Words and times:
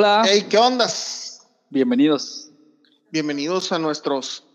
Hola. 0.00 0.22
Hey, 0.24 0.46
¿qué 0.48 0.56
ondas? 0.56 1.46
Bienvenidos. 1.68 2.50
Bienvenidos 3.10 3.70
a 3.70 3.78
nuestros, 3.78 4.46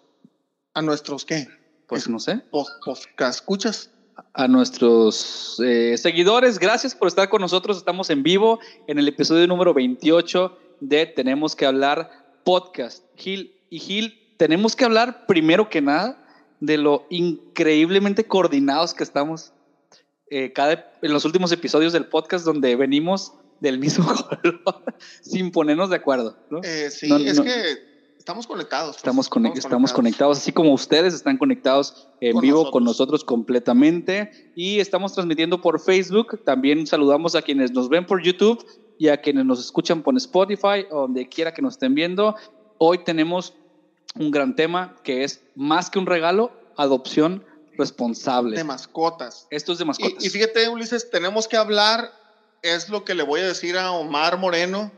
a 0.73 0.81
nuestros 0.81 1.23
qué? 1.23 1.47
Pues 1.85 2.09
no 2.09 2.17
sé. 2.17 2.37
Podcast, 2.49 3.05
¿escuchas? 3.21 3.91
A 4.33 4.47
nuestros 4.47 5.61
eh, 5.63 5.99
seguidores, 5.99 6.57
gracias 6.57 6.95
por 6.95 7.07
estar 7.07 7.29
con 7.29 7.41
nosotros. 7.41 7.77
Estamos 7.77 8.09
en 8.09 8.23
vivo 8.23 8.59
en 8.87 8.97
el 8.97 9.07
episodio 9.07 9.45
número 9.45 9.75
28 9.75 10.57
de 10.79 11.05
Tenemos 11.05 11.55
que 11.55 11.67
hablar 11.67 12.09
podcast. 12.43 13.03
Gil 13.15 13.55
y 13.69 13.77
Gil, 13.77 14.19
tenemos 14.37 14.75
que 14.75 14.85
hablar 14.85 15.27
primero 15.27 15.69
que 15.69 15.79
nada 15.79 16.25
de 16.59 16.79
lo 16.79 17.05
increíblemente 17.11 18.25
coordinados 18.25 18.95
que 18.95 19.03
estamos 19.03 19.53
eh, 20.31 20.53
cada, 20.53 20.91
en 21.03 21.13
los 21.13 21.23
últimos 21.23 21.51
episodios 21.51 21.93
del 21.93 22.07
podcast 22.07 22.45
donde 22.45 22.75
venimos 22.75 23.33
del 23.59 23.79
mismo 23.79 24.05
color 24.43 24.61
sin 25.21 25.51
ponernos 25.51 25.89
de 25.89 25.95
acuerdo. 25.97 26.37
¿no? 26.49 26.59
Eh, 26.63 26.89
sí, 26.91 27.07
No, 27.09 27.17
es 27.17 27.37
no. 27.37 27.43
que 27.43 27.95
estamos 28.17 28.47
conectados. 28.47 28.89
pues, 28.95 28.97
Estamos, 28.97 29.29
conec- 29.29 29.57
estamos 29.57 29.91
conectados. 29.91 29.93
conectados, 29.93 30.37
así 30.39 30.51
como 30.51 30.73
ustedes 30.73 31.13
están 31.13 31.37
conectados 31.37 32.07
en 32.21 32.33
Con 32.33 32.41
vivo 32.41 32.55
nosotros. 32.57 32.71
con 32.73 32.83
nosotros 32.83 33.23
completamente. 33.23 34.51
Y 34.55 34.79
estamos 34.79 35.13
transmitiendo 35.13 35.61
por 35.61 35.79
Facebook. 35.79 36.43
También 36.43 36.85
saludamos 36.87 37.35
a 37.35 37.41
quienes 37.41 37.71
nos 37.71 37.89
ven 37.89 38.05
por 38.05 38.21
YouTube 38.23 38.65
y 38.97 39.09
a 39.09 39.17
quienes 39.21 39.45
nos 39.45 39.59
escuchan 39.59 40.01
por 40.03 40.15
Spotify 40.17 40.85
o 40.91 41.01
donde 41.01 41.27
quiera 41.29 41.53
que 41.53 41.61
nos 41.61 41.73
estén 41.73 41.95
viendo. 41.95 42.35
Hoy 42.77 43.03
tenemos 43.03 43.53
un 44.17 44.31
gran 44.31 44.55
tema 44.55 44.95
que 45.03 45.23
es 45.23 45.41
más 45.55 45.89
que 45.89 45.99
un 45.99 46.05
regalo, 46.05 46.51
adopción 46.77 47.43
responsable. 47.77 48.55
De 48.55 48.63
mascotas. 48.63 49.47
Esto 49.49 49.73
es 49.73 49.79
de 49.79 49.85
mascotas. 49.85 50.23
Y, 50.23 50.27
y 50.27 50.29
fíjate, 50.29 50.69
Ulises, 50.69 51.09
tenemos 51.09 51.47
que 51.47 51.57
hablar, 51.57 52.09
es 52.61 52.89
lo 52.89 53.03
que 53.03 53.15
le 53.15 53.23
voy 53.23 53.41
a 53.41 53.47
decir 53.47 53.77
a 53.77 53.91
Omar 53.91 54.37
Moreno 54.37 54.91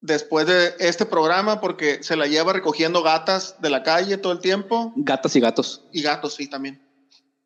después 0.00 0.46
de 0.46 0.74
este 0.78 1.06
programa, 1.06 1.60
porque 1.60 2.02
se 2.02 2.16
la 2.16 2.26
lleva 2.26 2.52
recogiendo 2.52 3.02
gatas 3.02 3.60
de 3.60 3.70
la 3.70 3.82
calle 3.82 4.18
todo 4.18 4.32
el 4.32 4.40
tiempo 4.40 4.92
Gatas 4.96 5.34
y 5.34 5.40
gatos. 5.40 5.82
y 5.92 6.02
gatos, 6.02 6.34
sí, 6.34 6.48
también. 6.48 6.84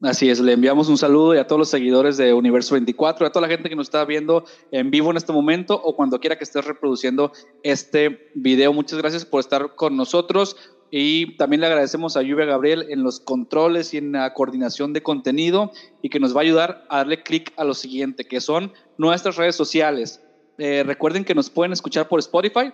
Así 0.01 0.31
es, 0.31 0.39
le 0.39 0.53
enviamos 0.53 0.89
un 0.89 0.97
saludo 0.97 1.35
y 1.35 1.39
a 1.39 1.47
todos 1.49 1.59
los 1.59 1.71
seguidores 1.71 2.17
de 2.17 2.33
Universo 2.33 2.75
24, 2.75 3.27
a 3.27 3.33
toda 3.33 3.49
la 3.49 3.53
gente 3.53 3.69
que 3.69 3.75
nos 3.75 3.89
está 3.89 4.05
viendo 4.05 4.45
en 4.71 4.93
vivo 4.93 5.11
en 5.11 5.17
este 5.17 5.33
momento 5.33 5.75
o 5.75 5.97
cuando 5.97 6.21
quiera 6.21 6.39
que 6.39 6.45
estés 6.45 6.65
reproduciendo 6.65 7.33
este 7.65 8.31
video. 8.35 8.73
Muchas 8.73 8.99
gracias 8.99 9.25
por 9.25 9.41
estar 9.41 9.75
con 9.75 9.97
nosotros 9.97 10.57
y 10.91 11.37
también 11.37 11.61
le 11.61 11.67
agradecemos 11.67 12.17
a 12.17 12.23
Lluvia 12.23 12.47
Gabriel 12.47 12.87
en 12.89 13.03
los 13.03 13.21
controles 13.21 13.93
y 13.93 13.99
en 13.99 14.13
la 14.13 14.33
coordinación 14.33 14.93
de 14.93 15.03
contenido 15.03 15.71
y 16.03 16.09
que 16.09 16.21
nos 16.21 16.35
va 16.35 16.41
a 16.41 16.45
ayudar 16.45 16.87
a 16.89 16.99
darle 16.99 17.23
clic 17.23 17.53
a 17.57 17.65
lo 17.65 17.75
siguiente, 17.75 18.25
que 18.25 18.41
son 18.41 18.73
nuestras 18.97 19.37
redes 19.37 19.57
sociales. 19.57 20.21
Eh, 20.57 20.83
recuerden 20.85 21.25
que 21.25 21.35
nos 21.35 21.51
pueden 21.51 21.73
escuchar 21.73 22.09
por 22.09 22.21
Spotify. 22.21 22.73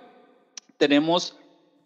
Tenemos 0.79 1.37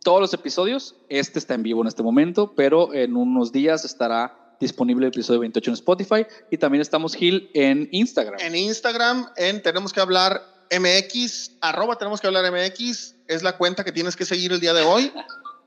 todos 0.02 0.20
los 0.20 0.34
episodios. 0.34 0.96
Este 1.08 1.38
está 1.38 1.54
en 1.54 1.62
vivo 1.62 1.80
en 1.80 1.88
este 1.88 2.02
momento, 2.02 2.52
pero 2.54 2.92
en 2.92 3.16
unos 3.16 3.50
días 3.50 3.84
estará 3.84 4.56
disponible 4.60 5.06
el 5.06 5.12
episodio 5.12 5.40
28 5.40 5.70
en 5.70 5.74
Spotify. 5.74 6.26
Y 6.50 6.58
también 6.58 6.82
estamos 6.82 7.14
Gil 7.14 7.50
en 7.54 7.88
Instagram. 7.90 8.38
En 8.40 8.54
Instagram, 8.54 9.28
en 9.36 9.62
Tenemos 9.62 9.92
que 9.92 10.00
hablar 10.00 10.42
MX, 10.70 11.52
arroba 11.60 11.96
Tenemos 11.96 12.20
que 12.20 12.26
hablar 12.26 12.44
MX, 12.52 13.14
es 13.26 13.42
la 13.42 13.56
cuenta 13.56 13.84
que 13.84 13.92
tienes 13.92 14.16
que 14.16 14.24
seguir 14.24 14.52
el 14.52 14.60
día 14.60 14.74
de 14.74 14.82
hoy. 14.82 15.12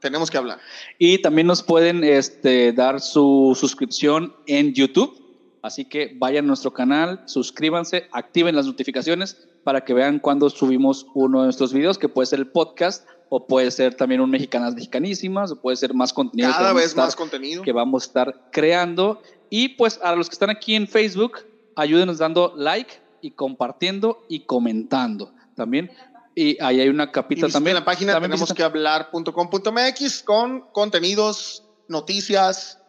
Tenemos 0.02 0.30
que 0.30 0.38
hablar. 0.38 0.60
Y 0.98 1.20
también 1.20 1.48
nos 1.48 1.64
pueden 1.64 2.04
este, 2.04 2.74
dar 2.74 3.00
su 3.00 3.56
suscripción 3.58 4.36
en 4.48 4.74
YouTube. 4.74 5.18
Así 5.62 5.86
que 5.86 6.14
vayan 6.18 6.46
a 6.46 6.48
nuestro 6.48 6.74
canal, 6.74 7.22
suscríbanse, 7.28 8.08
activen 8.12 8.56
las 8.56 8.66
notificaciones 8.66 9.48
para 9.64 9.82
que 9.86 9.94
vean 9.94 10.18
cuando 10.18 10.50
subimos 10.50 11.06
uno 11.14 11.42
de 11.42 11.46
nuestros 11.46 11.72
videos, 11.72 12.00
que 12.00 12.10
puede 12.10 12.26
ser 12.26 12.40
el 12.40 12.48
podcast 12.48 13.08
o 13.30 13.46
puede 13.46 13.70
ser 13.70 13.94
también 13.94 14.22
un 14.22 14.30
Mexicanas 14.32 14.74
Mexicanísimas 14.74 15.52
o 15.52 15.62
puede 15.62 15.78
ser 15.78 15.94
más 15.94 16.14
contenido. 16.14 16.52
Cada 16.52 16.74
vez 16.74 16.88
estar- 16.88 17.06
más 17.06 17.16
contenido. 17.16 17.62
que 17.62 17.72
vamos 17.72 18.04
a 18.04 18.06
estar 18.08 18.50
creando. 18.52 19.22
Y 19.52 19.70
pues 19.70 20.00
a 20.04 20.16
los 20.16 20.30
que 20.30 20.34
están 20.34 20.50
aquí 20.50 20.74
en 20.74 20.88
Facebook, 20.88 21.38
ayúdenos 21.76 22.18
dando 22.18 22.54
like 22.58 22.96
y 23.22 23.32
compartiendo 23.32 24.26
y 24.28 24.42
comentando 24.42 25.32
también. 25.56 25.92
Y 26.36 26.62
ahí 26.64 26.80
hay 26.80 26.88
una 26.90 27.06
Y 27.06 27.12
capita 27.12 27.46
visiten 27.48 27.52
también. 27.54 27.76
la 27.76 27.86
página 27.86 28.14
También 28.14 28.32
tenemos 28.32 28.50
visiten- 28.50 28.56
que 28.56 28.64
hablar.com.mx 28.64 30.24
con 30.24 30.62
contenidos, 30.72 31.64
noticias, 31.88 32.80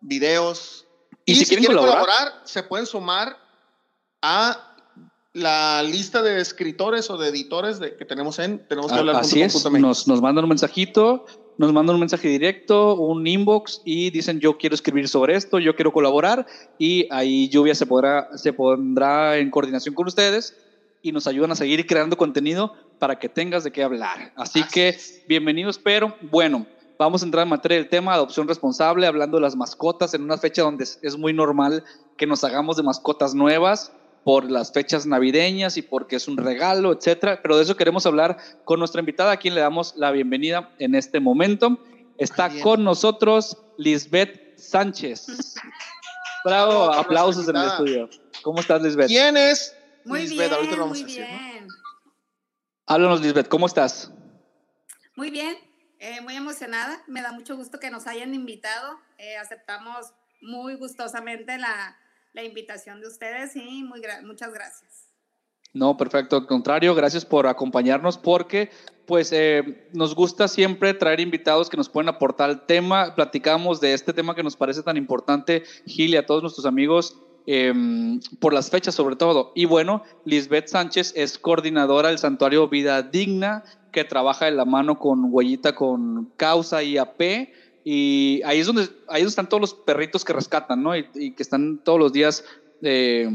videos. 0.00 0.86
Y 1.24 1.34
si 1.34 1.46
quieren 1.46 1.66
colaborar- 1.66 2.32
se 2.44 2.62
pueden 2.62 2.86
sumar 2.86 3.36
a 4.22 4.74
la 5.32 5.82
lista 5.82 6.22
de 6.22 6.40
escritores 6.40 7.10
o 7.10 7.18
de 7.18 7.28
editores 7.28 7.80
de, 7.80 7.96
que 7.96 8.04
tenemos 8.04 8.38
en 8.38 8.66
tenemos 8.68 8.90
que 8.92 8.96
Ah, 8.96 9.00
hablar. 9.00 9.16
Así 9.16 9.42
es, 9.42 9.64
nos, 9.72 10.06
nos 10.06 10.22
mandan 10.22 10.44
un 10.44 10.50
mensajito, 10.50 11.26
nos 11.58 11.72
mandan 11.72 11.94
un 11.94 12.00
mensaje 12.00 12.28
directo, 12.28 12.94
un 12.94 13.26
inbox 13.26 13.82
y 13.84 14.10
dicen 14.10 14.38
yo 14.38 14.56
quiero 14.58 14.74
escribir 14.76 15.08
sobre 15.08 15.34
esto, 15.34 15.58
yo 15.58 15.74
quiero 15.74 15.92
colaborar 15.92 16.46
y 16.78 17.08
ahí 17.10 17.48
Lluvia 17.48 17.74
se, 17.74 17.86
podrá, 17.86 18.28
se 18.38 18.52
pondrá 18.52 19.36
en 19.38 19.50
coordinación 19.50 19.94
con 19.96 20.06
ustedes 20.06 20.54
y 21.02 21.10
nos 21.12 21.26
ayudan 21.26 21.50
a 21.50 21.56
seguir 21.56 21.84
creando 21.86 22.16
contenido 22.16 22.74
para 22.98 23.18
que 23.18 23.28
tengas 23.28 23.64
de 23.64 23.70
qué 23.72 23.82
hablar. 23.82 24.32
Así, 24.36 24.60
Así 24.60 24.72
que 24.72 24.88
es. 24.90 25.22
bienvenidos, 25.28 25.78
pero 25.78 26.16
bueno, 26.30 26.66
vamos 26.98 27.22
a 27.22 27.24
entrar 27.26 27.42
en 27.42 27.48
materia 27.50 27.76
del 27.78 27.88
tema, 27.88 28.14
adopción 28.14 28.46
responsable, 28.48 29.06
hablando 29.06 29.36
de 29.38 29.42
las 29.42 29.56
mascotas 29.56 30.14
en 30.14 30.22
una 30.22 30.38
fecha 30.38 30.62
donde 30.62 30.84
es- 30.84 31.18
muy 31.18 31.32
normal 31.32 31.84
que 32.16 32.26
nos 32.26 32.44
hagamos 32.44 32.76
de 32.76 32.82
mascotas 32.84 33.34
nuevas 33.34 33.92
por 34.22 34.50
las 34.50 34.72
fechas 34.72 35.04
navideñas 35.04 35.76
y 35.76 35.82
porque 35.82 36.16
es 36.16 36.28
un 36.28 36.36
regalo, 36.38 36.92
etcétera. 36.92 37.40
Pero 37.42 37.56
de 37.58 37.64
eso 37.64 37.76
queremos 37.76 38.06
hablar 38.06 38.38
con 38.64 38.78
nuestra 38.78 39.00
invitada, 39.00 39.32
a 39.32 39.36
quien 39.36 39.54
le 39.54 39.60
damos 39.60 39.94
la 39.96 40.10
bienvenida 40.12 40.70
en 40.78 40.94
este 40.94 41.20
momento. 41.20 41.78
Está 42.16 42.48
bien. 42.48 42.62
con 42.62 42.84
nosotros 42.84 43.58
Lisbeth 43.76 44.56
Sánchez. 44.56 45.26
Bravo, 46.44 46.92
aplausos 46.92 47.48
en 47.48 47.56
el 47.56 47.64
estudio. 47.66 48.08
¿Cómo 48.42 48.60
estás, 48.60 48.80
Lisbeth? 48.82 49.08
¿Quién 49.08 49.36
es? 49.36 49.74
Muy 50.04 50.20
Lisbeth, 50.20 50.38
bien, 50.38 50.52
ahorita 50.52 50.76
lo 50.76 50.82
vamos 50.82 51.02
muy 51.02 51.02
a 51.02 51.06
decir, 51.06 51.26
¿no? 51.28 51.53
Háblanos, 52.86 53.20
Lisbeth, 53.22 53.48
¿cómo 53.48 53.66
estás? 53.66 54.12
Muy 55.16 55.30
bien, 55.30 55.56
eh, 56.00 56.20
muy 56.20 56.36
emocionada. 56.36 57.02
Me 57.06 57.22
da 57.22 57.32
mucho 57.32 57.56
gusto 57.56 57.78
que 57.80 57.90
nos 57.90 58.06
hayan 58.06 58.34
invitado. 58.34 58.98
Eh, 59.18 59.36
aceptamos 59.36 60.12
muy 60.42 60.74
gustosamente 60.74 61.56
la, 61.56 61.96
la 62.34 62.42
invitación 62.42 63.00
de 63.00 63.06
ustedes 63.08 63.56
y 63.56 63.82
muy 63.84 64.00
gra- 64.00 64.22
muchas 64.22 64.52
gracias. 64.52 65.08
No, 65.72 65.96
perfecto. 65.96 66.36
Al 66.36 66.46
contrario, 66.46 66.94
gracias 66.94 67.24
por 67.24 67.46
acompañarnos 67.46 68.18
porque 68.18 68.70
pues 69.06 69.32
eh, 69.32 69.88
nos 69.92 70.14
gusta 70.14 70.46
siempre 70.46 70.94
traer 70.94 71.20
invitados 71.20 71.68
que 71.68 71.76
nos 71.76 71.88
pueden 71.88 72.08
aportar 72.08 72.50
el 72.50 72.60
tema. 72.60 73.14
Platicamos 73.14 73.80
de 73.80 73.92
este 73.94 74.12
tema 74.12 74.34
que 74.34 74.42
nos 74.42 74.56
parece 74.56 74.82
tan 74.82 74.96
importante, 74.96 75.64
Gil, 75.86 76.10
y 76.10 76.16
a 76.16 76.26
todos 76.26 76.42
nuestros 76.42 76.64
amigos, 76.64 77.18
eh, 77.46 77.72
por 78.38 78.52
las 78.52 78.70
fechas 78.70 78.94
sobre 78.94 79.16
todo. 79.16 79.52
Y 79.54 79.64
bueno, 79.64 80.02
Lisbeth 80.24 80.68
Sánchez 80.68 81.12
es 81.16 81.38
coordinadora 81.38 82.08
del 82.08 82.18
Santuario 82.18 82.68
Vida 82.68 83.02
Digna, 83.02 83.64
que 83.92 84.04
trabaja 84.04 84.46
de 84.46 84.52
la 84.52 84.64
mano 84.64 84.98
con 84.98 85.26
Huellita, 85.30 85.74
con 85.74 86.32
Causa 86.36 86.82
IAP. 86.82 87.20
Y 87.84 88.40
ahí 88.44 88.60
es 88.60 88.66
donde, 88.66 88.88
ahí 89.08 89.22
están 89.22 89.48
todos 89.48 89.60
los 89.60 89.74
perritos 89.74 90.24
que 90.24 90.32
rescatan, 90.32 90.82
¿no? 90.82 90.96
Y, 90.96 91.06
y 91.14 91.32
que 91.32 91.42
están 91.42 91.78
todos 91.84 91.98
los 91.98 92.12
días... 92.12 92.44
eh, 92.82 93.28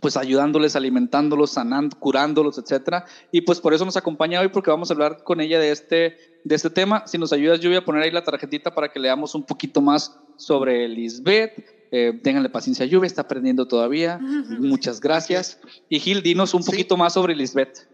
pues 0.00 0.16
ayudándoles, 0.16 0.76
alimentándolos, 0.76 1.52
sanando, 1.52 1.98
curándolos, 1.98 2.58
etcétera. 2.58 3.06
Y 3.32 3.40
pues 3.40 3.60
por 3.60 3.72
eso 3.72 3.84
nos 3.84 3.96
acompaña 3.96 4.40
hoy 4.40 4.48
porque 4.48 4.70
vamos 4.70 4.90
a 4.90 4.94
hablar 4.94 5.22
con 5.24 5.40
ella 5.40 5.58
de 5.58 5.70
este, 5.70 6.18
de 6.44 6.54
este 6.54 6.70
tema. 6.70 7.06
Si 7.06 7.16
nos 7.16 7.32
ayudas, 7.32 7.60
yo 7.60 7.70
voy 7.70 7.78
a 7.78 7.84
poner 7.84 8.02
ahí 8.02 8.10
la 8.10 8.22
tarjetita 8.22 8.74
para 8.74 8.90
que 8.90 9.00
leamos 9.00 9.34
un 9.34 9.44
poquito 9.44 9.80
más 9.80 10.18
sobre 10.36 10.86
Lisbeth. 10.88 11.64
Eh, 11.92 12.20
ténganle 12.22 12.48
paciencia, 12.48 12.84
Lluvia 12.86 13.06
está 13.06 13.22
aprendiendo 13.22 13.66
todavía. 13.68 14.18
Muchas 14.18 15.00
gracias. 15.00 15.58
Y 15.88 16.00
Gil, 16.00 16.22
dinos 16.22 16.52
un 16.54 16.62
Sí. 16.62 16.70
poquito 16.70 16.96
más 16.96 17.14
sobre 17.14 17.34
Lisbeth. 17.36 17.88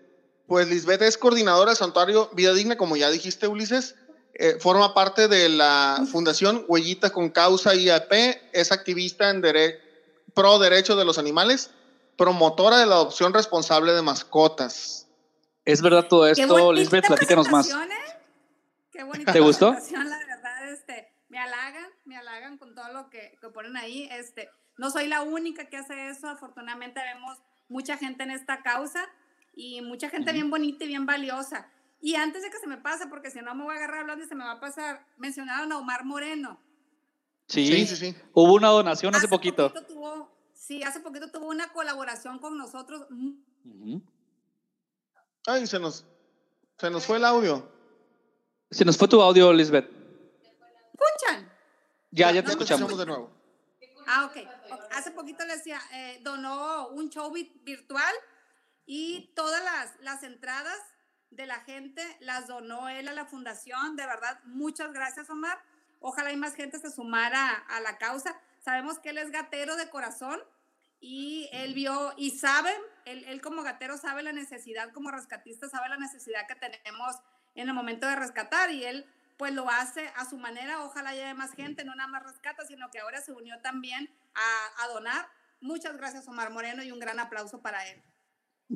Pues 0.47 0.69
Lisbeth 0.69 1.03
es 1.03 1.17
coordinadora 1.19 1.71
del 1.71 1.77
Santuario 1.79 2.31
Vida 2.35 2.53
Digna, 2.55 2.77
como 2.77 2.97
ya 2.97 3.11
dijiste, 3.11 3.47
Ulises. 3.49 3.95
Eh, 4.35 4.57
forma 4.61 4.95
parte 4.95 5.29
de 5.29 5.49
la 5.51 6.05
Fundación 6.11 6.65
Huellita 6.69 7.11
con 7.11 7.29
Causa 7.31 7.75
IAP. 7.75 8.13
Es 8.53 8.73
activista 8.73 9.31
en 9.31 9.43
dere- 9.43 9.79
pro 10.35 10.59
derecho 10.59 10.97
de 10.97 11.05
los 11.05 11.19
animales, 11.19 11.71
promotora 12.17 12.79
de 12.79 12.87
la 12.87 12.95
adopción 12.95 13.35
responsable 13.35 13.93
de 13.93 14.01
mascotas. 14.03 15.07
¿Es 15.67 15.83
verdad 15.83 16.07
todo 16.09 16.27
esto, 16.27 16.73
Lisbeth? 16.73 17.07
Platícanos 17.07 17.51
más. 17.51 17.69
¿eh? 17.69 17.75
Qué 18.91 19.05
bonita 19.05 19.33
¿Te 19.33 19.41
gustó? 19.41 19.73
La 19.73 19.79
verdad, 20.27 20.73
este, 20.73 21.09
me 21.29 21.39
halagan, 21.39 21.87
me 22.33 22.39
halagan 22.39 22.57
con 22.59 22.75
todo 22.75 22.91
lo 22.93 23.11
que, 23.11 23.37
que 23.41 23.49
ponen 23.51 23.77
ahí. 23.77 24.09
Este, 24.11 24.49
no 24.79 24.91
soy 24.91 25.07
la 25.07 25.23
única 25.23 25.69
que 25.69 25.77
hace 25.77 26.09
eso. 26.09 26.29
Afortunadamente 26.29 27.01
vemos 27.15 27.39
mucha 27.69 27.97
gente 27.99 28.23
en 28.23 28.31
esta 28.31 28.63
causa 28.63 29.07
y 29.55 29.83
mucha 29.83 30.09
gente 30.09 30.31
Ujú. 30.31 30.35
bien 30.35 30.51
bonita 30.51 30.85
y 30.85 30.89
bien 30.89 31.05
valiosa. 31.07 31.69
Y 32.01 32.15
antes 32.17 32.43
de 32.43 32.51
que 32.51 32.59
se 32.59 32.67
me 32.67 32.79
pase, 32.79 33.07
porque 33.07 33.31
si 33.31 33.41
no 33.41 33.55
me 33.55 33.65
voy 33.65 33.75
a 33.75 33.79
agarrar 33.79 34.01
hablando 34.01 34.25
y 34.25 34.29
se 34.29 34.35
me 34.35 34.45
va 34.45 34.53
a 34.53 34.61
pasar, 34.61 35.07
mencionaron 35.19 35.71
a 35.73 35.79
Omar 35.79 36.05
Moreno. 36.05 36.59
Sí, 37.49 37.67
Sí, 37.67 37.87
sí, 37.87 37.97
sí. 37.97 38.17
hubo 38.33 38.55
una 38.55 38.69
donación 38.69 39.15
hace, 39.15 39.29
poquito. 39.29 39.71
tuvo, 39.87 40.31
sí, 40.55 40.83
hace 40.83 41.01
poquito 41.01 41.31
tuvo 41.31 41.49
una 41.49 41.71
colaboración 41.73 42.39
con 42.39 42.57
nosotros. 42.57 43.07
Ujú. 43.11 44.03
Ay, 45.47 45.67
se 45.67 45.79
nos, 45.79 46.07
se 46.79 46.89
nos 46.91 47.05
fue 47.05 47.19
el 47.19 47.25
audio. 47.27 47.71
Se 48.71 48.85
nos 48.87 48.97
fue 48.97 49.07
tu 49.07 49.21
audio, 49.21 49.53
Lisbeth. 49.53 49.87
Ya, 52.13 52.31
ya 52.31 52.43
te 52.43 52.47
te 52.47 52.53
escuchamos. 52.53 52.83
escuchamos 52.93 52.99
de 52.99 53.07
nuevo. 53.07 53.43
Ah, 54.07 54.27
ok. 54.27 54.37
Hace 54.93 55.11
poquito 55.13 55.45
le 55.45 55.57
decía, 55.57 55.81
eh, 55.93 56.21
donó 56.23 56.89
un 56.89 57.09
show 57.09 57.31
vi- 57.33 57.61
virtual 57.65 58.15
y 58.85 59.33
todas 59.35 59.63
las, 59.65 60.01
las 60.01 60.23
entradas 60.23 60.79
de 61.31 61.47
la 61.47 61.61
gente 61.61 62.03
las 62.21 62.47
donó 62.47 62.89
él 62.89 63.09
a 63.09 63.13
la 63.13 63.25
fundación. 63.27 63.97
De 63.97 64.05
verdad, 64.07 64.41
muchas 64.45 64.93
gracias, 64.93 65.31
Omar. 65.31 65.59
Ojalá 66.01 66.33
y 66.33 66.37
más 66.37 66.55
gente 66.55 66.79
se 66.79 66.91
sumara 66.91 67.49
a 67.69 67.81
la 67.81 67.97
causa. 67.97 68.39
Sabemos 68.59 68.99
que 68.99 69.11
él 69.11 69.19
es 69.19 69.31
gatero 69.31 69.77
de 69.77 69.89
corazón 69.89 70.41
y 71.01 71.49
él 71.53 71.73
vio 71.75 72.13
y 72.17 72.31
sabe, 72.31 72.73
él, 73.07 73.25
él 73.25 73.41
como 73.41 73.63
gatero 73.63 73.97
sabe 73.97 74.23
la 74.23 74.33
necesidad, 74.33 74.93
como 74.93 75.11
rescatista 75.11 75.69
sabe 75.69 75.89
la 75.89 75.97
necesidad 75.97 76.47
que 76.47 76.55
tenemos 76.57 77.17
en 77.55 77.69
el 77.69 77.75
momento 77.75 78.07
de 78.07 78.17
rescatar 78.17 78.71
y 78.71 78.85
él 78.85 79.07
pues 79.43 79.55
lo 79.55 79.69
hace 79.69 80.03
a 80.15 80.25
su 80.25 80.39
manera, 80.39 80.85
ojalá 80.85 81.11
haya 81.11 81.35
más 81.35 81.53
gente, 81.53 81.85
no 81.85 81.97
nada 81.97 82.07
más 82.09 82.23
rescata, 82.23 82.65
sino 82.65 82.89
que 82.93 83.01
ahora 83.01 83.21
se 83.21 83.33
unió 83.33 83.57
también 83.61 84.09
a, 84.37 84.85
a 84.85 84.95
donar. 84.95 85.27
Muchas 85.61 85.97
gracias 85.97 86.29
Omar 86.29 86.53
Moreno 86.53 86.85
y 86.85 86.93
un 86.93 87.01
gran 87.01 87.19
aplauso 87.19 87.61
para 87.61 87.85
él. 87.89 88.01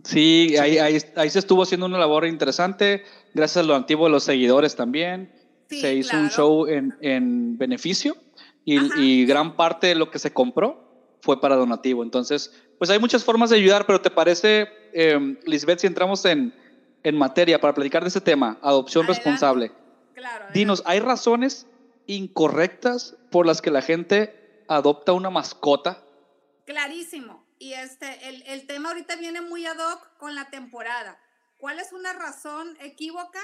Sí, 0.02 0.56
ahí, 0.60 0.78
ahí, 0.78 0.98
ahí 1.14 1.30
se 1.30 1.38
estuvo 1.38 1.62
haciendo 1.62 1.86
una 1.86 1.98
labor 1.98 2.26
interesante, 2.26 3.04
gracias 3.32 3.62
a 3.64 3.68
lo 3.68 3.76
antiguo 3.76 4.06
de 4.06 4.10
los 4.10 4.24
seguidores 4.24 4.74
también. 4.74 5.32
Sí, 5.70 5.80
se 5.80 5.94
hizo 5.94 6.16
un 6.16 6.30
claro. 6.30 6.34
show 6.34 6.66
en, 6.66 6.98
en 7.00 7.56
beneficio 7.56 8.16
y, 8.64 8.80
y 9.00 9.24
gran 9.24 9.54
parte 9.54 9.86
de 9.86 9.94
lo 9.94 10.10
que 10.10 10.18
se 10.18 10.32
compró 10.32 11.16
fue 11.22 11.40
para 11.40 11.54
donativo. 11.54 12.02
Entonces, 12.02 12.52
pues 12.76 12.90
hay 12.90 12.98
muchas 12.98 13.22
formas 13.22 13.50
de 13.50 13.56
ayudar, 13.58 13.86
pero 13.86 14.00
¿te 14.00 14.10
parece, 14.10 14.66
eh, 14.92 15.38
Lisbeth, 15.44 15.78
si 15.78 15.86
entramos 15.86 16.24
en, 16.24 16.52
en 17.04 17.16
materia 17.16 17.60
para 17.60 17.72
platicar 17.72 18.02
de 18.02 18.08
ese 18.08 18.20
tema, 18.20 18.58
adopción 18.62 19.04
Adelante. 19.04 19.22
responsable? 19.30 19.85
Claro. 20.16 20.46
Dinos, 20.54 20.82
¿hay 20.86 20.98
razones 21.00 21.66
incorrectas 22.06 23.16
por 23.30 23.44
las 23.44 23.60
que 23.60 23.70
la 23.70 23.82
gente 23.82 24.64
adopta 24.66 25.12
una 25.12 25.28
mascota? 25.28 26.02
Clarísimo. 26.64 27.46
Y 27.58 27.74
este, 27.74 28.26
el, 28.26 28.42
el 28.46 28.66
tema 28.66 28.88
ahorita 28.88 29.16
viene 29.16 29.42
muy 29.42 29.66
ad 29.66 29.76
hoc 29.76 30.16
con 30.16 30.34
la 30.34 30.48
temporada. 30.48 31.20
¿Cuál 31.58 31.80
es 31.80 31.92
una 31.92 32.14
razón 32.14 32.78
equívoca? 32.80 33.40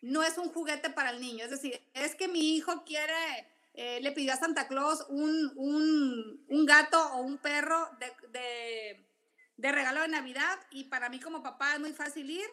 No 0.00 0.22
es 0.22 0.38
un 0.38 0.50
juguete 0.50 0.88
para 0.88 1.10
el 1.10 1.20
niño. 1.20 1.44
Es 1.44 1.50
decir, 1.50 1.78
es 1.92 2.14
que 2.14 2.28
mi 2.28 2.56
hijo 2.56 2.84
quiere, 2.86 3.46
eh, 3.74 4.00
le 4.00 4.12
pidió 4.12 4.32
a 4.32 4.36
Santa 4.36 4.68
Claus 4.68 5.04
un, 5.10 5.52
un, 5.56 6.46
un 6.48 6.64
gato 6.64 6.98
o 7.12 7.20
un 7.20 7.36
perro 7.36 7.90
de, 8.00 8.10
de, 8.30 9.06
de 9.58 9.72
regalo 9.72 10.00
de 10.00 10.08
Navidad 10.08 10.58
y 10.70 10.84
para 10.84 11.10
mí 11.10 11.20
como 11.20 11.42
papá 11.42 11.74
es 11.74 11.80
muy 11.80 11.92
fácil 11.92 12.30
ir 12.30 12.48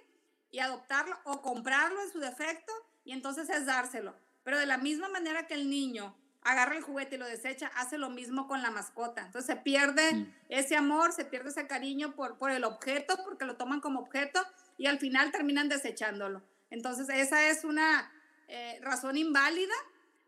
y 0.52 0.60
adoptarlo 0.60 1.18
o 1.24 1.42
comprarlo 1.42 2.02
en 2.02 2.12
su 2.12 2.20
defecto 2.20 2.74
y 3.06 3.14
entonces 3.14 3.50
es 3.50 3.66
dárselo. 3.66 4.16
Pero 4.44 4.60
de 4.60 4.66
la 4.66 4.78
misma 4.78 5.08
manera 5.08 5.48
que 5.48 5.54
el 5.54 5.70
niño 5.70 6.16
agarra 6.42 6.76
el 6.76 6.84
juguete 6.84 7.16
y 7.16 7.18
lo 7.18 7.26
desecha, 7.26 7.72
hace 7.76 7.98
lo 7.98 8.10
mismo 8.10 8.48
con 8.48 8.62
la 8.62 8.70
mascota. 8.70 9.26
Entonces 9.26 9.56
se 9.56 9.62
pierde 9.62 10.28
ese 10.50 10.76
amor, 10.76 11.12
se 11.12 11.26
pierde 11.26 11.50
ese 11.50 11.66
cariño 11.66 12.14
por, 12.16 12.38
por 12.38 12.52
el 12.52 12.64
objeto, 12.64 13.18
porque 13.24 13.46
lo 13.46 13.56
toman 13.56 13.80
como 13.80 14.00
objeto 14.02 14.40
y 14.78 14.86
al 14.88 15.00
final 15.00 15.32
terminan 15.32 15.70
desechándolo. 15.70 16.44
Entonces 16.70 17.10
esa 17.10 17.50
es 17.50 17.64
una 17.64 18.12
eh, 18.48 18.80
razón 18.82 19.18
inválida 19.18 19.74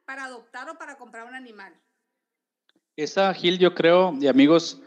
para 0.06 0.25
adoptar 0.25 0.69
o 0.69 0.77
para 0.77 0.97
comprar 0.97 1.27
un 1.27 1.35
animal. 1.35 1.73
Esa, 2.95 3.31
Gil, 3.35 3.59
yo 3.59 3.75
creo, 3.75 4.15
y 4.19 4.27
amigos, 4.27 4.81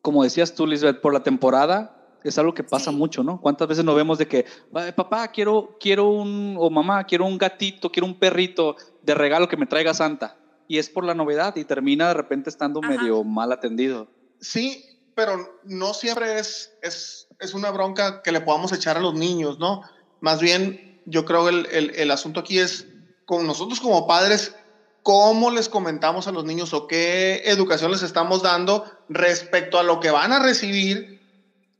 como 0.00 0.24
decías 0.24 0.54
tú, 0.54 0.66
Lisbeth, 0.66 1.02
por 1.02 1.12
la 1.12 1.22
temporada 1.22 1.97
es 2.24 2.38
algo 2.38 2.54
que 2.54 2.64
pasa 2.64 2.90
Sí. 2.90 2.96
mucho, 2.96 3.22
¿no? 3.22 3.40
¿Cuántas 3.40 3.68
veces 3.68 3.84
nos 3.84 3.94
vemos 3.96 4.18
de 4.18 4.26
que, 4.28 4.44
"Ay, 4.74 4.92
papá, 4.92 5.28
quiero, 5.28 5.76
quiero 5.80 6.08
un, 6.08 6.56
o 6.58 6.68
mamá, 6.70 7.04
quiero 7.04 7.26
un 7.26 7.38
gatito, 7.38 7.90
quiero 7.90 8.06
un 8.06 8.18
perrito 8.18 8.76
de 9.02 9.14
regalo 9.14 9.48
que 9.48 9.56
me 9.56 9.66
traiga 9.66 9.94
Santa? 9.94 10.36
Y 10.66 10.78
es 10.78 10.90
por 10.90 11.04
la 11.04 11.14
novedad 11.14 11.56
y 11.56 11.64
termina 11.64 12.08
de 12.08 12.14
repente 12.14 12.50
estando 12.50 12.80
Ajá. 12.82 12.90
medio 12.90 13.24
mal 13.24 13.52
atendido. 13.52 14.08
Sí, 14.40 14.84
pero 15.14 15.60
no 15.64 15.94
siempre 15.94 16.38
es, 16.38 16.72
es, 16.82 17.28
es 17.40 17.54
una 17.54 17.70
bronca 17.70 18.22
que 18.22 18.32
le 18.32 18.40
podamos 18.40 18.72
echar 18.72 18.96
a 18.96 19.00
los 19.00 19.14
niños, 19.14 19.58
¿no? 19.58 19.82
Más 20.20 20.40
bien, 20.40 21.00
yo 21.06 21.24
creo 21.24 21.48
el, 21.48 21.66
el, 21.72 21.90
el 21.96 22.10
asunto 22.10 22.40
aquí 22.40 22.58
es 22.58 22.86
con 23.24 23.46
nosotros 23.46 23.80
como 23.80 24.06
padres, 24.06 24.54
cómo 25.02 25.50
les 25.50 25.68
comentamos 25.68 26.28
a 26.28 26.32
los 26.32 26.44
niños 26.44 26.74
o 26.74 26.86
qué 26.86 27.42
educación 27.46 27.90
les 27.90 28.02
estamos 28.02 28.42
dando 28.42 28.84
respecto 29.08 29.78
a 29.78 29.82
lo 29.82 30.00
que 30.00 30.10
van 30.10 30.32
a 30.32 30.38
recibir, 30.38 31.18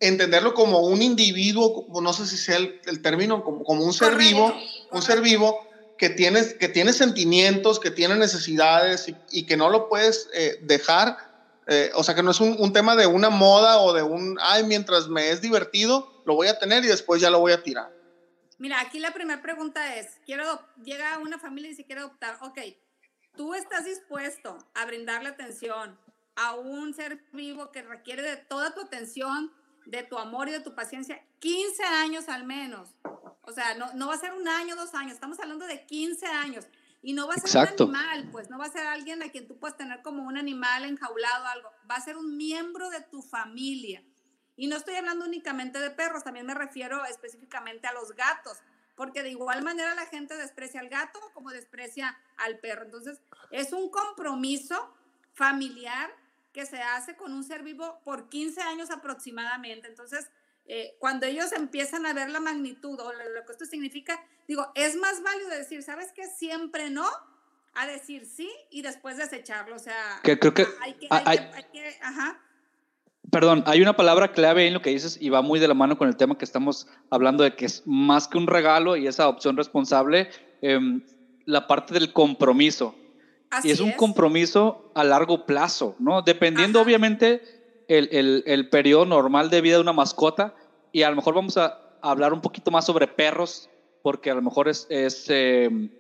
entenderlo 0.01 0.55
como 0.55 0.81
un 0.81 1.03
individuo, 1.03 1.87
no 2.01 2.13
sé 2.13 2.27
si 2.27 2.37
sea 2.37 2.57
el, 2.57 2.81
el 2.87 3.03
término, 3.03 3.43
como, 3.43 3.65
como 3.65 3.85
un 3.85 3.93
ser 3.93 4.13
Correcto, 4.13 4.35
vivo, 4.35 4.55
un 4.93 5.03
ser 5.03 5.21
vivo 5.21 5.59
que 5.99 6.11
tiene, 6.11 6.57
que 6.59 6.69
tiene 6.69 6.93
sentimientos, 6.93 7.81
que 7.81 7.91
tiene 7.91 8.15
necesidades 8.17 9.09
y, 9.09 9.17
y 9.31 9.47
que 9.47 9.57
no 9.57 9.69
lo 9.69 9.89
puedes 9.89 10.29
eh, 10.33 10.59
dejar. 10.63 11.17
eh, 11.67 11.91
o 11.95 12.05
sea, 12.05 12.15
que 12.15 12.23
no 12.23 12.31
es 12.31 12.41
un, 12.41 12.57
un 12.59 12.73
tema 12.73 12.95
de 12.97 13.07
una 13.07 13.31
moda 13.31 13.79
o 13.79 13.93
de 13.93 14.03
un, 14.03 14.39
ay, 14.41 14.63
mientras 14.65 15.09
me 15.09 15.31
es 15.31 15.41
divertido, 15.41 16.23
lo 16.25 16.35
voy 16.35 16.47
a 16.49 16.59
tener 16.59 16.85
y 16.85 16.89
después 16.89 17.21
ya 17.21 17.31
lo 17.31 17.41
voy 17.41 17.53
a 17.53 17.63
tirar. 17.63 17.91
Mira, 18.59 18.81
aquí 18.81 18.99
la 19.01 19.13
primera 19.13 19.43
pregunta 19.43 19.97
es, 19.97 20.19
quiero 20.25 20.45
llega 20.83 21.19
una 21.19 21.39
familia 21.39 21.71
y 21.71 21.75
se 21.75 21.85
quiere 21.85 22.01
adoptar, 22.01 22.39
ok, 22.41 22.59
tú 23.37 23.55
estás 23.55 23.85
dispuesto 23.85 24.59
a 24.75 24.85
brindarle 24.87 25.29
atención 25.29 25.99
a 26.37 26.55
un 26.55 26.95
ser 26.95 27.21
vivo 27.33 27.71
que 27.73 27.83
requiere 27.83 28.23
de 28.23 28.37
toda 28.37 28.73
tu 28.75 28.81
atención, 28.81 29.53
de 29.89 30.03
tu 30.03 30.19
amor 30.19 30.49
y 30.49 30.53
de 30.53 30.61
tu 30.61 30.75
paciencia, 30.75 31.25
15 31.39 31.83
años 31.83 32.29
al 32.29 32.45
menos. 32.45 32.95
O 33.43 33.53
sea, 33.53 33.75
no, 33.75 33.93
no 33.95 34.09
va 34.09 34.15
a 34.15 34.19
ser 34.19 34.35
un 34.35 34.47
año, 34.47 34.77
dos 34.77 34.95
años, 34.95 35.15
estamos 35.15 35.41
hablando 35.41 35.67
de 35.67 35.87
15 35.87 36.27
años. 36.27 36.67
Y 37.01 37.15
no 37.15 37.27
va 37.27 37.35
a 37.35 37.39
ser 37.39 37.63
Exacto. 37.63 37.87
un 37.87 37.97
animal, 37.97 38.29
pues 38.31 38.51
no 38.51 38.59
va 38.59 38.67
a 38.67 38.71
ser 38.71 38.87
alguien 38.87 39.23
a 39.23 39.31
quien 39.31 39.49
tú 39.49 39.59
puedas 39.59 39.79
tener 39.79 40.03
como 40.03 40.25
un 40.25 40.37
animal 40.37 40.85
enjaulado 40.85 41.45
o 41.45 41.49
algo, 41.49 41.71
va 41.91 41.95
a 41.95 42.01
ser 42.01 42.19
un 42.19 42.37
miembro 42.37 42.91
de 42.91 43.01
tu 43.01 43.23
familia. 43.23 44.03
Y 44.57 44.67
no 44.67 44.77
estoy 44.77 44.97
hablando 44.97 45.25
únicamente 45.25 45.79
de 45.79 45.91
perros, 45.91 46.25
también 46.25 46.45
me 46.45 46.55
refiero 46.55 47.05
específicamente 47.07 47.87
a 47.87 47.93
los 47.93 48.13
gatos, 48.13 48.59
porque 48.95 49.23
de 49.23 49.31
igual 49.31 49.63
manera 49.63 49.95
la 49.95 50.07
gente 50.07 50.37
desprecia 50.37 50.81
al 50.81 50.89
gato 50.89 51.19
como 51.33 51.51
desprecia 51.51 52.19
al 52.37 52.59
perro. 52.59 52.85
Entonces, 52.85 53.21
es 53.51 53.73
un 53.73 53.89
compromiso 53.91 54.93
familiar 55.33 56.11
que 56.53 56.67
se 56.67 56.81
hace 56.81 57.17
con 57.17 57.33
un 57.33 57.45
ser 57.45 57.63
vivo 57.63 58.01
por 58.05 58.29
15 58.29 58.61
años 58.63 58.91
aproximadamente. 58.91 59.87
Entonces, 59.89 60.29
eh, 60.67 60.97
cuando 60.99 61.27
ellos 61.27 61.53
empiezan 61.53 62.05
a 62.07 62.13
ver 62.13 62.31
la 62.31 62.41
magnitud 62.41 62.99
o 63.01 63.13
lo, 63.13 63.47
que 63.47 63.53
esto 63.53 63.65
significa, 63.65 64.23
digo, 64.47 64.71
es 64.75 64.97
más 64.97 65.23
válido 65.23 65.51
decir, 65.51 65.83
¿sabes 65.83 66.13
qué? 66.15 66.27
Siempre 66.27 66.91
no, 66.91 67.07
a 67.75 67.87
decir 67.87 68.27
sí 68.27 68.51
y 68.71 68.83
después 68.83 69.17
desecharlo. 69.17 69.77
O 69.77 69.79
sea, 69.79 70.21
Que 70.23 70.39
creo 70.39 70.53
que 70.55 70.67
hay 70.81 70.95
que, 70.95 71.07
hay- 71.11 71.23
hay 71.27 71.39
que- 71.39 71.55
hay 71.55 71.65
que- 71.73 71.99
ajá. 72.03 72.41
Perdón, 73.31 73.63
hay 73.67 73.83
una 73.83 73.95
palabra 73.95 74.33
clave 74.33 74.67
en 74.67 74.73
lo 74.75 74.81
que 74.81 74.91
dices 74.91 75.19
y 75.21 75.29
va 75.29 75.43
muy 75.43 75.61
de 75.61 75.69
la 75.69 75.75
mano 75.75 75.99
con 75.99 76.09
el 76.09 76.17
tema 76.17 76.39
que 76.39 76.47
estamos 76.47 76.89
hablando 77.11 77.45
de 77.45 77.55
que 77.55 77.67
es 77.67 77.83
más 77.87 78.27
que 78.27 78.39
un 78.39 78.47
regalo 78.47 78.97
y 78.97 79.07
esa 79.07 79.25
adopción 79.25 79.57
responsable, 79.57 80.31
em, 80.63 81.05
la 81.45 81.67
parte 81.67 81.93
del 81.93 82.13
compromiso. 82.15 82.95
Así 83.51 83.69
y 83.69 83.71
es 83.71 83.81
un 83.81 83.93
compromiso 83.93 84.91
a 84.95 85.05
largo 85.05 85.47
plazo, 85.47 85.97
¿no? 85.99 86.23
Dependiendo 86.23 86.79
Ajá. 86.81 86.87
obviamente 86.87 87.43
el, 87.89 88.09
el, 88.13 88.43
el 88.47 88.69
periodo 88.69 89.07
normal 89.07 89.49
de 89.51 89.61
vida 89.61 89.77
de 89.77 89.81
una 89.83 89.93
mascota 89.93 90.55
y 90.93 91.03
a 91.03 91.11
lo 91.11 91.17
mejor 91.17 91.35
vamos 91.35 91.57
a 91.57 91.75
hablar 92.03 92.33
un 92.33 92.41
poquito 92.41 92.71
más 92.71 92.85
sobre 92.87 93.07
perros 93.07 93.69
porque 94.03 94.31
a 94.31 94.35
lo 94.35 94.43
mejor 94.43 94.69
es, 94.69 94.87
es, 94.91 95.25
em, 95.29 95.91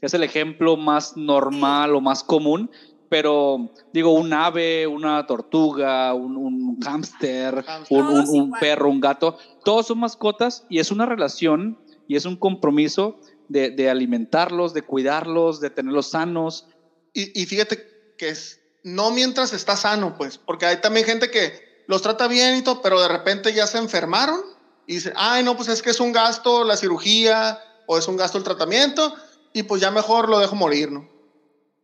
es 0.00 0.14
el 0.14 0.22
ejemplo 0.22 0.76
más 0.76 1.16
normal 1.16 1.94
o 1.94 2.00
más 2.00 2.22
común, 2.22 2.70
pero 3.08 3.70
digo, 3.92 4.12
un 4.12 4.32
ave, 4.34 4.86
una 4.86 5.26
tortuga, 5.26 6.12
un, 6.14 6.36
un 6.36 6.78
hámster, 6.82 7.64
un, 7.88 8.06
un- 8.06 8.28
un 8.28 8.50
perro, 8.60 8.90
un 8.90 9.00
gato, 9.00 9.36
todos 9.64 9.86
son 9.86 9.98
mascotas 10.00 10.64
y 10.68 10.78
es 10.78 10.90
una 10.90 11.06
relación 11.06 11.78
y 12.06 12.16
es 12.16 12.26
un 12.26 12.36
compromiso 12.36 13.18
de, 13.48 13.70
de 13.70 13.88
alimentarlos, 13.90 14.74
de 14.74 14.82
cuidarlos, 14.82 15.58
de 15.60 15.70
tenerlos 15.70 16.10
sanos. 16.10 16.67
Y, 17.12 17.40
y 17.40 17.46
fíjate 17.46 18.14
que 18.16 18.30
es 18.30 18.60
no 18.82 19.10
mientras 19.10 19.52
está 19.52 19.76
sano, 19.76 20.16
pues, 20.16 20.38
porque 20.38 20.66
hay 20.66 20.80
también 20.80 21.06
gente 21.06 21.30
que 21.30 21.84
los 21.86 22.02
trata 22.02 22.28
bien 22.28 22.56
y 22.56 22.62
todo, 22.62 22.82
pero 22.82 23.00
de 23.00 23.08
repente 23.08 23.52
ya 23.52 23.66
se 23.66 23.78
enfermaron 23.78 24.40
y 24.86 24.94
dice, 24.94 25.12
ay, 25.16 25.42
no, 25.42 25.56
pues 25.56 25.68
es 25.68 25.82
que 25.82 25.90
es 25.90 26.00
un 26.00 26.12
gasto 26.12 26.64
la 26.64 26.76
cirugía 26.76 27.62
o 27.86 27.98
es 27.98 28.08
un 28.08 28.16
gasto 28.16 28.38
el 28.38 28.44
tratamiento 28.44 29.14
y 29.52 29.62
pues 29.64 29.80
ya 29.80 29.90
mejor 29.90 30.28
lo 30.28 30.38
dejo 30.38 30.54
morir, 30.54 30.90
¿no? 30.90 31.08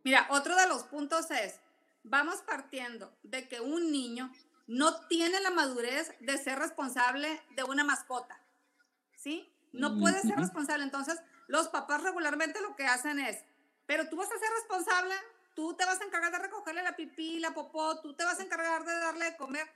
Mira, 0.03 0.27
otro 0.29 0.55
de 0.55 0.67
los 0.67 0.83
puntos 0.83 1.31
es, 1.31 1.55
vamos 2.03 2.37
partiendo 2.45 3.11
de 3.23 3.47
que 3.47 3.59
un 3.59 3.91
niño 3.91 4.31
no 4.67 4.95
tiene 5.07 5.39
la 5.41 5.49
madurez 5.49 6.13
de 6.19 6.37
ser 6.37 6.59
responsable 6.59 7.41
de 7.55 7.63
una 7.63 7.83
mascota, 7.83 8.39
¿sí? 9.17 9.51
No 9.73 9.99
puede 9.99 10.21
ser 10.21 10.37
responsable. 10.37 10.83
Entonces, 10.83 11.17
los 11.47 11.67
papás 11.67 12.01
regularmente 12.01 12.61
lo 12.61 12.75
que 12.75 12.85
hacen 12.85 13.19
es, 13.19 13.43
pero 13.85 14.09
tú 14.09 14.15
vas 14.15 14.31
a 14.31 14.39
ser 14.39 14.49
responsable, 14.49 15.15
tú 15.53 15.75
te 15.75 15.85
vas 15.85 15.99
a 16.01 16.03
encargar 16.03 16.31
de 16.31 16.39
recogerle 16.39 16.83
la 16.83 16.95
pipí, 16.95 17.39
la 17.39 17.53
popó, 17.53 17.99
tú 18.01 18.15
te 18.15 18.23
vas 18.23 18.39
a 18.39 18.43
encargar 18.43 18.83
de 18.85 18.93
darle 18.93 19.25
de 19.25 19.37
comer. 19.37 19.67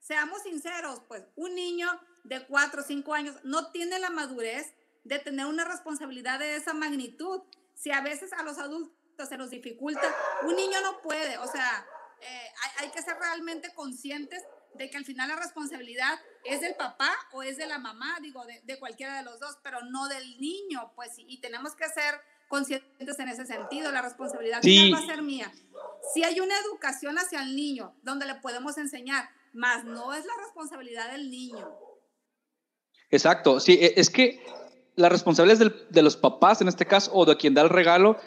Seamos 0.00 0.42
sinceros, 0.42 1.00
pues 1.08 1.24
un 1.36 1.54
niño 1.54 1.88
de 2.24 2.46
4 2.46 2.82
o 2.82 2.84
5 2.84 3.14
años 3.14 3.36
no 3.42 3.70
tiene 3.70 3.98
la 3.98 4.10
madurez 4.10 4.74
de 5.04 5.18
tener 5.18 5.46
una 5.46 5.64
responsabilidad 5.64 6.38
de 6.38 6.56
esa 6.56 6.74
magnitud. 6.74 7.42
Si 7.74 7.90
a 7.90 8.00
veces 8.00 8.32
a 8.32 8.42
los 8.42 8.58
adultos 8.58 9.28
se 9.28 9.36
nos 9.36 9.50
dificulta, 9.50 10.14
un 10.42 10.56
niño 10.56 10.80
no 10.82 11.00
puede, 11.00 11.38
o 11.38 11.46
sea, 11.46 11.86
eh, 12.20 12.52
hay, 12.78 12.90
que 12.90 13.02
ser 13.02 13.16
realmente 13.18 13.72
conscientes 13.74 14.42
de 14.74 14.90
que 14.90 14.96
al 14.96 15.04
final 15.04 15.28
la 15.28 15.36
responsabilidad 15.36 16.18
es 16.44 16.60
del 16.60 16.74
papá 16.74 17.14
o 17.32 17.42
es 17.42 17.56
de 17.56 17.66
la 17.66 17.78
mamá, 17.78 18.18
digo, 18.20 18.44
de, 18.44 18.78
cualquiera 18.78 19.18
de 19.18 19.24
los 19.24 19.38
dos, 19.38 19.58
pero 19.62 19.82
no 19.82 20.08
del 20.08 20.40
niño, 20.40 20.92
pues, 20.94 21.12
y, 21.18 21.38
tenemos 21.40 21.74
que 21.76 21.88
ser 21.88 22.20
conscientes 22.48 23.18
en 23.18 23.28
ese 23.28 23.46
sentido, 23.46 23.90
la 23.92 24.02
responsabilidad 24.02 24.60
va 24.62 24.98
a 24.98 25.06
ser 25.06 25.22
mía. 25.22 25.52
Si 26.12 26.22
hay 26.22 26.40
una 26.40 26.54
educación 26.60 27.18
hacia 27.18 27.42
el 27.42 27.56
niño 27.56 27.94
donde 28.02 28.26
le 28.26 28.34
podemos 28.36 28.78
enseñar, 28.78 29.28
más 29.52 29.84
no 29.84 30.12
es 30.12 30.24
la 30.24 30.32
responsabilidad 30.44 31.12
del 31.12 31.30
niño. 31.30 31.68
Exacto, 33.10 33.60
sí, 33.60 33.78
e, 33.80 33.94
es 33.96 34.10
que 34.10 34.44
la 34.96 35.08
responsabilidad 35.08 35.62
es 35.62 35.72
de 35.90 36.02
los 36.02 36.16
papás 36.16 36.60
en 36.60 36.68
este 36.68 36.86
caso 36.86 37.10
o 37.14 37.24
de 37.24 37.36
quien 37.36 37.54
da 37.54 37.62
el 37.62 37.68
regalo, 37.68 38.18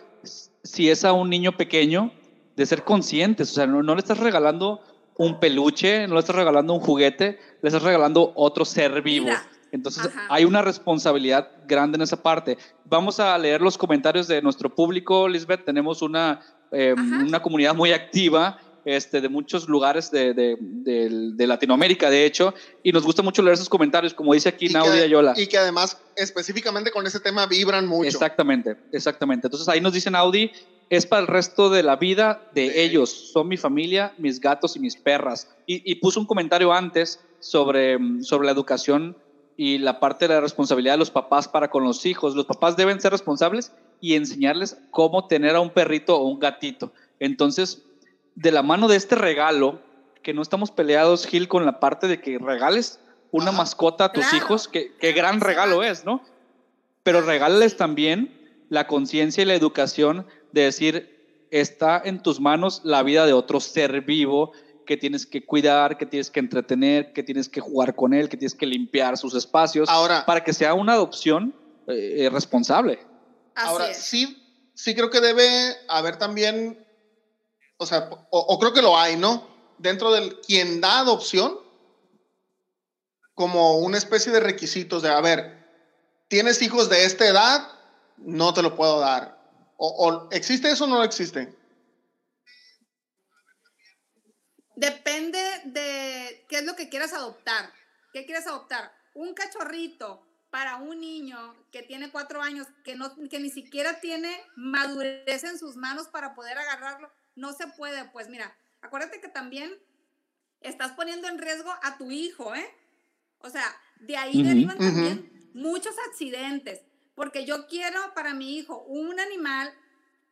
si 0.64 0.90
es 0.90 1.06
a 1.06 1.14
un 1.14 1.30
niño 1.30 1.56
pequeño, 1.56 2.12
de 2.56 2.66
ser 2.66 2.84
conscientes, 2.84 3.52
o 3.52 3.54
sea, 3.54 3.68
no, 3.68 3.82
le 3.82 4.00
estás 4.00 4.18
regalando 4.18 4.82
un 5.16 5.40
peluche, 5.40 6.08
no 6.08 6.16
le 6.16 6.22
estás 6.22 6.36
regalando 6.36 6.74
un 6.74 6.80
juguete, 6.80 7.40
le 7.62 7.70
estás 7.70 7.84
regalando 7.84 8.34
otro 8.36 8.66
ser 8.66 9.02
vivo. 9.02 9.30
Entonces 9.78 10.10
hay 10.30 10.46
una 10.46 10.62
responsabilidad 10.62 11.50
grande 11.68 11.96
en 11.98 12.02
esa 12.02 12.22
parte. 12.22 12.58
Vamos 12.86 13.20
a 13.20 13.38
leer 13.38 13.62
los 13.62 13.78
comentarios 13.78 14.28
de 14.28 14.42
nuestro 14.42 14.74
público, 14.74 15.28
Lisbeth. 15.28 15.64
Tenemos 15.66 16.02
una, 16.02 16.42
eh, 16.72 16.94
una 16.94 17.42
comunidad 17.42 17.76
muy 17.76 17.92
activa 17.92 18.60
este, 18.88 19.20
de 19.20 19.28
muchos 19.28 19.68
lugares 19.68 20.10
de, 20.12 20.34
de, 20.34 20.56
de, 20.60 21.48
Latinoamérica, 21.48 22.10
de 22.10 22.26
hecho, 22.26 22.54
y 22.82 22.94
nos 22.94 23.04
gusta 23.04 23.22
mucho 23.22 23.42
leer 23.42 23.56
esos 23.56 23.68
comentarios, 23.68 24.14
como 24.14 24.34
dice 24.34 24.48
aquí 24.48 24.70
Naudia 24.70 25.06
Yola. 25.06 25.34
Y 25.36 25.48
que 25.48 25.58
además, 25.58 25.98
específicamente 26.16 26.90
con 26.92 27.06
ese 27.06 27.20
tema, 27.20 27.48
vibran 27.48 27.86
mucho. 27.86 28.08
Exactamente, 28.08 28.78
exactamente. 28.94 29.48
Entonces 29.48 29.68
ahí 29.68 29.82
nos 29.82 29.92
dicen 29.92 30.16
Audi, 30.16 30.52
es 30.90 31.06
para 31.06 31.22
el 31.22 31.28
resto 31.28 31.70
de 31.70 31.84
la 31.84 31.98
vida 31.98 32.50
de 32.56 32.82
ellos, 32.82 33.10
son 33.34 33.50
mi 33.50 33.58
familia, 33.58 34.14
mis 34.18 34.40
gatos 34.40 34.78
y 34.78 34.80
mis 34.80 34.96
perras. 34.96 35.50
Y, 35.66 35.92
y 35.92 35.96
puso 35.96 36.22
un 36.22 36.26
comentario 36.26 36.72
antes 36.72 37.20
sobre, 37.40 37.98
sobre 38.22 38.46
la 38.46 38.54
educación 38.54 39.18
y 39.58 39.80
la 39.80 40.00
parte 40.00 40.28
de 40.28 40.36
la 40.36 40.42
responsabilidad 40.42 40.94
de 40.94 41.00
los 41.00 41.10
papás 41.10 41.48
para 41.48 41.70
con 41.70 41.84
los 41.84 42.06
hijos. 42.06 42.36
Los 42.36 42.46
papás 42.46 42.78
deben 42.78 43.02
ser 43.02 43.12
responsables 43.12 43.74
y 44.00 44.14
enseñarles 44.14 44.78
cómo 44.92 45.28
tener 45.28 45.56
a 45.56 45.60
un 45.60 45.72
perrito 45.72 46.16
o 46.16 46.28
un 46.28 46.40
gatito. 46.40 46.94
Entonces, 47.20 47.84
de 48.36 48.52
la 48.52 48.62
mano 48.62 48.88
de 48.88 48.96
este 48.96 49.16
regalo, 49.16 49.82
que 50.22 50.34
no 50.34 50.44
estamos 50.44 50.70
peleados, 50.70 51.26
Gil, 51.26 51.48
con 51.48 51.66
la 51.66 51.80
parte 51.80 52.08
de 52.08 52.22
que 52.22 52.38
regales 52.38 53.00
una 53.32 53.52
mascota 53.52 54.06
a 54.06 54.12
tus 54.14 54.32
hijos, 54.34 54.68
que, 54.68 54.94
qué 55.00 55.12
gran 55.12 55.42
regalo 55.42 55.84
es, 55.84 56.06
¿no? 56.06 56.22
Pero 57.02 57.22
regálales 57.22 57.78
también 57.78 58.38
la 58.70 58.86
conciencia 58.88 59.42
y 59.42 59.46
la 59.46 59.56
educación 59.56 60.28
de 60.52 60.62
decir, 60.62 61.18
está 61.52 62.02
en 62.04 62.22
tus 62.22 62.40
manos 62.40 62.82
la 62.84 63.04
vida 63.04 63.26
de 63.26 63.34
otro 63.34 63.60
ser 63.60 64.02
vivo 64.02 64.52
que 64.88 64.98
tienes 64.98 65.28
que 65.28 65.46
cuidar, 65.46 66.00
que 66.00 66.08
tienes 66.08 66.32
que 66.32 66.40
entretener, 66.40 67.14
que 67.14 67.22
tienes 67.22 67.48
que 67.48 67.62
jugar 67.62 67.96
con 67.96 68.16
él, 68.16 68.30
que 68.30 68.38
tienes 68.38 68.56
que 68.56 68.66
limpiar 68.66 69.16
sus 69.18 69.36
espacios, 69.36 69.88
ahora, 69.88 70.26
para 70.26 70.44
que 70.44 70.54
sea 70.54 70.74
una 70.74 70.94
adopción 70.94 71.54
eh, 71.88 72.26
eh, 72.26 72.30
responsable. 72.32 73.00
Ahora, 73.54 73.94
sí, 73.94 74.42
sí 74.74 74.96
creo 74.96 75.12
que 75.12 75.22
debe 75.22 75.76
haber 75.88 76.18
también 76.18 76.88
o 77.78 77.86
sea, 77.86 78.10
o, 78.32 78.60
creo 78.60 78.74
que 78.74 78.82
lo 78.82 78.98
hay, 78.98 79.16
¿no? 79.16 79.48
Dentro 79.78 80.12
del 80.12 80.40
quien 80.42 80.82
da 80.82 81.00
adopción, 81.00 81.60
como 83.36 83.78
una 83.78 84.00
especie 84.00 84.32
de 84.32 84.40
requisitos 84.40 85.04
de, 85.04 85.10
a 85.10 85.22
ver, 85.22 85.64
tienes 86.28 86.62
hijos 86.64 86.90
de 86.90 87.06
esta 87.06 87.28
edad, 87.28 87.68
no 88.18 88.54
te 88.54 88.64
lo 88.64 88.76
puedo 88.76 89.00
dar. 89.00 89.38
O, 89.78 90.28
¿Existe 90.32 90.72
eso 90.72 90.86
o 90.86 90.88
no 90.88 91.04
existe? 91.04 91.56
Depende 94.78 95.40
de 95.66 96.46
qué 96.48 96.60
es 96.60 96.66
lo 96.66 96.76
que 96.76 96.88
quieras 96.88 97.12
adoptar. 97.12 97.74
¿Qué 98.14 98.26
quieres 98.26 98.48
adoptar? 98.48 98.92
Un 99.14 99.34
cachorrito 99.34 100.26
para 100.50 100.78
un 100.78 101.02
niño 101.02 101.56
que 101.72 101.84
tiene 101.84 102.10
cuatro 102.10 102.42
años, 102.42 102.68
que, 102.86 102.96
no, 102.96 103.14
que 103.30 103.40
ni 103.40 103.50
siquiera 103.50 104.00
tiene 104.00 104.42
madurez 104.56 105.44
en 105.44 105.60
sus 105.60 105.76
manos 105.76 106.08
para 106.08 106.34
poder 106.34 106.58
agarrarlo 106.58 107.12
no 107.38 107.54
se 107.54 107.68
puede, 107.68 108.04
pues 108.06 108.28
mira, 108.30 108.58
acuérdate 108.82 109.22
que 109.22 109.30
también 109.30 109.72
estás 110.60 110.92
poniendo 110.94 111.28
en 111.28 111.38
riesgo 111.38 111.74
a 111.84 111.98
tu 111.98 112.12
hijo, 112.12 112.54
¿eh? 112.56 112.68
O 113.40 113.50
sea, 113.50 113.64
de 114.00 114.18
ahí 114.18 114.44
derivan 114.44 114.78
también 114.78 115.52
muchos 115.54 115.96
accidentes, 116.10 116.82
porque 117.16 117.46
yo 117.46 117.68
quiero 117.68 118.14
para 118.16 118.34
mi 118.34 118.58
hijo 118.58 118.84
un 118.88 119.20
animal 119.20 119.72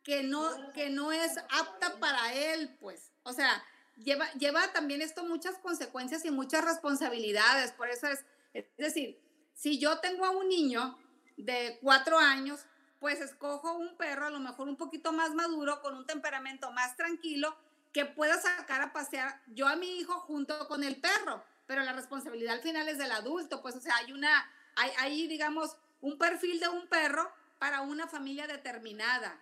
que 0.02 0.24
no, 0.24 0.72
que 0.72 0.90
no 0.90 1.12
es 1.12 1.38
apta 1.38 1.98
para 2.00 2.34
él, 2.34 2.76
pues. 2.80 3.12
O 3.22 3.32
sea, 3.32 3.64
lleva, 3.96 4.30
lleva 4.32 4.72
también 4.72 5.02
esto 5.02 5.24
muchas 5.24 5.58
consecuencias 5.58 6.24
y 6.24 6.30
muchas 6.30 6.64
responsabilidades, 6.64 7.72
por 7.72 7.88
eso 7.88 8.06
es, 8.08 8.24
es 8.52 8.66
decir, 8.76 9.20
si 9.54 9.78
yo 9.78 9.98
tengo 10.00 10.24
a 10.24 10.30
un 10.30 10.48
niño 10.48 10.98
de 11.36 11.78
cuatro 11.82 12.18
años, 12.18 12.66
pues 13.00 13.20
escojo 13.20 13.74
un 13.74 13.96
perro 13.96 14.26
a 14.26 14.30
lo 14.30 14.40
mejor 14.40 14.68
un 14.68 14.76
poquito 14.76 15.12
más 15.12 15.34
maduro, 15.34 15.80
con 15.82 15.94
un 15.94 16.06
temperamento 16.06 16.70
más 16.72 16.96
tranquilo, 16.96 17.56
que 17.92 18.04
pueda 18.04 18.40
sacar 18.40 18.82
a 18.82 18.92
pasear 18.92 19.42
yo 19.46 19.66
a 19.66 19.76
mi 19.76 19.98
hijo 19.98 20.20
junto 20.20 20.66
con 20.68 20.84
el 20.84 21.00
perro, 21.00 21.42
pero 21.66 21.82
la 21.82 21.92
responsabilidad 21.92 22.54
al 22.54 22.62
final 22.62 22.88
es 22.88 22.98
del 22.98 23.12
adulto, 23.12 23.62
pues 23.62 23.74
o 23.76 23.80
sea, 23.80 23.96
hay 23.96 24.12
una, 24.12 24.50
hay, 24.76 24.90
hay 24.98 25.26
digamos, 25.26 25.76
un 26.00 26.18
perfil 26.18 26.60
de 26.60 26.68
un 26.68 26.86
perro 26.88 27.30
para 27.58 27.80
una 27.80 28.06
familia 28.06 28.46
determinada. 28.46 29.40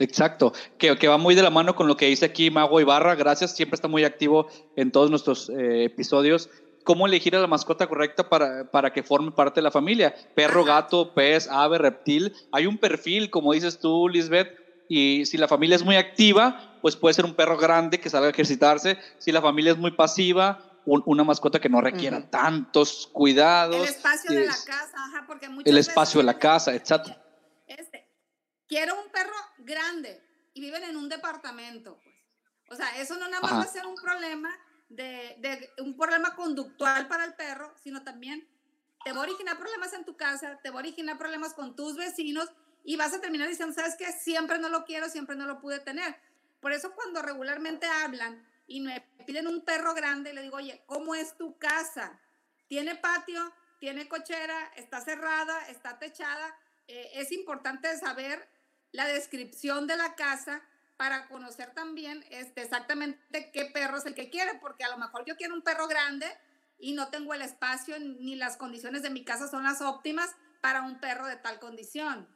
Exacto, 0.00 0.52
que, 0.78 0.96
que, 0.98 1.08
va 1.08 1.18
muy 1.18 1.34
de 1.34 1.42
la 1.42 1.50
mano 1.50 1.74
con 1.76 1.86
lo 1.86 1.96
que 1.96 2.06
dice 2.06 2.24
aquí 2.24 2.50
Mago 2.50 2.80
Ibarra, 2.80 3.14
gracias, 3.14 3.54
siempre 3.54 3.76
está 3.76 3.86
muy 3.86 4.02
activo 4.02 4.48
en 4.74 4.90
todos 4.90 5.10
nuestros 5.10 5.50
eh, 5.50 5.84
episodios 5.84 6.50
cómo 6.84 7.06
elegir 7.06 7.36
a 7.36 7.40
la 7.40 7.46
mascota 7.46 7.86
correcta 7.86 8.28
para, 8.28 8.70
para 8.70 8.92
que 8.92 9.02
forme 9.02 9.30
parte 9.30 9.60
de 9.60 9.62
la 9.62 9.70
familia. 9.70 10.14
Perro, 10.34 10.64
gato, 10.64 11.14
pez, 11.14 11.46
ave, 11.48 11.78
reptil. 11.78 12.34
Hay 12.52 12.66
un 12.66 12.78
perfil, 12.78 13.30
como 13.30 13.52
dices 13.52 13.78
tú, 13.78 14.08
Lisbeth, 14.08 14.58
y 14.88 15.24
si 15.26 15.36
la 15.36 15.46
familia 15.46 15.76
es 15.76 15.84
muy 15.84 15.96
activa, 15.96 16.78
pues 16.82 16.96
puede 16.96 17.14
ser 17.14 17.24
un 17.24 17.34
perro 17.34 17.56
grande 17.56 18.00
que 18.00 18.10
salga 18.10 18.26
a 18.26 18.30
ejercitarse. 18.30 18.98
Si 19.18 19.30
la 19.30 19.40
familia 19.40 19.72
es 19.72 19.78
muy 19.78 19.92
pasiva, 19.92 20.80
una 20.84 21.22
mascota 21.22 21.60
que 21.60 21.68
no 21.68 21.80
requiera 21.80 22.28
tantos 22.28 23.08
cuidados. 23.12 23.76
El 23.76 23.84
espacio 23.84 24.32
de 24.32 24.46
la 24.46 24.52
casa, 24.52 24.96
ajá, 24.96 25.24
porque 25.26 25.48
El 25.64 25.78
espacio 25.78 26.18
de 26.18 26.24
la 26.24 26.38
casa, 26.38 26.74
exacto. 26.74 27.14
Este, 27.66 28.08
quiero 28.66 28.94
un 29.00 29.10
perro 29.12 29.30
grande 29.70 30.22
y 30.52 30.60
viven 30.60 30.84
en 30.84 30.96
un 30.96 31.08
departamento, 31.08 31.98
pues. 32.02 32.16
O 32.70 32.76
sea, 32.76 33.00
eso 33.00 33.16
no 33.16 33.28
nada 33.28 33.40
más 33.42 33.52
va 33.52 33.62
a 33.62 33.66
ser 33.66 33.86
un 33.86 33.96
problema 33.96 34.56
de, 34.88 35.72
un 35.78 35.96
problema 35.96 36.36
conductual 36.36 37.08
para 37.08 37.24
el 37.24 37.34
perro, 37.34 37.74
sino 37.82 38.02
también 38.02 38.46
te 39.04 39.12
va 39.12 39.20
a 39.20 39.22
originar 39.22 39.58
problemas 39.58 39.92
en 39.92 40.04
tu 40.04 40.16
casa, 40.16 40.58
te 40.62 40.70
va 40.70 40.76
a 40.76 40.80
originar 40.80 41.18
problemas 41.18 41.54
con 41.54 41.74
tus 41.74 41.96
vecinos 41.96 42.48
y 42.84 42.96
vas 42.96 43.14
a 43.14 43.20
terminar 43.20 43.48
diciendo, 43.48 43.74
¿sabes 43.74 43.96
qué? 43.96 44.12
Siempre 44.12 44.58
no 44.58 44.68
lo 44.68 44.84
quiero, 44.84 45.08
siempre 45.08 45.36
no 45.36 45.46
lo 45.46 45.60
pude 45.60 45.80
tener. 45.80 46.16
Por 46.60 46.72
eso 46.72 46.92
cuando 46.94 47.22
regularmente 47.22 47.86
hablan 47.86 48.46
y 48.66 48.80
me 48.80 49.00
piden 49.26 49.46
un 49.46 49.64
perro 49.64 49.94
grande, 49.94 50.32
le 50.32 50.42
digo, 50.42 50.56
oye, 50.56 50.82
¿cómo 50.86 51.14
es 51.14 51.36
tu 51.36 51.58
casa? 51.58 52.20
¿Tiene 52.68 52.96
patio? 52.96 53.52
¿Tiene 53.78 54.08
cochera? 54.08 54.72
¿Está 54.76 55.00
cerrada? 55.00 55.68
¿Está 55.68 55.98
techada? 55.98 56.54
Eh, 56.86 57.10
es 57.14 57.32
importante 57.32 57.96
saber 57.96 58.48
la 58.92 59.06
descripción 59.06 59.86
de 59.86 59.96
la 59.96 60.14
casa 60.14 60.62
para 60.96 61.28
conocer 61.28 61.72
también 61.74 62.24
este, 62.30 62.62
exactamente 62.62 63.50
qué 63.52 63.64
perro 63.66 63.96
es 63.96 64.06
el 64.06 64.14
que 64.14 64.28
quiere, 64.28 64.58
porque 64.60 64.84
a 64.84 64.90
lo 64.90 64.98
mejor 64.98 65.24
yo 65.24 65.36
quiero 65.36 65.54
un 65.54 65.62
perro 65.62 65.88
grande 65.88 66.26
y 66.78 66.92
no 66.92 67.08
tengo 67.08 67.32
el 67.32 67.42
espacio 67.42 67.96
ni 67.98 68.36
las 68.36 68.56
condiciones 68.56 69.02
de 69.02 69.10
mi 69.10 69.24
casa 69.24 69.48
son 69.48 69.62
las 69.62 69.80
óptimas 69.80 70.30
para 70.60 70.82
un 70.82 71.00
perro 71.00 71.26
de 71.26 71.36
tal 71.36 71.58
condición. 71.58 72.28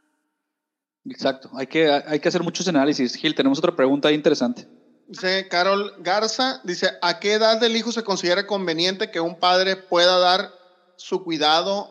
Exacto, 1.04 1.50
hay 1.54 1.66
que, 1.66 1.90
hay 1.90 2.18
que 2.20 2.28
hacer 2.28 2.42
muchos 2.42 2.66
análisis. 2.66 3.14
Gil, 3.14 3.34
tenemos 3.34 3.58
otra 3.58 3.76
pregunta 3.76 4.10
interesante. 4.10 4.66
Dice 5.06 5.48
Carol 5.48 5.96
Garza, 5.98 6.62
dice, 6.64 6.92
¿a 7.02 7.20
qué 7.20 7.34
edad 7.34 7.60
del 7.60 7.76
hijo 7.76 7.92
se 7.92 8.02
considera 8.02 8.46
conveniente 8.46 9.10
que 9.10 9.20
un 9.20 9.38
padre 9.38 9.76
pueda 9.76 10.18
dar 10.18 10.50
su 10.96 11.22
cuidado, 11.22 11.90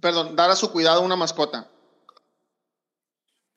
perdón, 0.00 0.36
dar 0.36 0.50
a 0.50 0.56
su 0.56 0.70
cuidado 0.70 1.00
una 1.00 1.16
mascota? 1.16 1.71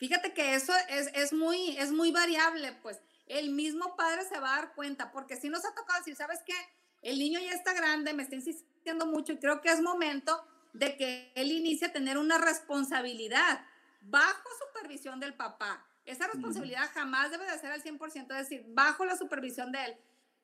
Fíjate 0.05 0.35
que 0.35 0.53
eso 0.53 0.71
es, 0.88 1.09
es, 1.15 1.33
muy, 1.33 1.75
es 1.79 1.91
muy 1.91 2.12
variable, 2.12 2.74
pues 2.83 3.01
el 3.25 3.50
mismo 3.50 3.95
padre 3.95 4.24
se 4.24 4.39
va 4.39 4.53
a 4.53 4.57
dar 4.57 4.75
cuenta, 4.75 5.12
porque 5.12 5.35
si 5.35 5.50
nos 5.50 5.65
ha 5.65 5.74
tocado 5.74 5.97
decir, 5.97 6.15
¿sabes 6.15 6.43
qué? 6.45 6.53
El 7.01 7.17
niño 7.17 7.39
ya 7.39 7.53
está 7.53 7.74
grande, 7.74 8.13
me 8.13 8.21
está 8.21 8.35
insistiendo 8.35 9.07
mucho 9.07 9.33
y 9.33 9.39
creo 9.39 9.62
que 9.62 9.69
es 9.69 9.81
momento 9.81 10.45
de 10.74 10.95
que 10.95 11.31
él 11.33 11.51
inicie 11.51 11.88
a 11.88 11.91
tener 11.91 12.19
una 12.19 12.38
responsabilidad 12.38 13.65
bajo 14.01 14.47
supervisión 14.67 15.19
del 15.19 15.33
papá. 15.33 15.83
Esa 16.05 16.27
responsabilidad 16.27 16.91
jamás 16.93 17.31
debe 17.31 17.50
de 17.50 17.57
ser 17.57 17.71
al 17.71 17.81
100%, 17.81 18.21
es 18.21 18.27
decir, 18.27 18.63
bajo 18.67 19.05
la 19.05 19.17
supervisión 19.17 19.71
de 19.71 19.85
él. 19.85 19.97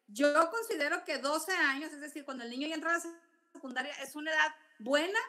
Yo 0.07 0.49
considero 0.49 1.05
que 1.05 1.19
12 1.19 1.51
años, 1.51 1.93
es 1.93 2.01
decir, 2.01 2.25
cuando 2.25 2.45
el 2.45 2.49
niño 2.49 2.67
ya 2.67 2.73
entra 2.73 2.95
a 2.95 2.97
la 2.97 3.03
secundaria 3.53 3.93
es 4.01 4.15
una 4.15 4.31
edad 4.31 4.55
buena 4.79 5.19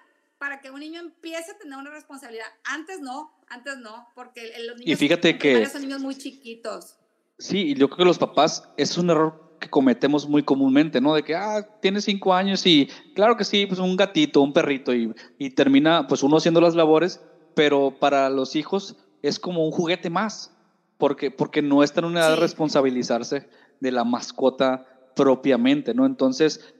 para 0.43 0.61
que 0.61 0.73
un 0.73 0.81
niño 0.81 0.99
empiece 0.99 1.53
a 1.53 1.57
tener 1.57 1.79
una 1.79 1.91
responsabilidad. 1.91 2.49
Antes 2.65 2.99
no, 2.99 3.33
antes 3.53 3.79
no, 3.79 4.09
porque 4.15 4.53
los 4.67 4.79
niños 4.79 4.93
y 4.93 4.97
fíjate 4.97 5.39
que, 5.39 5.67
son 5.67 5.83
niños 5.83 6.01
muy 6.01 6.15
chiquitos. 6.15 6.97
Sí, 7.39 7.59
y 7.71 7.75
yo 7.75 7.89
creo 7.89 7.99
que 7.99 8.05
los 8.05 8.19
papás 8.19 8.69
es 8.77 8.97
un 8.97 9.11
error 9.11 9.57
que 9.61 9.69
cometemos 9.69 10.29
muy 10.29 10.43
comúnmente, 10.43 11.01
¿no? 11.01 11.15
De 11.15 11.23
que, 11.23 11.35
ah, 11.35 11.67
tiene 11.81 12.01
cinco 12.01 12.35
años 12.35 12.67
y 12.67 12.89
claro 13.15 13.37
que 13.37 13.45
sí, 13.45 13.67
pues 13.67 13.79
un 13.79 13.97
gatito, 13.97 14.41
un 14.41 14.53
perrito 14.53 14.95
y, 14.95 15.13
y 15.39 15.51
termina 15.51 16.07
pues 16.07 16.23
uno 16.23 16.39
haciendo 16.39 16.61
las 16.61 16.75
labores, 16.75 17.21
pero 17.55 17.97
para 17.99 18.29
los 18.31 18.57
hijos 18.57 18.97
es 19.23 19.39
como 19.39 19.65
un 19.65 19.71
juguete 19.71 20.11
más, 20.11 20.57
porque, 20.99 21.31
porque 21.31 21.63
no 21.63 21.83
está 21.83 22.01
en 22.01 22.07
una 22.07 22.21
edad 22.21 22.31
de 22.31 22.37
responsabilizarse 22.37 23.49
de 23.81 23.93
la 23.93 24.05
mascota 24.05 24.87
propiamente, 25.15 25.95
¿no? 25.95 26.07
Entonces, 26.07 26.75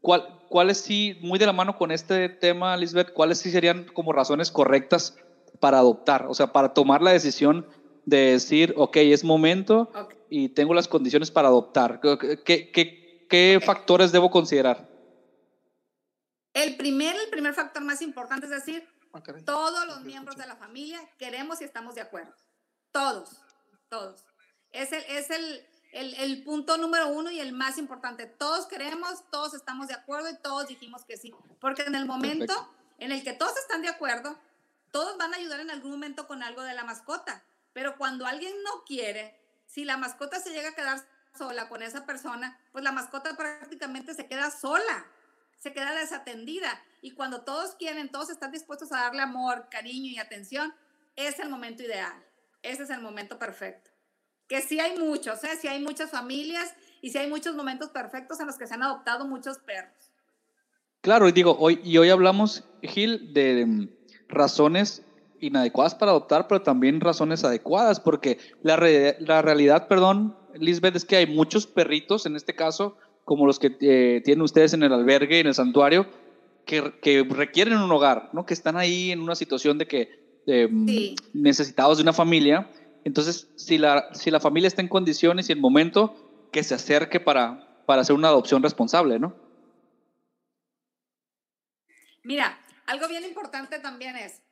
¿cuál, 0.00 0.40
¿cuáles 0.48 0.78
sí, 0.78 1.18
muy 1.20 1.38
de 1.38 1.46
la 1.46 1.52
mano 1.52 1.76
con 1.76 1.90
este 1.90 2.28
tema, 2.28 2.76
Lisbeth, 2.76 3.12
cuáles 3.12 3.38
sí 3.38 3.50
serían 3.50 3.86
como 3.92 4.12
razones 4.12 4.50
correctas 4.50 5.16
para 5.60 5.78
adoptar, 5.78 6.26
o 6.26 6.34
sea, 6.34 6.52
para 6.52 6.74
tomar 6.74 7.02
la 7.02 7.12
decisión 7.12 7.66
de 8.04 8.32
decir, 8.32 8.74
ok, 8.76 8.96
es 8.96 9.24
momento 9.24 9.90
y 10.28 10.50
tengo 10.50 10.74
las 10.74 10.88
condiciones 10.88 11.30
para 11.30 11.48
adoptar? 11.48 12.00
¿Qué, 12.44 12.70
qué, 12.72 13.26
qué 13.28 13.60
factores 13.64 14.12
debo 14.12 14.30
considerar? 14.30 14.88
El 16.52 16.76
primer, 16.76 17.16
el 17.16 17.30
primer 17.30 17.52
factor 17.52 17.82
más 17.82 18.00
importante 18.00 18.46
es 18.46 18.52
decir, 18.52 18.86
ah, 19.12 19.22
todos 19.44 19.86
los 19.86 20.02
miembros 20.02 20.36
de 20.36 20.46
la 20.46 20.56
familia 20.56 21.00
queremos 21.18 21.60
y 21.60 21.64
estamos 21.64 21.96
de 21.96 22.02
acuerdo. 22.02 22.32
Todos, 22.92 23.40
todos. 23.88 24.24
Es 24.70 24.92
el, 24.92 25.02
es 25.08 25.30
el, 25.30 25.66
el, 25.92 26.14
el, 26.14 26.44
punto 26.44 26.76
número 26.78 27.08
uno 27.08 27.30
y 27.30 27.40
el 27.40 27.52
más 27.52 27.76
importante. 27.76 28.26
Todos 28.26 28.66
queremos, 28.66 29.24
todos 29.30 29.54
estamos 29.54 29.88
de 29.88 29.94
acuerdo 29.94 30.30
y 30.30 30.38
todos 30.42 30.68
dijimos 30.68 31.04
que 31.04 31.16
sí. 31.16 31.32
Porque 31.60 31.82
en 31.82 31.96
el 31.96 32.06
momento 32.06 32.54
en 32.98 33.10
el 33.10 33.24
que 33.24 33.32
todos 33.32 33.56
están 33.56 33.82
de 33.82 33.88
acuerdo, 33.88 34.38
todos 34.94 35.18
van 35.18 35.34
a 35.34 35.38
ayudar 35.38 35.58
en 35.58 35.72
algún 35.72 35.90
momento 35.90 36.28
con 36.28 36.44
algo 36.44 36.62
de 36.62 36.72
la 36.72 36.84
mascota. 36.84 37.42
Pero 37.72 37.96
cuando 37.98 38.26
alguien 38.26 38.52
no 38.62 38.84
quiere, 38.84 39.36
si 39.66 39.84
la 39.84 39.96
mascota 39.96 40.38
se 40.38 40.50
llega 40.50 40.68
a 40.68 40.74
quedar 40.76 41.04
sola 41.36 41.68
con 41.68 41.82
esa 41.82 42.06
persona, 42.06 42.56
pues 42.70 42.84
la 42.84 42.92
mascota 42.92 43.36
prácticamente 43.36 44.14
se 44.14 44.28
queda 44.28 44.52
sola, 44.52 45.04
se 45.58 45.72
queda 45.72 45.96
desatendida. 45.96 46.80
Y 47.02 47.10
cuando 47.10 47.42
todos 47.42 47.74
quieren, 47.74 48.08
todos 48.08 48.30
están 48.30 48.52
dispuestos 48.52 48.92
a 48.92 48.98
darle 48.98 49.22
amor, 49.22 49.66
cariño 49.68 50.12
y 50.12 50.18
atención, 50.18 50.72
es 51.16 51.40
el 51.40 51.48
momento 51.48 51.82
ideal. 51.82 52.14
Ese 52.62 52.84
es 52.84 52.90
el 52.90 53.00
momento 53.00 53.36
perfecto. 53.36 53.90
Que 54.46 54.62
sí 54.62 54.78
hay 54.78 54.96
muchos, 54.96 55.42
¿eh? 55.42 55.58
sí 55.60 55.66
hay 55.66 55.82
muchas 55.82 56.12
familias 56.12 56.72
y 57.02 57.10
sí 57.10 57.18
hay 57.18 57.28
muchos 57.28 57.56
momentos 57.56 57.90
perfectos 57.90 58.38
en 58.38 58.46
los 58.46 58.56
que 58.56 58.68
se 58.68 58.74
han 58.74 58.84
adoptado 58.84 59.26
muchos 59.26 59.58
perros. 59.58 60.12
Claro, 61.00 61.28
y 61.28 61.32
digo, 61.32 61.56
hoy, 61.58 61.80
y 61.82 61.98
hoy 61.98 62.10
hablamos, 62.10 62.62
Gil, 62.80 63.34
de 63.34 63.88
razones 64.28 65.02
inadecuadas 65.40 65.94
para 65.94 66.12
adoptar, 66.12 66.48
pero 66.48 66.62
también 66.62 67.00
razones 67.00 67.44
adecuadas, 67.44 68.00
porque 68.00 68.38
la, 68.62 68.76
la 69.20 69.42
realidad, 69.42 69.88
perdón, 69.88 70.36
Lisbeth, 70.54 70.96
es 70.96 71.04
que 71.04 71.16
hay 71.16 71.26
muchos 71.26 71.66
perritos, 71.66 72.26
en 72.26 72.36
este 72.36 72.54
caso, 72.54 72.96
como 73.24 73.46
los 73.46 73.58
que 73.58 73.76
eh, 73.80 74.22
tienen 74.24 74.42
ustedes 74.42 74.72
en 74.74 74.82
el 74.82 74.92
albergue, 74.92 75.40
en 75.40 75.46
el 75.46 75.54
santuario, 75.54 76.06
que, 76.64 76.94
que, 77.02 77.24
requieren 77.24 77.78
un 77.78 77.90
hogar, 77.92 78.30
¿no? 78.32 78.46
Que 78.46 78.54
están 78.54 78.76
ahí 78.76 79.10
en 79.10 79.20
una 79.20 79.34
situación 79.34 79.76
de 79.78 79.86
que 79.86 80.24
necesitados 81.32 81.98
de 81.98 82.02
una 82.02 82.12
familia. 82.12 82.70
Entonces, 83.04 83.48
si 83.56 83.78
la, 83.78 84.08
si 84.14 84.30
la 84.30 84.40
familia 84.40 84.68
está 84.68 84.82
en 84.82 84.88
condiciones 84.88 85.48
y 85.48 85.52
en 85.52 85.60
momento, 85.60 86.14
que 86.52 86.62
se 86.62 86.74
acerque 86.74 87.20
para, 87.20 87.82
para 87.86 88.02
hacer 88.02 88.14
una 88.14 88.28
adopción 88.28 88.62
responsable, 88.62 89.18
¿no? 89.18 89.34
Mira, 92.22 92.58
algo 92.86 93.08
bien 93.08 93.24
importante 93.24 93.78
también 93.78 94.16
es, 94.16 94.42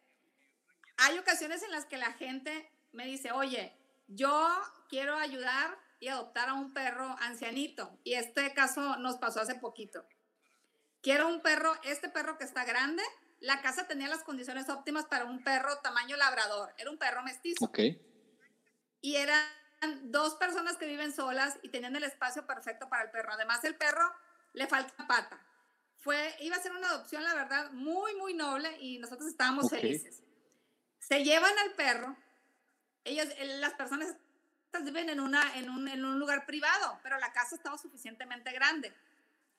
hay 0.97 1.19
ocasiones 1.19 1.63
en 1.63 1.71
las 1.73 1.87
que 1.87 1.97
la 1.97 2.13
gente 2.13 2.71
me 2.93 3.07
dice, 3.07 3.33
oye, 3.33 3.77
yo 4.07 4.49
quiero 4.89 5.17
ayudar 5.17 5.79
y 6.01 6.09
adoptar 6.09 6.49
a 6.49 6.55
un 6.55 6.73
perro 6.75 7.17
ancianito. 7.21 7.99
Y 8.05 8.15
este 8.15 8.53
caso 8.55 8.97
nos 8.97 9.17
pasó 9.17 9.41
hace 9.41 9.55
poquito. 9.55 10.05
Quiero 11.01 11.29
un 11.29 11.41
perro, 11.43 11.73
este 11.85 12.09
perro 12.09 12.39
que 12.39 12.45
está 12.45 12.65
grande, 12.65 13.03
la 13.41 13.61
casa 13.61 13.87
tenía 13.87 14.09
las 14.09 14.23
condiciones 14.23 14.69
óptimas 14.69 15.07
para 15.07 15.25
un 15.25 15.43
perro 15.43 15.79
tamaño 15.79 16.17
labrador. 16.17 16.75
Era 16.79 16.91
un 16.91 16.99
perro 16.99 17.23
mestizo. 17.23 17.65
Ok. 17.65 17.79
Y 19.01 19.17
eran 19.17 19.43
dos 20.05 20.35
personas 20.35 20.77
que 20.77 20.87
viven 20.87 21.13
solas 21.13 21.59
y 21.63 21.71
tenían 21.71 21.97
el 21.97 22.05
espacio 22.05 22.47
perfecto 22.47 22.89
para 22.89 23.05
el 23.05 23.11
perro. 23.11 23.33
Además, 23.33 23.65
el 23.65 23.75
perro 23.77 24.13
le 24.53 24.67
falta 24.67 25.07
pata. 25.07 25.41
Fue, 26.03 26.35
iba 26.41 26.57
a 26.57 26.63
ser 26.63 26.73
una 26.73 26.89
adopción, 26.89 27.23
la 27.23 27.35
verdad, 27.35 27.71
muy, 27.71 28.15
muy 28.17 28.35
noble 28.35 28.77
y 28.81 28.99
nosotros 28.99 29.29
estábamos 29.29 29.71
felices. 29.71 30.21
Se 30.99 31.23
llevan 31.23 31.57
al 31.59 31.73
perro. 31.75 32.17
Ellos, 33.05 33.29
las 33.61 33.75
personas 33.75 34.17
viven 34.83 35.11
en, 35.11 35.21
una, 35.21 35.57
en, 35.57 35.71
un, 35.71 35.87
en 35.87 36.05
un 36.05 36.19
lugar 36.19 36.45
privado, 36.45 36.99
pero 37.05 37.19
la 37.19 37.33
casa 37.33 37.55
estaba 37.55 37.79
suficientemente 37.79 38.51
grande. 38.51 38.93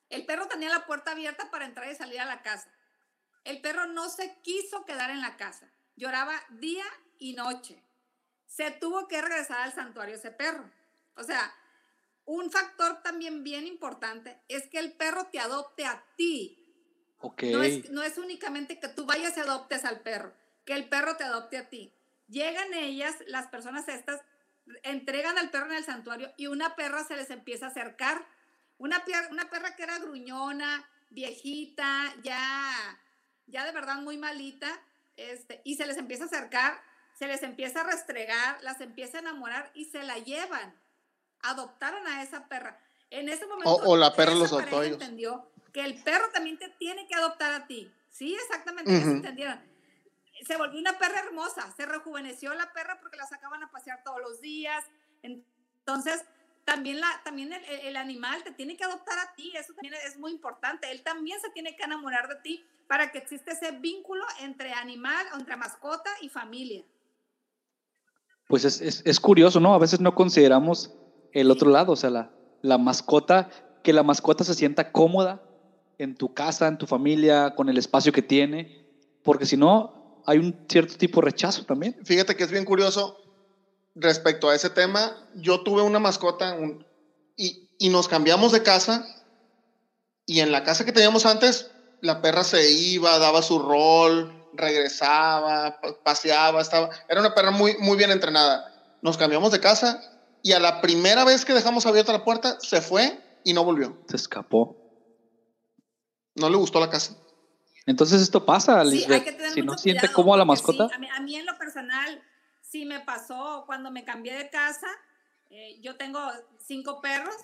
El 0.09 0.25
perro 0.25 0.47
tenía 0.47 0.69
la 0.69 0.85
puerta 0.85 1.11
abierta 1.11 1.49
para 1.49 1.65
entrar 1.65 1.89
y 1.89 1.95
salir 1.95 2.19
a 2.19 2.25
la 2.25 2.41
casa. 2.41 2.69
El 3.45 3.61
perro 3.61 3.87
no 3.87 4.09
se 4.09 4.35
quiso 4.41 4.83
quedar 4.83 5.11
en 5.11 5.21
la 5.21 5.37
casa. 5.37 5.67
Lloraba 5.95 6.33
día 6.49 6.85
y 7.19 7.33
noche. 7.33 7.81
Se 8.47 8.69
tuvo 8.71 9.07
que 9.07 9.21
regresar 9.21 9.61
al 9.61 9.73
santuario 9.73 10.15
ese 10.15 10.31
perro. 10.31 10.69
O 11.15 11.23
sea, 11.23 11.53
un 12.25 12.51
factor 12.51 13.01
también 13.03 13.43
bien 13.43 13.67
importante 13.67 14.39
es 14.47 14.67
que 14.67 14.79
el 14.79 14.93
perro 14.93 15.27
te 15.31 15.39
adopte 15.39 15.85
a 15.85 16.03
ti. 16.15 16.59
Okay. 17.19 17.53
No, 17.53 17.63
es, 17.63 17.89
no 17.89 18.03
es 18.03 18.17
únicamente 18.17 18.79
que 18.79 18.89
tú 18.89 19.05
vayas 19.05 19.37
y 19.37 19.39
adoptes 19.39 19.85
al 19.85 20.01
perro 20.01 20.33
que 20.65 20.73
el 20.73 20.87
perro 20.89 21.15
te 21.17 21.23
adopte 21.23 21.57
a 21.57 21.69
ti. 21.69 21.93
Llegan 22.27 22.73
ellas, 22.73 23.15
las 23.27 23.47
personas 23.47 23.87
estas, 23.87 24.21
entregan 24.83 25.37
al 25.37 25.49
perro 25.49 25.67
en 25.67 25.77
el 25.77 25.83
santuario 25.83 26.33
y 26.37 26.47
una 26.47 26.75
perra 26.75 27.03
se 27.03 27.15
les 27.15 27.29
empieza 27.29 27.67
a 27.67 27.69
acercar. 27.69 28.25
Una, 28.77 29.03
una 29.31 29.49
perra 29.49 29.75
que 29.75 29.83
era 29.83 29.99
gruñona, 29.99 30.89
viejita, 31.09 32.13
ya, 32.23 32.99
ya 33.47 33.65
de 33.65 33.71
verdad 33.71 33.97
muy 33.97 34.17
malita, 34.17 34.81
este, 35.15 35.61
y 35.63 35.75
se 35.75 35.85
les 35.85 35.97
empieza 35.97 36.23
a 36.23 36.27
acercar, 36.27 36.81
se 37.17 37.27
les 37.27 37.43
empieza 37.43 37.81
a 37.81 37.83
restregar, 37.83 38.61
las 38.63 38.81
empieza 38.81 39.17
a 39.17 39.21
enamorar 39.21 39.71
y 39.73 39.85
se 39.85 40.03
la 40.03 40.17
llevan. 40.17 40.75
Adoptaron 41.43 42.05
a 42.07 42.23
esa 42.23 42.47
perra. 42.47 42.79
En 43.09 43.29
ese 43.29 43.45
momento, 43.45 43.69
o, 43.69 43.95
la 43.95 44.15
perra 44.15 44.33
los 44.33 44.51
adoptó 44.51 44.81
entendió 44.83 45.51
que 45.71 45.81
el 45.81 46.01
perro 46.03 46.29
también 46.33 46.57
te 46.57 46.69
tiene 46.69 47.07
que 47.07 47.15
adoptar 47.15 47.53
a 47.53 47.67
ti. 47.67 47.91
Sí, 48.09 48.35
exactamente, 48.35 48.95
entendieron 48.95 49.73
se 50.45 50.57
volvió 50.57 50.79
una 50.79 50.97
perra 50.97 51.19
hermosa, 51.19 51.73
se 51.75 51.85
rejuveneció 51.85 52.53
la 52.53 52.71
perra 52.73 52.99
porque 52.99 53.17
la 53.17 53.27
sacaban 53.27 53.63
a 53.63 53.71
pasear 53.71 54.03
todos 54.03 54.19
los 54.21 54.41
días. 54.41 54.83
Entonces, 55.21 56.23
también, 56.65 56.99
la, 56.99 57.07
también 57.23 57.51
el, 57.53 57.95
animal 57.97 58.43
te 58.43 58.51
tiene 58.51 58.77
que 58.77 58.83
adoptar 58.83 59.19
a 59.19 59.35
ti, 59.35 59.51
eso 59.55 59.73
también 59.73 59.93
es 60.05 60.17
muy 60.17 60.31
importante. 60.31 60.91
Él 60.91 61.03
también 61.03 61.39
se 61.41 61.49
tiene 61.49 61.75
que 61.75 61.83
enamorar 61.83 62.27
de 62.27 62.35
ti 62.35 62.65
para 62.87 63.11
que 63.11 63.19
exista 63.19 63.51
ese 63.51 63.71
vínculo 63.71 64.23
entre 64.41 64.73
animal, 64.73 65.25
entre 65.37 65.55
mascota 65.55 66.09
y 66.21 66.29
familia. 66.29 66.83
Pues 68.47 68.65
es, 68.65 69.01
es, 69.05 69.19
curioso, 69.19 69.59
¿no? 69.59 69.73
A 69.73 69.79
veces 69.79 69.99
no 69.99 70.13
consideramos 70.13 70.93
el 71.33 71.51
otro 71.51 71.69
lado, 71.69 71.93
o 71.93 71.95
sea, 71.95 72.09
la, 72.09 72.31
la 72.61 72.77
mascota, 72.77 73.49
que 73.83 73.93
la 73.93 74.03
mascota 74.03 74.43
se 74.43 74.53
sienta 74.53 74.91
cómoda 74.91 75.41
en 75.97 76.15
tu 76.15 76.33
casa, 76.33 76.67
en 76.67 76.77
tu 76.77 76.87
familia, 76.87 77.53
con 77.55 77.69
el 77.69 77.77
espacio 77.77 78.11
que 78.11 78.21
tiene, 78.21 78.85
porque 79.23 79.45
si 79.45 79.57
no, 79.57 80.21
hay 80.25 80.37
un 80.37 80.65
cierto 80.69 80.95
tipo 80.95 81.19
de 81.21 81.25
rechazo 81.25 81.65
también. 81.65 81.95
Fíjate 82.03 82.35
que 82.35 82.43
es 82.43 82.51
bien 82.51 82.65
curioso 82.65 83.17
respecto 83.95 84.49
a 84.49 84.55
ese 84.55 84.69
tema. 84.69 85.27
Yo 85.35 85.61
tuve 85.61 85.81
una 85.81 85.99
mascota 85.99 86.57
y, 87.35 87.69
y 87.77 87.89
nos 87.89 88.07
cambiamos 88.07 88.51
de 88.51 88.63
casa 88.63 89.05
y 90.25 90.39
en 90.39 90.51
la 90.51 90.63
casa 90.63 90.85
que 90.85 90.91
teníamos 90.91 91.25
antes, 91.25 91.71
la 92.01 92.21
perra 92.21 92.43
se 92.43 92.71
iba, 92.71 93.17
daba 93.19 93.41
su 93.41 93.59
rol, 93.59 94.31
regresaba, 94.53 95.79
paseaba, 96.03 96.61
estaba, 96.61 96.89
era 97.09 97.19
una 97.19 97.33
perra 97.33 97.51
muy, 97.51 97.75
muy 97.79 97.97
bien 97.97 98.11
entrenada. 98.11 98.69
Nos 99.01 99.17
cambiamos 99.17 99.51
de 99.51 99.59
casa 99.59 100.01
y 100.43 100.51
a 100.51 100.59
la 100.59 100.81
primera 100.81 101.23
vez 101.23 101.45
que 101.45 101.53
dejamos 101.53 101.85
abierta 101.85 102.11
la 102.11 102.25
puerta, 102.25 102.59
se 102.59 102.81
fue 102.81 103.17
y 103.45 103.53
no 103.53 103.63
volvió. 103.63 103.97
Se 104.09 104.17
escapó. 104.17 104.77
No 106.35 106.49
le 106.49 106.57
gustó 106.57 106.81
la 106.81 106.89
casa. 106.89 107.15
Entonces 107.85 108.21
esto 108.21 108.45
pasa, 108.45 108.83
Lisbeth. 108.83 109.53
si 109.53 109.61
no 109.61 109.77
siente 109.77 110.11
como 110.11 110.33
a 110.33 110.37
la 110.37 110.43
mascota. 110.43 110.89
a, 110.93 111.19
mí, 111.21 111.35
en 111.37 111.45
lo 111.45 111.57
personal 111.57 112.21
sí 112.61 112.83
me 112.83 112.99
pasó 112.99 113.63
cuando 113.65 113.89
me 113.89 114.03
cambié 114.03 114.35
de 114.35 114.49
casa. 114.49 114.87
Eh, 115.49 115.79
yo 115.81 115.95
tengo 115.95 116.19
cinco 116.59 116.99
perros. 116.99 117.35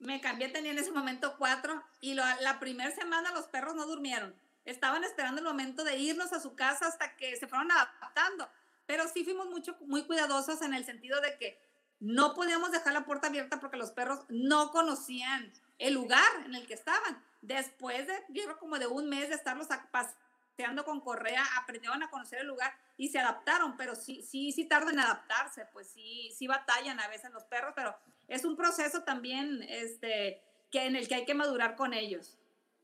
Me 0.00 0.20
cambié, 0.20 0.48
tenía 0.48 0.72
en 0.72 0.78
ese 0.78 0.90
momento 0.90 1.36
cuatro. 1.38 1.80
Y 2.00 2.14
la 2.14 2.58
primera 2.58 2.90
semana 2.90 3.30
los 3.32 3.46
perros 3.46 3.76
no 3.76 3.86
durmieron. 3.86 4.34
Estaban 4.64 5.04
esperando 5.04 5.40
el 5.40 5.46
momento 5.46 5.84
de 5.84 5.96
irnos 5.96 6.32
a 6.32 6.40
su 6.40 6.56
casa 6.56 6.88
hasta 6.88 7.16
que 7.16 7.36
se 7.36 7.46
fueron 7.46 7.70
adaptando. 7.70 8.48
Pero 8.84 9.04
sí 9.06 9.22
fuimos 9.22 9.46
mucho, 9.46 9.76
muy 9.86 10.04
cuidadosos 10.04 10.60
en 10.62 10.74
el 10.74 10.84
sentido 10.84 11.20
de 11.20 11.38
que 11.38 11.65
no 12.00 12.34
podíamos 12.34 12.70
dejar 12.70 12.92
la 12.92 13.04
puerta 13.04 13.28
abierta 13.28 13.60
porque 13.60 13.76
los 13.76 13.90
perros 13.90 14.20
no 14.28 14.70
conocían 14.70 15.52
el 15.78 15.94
lugar 15.94 16.26
en 16.44 16.54
el 16.54 16.66
que 16.66 16.74
estaban. 16.74 17.22
Después 17.42 18.06
de, 18.06 18.14
yo 18.28 18.42
como 18.58 18.78
de 18.78 18.86
un 18.86 19.08
mes 19.08 19.28
de 19.28 19.34
estarlos 19.34 19.68
paseando 19.90 20.84
con 20.84 21.00
correa, 21.00 21.44
aprendieron 21.60 22.02
a 22.02 22.10
conocer 22.10 22.40
el 22.40 22.46
lugar 22.46 22.72
y 22.96 23.08
se 23.08 23.18
adaptaron, 23.18 23.76
pero 23.76 23.94
sí, 23.94 24.22
sí, 24.22 24.52
sí 24.52 24.64
tardan 24.64 24.94
en 24.94 25.00
adaptarse, 25.00 25.66
pues 25.72 25.88
sí, 25.88 26.32
sí 26.36 26.46
batallan 26.46 27.00
a 27.00 27.08
veces 27.08 27.30
los 27.32 27.44
perros, 27.44 27.72
pero 27.76 27.96
es 28.28 28.44
un 28.44 28.56
proceso 28.56 29.02
también 29.02 29.62
este, 29.68 30.42
que, 30.70 30.86
en 30.86 30.96
el 30.96 31.08
que 31.08 31.14
hay 31.14 31.24
que 31.24 31.34
madurar 31.34 31.76
con 31.76 31.94
ellos. 31.94 32.38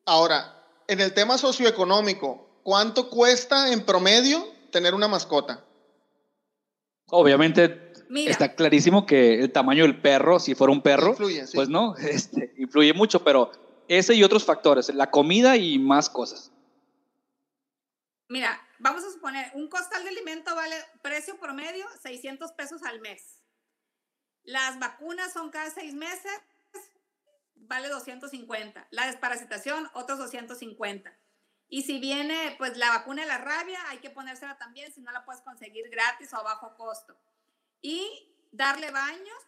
Ahora, 0.04 0.62
en 0.86 1.00
el 1.00 1.14
tema 1.14 1.38
socioeconómico, 1.38 2.60
¿cuánto 2.62 3.08
cuesta 3.08 3.72
en 3.72 3.84
promedio 3.84 4.46
tener 4.70 4.94
una 4.94 5.08
mascota? 5.08 5.64
Obviamente 7.06 7.91
está 8.14 8.54
clarísimo 8.54 9.06
que 9.06 9.40
el 9.40 9.52
tamaño 9.52 9.84
del 9.84 10.00
perro, 10.00 10.38
si 10.38 10.54
fuera 10.54 10.72
un 10.72 10.82
perro, 10.82 11.16
pues 11.54 11.68
no, 11.68 11.96
este, 11.98 12.54
influye 12.58 12.92
mucho, 12.92 13.24
pero 13.24 13.50
ese 13.88 14.14
y 14.14 14.22
otros 14.22 14.44
factores, 14.44 14.92
la 14.94 15.10
comida 15.10 15.56
y 15.56 15.78
más 15.78 16.08
cosas. 16.08 16.52
Mira, 18.28 18.60
vamos 18.78 19.04
a 19.04 19.10
suponer, 19.10 19.50
un 19.54 19.68
costal 19.68 20.02
de 20.04 20.10
alimento 20.10 20.54
vale 20.54 20.76
precio 21.02 21.38
promedio 21.38 21.86
600 22.02 22.52
pesos 22.52 22.82
al 22.82 23.00
mes. 23.00 23.42
Las 24.44 24.78
vacunas 24.78 25.32
son 25.32 25.50
cada 25.50 25.70
seis 25.70 25.94
meses, 25.94 26.32
vale 27.54 27.88
250. 27.88 28.88
La 28.90 29.06
desparasitación, 29.06 29.88
otros 29.94 30.18
250. 30.18 31.16
Y 31.68 31.82
si 31.82 32.00
viene 32.00 32.54
pues 32.58 32.76
la 32.76 32.88
vacuna 32.90 33.22
de 33.22 33.28
la 33.28 33.38
rabia, 33.38 33.78
hay 33.88 33.98
que 33.98 34.10
ponérsela 34.10 34.58
también 34.58 34.92
si 34.92 35.00
no 35.00 35.12
la 35.12 35.24
puedes 35.24 35.42
conseguir 35.42 35.88
gratis 35.90 36.32
o 36.32 36.38
a 36.38 36.42
bajo 36.42 36.74
costo. 36.76 37.16
Y 37.82 38.32
darle 38.52 38.90
baños, 38.90 39.38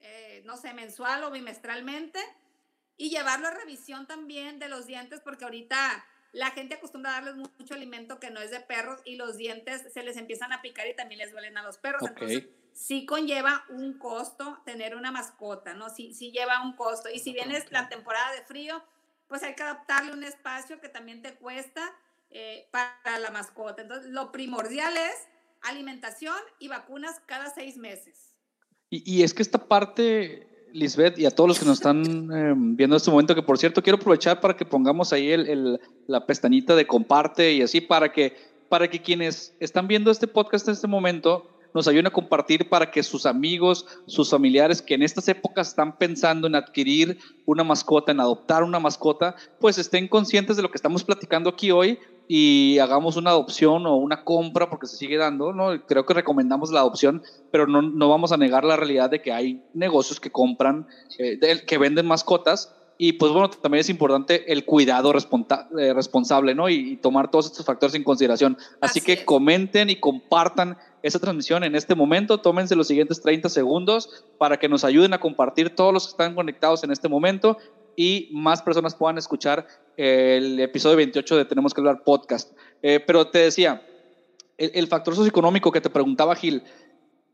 eh, 0.00 0.42
no 0.44 0.56
sé, 0.56 0.72
mensual 0.74 1.24
o 1.24 1.30
bimestralmente. 1.30 2.20
Y 2.96 3.10
llevarlo 3.10 3.48
a 3.48 3.52
revisión 3.52 4.06
también 4.06 4.58
de 4.58 4.68
los 4.68 4.86
dientes, 4.86 5.20
porque 5.20 5.44
ahorita 5.44 6.04
la 6.32 6.50
gente 6.50 6.74
acostumbra 6.74 7.12
a 7.12 7.20
darles 7.20 7.36
mucho 7.36 7.74
alimento 7.74 8.20
que 8.20 8.30
no 8.30 8.40
es 8.40 8.50
de 8.50 8.60
perros 8.60 9.00
y 9.04 9.16
los 9.16 9.36
dientes 9.36 9.92
se 9.92 10.02
les 10.02 10.16
empiezan 10.16 10.52
a 10.52 10.60
picar 10.60 10.86
y 10.86 10.94
también 10.94 11.20
les 11.20 11.32
duelen 11.32 11.56
a 11.56 11.62
los 11.62 11.78
perros. 11.78 12.02
Entonces, 12.06 12.44
sí 12.72 13.06
conlleva 13.06 13.64
un 13.70 13.98
costo 13.98 14.60
tener 14.64 14.94
una 14.94 15.10
mascota, 15.10 15.74
¿no? 15.74 15.88
Sí, 15.90 16.14
sí 16.14 16.30
lleva 16.30 16.62
un 16.62 16.74
costo. 16.74 17.08
Y 17.08 17.18
si 17.18 17.32
vienes 17.32 17.70
la 17.72 17.88
temporada 17.88 18.32
de 18.32 18.42
frío, 18.42 18.84
pues 19.26 19.42
hay 19.42 19.54
que 19.54 19.62
adaptarle 19.62 20.12
un 20.12 20.24
espacio 20.24 20.80
que 20.80 20.88
también 20.88 21.22
te 21.22 21.34
cuesta 21.34 21.94
eh, 22.30 22.68
para 22.70 23.18
la 23.18 23.30
mascota. 23.30 23.82
Entonces, 23.82 24.10
lo 24.10 24.30
primordial 24.30 24.96
es 24.96 25.28
alimentación 25.62 26.36
y 26.58 26.68
vacunas 26.68 27.16
cada 27.26 27.52
seis 27.54 27.76
meses. 27.76 28.34
Y, 28.90 29.22
es 29.22 29.34
que 29.34 29.42
esta 29.42 29.58
parte, 29.58 30.66
Lisbeth, 30.72 31.18
y 31.18 31.26
a 31.26 31.30
todos 31.30 31.48
los 31.48 31.58
que 31.58 31.66
nos 31.66 31.78
están 31.78 32.02
em, 32.32 32.76
viendo 32.76 32.96
en 32.96 32.98
este 32.98 33.10
momento, 33.10 33.34
que 33.34 33.42
por 33.42 33.58
cierto 33.58 33.82
quiero 33.82 33.98
aprovechar 33.98 34.40
para 34.40 34.56
que 34.56 34.64
pongamos 34.64 35.12
ahí 35.12 35.30
el, 35.30 35.80
la 36.06 36.26
pestañita 36.26 36.74
de 36.74 36.86
comparte 36.86 37.52
y 37.52 37.62
así 37.62 37.80
para 37.80 38.12
que, 38.12 38.36
para 38.68 38.88
que 38.88 39.02
quienes 39.02 39.54
están 39.60 39.88
viendo 39.88 40.10
este 40.10 40.26
podcast 40.26 40.66
en 40.68 40.74
este 40.74 40.86
momento 40.86 41.50
nos 41.74 41.86
ayuden 41.86 42.06
a 42.06 42.10
compartir 42.10 42.68
para 42.68 42.90
que 42.90 43.02
sus 43.02 43.26
amigos, 43.26 43.86
sus 44.06 44.30
familiares 44.30 44.80
que 44.80 44.94
en 44.94 45.02
estas 45.02 45.28
épocas 45.28 45.68
están 45.68 45.98
pensando 45.98 46.46
en 46.46 46.54
adquirir 46.54 47.18
una 47.44 47.62
mascota, 47.62 48.12
en 48.12 48.20
adoptar 48.20 48.62
una 48.62 48.80
mascota, 48.80 49.36
pues 49.60 49.76
estén 49.76 50.08
conscientes 50.08 50.56
de 50.56 50.62
lo 50.62 50.70
que 50.70 50.78
estamos 50.78 51.04
platicando 51.04 51.50
aquí 51.50 51.70
hoy 51.70 51.98
y 52.28 52.78
hagamos 52.78 53.16
una 53.16 53.30
adopción 53.30 53.86
o 53.86 53.96
una 53.96 54.22
compra 54.22 54.68
porque 54.68 54.86
se 54.86 54.96
sigue 54.96 55.16
dando, 55.16 55.54
¿no? 55.54 55.84
Creo 55.86 56.04
que 56.04 56.14
recomendamos 56.14 56.70
la 56.70 56.80
adopción, 56.80 57.22
pero 57.50 57.66
no, 57.66 57.80
no 57.80 58.08
vamos 58.10 58.32
a 58.32 58.36
negar 58.36 58.64
la 58.64 58.76
realidad 58.76 59.08
de 59.08 59.22
que 59.22 59.32
hay 59.32 59.64
negocios 59.72 60.20
que 60.20 60.30
compran, 60.30 60.86
eh, 61.18 61.40
que 61.66 61.78
venden 61.78 62.06
mascotas 62.06 62.74
y 63.00 63.12
pues 63.12 63.30
bueno, 63.30 63.48
también 63.48 63.80
es 63.80 63.88
importante 63.88 64.52
el 64.52 64.64
cuidado 64.64 65.12
eh, 65.12 65.94
responsable, 65.94 66.54
¿no? 66.56 66.68
Y, 66.68 66.96
tomar 66.96 67.30
todos 67.30 67.46
estos 67.46 67.64
factores 67.64 67.94
en 67.94 68.02
consideración. 68.02 68.58
Así, 68.80 69.00
que 69.00 69.24
comenten 69.24 69.88
y 69.88 69.96
compartan 69.96 70.76
esa 71.04 71.20
transmisión 71.20 71.62
en 71.62 71.76
este 71.76 71.94
momento. 71.94 72.38
Tómense 72.38 72.74
los 72.74 72.88
siguientes 72.88 73.22
30 73.22 73.50
segundos 73.50 74.24
para 74.36 74.56
que 74.58 74.68
nos 74.68 74.82
ayuden 74.82 75.14
a 75.14 75.20
compartir 75.20 75.76
todos 75.76 75.94
los 75.94 76.06
que 76.06 76.10
están 76.10 76.34
conectados 76.34 76.82
en 76.82 76.90
este 76.90 77.08
momento 77.08 77.56
y 77.98 78.28
más 78.32 78.62
personas 78.62 78.94
puedan 78.94 79.18
escuchar 79.18 79.66
el 79.96 80.60
episodio 80.60 80.96
28 80.96 81.36
de 81.36 81.44
Tenemos 81.44 81.74
que 81.74 81.80
hablar 81.80 82.04
podcast. 82.04 82.52
Eh, 82.80 83.02
pero 83.04 83.26
te 83.26 83.40
decía, 83.40 83.82
el, 84.56 84.70
el, 84.72 84.86
factor 84.86 85.16
socioeconómico 85.16 85.72
que 85.72 85.80
te 85.80 85.90
preguntaba 85.90 86.36
Gil, 86.36 86.62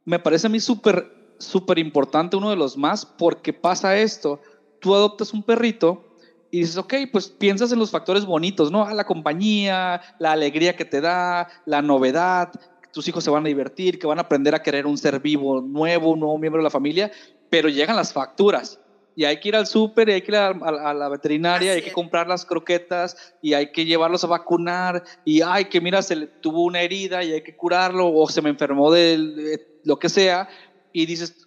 me 0.06 0.18
parece 0.18 0.46
a 0.46 0.50
mí 0.50 0.60
súper, 0.60 1.34
súper 1.38 1.78
importante, 1.78 2.36
uno 2.36 2.48
de 2.48 2.56
los 2.56 2.78
más, 2.78 3.04
porque 3.04 3.52
pasa 3.52 3.98
esto 3.98 4.40
tú 4.80 4.94
adoptas 4.94 5.32
un 5.32 5.42
perrito 5.42 6.04
y 6.50 6.60
dices, 6.60 6.76
ok, 6.76 6.94
pues 7.10 7.28
piensas 7.28 7.72
en 7.72 7.78
los 7.78 7.90
factores 7.90 8.24
bonitos, 8.24 8.70
¿no? 8.70 8.84
A 8.84 8.94
la 8.94 9.04
compañía, 9.04 10.00
la 10.18 10.32
alegría 10.32 10.76
que 10.76 10.84
te 10.84 11.00
da, 11.00 11.48
la 11.66 11.82
novedad, 11.82 12.52
tus 12.92 13.08
hijos 13.08 13.24
se 13.24 13.30
van 13.30 13.44
a 13.44 13.48
divertir, 13.48 13.98
que 13.98 14.06
van 14.06 14.18
a 14.18 14.22
aprender 14.22 14.54
a 14.54 14.62
querer 14.62 14.86
un 14.86 14.96
ser 14.96 15.20
vivo 15.20 15.60
nuevo, 15.60 16.10
un 16.10 16.20
nuevo 16.20 16.38
miembro 16.38 16.60
de 16.60 16.64
la 16.64 16.70
familia, 16.70 17.10
pero 17.50 17.68
llegan 17.68 17.96
las 17.96 18.12
facturas. 18.12 18.78
Y 19.16 19.24
hay 19.24 19.38
que 19.38 19.48
ir 19.48 19.56
al 19.56 19.66
súper, 19.66 20.08
y 20.08 20.12
hay 20.12 20.22
que 20.22 20.32
ir 20.32 20.36
a, 20.36 20.94
la 20.94 21.08
veterinaria, 21.08 21.72
hay 21.72 21.82
que 21.82 21.92
comprar 21.92 22.26
las 22.26 22.44
croquetas, 22.44 23.16
y 23.40 23.54
hay 23.54 23.70
que 23.70 23.84
llevarlos 23.84 24.24
a 24.24 24.28
vacunar, 24.28 25.04
y 25.24 25.40
ay, 25.40 25.66
que 25.66 25.80
mira, 25.80 26.02
se 26.02 26.16
le 26.16 26.26
tuvo 26.26 26.64
una 26.64 26.80
herida 26.80 27.22
y 27.22 27.32
hay 27.32 27.42
que 27.42 27.56
curarlo, 27.56 28.12
o 28.12 28.28
se 28.28 28.42
me 28.42 28.50
enfermó 28.50 28.90
de 28.90 29.60
lo 29.84 29.98
que 29.98 30.08
sea, 30.08 30.48
y 30.92 31.06
dices, 31.06 31.46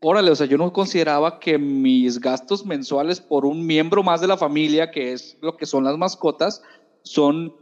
órale, 0.00 0.30
o 0.30 0.36
sea, 0.36 0.46
yo 0.46 0.58
no 0.58 0.72
consideraba 0.72 1.40
que 1.40 1.56
mis 1.56 2.20
gastos 2.20 2.66
mensuales 2.66 3.20
por 3.20 3.46
un 3.46 3.64
miembro 3.64 4.02
más 4.02 4.20
de 4.20 4.26
la 4.26 4.36
familia, 4.36 4.90
que 4.90 5.12
es 5.12 5.38
lo 5.40 5.56
que 5.56 5.66
son 5.66 5.84
las 5.84 5.96
mascotas, 5.96 6.62
son 7.02 7.54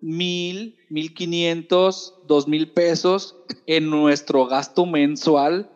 mil, 0.00 0.76
mil 0.90 1.14
quinientos, 1.14 2.14
dos 2.26 2.46
mil 2.48 2.70
pesos 2.70 3.36
en 3.66 3.90
nuestro 3.90 4.46
gasto 4.46 4.86
mensual. 4.86 5.70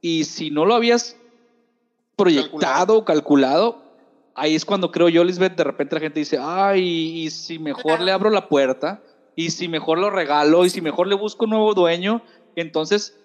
Y 0.00 0.24
si 0.24 0.50
no 0.50 0.64
lo 0.64 0.74
habías 0.74 1.16
proyectado 2.16 2.98
o 2.98 3.04
calculado, 3.04 3.82
ahí 4.34 4.54
es 4.54 4.64
cuando 4.64 4.90
creo 4.90 5.08
yo, 5.08 5.24
Lisbeth, 5.24 5.56
de 5.56 5.64
repente 5.64 5.94
la 5.96 6.00
gente 6.00 6.20
dice, 6.20 6.38
ay, 6.40 6.82
y 7.24 7.30
si 7.30 7.58
mejor 7.58 8.00
le 8.00 8.12
abro 8.12 8.30
la 8.30 8.48
puerta, 8.48 9.02
y 9.36 9.50
si 9.50 9.68
mejor 9.68 9.98
lo 9.98 10.10
regalo, 10.10 10.64
y 10.64 10.70
si 10.70 10.80
mejor 10.80 11.06
le 11.06 11.14
busco 11.14 11.44
un 11.44 11.50
nuevo 11.50 11.74
dueño, 11.74 12.22
entonces 12.56 13.18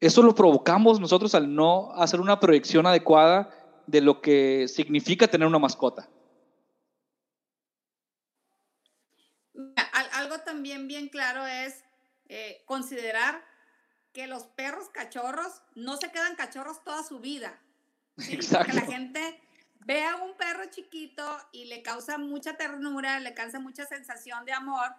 eso 0.00 0.22
lo 0.22 0.34
provocamos 0.34 1.00
nosotros 1.00 1.34
al 1.34 1.54
no 1.54 1.92
hacer 1.94 2.20
una 2.20 2.40
proyección 2.40 2.86
adecuada 2.86 3.50
de 3.86 4.00
lo 4.00 4.20
que 4.20 4.68
significa 4.68 5.28
tener 5.28 5.48
una 5.48 5.58
mascota. 5.58 6.08
Algo 10.12 10.38
también 10.40 10.88
bien 10.88 11.08
claro 11.08 11.46
es 11.46 11.84
eh, 12.28 12.62
considerar 12.66 13.44
que 14.12 14.26
los 14.26 14.44
perros 14.44 14.88
cachorros 14.90 15.62
no 15.74 15.96
se 15.96 16.10
quedan 16.10 16.36
cachorros 16.36 16.82
toda 16.84 17.02
su 17.02 17.18
vida. 17.18 17.60
Exacto. 18.18 18.72
Porque 18.72 18.72
la 18.72 18.86
gente 18.86 19.40
ve 19.80 20.04
a 20.04 20.16
un 20.16 20.36
perro 20.36 20.64
chiquito 20.70 21.38
y 21.52 21.66
le 21.66 21.82
causa 21.82 22.18
mucha 22.18 22.56
ternura, 22.56 23.20
le 23.20 23.34
causa 23.34 23.58
mucha 23.58 23.86
sensación 23.86 24.44
de 24.44 24.52
amor, 24.52 24.94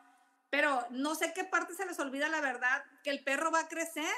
pero 0.50 0.86
no 0.92 1.16
sé 1.16 1.34
qué 1.34 1.44
parte 1.44 1.74
se 1.74 1.86
les 1.86 2.00
olvida 2.00 2.30
la 2.30 2.42
verdad, 2.42 2.84
que 3.04 3.10
el 3.10 3.24
perro 3.24 3.52
va 3.52 3.62
a 3.62 3.68
crecer 3.68 4.14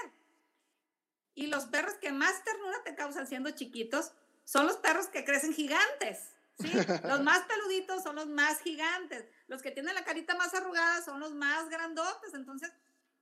y 1.34 1.48
los 1.48 1.66
perros 1.66 1.94
que 2.02 2.12
más 2.12 2.44
ternura 2.44 2.84
te 2.84 2.96
causan 2.96 3.28
siendo 3.28 3.52
chiquitos 3.52 4.12
son 4.44 4.66
los 4.66 4.78
perros 4.78 5.08
que 5.08 5.24
crecen 5.24 5.54
gigantes. 5.54 6.32
¿sí? 6.58 6.72
Los 7.04 7.22
más 7.22 7.42
peluditos 7.44 8.02
son 8.02 8.16
los 8.16 8.28
más 8.28 8.62
gigantes. 8.62 9.26
Los 9.48 9.62
que 9.62 9.70
tienen 9.70 9.94
la 9.94 10.04
carita 10.04 10.36
más 10.36 10.56
arrugada 10.56 11.04
son 11.04 11.20
los 11.20 11.36
más 11.36 11.70
grandotes. 11.70 12.34
Entonces, 12.34 12.72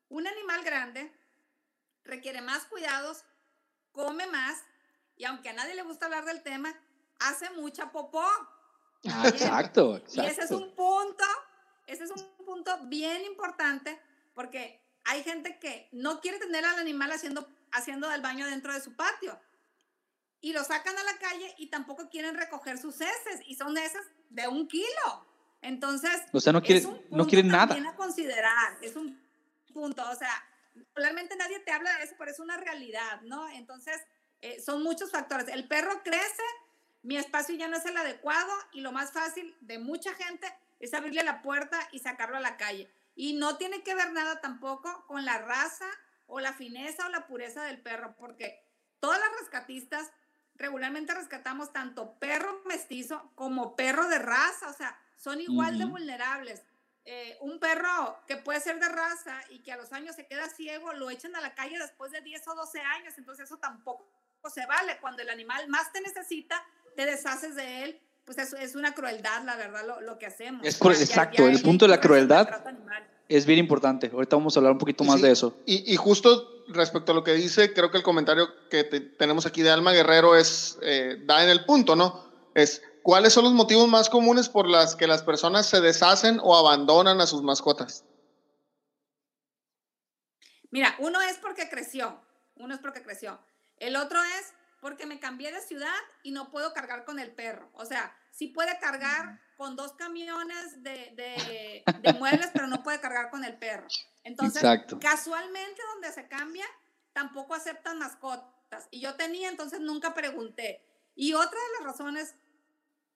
un 0.07 0.25
animal 0.27 0.63
grande 0.63 1.11
requiere 2.05 2.41
más 2.41 2.65
cuidados, 2.65 3.25
come 3.91 4.27
más 4.27 4.63
y 5.17 5.25
aunque 5.25 5.49
a 5.49 5.53
nadie 5.53 5.75
le 5.75 5.83
gusta 5.83 6.05
hablar 6.05 6.25
del 6.25 6.43
tema, 6.43 6.73
hace 7.19 7.49
mucha 7.51 7.91
popó. 7.91 8.25
Ah, 9.07 9.27
exacto, 9.27 9.97
exacto. 9.97 10.23
Y 10.23 10.25
ese 10.25 10.41
es 10.41 10.51
un 10.51 10.73
punto, 10.75 11.23
ese 11.87 12.03
es 12.05 12.11
un 12.11 12.45
punto 12.45 12.77
bien 12.85 13.23
importante 13.23 13.99
porque 14.33 14.81
hay 15.05 15.23
gente 15.23 15.59
que 15.59 15.89
no 15.91 16.19
quiere 16.19 16.39
tener 16.39 16.65
al 16.65 16.79
animal 16.79 17.11
haciendo 17.11 17.47
haciendo 17.75 18.09
del 18.09 18.21
baño 18.21 18.47
dentro 18.47 18.73
de 18.73 18.81
su 18.81 18.95
patio. 18.95 19.39
Y 20.41 20.53
lo 20.53 20.63
sacan 20.63 20.97
a 20.97 21.03
la 21.03 21.17
calle 21.17 21.55
y 21.57 21.67
tampoco 21.67 22.09
quieren 22.09 22.35
recoger 22.35 22.77
sus 22.77 23.01
heces 23.01 23.41
y 23.45 23.55
son 23.55 23.77
heces 23.77 24.03
de 24.29 24.47
un 24.47 24.67
kilo. 24.67 25.25
Entonces, 25.61 26.21
o 26.31 26.39
sea, 26.39 26.53
no, 26.53 26.61
quieren, 26.61 27.01
no 27.09 27.25
quieren 27.25 27.47
nada. 27.47 27.75
a 27.75 27.95
considerar, 27.95 28.77
es 28.81 28.95
un 28.95 29.19
punto, 29.73 30.07
o 30.07 30.15
sea, 30.15 30.31
realmente 30.93 31.35
nadie 31.35 31.59
te 31.59 31.71
habla 31.71 31.97
de 31.97 32.03
eso, 32.03 32.13
pero 32.19 32.29
es 32.29 32.39
una 32.39 32.57
realidad, 32.57 33.21
¿no? 33.21 33.49
Entonces, 33.49 33.99
eh, 34.45 34.61
son 34.61 34.83
muchos 34.83 35.09
factores. 35.09 35.47
El 35.47 35.67
perro 35.67 36.03
crece, 36.03 36.43
mi 37.01 37.17
espacio 37.17 37.55
ya 37.55 37.67
no 37.67 37.77
es 37.77 37.85
el 37.85 37.97
adecuado 37.97 38.51
y 38.73 38.81
lo 38.81 38.91
más 38.91 39.11
fácil 39.11 39.55
de 39.61 39.79
mucha 39.79 40.13
gente 40.13 40.47
es 40.79 40.93
abrirle 40.93 41.23
la 41.23 41.41
puerta 41.41 41.79
y 41.91 41.97
sacarlo 41.97 42.37
a 42.37 42.41
la 42.41 42.55
calle. 42.55 42.87
Y 43.15 43.33
no 43.33 43.57
tiene 43.57 43.81
que 43.81 43.95
ver 43.95 44.11
nada 44.11 44.41
tampoco 44.41 45.03
con 45.07 45.25
la 45.25 45.39
raza 45.39 45.87
o 46.27 46.39
la 46.39 46.53
fineza 46.53 47.07
o 47.07 47.09
la 47.09 47.25
pureza 47.25 47.63
del 47.63 47.81
perro, 47.81 48.15
porque 48.19 48.63
todas 48.99 49.19
las 49.19 49.31
rescatistas 49.39 50.11
regularmente 50.53 51.15
rescatamos 51.15 51.73
tanto 51.73 52.19
perro 52.19 52.61
mestizo 52.65 53.31
como 53.33 53.75
perro 53.75 54.07
de 54.07 54.19
raza, 54.19 54.69
o 54.69 54.73
sea, 54.73 54.95
son 55.17 55.41
igual 55.41 55.79
de 55.79 55.85
vulnerables. 55.85 56.61
Eh, 57.05 57.35
un 57.41 57.59
perro 57.59 58.19
que 58.27 58.37
puede 58.37 58.59
ser 58.59 58.79
de 58.79 58.89
raza 58.89 59.41
y 59.49 59.63
que 59.63 59.71
a 59.71 59.77
los 59.77 59.91
años 59.91 60.15
se 60.15 60.27
queda 60.27 60.47
ciego, 60.49 60.93
lo 60.93 61.09
echan 61.09 61.35
a 61.35 61.41
la 61.41 61.55
calle 61.55 61.79
después 61.79 62.11
de 62.11 62.21
10 62.21 62.47
o 62.47 62.55
12 62.55 62.79
años, 62.79 63.17
entonces 63.17 63.45
eso 63.45 63.57
tampoco 63.57 64.07
se 64.49 64.65
vale. 64.65 64.97
Cuando 65.01 65.21
el 65.21 65.29
animal 65.29 65.67
más 65.69 65.91
te 65.91 66.01
necesita, 66.01 66.63
te 66.95 67.05
deshaces 67.05 67.55
de 67.55 67.83
él, 67.83 68.01
pues 68.25 68.37
eso 68.39 68.57
es 68.57 68.75
una 68.75 68.93
crueldad, 68.93 69.43
la 69.43 69.55
verdad, 69.55 69.83
lo, 70.01 70.17
que 70.17 70.25
hacemos. 70.25 70.65
Es 70.65 70.81
exacto, 71.01 71.47
el 71.47 71.61
punto 71.61 71.85
de 71.85 71.89
la 71.89 72.01
crueldad 72.01 72.49
es 73.29 73.45
bien 73.45 73.59
importante. 73.59 74.09
Ahorita 74.11 74.35
vamos 74.35 74.55
a 74.55 74.59
hablar 74.59 74.73
un 74.73 74.79
poquito 74.79 75.03
más 75.03 75.21
de 75.21 75.31
eso. 75.31 75.57
Y, 75.65 75.95
justo 75.95 76.63
respecto 76.67 77.11
a 77.11 77.15
lo 77.15 77.23
que 77.23 77.33
dice, 77.33 77.73
creo 77.73 77.91
que 77.91 77.97
el 77.97 78.03
comentario 78.03 78.47
que 78.69 78.83
tenemos 78.83 79.45
aquí 79.45 79.61
de 79.61 79.69
Alma 79.69 79.93
Guerrero 79.93 80.35
es, 80.35 80.79
eh, 80.81 81.21
da 81.25 81.43
en 81.43 81.49
el 81.49 81.65
punto, 81.65 81.95
¿no? 81.95 82.25
Es, 82.55 82.81
¿cuáles 83.03 83.33
son 83.33 83.43
los 83.43 83.53
motivos 83.53 83.87
más 83.87 84.09
comunes 84.09 84.49
por 84.49 84.67
las 84.67 84.95
que 84.95 85.05
las 85.05 85.21
personas 85.21 85.67
se 85.67 85.81
deshacen 85.81 86.39
o 86.41 86.55
abandonan 86.57 87.21
a 87.21 87.27
sus 87.27 87.43
mascotas? 87.43 88.03
Mira, 90.71 90.95
uno 90.99 91.21
es 91.21 91.37
porque 91.37 91.69
creció, 91.69 92.19
uno 92.55 92.73
es 92.73 92.79
porque 92.81 93.03
creció. 93.03 93.39
El 93.79 93.95
otro 93.95 94.21
es 94.23 94.53
porque 94.81 95.05
me 95.05 95.19
cambié 95.19 95.51
de 95.51 95.61
ciudad 95.61 95.95
y 96.23 96.31
no 96.31 96.51
puedo 96.51 96.73
cargar 96.73 97.05
con 97.05 97.19
el 97.19 97.31
perro. 97.31 97.69
O 97.73 97.85
sea, 97.85 98.15
sí 98.31 98.47
puede 98.47 98.77
cargar 98.79 99.41
con 99.57 99.75
dos 99.75 99.93
camiones 99.93 100.83
de, 100.83 101.83
muebles, 102.19 102.51
pero 102.53 102.67
no 102.67 102.83
puede 102.83 102.99
cargar 102.99 103.29
con 103.29 103.43
el 103.43 103.57
perro. 103.57 103.87
Entonces, 104.23 104.63
casualmente 104.99 105.81
donde 105.93 106.11
se 106.11 106.27
cambia, 106.27 106.65
tampoco 107.13 107.55
aceptan 107.55 107.97
mascotas. 107.97 108.87
Y 108.91 108.99
yo 108.99 109.15
tenía, 109.15 109.49
entonces 109.49 109.79
nunca 109.79 110.13
pregunté. 110.13 110.85
Y 111.15 111.33
otra 111.33 111.57
de 111.59 111.73
las 111.79 111.93
razones 111.93 112.35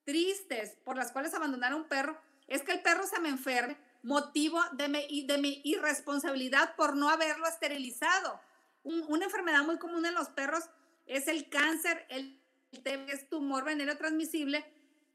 tristes 0.06 0.78
por 0.84 0.98
las 0.98 1.12
cuales 1.12 1.34
abandonar 1.34 1.74
a 1.74 1.76
un 1.76 1.88
perro 1.88 2.20
es 2.48 2.64
que 2.64 2.72
el 2.72 2.82
perro 2.82 3.06
se 3.06 3.20
me 3.20 3.30
enferme, 3.30 3.78
motivo 4.02 4.60
de 4.72 4.88
mi, 4.88 5.26
de 5.28 5.38
mi 5.38 5.62
irresponsabilidad 5.66 6.76
por 6.76 6.96
no 6.96 7.10
haberlo 7.10 7.46
esterilizado. 7.46 8.42
Una 8.84 9.26
enfermedad 9.26 9.64
muy 9.64 9.78
común 9.78 10.06
en 10.06 10.14
los 10.14 10.30
perros 10.30 10.64
es 11.06 11.28
el 11.28 11.50
cáncer, 11.50 12.06
el 12.10 12.40
TB 12.72 13.10
es 13.10 13.30
tumor 13.30 13.64
venéreo 13.64 13.98
transmisible 13.98 14.66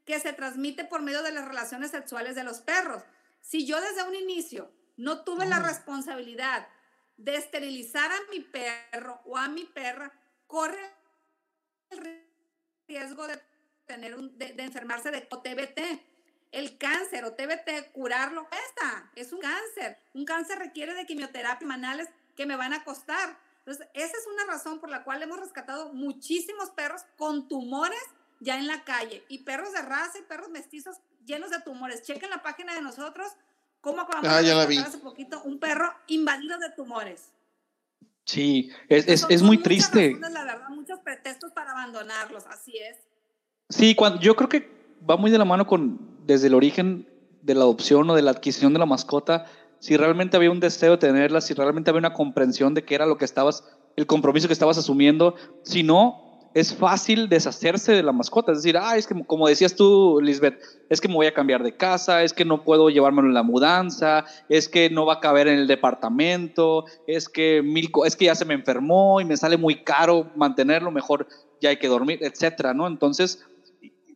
que 0.05 0.19
se 0.19 0.33
transmite 0.33 0.85
por 0.85 1.01
medio 1.01 1.23
de 1.23 1.31
las 1.31 1.47
relaciones 1.47 1.91
sexuales 1.91 2.35
de 2.35 2.43
los 2.43 2.61
perros. 2.61 3.03
Si 3.41 3.65
yo 3.65 3.79
desde 3.81 4.03
un 4.03 4.15
inicio 4.15 4.71
no 4.97 5.23
tuve 5.23 5.45
la 5.45 5.59
responsabilidad 5.59 6.67
de 7.17 7.35
esterilizar 7.35 8.11
a 8.11 8.31
mi 8.31 8.41
perro 8.41 9.21
o 9.25 9.37
a 9.37 9.47
mi 9.47 9.65
perra, 9.65 10.13
corre 10.47 10.93
el 11.89 12.23
riesgo 12.87 13.27
de 13.27 13.41
tener 13.85 14.15
un, 14.15 14.37
de, 14.37 14.53
enfermarse 14.57 15.11
de 15.11 15.21
TBT. 15.21 16.01
El 16.51 16.77
cáncer 16.77 17.25
o 17.25 17.33
TBT, 17.33 17.91
curarlo 17.91 18.47
cuesta, 18.47 19.11
es 19.15 19.33
un 19.33 19.41
cáncer. 19.41 19.97
Un 20.13 20.25
cáncer 20.25 20.59
requiere 20.59 20.93
de 20.93 21.05
quimioterapia 21.05 21.67
manales 21.67 22.07
que 22.35 22.45
me 22.45 22.55
van 22.55 22.73
a 22.73 22.83
costar. 22.83 23.37
Entonces, 23.65 23.87
esa 23.95 24.17
es 24.17 24.27
una 24.31 24.45
razón 24.45 24.79
por 24.79 24.89
la 24.89 25.03
cual 25.03 25.23
hemos 25.23 25.39
rescatado 25.39 25.91
muchísimos 25.91 26.69
perros 26.69 27.01
con 27.17 27.47
tumores 27.47 27.99
ya 28.39 28.59
en 28.59 28.67
la 28.67 28.83
calle 28.83 29.23
y 29.27 29.39
perros 29.39 29.73
de 29.73 29.81
raza 29.81 30.19
y 30.19 30.21
perros 30.21 30.49
mestizos 30.49 30.97
llenos 31.25 31.49
de 31.49 31.59
tumores. 31.61 32.03
Chequen 32.03 32.29
la 32.29 32.43
página 32.43 32.75
de 32.75 32.81
nosotros 32.81 33.27
cómo 33.81 34.01
acabamos 34.01 34.29
ah, 34.29 34.41
ya 34.41 34.61
hace 34.61 34.99
poquito 34.99 35.41
un 35.43 35.59
perro 35.59 35.91
invadido 36.07 36.57
de 36.59 36.69
tumores. 36.71 37.31
Sí, 38.25 38.71
es, 38.89 39.07
es, 39.07 39.25
es 39.29 39.41
muy 39.41 39.61
triste. 39.61 40.17
la 40.19 40.43
verdad, 40.43 40.69
muchos 40.69 40.99
pretextos 40.99 41.51
para 41.51 41.71
abandonarlos, 41.71 42.45
así 42.47 42.77
es. 42.77 42.97
Sí, 43.69 43.95
cuando, 43.95 44.19
yo 44.19 44.35
creo 44.35 44.49
que 44.49 44.69
va 45.07 45.17
muy 45.17 45.31
de 45.31 45.37
la 45.37 45.45
mano 45.45 45.65
con 45.65 45.99
desde 46.25 46.47
el 46.47 46.55
origen 46.55 47.07
de 47.41 47.53
la 47.53 47.61
adopción 47.61 48.09
o 48.09 48.15
de 48.15 48.23
la 48.23 48.31
adquisición 48.31 48.73
de 48.73 48.79
la 48.79 48.85
mascota 48.87 49.45
si 49.85 49.97
realmente 49.97 50.35
había 50.35 50.49
un 50.49 50.59
deseo 50.59 50.93
de 50.93 50.97
tenerla, 50.97 51.41
si 51.41 51.53
realmente 51.53 51.91
había 51.91 51.99
una 51.99 52.13
comprensión 52.13 52.73
de 52.73 52.83
qué 52.83 52.95
era 52.95 53.05
lo 53.05 53.19
que 53.19 53.25
estabas, 53.25 53.63
el 53.95 54.07
compromiso 54.07 54.47
que 54.47 54.53
estabas 54.53 54.79
asumiendo. 54.79 55.35
Si 55.61 55.83
no, 55.83 56.39
es 56.55 56.73
fácil 56.73 57.29
deshacerse 57.29 57.91
de 57.91 58.01
la 58.01 58.11
mascota. 58.11 58.51
Es 58.51 58.63
decir, 58.63 58.79
ah, 58.79 58.97
es 58.97 59.05
que 59.05 59.13
como 59.27 59.47
decías 59.47 59.75
tú, 59.75 60.19
Lisbeth, 60.19 60.59
es 60.89 60.99
que 60.99 61.07
me 61.07 61.13
voy 61.13 61.27
a 61.27 61.35
cambiar 61.35 61.61
de 61.61 61.77
casa, 61.77 62.23
es 62.23 62.33
que 62.33 62.45
no 62.45 62.63
puedo 62.63 62.89
llevármelo 62.89 63.27
en 63.27 63.35
la 63.35 63.43
mudanza, 63.43 64.25
es 64.49 64.67
que 64.67 64.89
no 64.89 65.05
va 65.05 65.13
a 65.13 65.19
caber 65.19 65.47
en 65.47 65.59
el 65.59 65.67
departamento, 65.67 66.85
es 67.05 67.29
que, 67.29 67.61
mil, 67.61 67.91
es 68.07 68.15
que 68.15 68.25
ya 68.25 68.33
se 68.33 68.45
me 68.45 68.55
enfermó 68.55 69.21
y 69.21 69.25
me 69.25 69.37
sale 69.37 69.55
muy 69.55 69.83
caro 69.83 70.31
mantenerlo, 70.35 70.89
mejor 70.89 71.27
ya 71.61 71.69
hay 71.69 71.77
que 71.77 71.87
dormir, 71.87 72.17
etcétera, 72.23 72.73
¿no? 72.73 72.87
Entonces, 72.87 73.45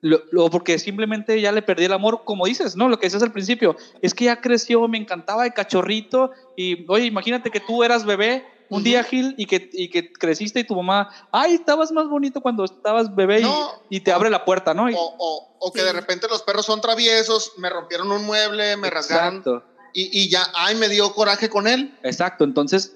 lo, 0.02 0.50
porque 0.50 0.80
simplemente 0.80 1.40
ya 1.42 1.52
le 1.52 1.62
perdí 1.62 1.86
el 1.86 1.94
amor, 1.94 2.22
como 2.24 2.46
dices, 2.46 2.76
¿no? 2.76 2.88
Lo 2.88 3.00
que 3.00 3.08
decías 3.08 3.24
al 3.24 3.32
principio, 3.32 3.76
es 4.02 4.14
que 4.14 4.26
ya 4.26 4.42
creció, 4.42 4.88
me 4.88 4.98
encantaba 4.98 5.44
de 5.44 5.52
cachorrito 5.52 6.32
y, 6.56 6.86
oye, 6.90 7.06
imagínate 7.06 7.50
que 7.52 7.60
tú 7.60 7.84
eras 7.84 8.06
bebé 8.06 8.46
un 8.70 8.84
día, 8.84 9.04
Gil, 9.04 9.34
y 9.38 9.48
que, 9.48 9.70
y 9.74 9.90
que 9.90 10.14
creciste 10.14 10.60
y 10.60 10.64
tu 10.64 10.76
mamá, 10.76 11.10
ay, 11.32 11.56
estabas 11.56 11.92
más 11.92 12.08
bonito 12.08 12.40
cuando 12.40 12.64
estabas 12.64 13.14
bebé 13.16 13.44
y, 13.90 14.00
te 14.02 14.12
abre 14.12 14.30
la 14.30 14.46
puerta, 14.46 14.74
¿no? 14.74 14.86
o, 14.96 15.56
o, 15.60 15.74
que 15.74 15.82
de 15.82 15.92
repente 15.92 16.28
los 16.30 16.44
perros 16.44 16.68
son 16.68 16.80
traviesos, 16.80 17.54
me 17.58 17.70
rompieron 17.70 18.12
un 18.12 18.26
mueble, 18.26 18.78
me 18.78 18.90
rasgaron. 18.90 19.44
Y, 19.92 20.22
y, 20.22 20.30
ya, 20.30 20.48
ay, 20.54 20.76
me 20.76 20.88
dio 20.88 21.12
coraje 21.14 21.50
con 21.50 21.68
él. 21.68 21.98
Exacto, 22.04 22.44
entonces 22.44 22.96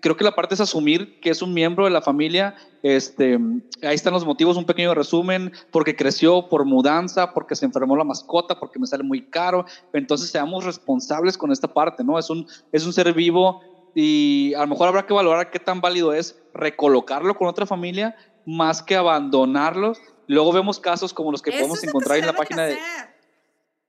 creo 0.00 0.16
que 0.16 0.24
la 0.24 0.34
parte 0.34 0.54
es 0.54 0.60
asumir 0.60 1.20
que 1.20 1.30
es 1.30 1.42
un 1.42 1.54
miembro 1.54 1.84
de 1.84 1.90
la 1.90 2.02
familia. 2.02 2.54
Este, 2.82 3.38
ahí 3.82 3.94
están 3.94 4.12
los 4.12 4.24
motivos, 4.24 4.56
un 4.56 4.66
pequeño 4.66 4.94
resumen, 4.94 5.52
porque 5.70 5.96
creció 5.96 6.48
por 6.48 6.64
mudanza, 6.64 7.32
porque 7.32 7.56
se 7.56 7.64
enfermó 7.64 7.96
la 7.96 8.04
mascota, 8.04 8.58
porque 8.58 8.78
me 8.78 8.86
sale 8.86 9.02
muy 9.02 9.22
caro. 9.22 9.64
Entonces 9.92 10.30
seamos 10.30 10.64
responsables 10.64 11.38
con 11.38 11.52
esta 11.52 11.72
parte, 11.72 12.04
¿no? 12.04 12.18
Es 12.18 12.30
un, 12.30 12.46
es 12.72 12.84
un 12.84 12.92
ser 12.92 13.12
vivo 13.12 13.62
y 13.94 14.54
a 14.54 14.60
lo 14.60 14.68
mejor 14.68 14.88
habrá 14.88 15.06
que 15.06 15.14
valorar 15.14 15.50
qué 15.50 15.58
tan 15.58 15.80
válido 15.80 16.12
es 16.12 16.40
recolocarlo 16.54 17.36
con 17.36 17.48
otra 17.48 17.66
familia 17.66 18.16
más 18.46 18.82
que 18.82 18.96
abandonarlo. 18.96 19.94
Luego 20.26 20.52
vemos 20.52 20.80
casos 20.80 21.12
como 21.12 21.30
los 21.30 21.42
que 21.42 21.52
podemos 21.52 21.82
encontrar 21.84 22.18
en 22.18 22.26
la 22.26 22.32
página 22.32 22.64
de... 22.64 22.78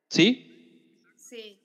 ¿Sí? 0.10 0.49
Sí. 1.15 1.60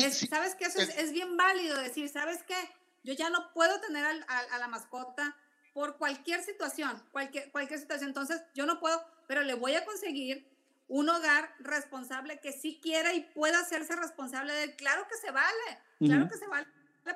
¿Sabes 0.00 0.54
qué? 0.54 0.64
Eso 0.64 0.80
es, 0.80 1.12
bien 1.12 1.36
válido 1.36 1.76
decir, 1.78 2.08
¿sabes 2.08 2.42
qué? 2.46 2.56
Yo 3.02 3.14
ya 3.14 3.30
no 3.30 3.52
puedo 3.52 3.80
tener 3.80 4.04
a, 4.04 4.58
la 4.58 4.68
mascota 4.68 5.36
por 5.74 5.96
cualquier 5.96 6.42
situación, 6.42 7.02
cualquier, 7.12 7.50
cualquier 7.50 7.80
situación. 7.80 8.10
Entonces, 8.10 8.42
yo 8.54 8.66
no 8.66 8.78
puedo, 8.78 9.04
pero 9.26 9.42
le 9.42 9.54
voy 9.54 9.74
a 9.74 9.84
conseguir 9.84 10.50
un 10.88 11.08
hogar 11.08 11.54
responsable 11.58 12.38
que 12.40 12.52
sí 12.52 12.78
quiera 12.82 13.14
y 13.14 13.20
pueda 13.20 13.60
hacerse 13.60 13.96
responsable 13.96 14.52
de 14.52 14.64
él. 14.64 14.76
Claro 14.76 15.06
que 15.08 15.16
se 15.16 15.30
vale, 15.30 15.80
claro 15.98 16.28
que 16.28 16.36
se 16.36 16.46
vale 16.46 16.66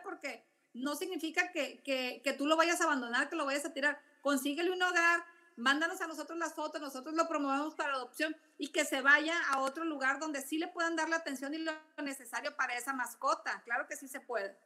porque 0.03 0.45
no 0.75 0.95
significa 0.97 1.53
que, 1.53 1.83
que, 1.83 2.21
que, 2.23 2.33
tú 2.33 2.47
lo 2.47 2.57
vayas 2.57 2.81
a 2.81 2.85
abandonar, 2.85 3.29
que 3.29 3.37
lo 3.37 3.47
vayas 3.47 3.65
a 3.65 3.73
tirar. 3.73 4.01
Consíguele 4.21 4.71
un 4.71 4.83
hogar, 4.83 5.25
mándanos 5.57 6.01
a 6.01 6.07
nosotros 6.07 6.39
las 6.39 6.55
fotos, 6.55 6.81
nosotros 6.81 7.15
lo 7.15 7.29
promovemos 7.29 7.75
para 7.75 7.95
adopción 7.95 8.37
y 8.59 8.69
que 8.69 8.85
se 8.85 9.01
vaya 9.01 9.39
a 9.49 9.61
otro 9.61 9.85
lugar 9.85 10.19
donde 10.19 10.43
sí 10.43 10.59
le 10.59 10.69
puedan 10.69 10.97
dar 10.97 11.09
la 11.09 11.17
atención 11.17 11.55
y 11.55 11.59
lo 11.59 11.73
necesario 12.03 12.57
para 12.57 12.77
esa 12.77 12.93
mascota. 12.93 13.63
Claro 13.65 13.87
que 13.87 13.97
sí 13.97 14.09
se 14.09 14.21
puede. 14.21 14.57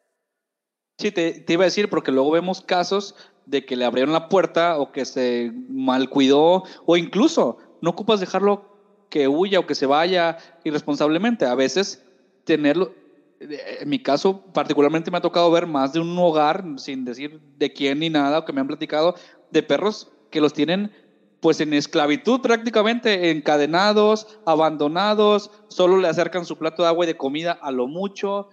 Sí, 1.01 1.11
te, 1.11 1.43
iba 1.49 1.63
a 1.63 1.65
decir, 1.65 1.89
porque 1.89 2.13
luego 2.13 2.31
vemos 2.31 2.61
casos 2.61 3.15
de 3.47 3.65
que 3.65 3.75
le 3.75 3.87
abrieron 3.87 4.13
la 4.13 4.29
puerta 4.29 4.79
o 4.79 4.93
que 4.93 5.07
se 5.07 5.51
mal 5.71 6.11
cuidó 6.11 6.65
o 6.85 6.97
incluso 6.99 7.57
no 7.81 7.89
ocupas 7.89 8.21
dejarlo 8.21 8.67
que 9.09 9.27
huya 9.27 9.61
o 9.61 9.67
que 9.67 9.75
se 9.75 9.87
vaya 9.87 10.37
irresponsablemente. 10.63 11.47
A 11.47 11.55
veces 11.55 12.05
tenerlo, 12.45 12.93
en 13.41 13.89
mi 13.89 13.99
caso, 13.99 14.43
particularmente 14.53 15.11
me 15.11 15.17
ha 15.17 15.23
tocado 15.23 15.51
ver 15.51 15.67
más 15.67 15.95
de 15.95 16.01
un 16.01 16.19
hogar, 16.19 16.67
sin 16.77 17.07
decir 17.07 17.41
de 17.57 17.73
quién 17.73 18.01
ni 18.01 18.11
nada, 18.11 18.45
que 18.45 18.53
me 18.53 18.61
han 18.61 18.67
platicado, 18.67 19.15
de 19.51 19.63
perros 19.63 20.13
que 20.31 20.43
los 20.43 20.53
tienen 20.53 20.93
pues 21.41 21.63
en 21.63 21.73
esclavitud 21.73 22.43
prácticamente, 22.43 23.31
encadenados, 23.31 24.39
abandonados, 24.45 25.51
solo 25.69 25.97
le 25.97 26.09
acercan 26.09 26.45
su 26.45 26.59
plato 26.59 26.83
de 26.83 26.89
agua 26.89 27.07
y 27.07 27.09
de 27.09 27.17
comida 27.17 27.53
a 27.53 27.71
lo 27.71 27.87
mucho, 27.87 28.51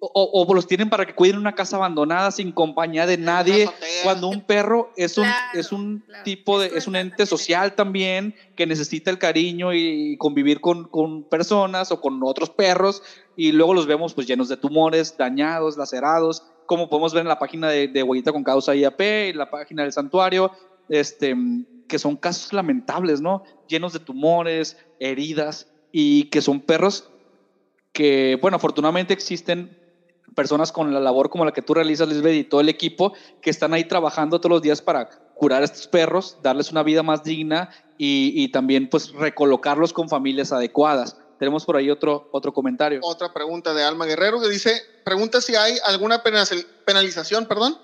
o, 0.00 0.44
o, 0.46 0.54
los 0.54 0.66
tienen 0.66 0.90
para 0.90 1.06
que 1.06 1.14
cuiden 1.14 1.38
una 1.38 1.54
casa 1.54 1.76
abandonada 1.76 2.30
sin 2.30 2.52
compañía 2.52 3.06
de 3.06 3.18
nadie, 3.18 3.68
cuando 4.04 4.28
un 4.28 4.42
perro 4.42 4.92
es 4.96 5.18
un, 5.18 5.26
es 5.54 5.72
un 5.72 6.04
tipo 6.24 6.60
de, 6.60 6.68
es 6.68 6.86
un 6.86 6.94
ente 6.94 7.26
social 7.26 7.74
también 7.74 8.34
que 8.54 8.66
necesita 8.66 9.10
el 9.10 9.18
cariño 9.18 9.74
y 9.74 10.16
convivir 10.18 10.60
con, 10.60 10.84
con, 10.84 11.24
personas 11.24 11.90
o 11.90 12.00
con 12.00 12.20
otros 12.22 12.50
perros 12.50 13.02
y 13.36 13.50
luego 13.52 13.74
los 13.74 13.86
vemos 13.86 14.14
pues 14.14 14.26
llenos 14.26 14.48
de 14.48 14.56
tumores, 14.56 15.16
dañados, 15.16 15.76
lacerados, 15.76 16.44
como 16.66 16.88
podemos 16.88 17.12
ver 17.12 17.22
en 17.22 17.28
la 17.28 17.38
página 17.38 17.68
de, 17.68 17.88
de 17.88 18.02
Huellita 18.02 18.32
con 18.32 18.44
Causa 18.44 18.76
IAP, 18.76 19.00
en 19.00 19.38
la 19.38 19.50
página 19.50 19.82
del 19.82 19.92
santuario, 19.92 20.52
este, 20.88 21.34
que 21.88 21.98
son 21.98 22.16
casos 22.16 22.52
lamentables, 22.52 23.20
¿no? 23.20 23.42
Llenos 23.66 23.92
de 23.92 23.98
tumores, 23.98 24.76
heridas 25.00 25.68
y 25.90 26.24
que 26.24 26.40
son 26.40 26.60
perros 26.60 27.10
que, 27.92 28.38
bueno, 28.40 28.58
afortunadamente 28.58 29.12
existen 29.12 29.77
personas 30.34 30.72
con 30.72 30.92
la 30.92 31.00
labor 31.00 31.30
como 31.30 31.44
la 31.44 31.52
que 31.52 31.62
tú 31.62 31.74
realizas, 31.74 32.08
Lisbeth, 32.08 32.34
y 32.34 32.44
todo 32.44 32.60
el 32.60 32.68
equipo 32.68 33.12
que 33.40 33.50
están 33.50 33.74
ahí 33.74 33.84
trabajando 33.84 34.40
todos 34.40 34.50
los 34.50 34.62
días 34.62 34.82
para 34.82 35.08
curar 35.34 35.62
a 35.62 35.64
estos 35.64 35.86
perros, 35.86 36.38
darles 36.42 36.70
una 36.70 36.82
vida 36.82 37.02
más 37.02 37.22
digna 37.22 37.70
y, 37.96 38.32
y 38.34 38.48
también 38.48 38.88
pues 38.88 39.12
recolocarlos 39.12 39.92
con 39.92 40.08
familias 40.08 40.52
adecuadas. 40.52 41.16
Tenemos 41.38 41.64
por 41.64 41.76
ahí 41.76 41.88
otro, 41.88 42.28
otro 42.32 42.52
comentario. 42.52 43.00
Otra 43.02 43.32
pregunta 43.32 43.72
de 43.72 43.84
Alma 43.84 44.06
Guerrero 44.06 44.40
que 44.40 44.48
dice, 44.48 44.82
pregunta 45.04 45.40
si 45.40 45.54
hay 45.54 45.78
alguna 45.86 46.22
penalización, 46.84 47.46
perdón, 47.46 47.78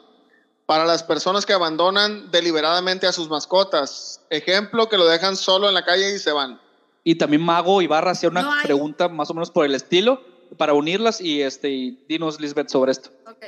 para 0.66 0.84
las 0.84 1.02
personas 1.02 1.46
que 1.46 1.52
abandonan 1.52 2.30
deliberadamente 2.30 3.06
a 3.06 3.12
sus 3.12 3.28
mascotas. 3.28 4.20
Ejemplo, 4.30 4.88
que 4.88 4.96
lo 4.96 5.06
dejan 5.06 5.36
solo 5.36 5.68
en 5.68 5.74
la 5.74 5.84
calle 5.84 6.14
y 6.14 6.18
se 6.18 6.32
van. 6.32 6.60
Y 7.04 7.16
también 7.16 7.42
Mago 7.42 7.82
Ibarra 7.82 8.12
hacía 8.12 8.30
una 8.30 8.62
pregunta 8.62 9.08
más 9.08 9.30
o 9.30 9.34
menos 9.34 9.50
por 9.50 9.66
el 9.66 9.74
estilo, 9.74 10.22
para 10.56 10.74
unirlas 10.74 11.20
y, 11.20 11.42
este, 11.42 11.70
y 11.70 12.04
dinos, 12.08 12.40
Lisbeth, 12.40 12.68
sobre 12.68 12.92
esto. 12.92 13.10
Ok, 13.26 13.44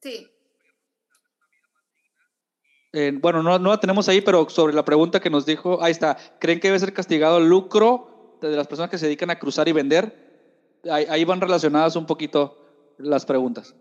sí. 0.00 0.28
Eh, 2.92 3.12
bueno, 3.14 3.42
no, 3.42 3.58
no 3.58 3.70
la 3.70 3.80
tenemos 3.80 4.08
ahí, 4.08 4.20
pero 4.20 4.48
sobre 4.50 4.74
la 4.74 4.84
pregunta 4.84 5.20
que 5.20 5.30
nos 5.30 5.46
dijo, 5.46 5.82
ahí 5.82 5.92
está, 5.92 6.16
¿creen 6.38 6.60
que 6.60 6.68
debe 6.68 6.78
ser 6.78 6.92
castigado 6.92 7.38
el 7.38 7.48
lucro 7.48 8.38
de 8.42 8.54
las 8.54 8.66
personas 8.66 8.90
que 8.90 8.98
se 8.98 9.06
dedican 9.06 9.30
a 9.30 9.38
cruzar 9.38 9.68
y 9.68 9.72
vender? 9.72 10.22
ahí 10.90 11.24
van 11.24 11.40
relacionadas 11.40 11.94
un 11.94 12.06
poquito 12.06 12.58
las 12.98 13.24
preguntas. 13.24 13.74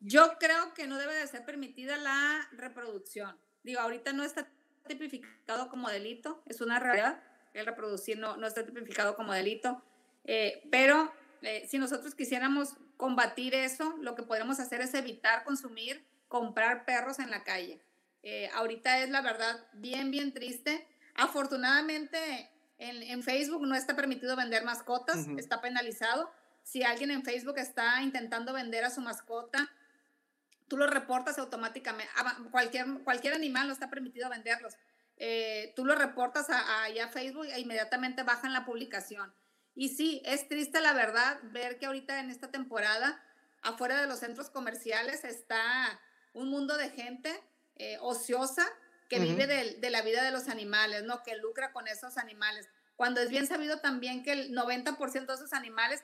Yo 0.00 0.32
creo 0.38 0.74
que 0.74 0.86
no 0.86 0.98
debe 0.98 1.14
de 1.14 1.26
ser 1.26 1.44
permitida 1.46 1.96
la 1.96 2.46
reproducción. 2.52 3.38
Digo, 3.62 3.80
ahorita 3.80 4.12
no 4.12 4.22
está 4.22 4.46
tipificado 4.84 5.68
como 5.68 5.88
delito, 5.88 6.42
es 6.46 6.60
una 6.60 6.78
realidad. 6.78 7.20
El 7.52 7.66
reproducir 7.66 8.18
no, 8.18 8.36
no 8.36 8.46
está 8.46 8.64
tipificado 8.64 9.16
como 9.16 9.32
delito. 9.32 9.82
Eh, 10.24 10.66
pero 10.70 11.12
eh, 11.42 11.66
si 11.68 11.78
nosotros 11.78 12.14
quisiéramos 12.14 12.74
combatir 12.96 13.54
eso, 13.54 13.96
lo 14.00 14.14
que 14.14 14.22
podemos 14.22 14.60
hacer 14.60 14.80
es 14.80 14.94
evitar 14.94 15.44
consumir, 15.44 16.04
comprar 16.28 16.84
perros 16.84 17.18
en 17.18 17.30
la 17.30 17.44
calle. 17.44 17.80
Eh, 18.22 18.48
ahorita 18.54 19.00
es 19.00 19.10
la 19.10 19.20
verdad 19.20 19.66
bien, 19.74 20.10
bien 20.10 20.32
triste. 20.32 20.86
Afortunadamente 21.14 22.50
en, 22.78 23.02
en 23.02 23.22
Facebook 23.22 23.66
no 23.66 23.74
está 23.74 23.94
permitido 23.94 24.34
vender 24.36 24.64
mascotas, 24.64 25.26
está 25.36 25.60
penalizado. 25.60 26.32
Si 26.62 26.82
alguien 26.82 27.10
en 27.10 27.22
Facebook 27.22 27.58
está 27.58 28.02
intentando 28.02 28.52
vender 28.52 28.84
a 28.84 28.90
su 28.90 29.00
mascota, 29.00 29.70
tú 30.68 30.76
lo 30.76 30.86
reportas 30.86 31.38
automáticamente. 31.38 32.10
Ah, 32.16 32.38
cualquier, 32.50 32.86
cualquier 33.04 33.34
animal 33.34 33.66
no 33.66 33.72
está 33.72 33.90
permitido 33.90 34.28
venderlos. 34.28 34.74
Eh, 35.16 35.72
tú 35.76 35.84
lo 35.84 35.94
reportas 35.94 36.50
a, 36.50 36.84
a, 36.84 37.08
Facebook 37.08 37.46
e 37.46 37.60
inmediatamente 37.60 38.22
bajan 38.22 38.52
la 38.52 38.64
publicación. 38.64 39.32
Y 39.74 39.90
sí, 39.90 40.22
es 40.24 40.48
triste 40.48 40.80
la 40.80 40.92
verdad 40.92 41.38
ver 41.44 41.78
que 41.78 41.86
ahorita 41.86 42.20
en 42.20 42.30
esta 42.30 42.50
temporada, 42.50 43.22
afuera 43.62 44.00
de 44.00 44.06
los 44.06 44.20
centros 44.20 44.50
comerciales, 44.50 45.24
está 45.24 46.00
un 46.32 46.48
mundo 46.48 46.76
de 46.76 46.90
gente 46.90 47.32
eh, 47.76 47.98
ociosa 48.00 48.66
que 49.08 49.20
vive 49.20 49.46
de, 49.46 49.74
de, 49.74 49.90
la 49.90 50.02
vida 50.02 50.24
de 50.24 50.30
los 50.30 50.48
animales, 50.48 51.04
¿no? 51.04 51.22
Que 51.22 51.36
lucra 51.36 51.72
con 51.72 51.86
esos 51.86 52.16
animales. 52.16 52.68
Cuando 52.96 53.20
es 53.20 53.28
bien 53.28 53.46
sabido 53.46 53.80
también 53.80 54.22
que 54.22 54.32
el 54.32 54.52
90% 54.52 55.26
de 55.26 55.34
esos 55.34 55.52
animales 55.52 56.02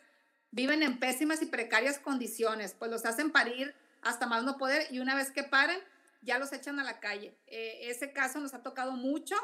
viven 0.51 0.83
en 0.83 0.99
pésimas 0.99 1.43
y 1.43 1.47
precarias 1.47 1.99
condiciones, 1.99 2.75
pues 2.79 2.91
los 2.91 3.05
hacen 3.07 3.31
parir 3.31 3.75
hasta 4.03 4.27
más 4.27 4.45
no 4.45 4.57
poder 4.57 4.87
y 4.91 5.01
una 5.01 5.15
vez 5.15 5.31
que 5.31 5.43
paren, 5.43 5.81
ya 6.23 6.39
los 6.39 6.53
echan 6.53 6.79
a 6.79 6.85
la 6.85 7.01
calle. 7.01 7.35
Eh, 7.47 7.91
ese 7.91 8.13
caso 8.13 8.41
nos 8.41 8.55
ha 8.55 8.63
tocado 8.63 8.93
mucho 8.93 9.37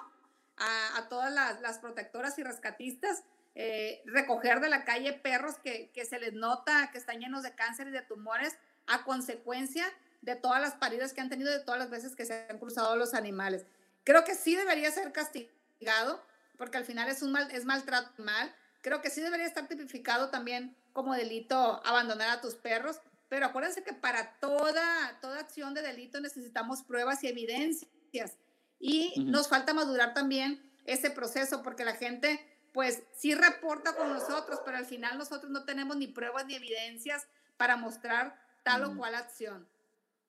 a, 0.59 1.09
todas 1.09 1.33
las, 1.61 1.79
protectoras 1.79 2.38
y 2.38 2.42
rescatistas, 2.42 3.25
eh, 3.55 4.03
recoger 4.07 4.61
de 4.61 4.69
la 4.69 4.85
calle 4.85 5.12
perros 5.12 5.57
que, 5.59 5.90
se 6.09 6.19
les 6.19 6.33
nota 6.33 6.90
que 6.92 6.99
están 6.99 7.21
llenos 7.21 7.42
de 7.42 7.55
cáncer 7.55 7.88
y 7.88 7.90
de 7.90 8.03
tumores 8.03 8.57
a 8.87 9.05
consecuencia 9.05 9.87
de 10.23 10.35
todas 10.35 10.61
las 10.61 10.75
paridas 10.75 11.12
que 11.12 11.21
han 11.21 11.29
tenido, 11.29 11.53
de 11.53 11.61
todas 11.61 11.79
las 11.79 11.90
veces 11.90 12.16
que 12.16 12.25
se 12.25 12.47
han 12.49 12.59
cruzado 12.59 12.97
los 12.97 13.14
animales. 13.14 13.66
Creo 14.05 14.25
que 14.25 14.35
sí 14.35 14.57
debería 14.57 14.90
ser 14.90 15.12
castigado, 15.12 16.25
porque 16.57 16.79
al 16.79 16.85
final 16.85 17.09
es 17.09 17.23
un 17.23 17.33
mal, 17.33 17.51
es 17.51 17.64
maltrato 17.64 18.11
mal. 18.23 18.55
Creo 18.81 19.03
que 19.03 19.11
sí 19.11 19.21
debería 19.21 19.47
estar 19.47 19.66
tipificado 19.69 20.31
también 20.31 20.75
como 20.92 21.14
delito 21.14 21.83
abandonar 21.85 22.31
a 22.31 22.40
tus 22.40 22.55
perros, 22.55 23.01
pero 23.29 23.47
acuérdense 23.47 23.83
que 23.83 23.93
para 23.93 24.39
toda, 24.39 25.19
toda 25.21 25.41
acción 25.41 25.75
de 25.75 25.83
delito 25.83 26.21
necesitamos 26.21 26.83
pruebas 26.83 27.23
y 27.25 27.29
evidencias. 27.29 28.37
Y 28.79 29.15
nos 29.25 29.49
falta 29.49 29.75
madurar 29.75 30.15
también 30.15 30.62
ese 30.85 31.11
proceso, 31.11 31.62
porque 31.62 31.85
la 31.85 31.95
gente, 31.95 32.41
pues, 32.73 33.03
sí 33.17 33.35
reporta 33.35 33.97
con 33.97 34.12
nosotros, 34.12 34.61
pero 34.65 34.77
al 34.77 34.87
final 34.87 35.19
nosotros 35.19 35.51
no 35.51 35.65
tenemos 35.65 35.97
ni 35.97 36.07
pruebas 36.07 36.47
ni 36.47 36.55
evidencias 36.55 37.27
para 37.57 37.77
mostrar 37.77 38.41
tal 38.62 38.85
o 38.85 38.97
cual 38.97 39.15
acción. 39.15 39.67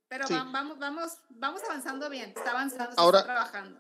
Pero 0.07 0.25
vamos, 0.29 0.79
vamos, 0.79 1.17
vamos 1.29 1.61
avanzando 1.65 2.09
bien, 2.09 2.33
está 2.35 2.51
avanzando, 2.51 2.93
Ahora, 2.97 3.19
está 3.19 3.33
trabajando. 3.33 3.79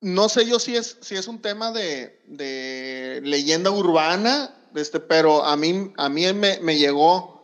No 0.00 0.28
sé 0.28 0.46
yo 0.46 0.58
si 0.58 0.76
es, 0.76 0.98
si 1.00 1.16
es 1.16 1.26
un 1.26 1.42
tema 1.42 1.72
de, 1.72 2.22
de 2.26 3.20
leyenda 3.24 3.70
urbana, 3.70 4.54
este, 4.74 5.00
pero 5.00 5.44
a 5.44 5.56
mí, 5.56 5.92
a 5.96 6.08
mí 6.08 6.32
me, 6.32 6.60
me 6.60 6.76
llegó 6.76 7.35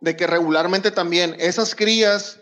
de 0.00 0.16
que 0.16 0.26
regularmente 0.26 0.90
también 0.90 1.36
esas 1.38 1.74
crías 1.74 2.40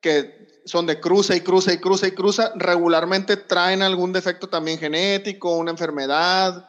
que 0.00 0.62
son 0.64 0.86
de 0.86 1.00
cruza 1.00 1.34
y 1.34 1.40
cruza 1.40 1.72
y 1.72 1.78
cruza 1.78 2.06
y 2.06 2.12
cruza, 2.12 2.52
regularmente 2.54 3.36
traen 3.36 3.82
algún 3.82 4.12
defecto 4.12 4.48
también 4.48 4.78
genético, 4.78 5.56
una 5.56 5.70
enfermedad, 5.70 6.68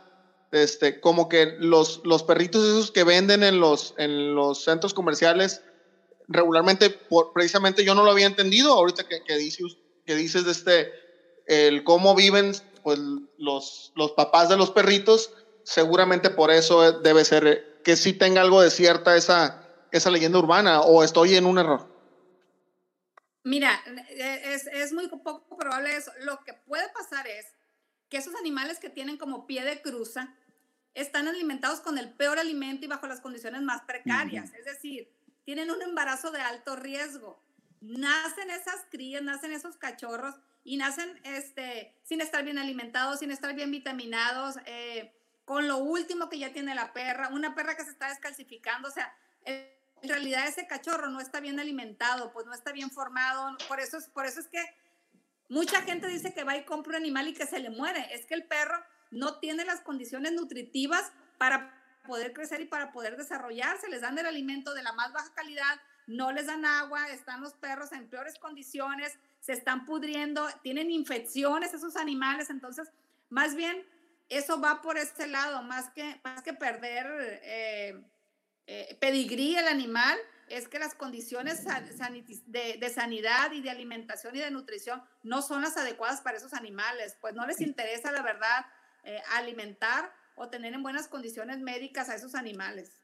este, 0.52 1.00
como 1.00 1.30
que 1.30 1.58
los, 1.60 2.02
los 2.06 2.24
perritos 2.24 2.64
esos 2.64 2.92
que 2.92 3.04
venden 3.04 3.44
en 3.44 3.60
los, 3.60 3.94
en 3.98 4.34
los 4.34 4.64
centros 4.64 4.94
comerciales, 4.94 5.62
regularmente, 6.28 6.90
por, 6.90 7.34
precisamente 7.34 7.84
yo 7.84 7.94
no 7.94 8.04
lo 8.04 8.12
había 8.12 8.26
entendido, 8.26 8.74
ahorita 8.74 9.08
que, 9.08 9.24
que, 9.24 9.38
dices, 9.38 9.78
que 10.06 10.16
dices 10.16 10.46
de 10.46 10.52
este, 10.52 10.92
el 11.46 11.84
cómo 11.84 12.16
viven 12.16 12.54
pues, 12.84 13.00
los, 13.38 13.92
los 13.96 14.12
papás 14.12 14.50
de 14.50 14.58
los 14.58 14.72
perritos, 14.72 15.32
seguramente 15.64 16.30
por 16.30 16.52
eso 16.52 16.94
debe 16.94 17.26
ser 17.26 17.82
que 17.84 17.96
sí 17.96 18.14
tenga 18.14 18.42
algo 18.42 18.62
de 18.62 18.72
cierta 18.72 19.16
esa, 19.16 19.69
esa 19.92 20.10
leyenda 20.10 20.40
urbana 20.40 20.82
o 20.82 21.04
estoy 21.04 21.36
en 21.36 21.46
un 21.46 21.58
error? 21.58 21.88
Mira, 23.44 23.82
es, 24.10 24.68
es, 24.68 24.94
muy 24.94 25.08
poco 25.08 25.58
probable 25.58 25.96
eso. 25.96 26.12
Lo 26.22 26.44
que 26.44 26.54
puede 26.54 26.88
pasar 26.90 27.26
es 27.28 27.46
que 28.10 28.18
esos 28.18 28.36
animales 28.36 28.80
que 28.80 28.90
tienen 28.90 29.18
como 29.18 29.48
pie 29.48 29.64
de 29.64 29.82
cruza 29.82 30.36
están 30.94 31.28
alimentados 31.28 31.80
con 31.80 31.98
el 31.98 32.12
peor 32.14 32.40
alimento 32.40 32.86
y 32.86 32.90
bajo 32.90 33.08
las 33.08 33.22
condiciones 33.22 33.62
más 33.62 33.82
precarias. 33.84 34.52
Es 34.54 34.66
decir, 34.66 35.10
tienen 35.46 35.72
un 35.72 35.82
embarazo 35.82 36.32
de 36.32 36.42
alto 36.42 36.76
riesgo. 36.76 37.42
Nacen 37.82 38.50
esas 38.50 38.86
crías, 38.92 39.22
nacen 39.22 39.52
esos 39.52 39.78
cachorros 39.78 40.36
y 40.64 40.78
nacen 40.78 41.20
este, 41.24 41.96
sin 42.04 42.22
estar 42.22 42.44
bien 42.44 42.58
alimentados, 42.58 43.20
sin 43.20 43.32
estar 43.32 43.56
bien 43.56 43.72
vitaminados, 43.72 44.56
eh, 44.66 45.16
con 45.46 45.68
lo 45.68 45.78
último 45.78 46.30
que 46.30 46.40
ya 46.40 46.52
tiene 46.52 46.76
la 46.76 46.94
perra, 46.94 47.30
una 47.30 47.56
perra 47.56 47.76
que 47.76 47.86
se 47.86 47.92
está 47.92 48.10
descalcificando. 48.10 48.90
O 48.90 48.92
sea, 48.92 49.16
en 50.02 50.10
realidad 50.10 50.48
ese 50.48 50.68
cachorro 50.68 51.10
no 51.10 51.20
está 51.20 51.40
bien 51.40 51.60
alimentado, 51.60 52.32
pues 52.32 52.46
no 52.46 52.54
está 52.54 52.72
bien 52.72 52.92
formado. 52.92 53.58
Por 53.68 53.80
eso, 53.80 53.98
es, 53.98 54.08
por 54.08 54.26
eso 54.26 54.40
es 54.40 54.48
que 54.48 54.64
mucha 55.50 55.82
gente 55.82 56.08
dice 56.08 56.34
que 56.34 56.44
va 56.44 56.56
y 56.56 56.66
compra 56.66 56.92
un 56.92 57.04
animal 57.04 57.28
y 57.28 57.34
que 57.34 57.46
se 57.46 57.60
le 57.60 57.70
muere. 57.70 58.14
Es 58.14 58.26
que 58.26 58.36
el 58.36 58.46
perro 58.46 58.84
no 59.12 59.40
tiene 59.40 59.66
las 59.66 59.82
condiciones 59.82 60.34
nutritivas 60.34 61.12
para 61.38 61.76
poder 62.06 62.34
crecer 62.34 62.62
y 62.62 62.66
para 62.66 62.92
poder 62.92 63.18
desarrollarse. 63.18 63.90
Les 63.90 64.02
dan 64.02 64.18
el 64.18 64.26
alimento 64.26 64.74
de 64.74 64.84
la 64.84 64.94
más 64.94 65.12
baja 65.14 65.34
calidad, 65.34 65.80
no 66.08 66.32
les 66.32 66.48
dan 66.48 66.66
agua, 66.66 67.10
están 67.10 67.42
los 67.42 67.54
perros 67.54 67.92
en 67.92 68.10
peores 68.10 68.38
condiciones, 68.40 69.18
se 69.40 69.54
están 69.54 69.86
pudriendo, 69.86 70.48
tienen 70.64 70.92
infecciones 70.92 71.74
esos 71.74 71.96
animales. 71.96 72.50
Entonces, 72.50 72.90
más 73.30 73.56
bien, 73.56 73.86
eso 74.30 74.62
va 74.62 74.82
por 74.82 74.98
ese 74.98 75.28
lado, 75.28 75.64
más 75.64 75.90
que, 75.90 76.20
más 76.24 76.42
que 76.42 76.54
perder... 76.54 77.40
Eh, 77.44 78.04
eh, 78.72 78.96
pedigrí 79.00 79.56
el 79.56 79.68
animal 79.68 80.16
es 80.48 80.68
que 80.68 80.78
las 80.78 80.94
condiciones 80.94 81.66
de, 81.66 82.90
sanidad 82.94 83.52
y 83.52 83.62
de 83.62 83.72
alimentación 83.72 84.36
y 84.36 84.40
de 84.42 84.52
nutrición 84.52 85.02
no 85.24 85.42
son 85.42 85.64
las 85.64 85.76
adecuadas 85.76 86.22
para 86.22 86.38
esos 86.38 86.54
animales, 86.54 87.18
pues 87.20 87.34
no 87.34 87.48
les 87.48 87.62
interesa 87.62 88.12
la 88.12 88.22
verdad 88.22 88.68
eh, 89.06 89.20
alimentar 89.38 90.14
o 90.36 90.50
tener 90.50 90.76
en 90.76 90.84
buenas 90.84 91.08
condiciones 91.08 91.58
médicas 91.62 92.10
a 92.10 92.16
esos 92.16 92.36
animales. 92.36 93.02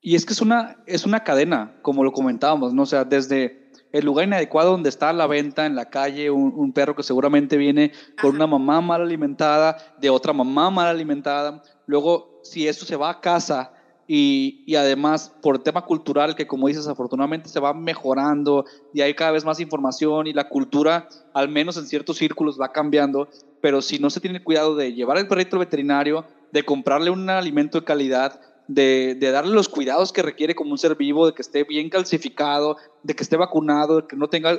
Y 0.00 0.14
es 0.14 0.24
que 0.24 0.34
es 0.34 0.40
una, 0.40 0.76
es 0.86 1.04
una 1.04 1.24
cadena, 1.24 1.80
como 1.82 2.04
lo 2.04 2.12
comentábamos, 2.12 2.72
¿no? 2.72 2.82
O 2.82 2.86
sea, 2.86 3.04
desde 3.04 3.72
el 3.90 4.04
lugar 4.04 4.28
inadecuado 4.28 4.70
donde 4.70 4.88
está 4.88 5.08
a 5.08 5.12
la 5.12 5.26
venta 5.26 5.66
en 5.66 5.74
la 5.74 5.90
calle 5.90 6.30
un, 6.30 6.72
perro 6.72 6.94
que 6.94 7.02
seguramente 7.02 7.56
viene 7.56 7.90
con 8.20 8.36
una 8.36 8.46
mamá 8.46 8.80
mal 8.80 9.02
alimentada, 9.02 9.96
de 9.98 10.10
otra 10.10 10.32
mamá 10.32 10.70
mal 10.70 10.86
alimentada, 10.86 11.60
luego 11.86 12.40
si 12.44 12.68
eso 12.68 12.86
se 12.86 12.94
va 12.94 13.10
a 13.10 13.20
casa, 13.20 13.72
y, 14.06 14.74
además 14.74 15.32
por 15.42 15.56
el 15.56 15.62
tema 15.62 15.82
cultural 15.84 16.34
que 16.34 16.46
como 16.46 16.68
dices 16.68 16.88
afortunadamente 16.88 17.48
se 17.48 17.60
va 17.60 17.72
mejorando 17.72 18.64
y 18.92 19.00
hay 19.00 19.14
cada 19.14 19.30
vez 19.30 19.44
más 19.44 19.60
información 19.60 20.26
y 20.26 20.32
la 20.32 20.48
cultura 20.48 21.08
al 21.34 21.48
menos 21.48 21.76
en 21.76 21.86
ciertos 21.86 22.16
círculos 22.18 22.60
va 22.60 22.72
cambiando, 22.72 23.28
pero 23.60 23.80
si 23.80 23.98
no 23.98 24.10
se 24.10 24.20
tiene 24.20 24.42
cuidado 24.42 24.74
de 24.74 24.92
llevar 24.92 25.18
el 25.18 25.28
perrito 25.28 25.56
al 25.56 25.60
veterinario, 25.60 26.24
de 26.50 26.64
comprarle 26.64 27.10
un 27.10 27.28
alimento 27.30 27.80
de 27.80 27.84
calidad, 27.84 28.40
de, 28.68 29.16
de, 29.18 29.30
darle 29.30 29.54
los 29.54 29.68
cuidados 29.68 30.12
que 30.12 30.22
requiere 30.22 30.54
como 30.54 30.72
un 30.72 30.78
ser 30.78 30.96
vivo, 30.96 31.26
de 31.26 31.34
que 31.34 31.42
esté 31.42 31.64
bien 31.64 31.90
calcificado, 31.90 32.76
de 33.02 33.14
que 33.14 33.22
esté 33.22 33.36
vacunado, 33.36 34.02
de 34.02 34.06
que 34.06 34.16
no 34.16 34.28
tenga, 34.28 34.58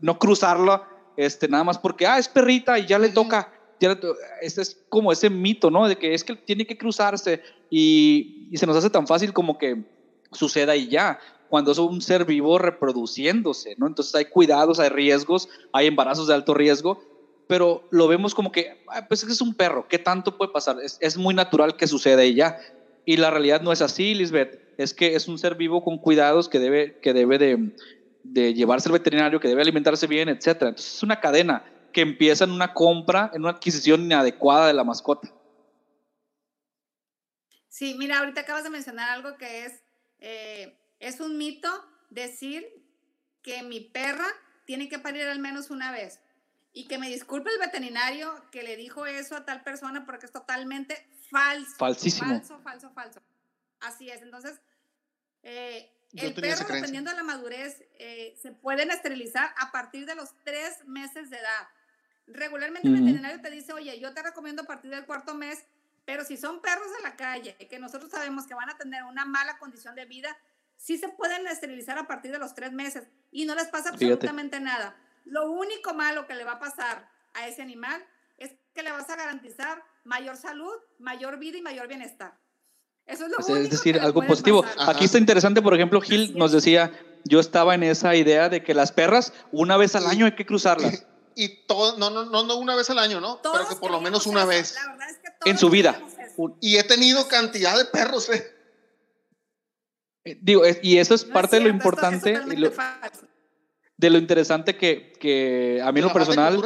no 0.00 0.18
cruzarlo, 0.18 0.82
este, 1.16 1.48
nada 1.48 1.64
más 1.64 1.78
porque, 1.78 2.06
ah, 2.06 2.18
es 2.18 2.28
perrita 2.28 2.78
y 2.78 2.86
ya 2.86 2.98
le 2.98 3.08
toca. 3.08 3.52
Ya 3.78 3.98
este 4.40 4.62
es 4.62 4.84
como 4.88 5.12
ese 5.12 5.28
mito, 5.28 5.70
¿no? 5.70 5.86
De 5.86 5.96
que 5.96 6.14
es 6.14 6.24
que 6.24 6.34
tiene 6.34 6.66
que 6.66 6.78
cruzarse 6.78 7.42
y, 7.70 8.50
se 8.54 8.66
nos 8.66 8.76
hace 8.76 8.90
tan 8.90 9.06
fácil 9.06 9.32
como 9.32 9.58
que 9.58 9.84
suceda 10.32 10.76
y 10.76 10.88
ya 10.88 11.18
cuando 11.48 11.72
es 11.72 11.78
un 11.78 12.00
ser 12.00 12.24
vivo 12.24 12.58
reproduciéndose, 12.58 13.76
¿no? 13.78 13.86
Entonces 13.86 14.14
hay 14.14 14.26
cuidados, 14.26 14.80
hay 14.80 14.88
riesgos, 14.88 15.48
hay 15.72 15.86
embarazos 15.86 16.26
de 16.26 16.34
alto 16.34 16.54
riesgo, 16.54 17.00
pero 17.46 17.84
lo 17.90 18.08
vemos 18.08 18.34
como 18.34 18.50
que, 18.50 18.82
pues 19.08 19.22
es 19.22 19.40
un 19.40 19.54
perro, 19.54 19.86
¿qué 19.88 19.98
tanto 19.98 20.36
puede 20.36 20.52
pasar? 20.52 20.76
Es, 20.80 21.16
muy 21.16 21.34
natural 21.34 21.76
que 21.76 21.86
suceda 21.86 22.24
y 22.24 22.34
ya. 22.34 22.58
Y 23.04 23.18
la 23.18 23.30
realidad 23.30 23.60
no 23.60 23.70
es 23.70 23.82
así, 23.82 24.14
Lisbeth, 24.14 24.60
es 24.78 24.92
que 24.92 25.14
es 25.14 25.28
un 25.28 25.38
ser 25.38 25.54
vivo 25.54 25.84
con 25.84 25.98
cuidados 25.98 26.48
que 26.48 26.58
debe, 26.58 26.98
que 27.00 27.12
debe 27.12 27.38
de, 27.38 27.72
de 28.24 28.54
llevarse 28.54 28.88
al 28.88 28.94
veterinario, 28.94 29.38
que 29.38 29.48
debe 29.48 29.62
alimentarse 29.62 30.08
bien, 30.08 30.28
etc. 30.28 30.46
Entonces 30.46 30.96
es 30.96 31.02
una 31.04 31.20
cadena 31.20 31.64
que 31.92 32.00
empieza 32.00 32.44
en 32.44 32.50
una 32.50 32.74
compra, 32.74 33.30
en 33.32 33.42
una 33.42 33.52
adquisición 33.52 34.02
inadecuada 34.02 34.66
de 34.66 34.74
la 34.74 34.82
mascota. 34.82 35.32
Sí, 37.76 37.94
mira, 37.98 38.20
ahorita 38.20 38.40
acabas 38.40 38.64
de 38.64 38.70
mencionar 38.70 39.10
algo 39.10 39.36
que 39.36 39.66
es, 39.66 39.82
eh, 40.20 40.80
es 40.98 41.20
un 41.20 41.36
mito 41.36 41.68
decir 42.08 42.66
que 43.42 43.62
mi 43.62 43.80
perra 43.80 44.26
tiene 44.64 44.88
que 44.88 44.98
parir 44.98 45.24
al 45.24 45.40
menos 45.40 45.68
una 45.68 45.92
vez. 45.92 46.18
Y 46.72 46.88
que 46.88 46.96
me 46.96 47.08
disculpe 47.08 47.50
el 47.50 47.58
veterinario 47.58 48.42
que 48.50 48.62
le 48.62 48.76
dijo 48.76 49.04
eso 49.04 49.36
a 49.36 49.44
tal 49.44 49.62
persona 49.62 50.06
porque 50.06 50.24
es 50.24 50.32
totalmente 50.32 51.06
falso. 51.30 51.76
Falsísimo. 51.76 52.30
Falso, 52.30 52.58
falso, 52.60 52.90
falso. 52.94 53.22
Así 53.80 54.08
es. 54.08 54.22
Entonces, 54.22 54.58
eh, 55.42 55.92
el 56.14 56.32
perro, 56.32 56.64
dependiendo 56.66 57.10
de 57.10 57.16
la 57.18 57.24
madurez, 57.24 57.84
eh, 57.98 58.38
se 58.40 58.52
pueden 58.52 58.90
esterilizar 58.90 59.54
a 59.58 59.70
partir 59.70 60.06
de 60.06 60.14
los 60.14 60.30
tres 60.44 60.82
meses 60.86 61.28
de 61.28 61.36
edad. 61.36 61.68
Regularmente 62.26 62.88
el 62.88 62.94
veterinario 62.94 63.42
te 63.42 63.50
dice, 63.50 63.74
oye, 63.74 64.00
yo 64.00 64.14
te 64.14 64.22
recomiendo 64.22 64.62
a 64.62 64.66
partir 64.66 64.90
del 64.90 65.04
cuarto 65.04 65.34
mes, 65.34 65.62
pero 66.06 66.24
si 66.24 66.36
son 66.36 66.60
perros 66.62 66.86
de 66.96 67.02
la 67.02 67.16
calle, 67.16 67.56
que 67.68 67.78
nosotros 67.78 68.10
sabemos 68.10 68.46
que 68.46 68.54
van 68.54 68.70
a 68.70 68.78
tener 68.78 69.02
una 69.02 69.26
mala 69.26 69.58
condición 69.58 69.94
de 69.96 70.06
vida, 70.06 70.34
sí 70.76 70.96
se 70.96 71.08
pueden 71.08 71.46
esterilizar 71.48 71.98
a 71.98 72.06
partir 72.06 72.30
de 72.30 72.38
los 72.38 72.54
tres 72.54 72.72
meses 72.72 73.08
y 73.32 73.44
no 73.44 73.54
les 73.54 73.66
pasa 73.66 73.90
absolutamente 73.90 74.60
nada. 74.60 74.96
Lo 75.24 75.50
único 75.50 75.92
malo 75.92 76.26
que 76.26 76.34
le 76.34 76.44
va 76.44 76.52
a 76.52 76.58
pasar 76.60 77.10
a 77.34 77.48
ese 77.48 77.60
animal 77.60 78.02
es 78.38 78.52
que 78.72 78.84
le 78.84 78.92
vas 78.92 79.10
a 79.10 79.16
garantizar 79.16 79.82
mayor 80.04 80.36
salud, 80.36 80.74
mayor 80.98 81.38
vida 81.38 81.58
y 81.58 81.62
mayor 81.62 81.88
bienestar. 81.88 82.38
Eso 83.04 83.24
es 83.26 83.30
lo 83.30 83.38
único 83.38 83.56
Es 83.56 83.70
decir, 83.70 83.98
algo 83.98 84.24
positivo. 84.24 84.64
Aquí 84.78 85.06
está 85.06 85.18
interesante, 85.18 85.60
por 85.60 85.74
ejemplo, 85.74 86.00
Gil 86.00 86.36
nos 86.38 86.52
decía, 86.52 86.92
yo 87.24 87.40
estaba 87.40 87.74
en 87.74 87.82
esa 87.82 88.14
idea 88.14 88.48
de 88.48 88.62
que 88.62 88.74
las 88.74 88.92
perras 88.92 89.32
una 89.50 89.76
vez 89.76 89.96
al 89.96 90.06
año 90.06 90.26
hay 90.26 90.36
que 90.36 90.46
cruzarlas. 90.46 91.04
Y 91.34 91.66
todo, 91.66 91.98
no, 91.98 92.10
no, 92.10 92.24
no, 92.24 92.44
no 92.44 92.56
una 92.56 92.74
vez 92.76 92.88
al 92.90 92.98
año, 92.98 93.20
¿no? 93.20 93.40
Pero 93.42 93.68
que 93.68 93.76
por 93.76 93.90
lo 93.90 94.00
menos 94.00 94.26
una 94.26 94.44
vez. 94.44 94.76
En 95.44 95.58
su 95.58 95.70
vida. 95.70 96.00
Y 96.60 96.76
he 96.76 96.84
tenido 96.84 97.28
cantidad 97.28 97.76
de 97.76 97.86
perros, 97.86 98.28
¿eh? 98.30 98.46
eh 100.24 100.38
digo, 100.40 100.62
y 100.82 100.98
eso 100.98 101.14
es 101.14 101.24
parte 101.24 101.56
de 101.56 101.62
lo 101.62 101.68
importante 101.68 102.38
de 103.96 104.10
lo 104.10 104.18
interesante 104.18 104.76
que, 104.76 105.12
que 105.18 105.80
a 105.82 105.90
mí 105.92 106.00
en 106.00 106.06
lo 106.06 106.12
personal 106.12 106.60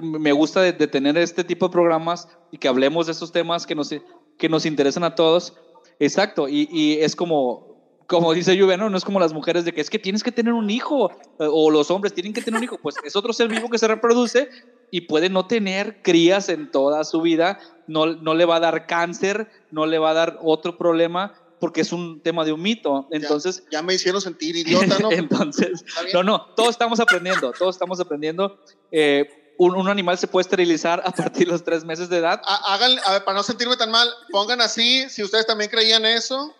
me 0.00 0.32
gusta 0.32 0.60
de, 0.60 0.72
tener 0.72 1.16
este 1.18 1.44
tipo 1.44 1.66
de 1.66 1.72
programas 1.72 2.28
y 2.50 2.58
que 2.58 2.68
hablemos 2.68 3.06
de 3.06 3.12
estos 3.12 3.32
temas 3.32 3.66
que 3.66 3.74
nos, 3.74 3.94
que 4.38 4.48
nos 4.48 4.66
interesan 4.66 5.04
a 5.04 5.14
todos. 5.14 5.54
Exacto, 5.98 6.48
y, 6.48 6.68
y 6.70 7.00
es 7.00 7.14
como, 7.14 8.02
como 8.06 8.32
dice 8.32 8.58
Juve, 8.58 8.76
¿no? 8.76 8.88
no 8.88 8.96
es 8.96 9.04
como 9.04 9.20
las 9.20 9.32
mujeres 9.32 9.64
de 9.64 9.72
que 9.72 9.80
es 9.80 9.90
que 9.90 9.98
tienes 9.98 10.22
que 10.22 10.32
tener 10.32 10.52
un 10.52 10.70
hijo 10.70 11.10
eh, 11.10 11.46
o 11.50 11.70
los 11.70 11.90
hombres 11.90 12.14
tienen 12.14 12.32
que 12.32 12.42
tener 12.42 12.58
un 12.58 12.64
hijo, 12.64 12.78
pues 12.78 12.96
es 13.04 13.14
otro 13.14 13.32
ser 13.32 13.48
vivo 13.48 13.68
que 13.68 13.78
se 13.78 13.86
reproduce 13.86 14.48
y 14.92 15.00
puede 15.00 15.30
no 15.30 15.46
tener 15.46 16.02
crías 16.02 16.50
en 16.50 16.70
toda 16.70 17.02
su 17.04 17.22
vida, 17.22 17.58
no, 17.86 18.04
no 18.06 18.34
le 18.34 18.44
va 18.44 18.56
a 18.56 18.60
dar 18.60 18.86
cáncer, 18.86 19.50
no 19.70 19.86
le 19.86 19.98
va 19.98 20.10
a 20.10 20.14
dar 20.14 20.38
otro 20.42 20.76
problema, 20.76 21.34
porque 21.58 21.80
es 21.80 21.92
un 21.92 22.20
tema 22.20 22.44
de 22.44 22.52
un 22.52 22.60
mito. 22.60 23.08
Entonces, 23.10 23.64
ya, 23.70 23.80
me 23.82 23.94
hicieron 23.94 24.20
sentir 24.20 24.54
idiota, 24.54 24.98
¿no? 24.98 25.10
Entonces, 25.10 25.82
no, 26.12 26.22
no, 26.22 26.44
todos 26.54 26.70
estamos 26.70 27.00
aprendiendo, 27.00 27.52
todos 27.52 27.74
estamos 27.74 28.00
aprendiendo. 28.00 28.60
Eh, 28.90 29.54
un, 29.56 29.88
animal 29.88 30.18
se 30.18 30.26
puede 30.26 30.42
esterilizar 30.42 31.02
a 31.06 31.10
partir 31.10 31.46
de 31.46 31.52
los 31.52 31.64
tres 31.64 31.84
meses 31.84 32.10
de 32.10 32.18
edad. 32.18 32.42
Hagan, 32.44 32.98
a 33.06 33.12
ver, 33.12 33.24
para 33.24 33.38
no 33.38 33.42
sentirme 33.42 33.78
tan 33.78 33.90
mal, 33.90 34.10
pongan 34.30 34.60
así, 34.60 35.08
si 35.08 35.22
ustedes 35.22 35.46
también 35.46 35.70
creían 35.70 36.04
eso, 36.04 36.54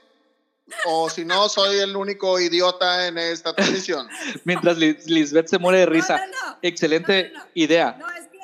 o 0.85 1.11
si 1.11 1.25
no, 1.25 1.49
soy 1.49 1.79
el 1.79 1.97
único 1.97 2.39
idiota 2.41 3.07
en 3.07 3.19
esta 3.19 3.53
transmisión. 3.57 4.09
Mientras 4.45 4.77
Lisbeth 4.79 5.49
se 5.49 5.59
muere 5.59 5.81
de 5.81 5.87
risa. 5.87 6.25
Excelente 6.63 7.33
idea. 7.55 7.97
No, 7.99 8.09
es 8.11 8.29
que 8.29 8.39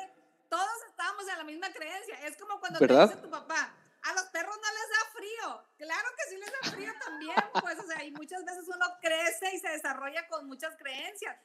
todos 0.49 0.67
estábamos 0.89 1.23
en 1.29 1.37
la 1.37 1.43
misma 1.43 1.71
creencia. 1.71 2.15
Es 2.27 2.37
como 2.37 2.58
cuando 2.69 2.79
¿verdad? 2.79 3.09
te 3.09 3.15
dice 3.15 3.27
tu 3.27 3.29
papá, 3.29 3.73
a 4.01 4.13
los 4.13 4.23
perros 4.25 4.55
no 4.55 4.69
les 4.71 4.89
da 4.89 5.11
frío. 5.13 5.63
Claro 5.77 6.07
que 6.17 6.29
sí 6.29 6.37
les 6.37 6.51
da 6.51 6.71
frío 6.71 6.91
también, 7.05 7.35
pues, 7.61 7.79
o 7.79 7.87
sea, 7.87 8.03
y 8.03 8.11
muchas 8.11 8.45
veces 8.45 8.65
uno 8.67 8.85
crece 9.01 9.55
y 9.55 9.59
se 9.59 9.69
desarrolla 9.69 10.27
con 10.27 10.47
muchas 10.47 10.75
creencias. 10.77 11.37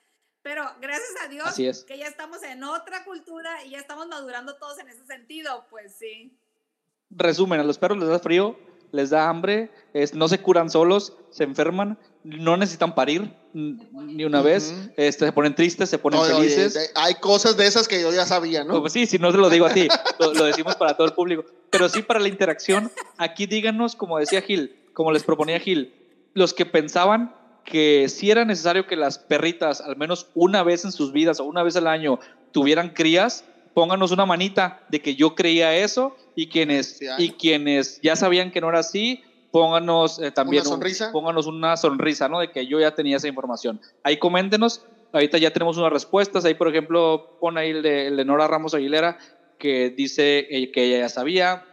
Pero 0.43 0.63
gracias 0.81 1.15
a 1.25 1.29
Dios 1.29 1.85
que 1.85 1.99
ya 1.99 2.07
estamos 2.07 2.43
en 2.43 2.63
otra 2.65 3.05
cultura 3.05 3.65
y 3.65 3.71
ya 3.71 3.79
estamos 3.79 4.07
madurando 4.09 4.57
todos 4.57 4.79
en 4.79 4.89
ese 4.89 5.07
sentido, 5.07 5.67
pues 5.71 5.97
sí. 5.97 6.39
Resumen, 7.11 7.61
a 7.61 7.65
los 7.65 7.79
perros 7.79 7.99
les 7.99 8.09
da 8.09 8.19
frío, 8.19 8.59
les 8.93 9.11
da 9.11 9.29
hambre, 9.29 9.71
es, 9.95 10.13
no 10.15 10.29
se 10.29 10.43
curan 10.43 10.69
solos, 10.69 11.17
se 11.31 11.45
enferman, 11.45 11.99
no 12.25 12.57
necesitan 12.57 12.95
parir 12.95 13.35
ni 13.55 14.25
una 14.25 14.43
vez, 14.43 14.75
este, 14.97 15.27
se 15.27 15.33
ponen 15.33 15.55
tristes, 15.55 15.89
se 15.89 15.99
ponen 15.99 16.21
felices. 16.23 16.93
hay 16.97 17.15
cosas 17.15 17.57
de 17.57 17.67
esas 17.67 17.87
que 17.87 18.03
yo 18.03 18.13
ya 18.13 18.27
sabía, 18.27 18.65
¿no? 18.65 18.81
Pues 18.81 18.93
sí, 18.93 19.07
si 19.07 19.19
no 19.19 19.31
se 19.31 19.39
lo 19.39 19.49
digo 19.49 19.67
a 19.67 19.73
ti, 19.73 19.87
lo, 20.19 20.45
decimos 20.45 20.75
para 20.75 20.97
todo 20.97 21.07
el 21.07 21.13
público, 21.13 21.45
pero 21.71 21.89
sí 21.89 22.03
para 22.03 22.19
la 22.19 22.29
interacción, 22.29 22.91
aquí 23.17 23.47
díganos, 23.47 23.95
como 23.95 24.19
decía 24.19 24.43
Gil, 24.43 24.75
como 24.93 25.13
les 25.13 25.23
proponía 25.23 25.61
Gil, 25.61 25.95
los 26.35 26.53
que 26.53 26.67
pensaban 26.67 27.33
que 27.65 28.09
si 28.09 28.31
era 28.31 28.45
necesario 28.45 28.89
que 28.89 28.97
las 28.97 29.19
perritas 29.19 29.81
al 29.81 29.97
menos 29.97 30.27
una 30.35 30.65
vez 30.65 30.85
en 30.85 30.91
sus 30.91 31.13
vidas 31.13 31.39
o 31.39 31.45
una 31.45 31.63
vez 31.63 31.77
al 31.77 31.87
año 31.87 32.19
tuvieran 32.51 32.91
crías, 32.91 33.45
pónganos 33.73 34.11
una 34.11 34.27
manita 34.27 34.81
de 34.89 35.01
que 35.01 35.15
yo 35.15 35.37
creía 35.37 35.77
eso 35.77 36.17
y 36.35 36.49
quienes, 36.49 37.01
y 37.19 37.31
quienes 37.31 38.01
ya 38.03 38.17
sabían 38.17 38.51
que 38.51 38.61
no 38.61 38.69
era 38.69 38.81
así, 38.81 39.23
pónganos 39.55 40.19
eh, 40.19 40.33
también 40.33 40.63
¿Una 40.63 40.71
sonrisa? 40.71 41.13
pónganos 41.13 41.47
una 41.47 41.77
sonrisa, 41.77 42.29
¿no? 42.29 42.41
De 42.41 42.51
que 42.51 42.67
yo 42.67 42.81
ya 42.81 42.97
tenía 42.97 43.19
esa 43.19 43.29
información. 43.29 43.81
Ahí 44.03 44.17
coméntenos, 44.17 44.85
ahorita 45.13 45.39
ya 45.39 45.53
tenemos 45.53 45.77
unas 45.77 45.93
respuestas, 45.93 46.45
ahí 46.45 46.55
por 46.55 46.67
ejemplo 46.67 47.39
pone 47.41 47.61
ahí 47.61 47.71
el 47.71 47.83
de, 47.83 48.25
Nora 48.25 48.49
Ramos 48.49 48.75
Aguilera 48.75 49.17
que 49.61 49.91
dice 49.91 50.49
eh, 50.51 50.73
que 50.73 50.87
ella 50.87 50.99
ya 50.99 51.09
sabía, 51.09 51.65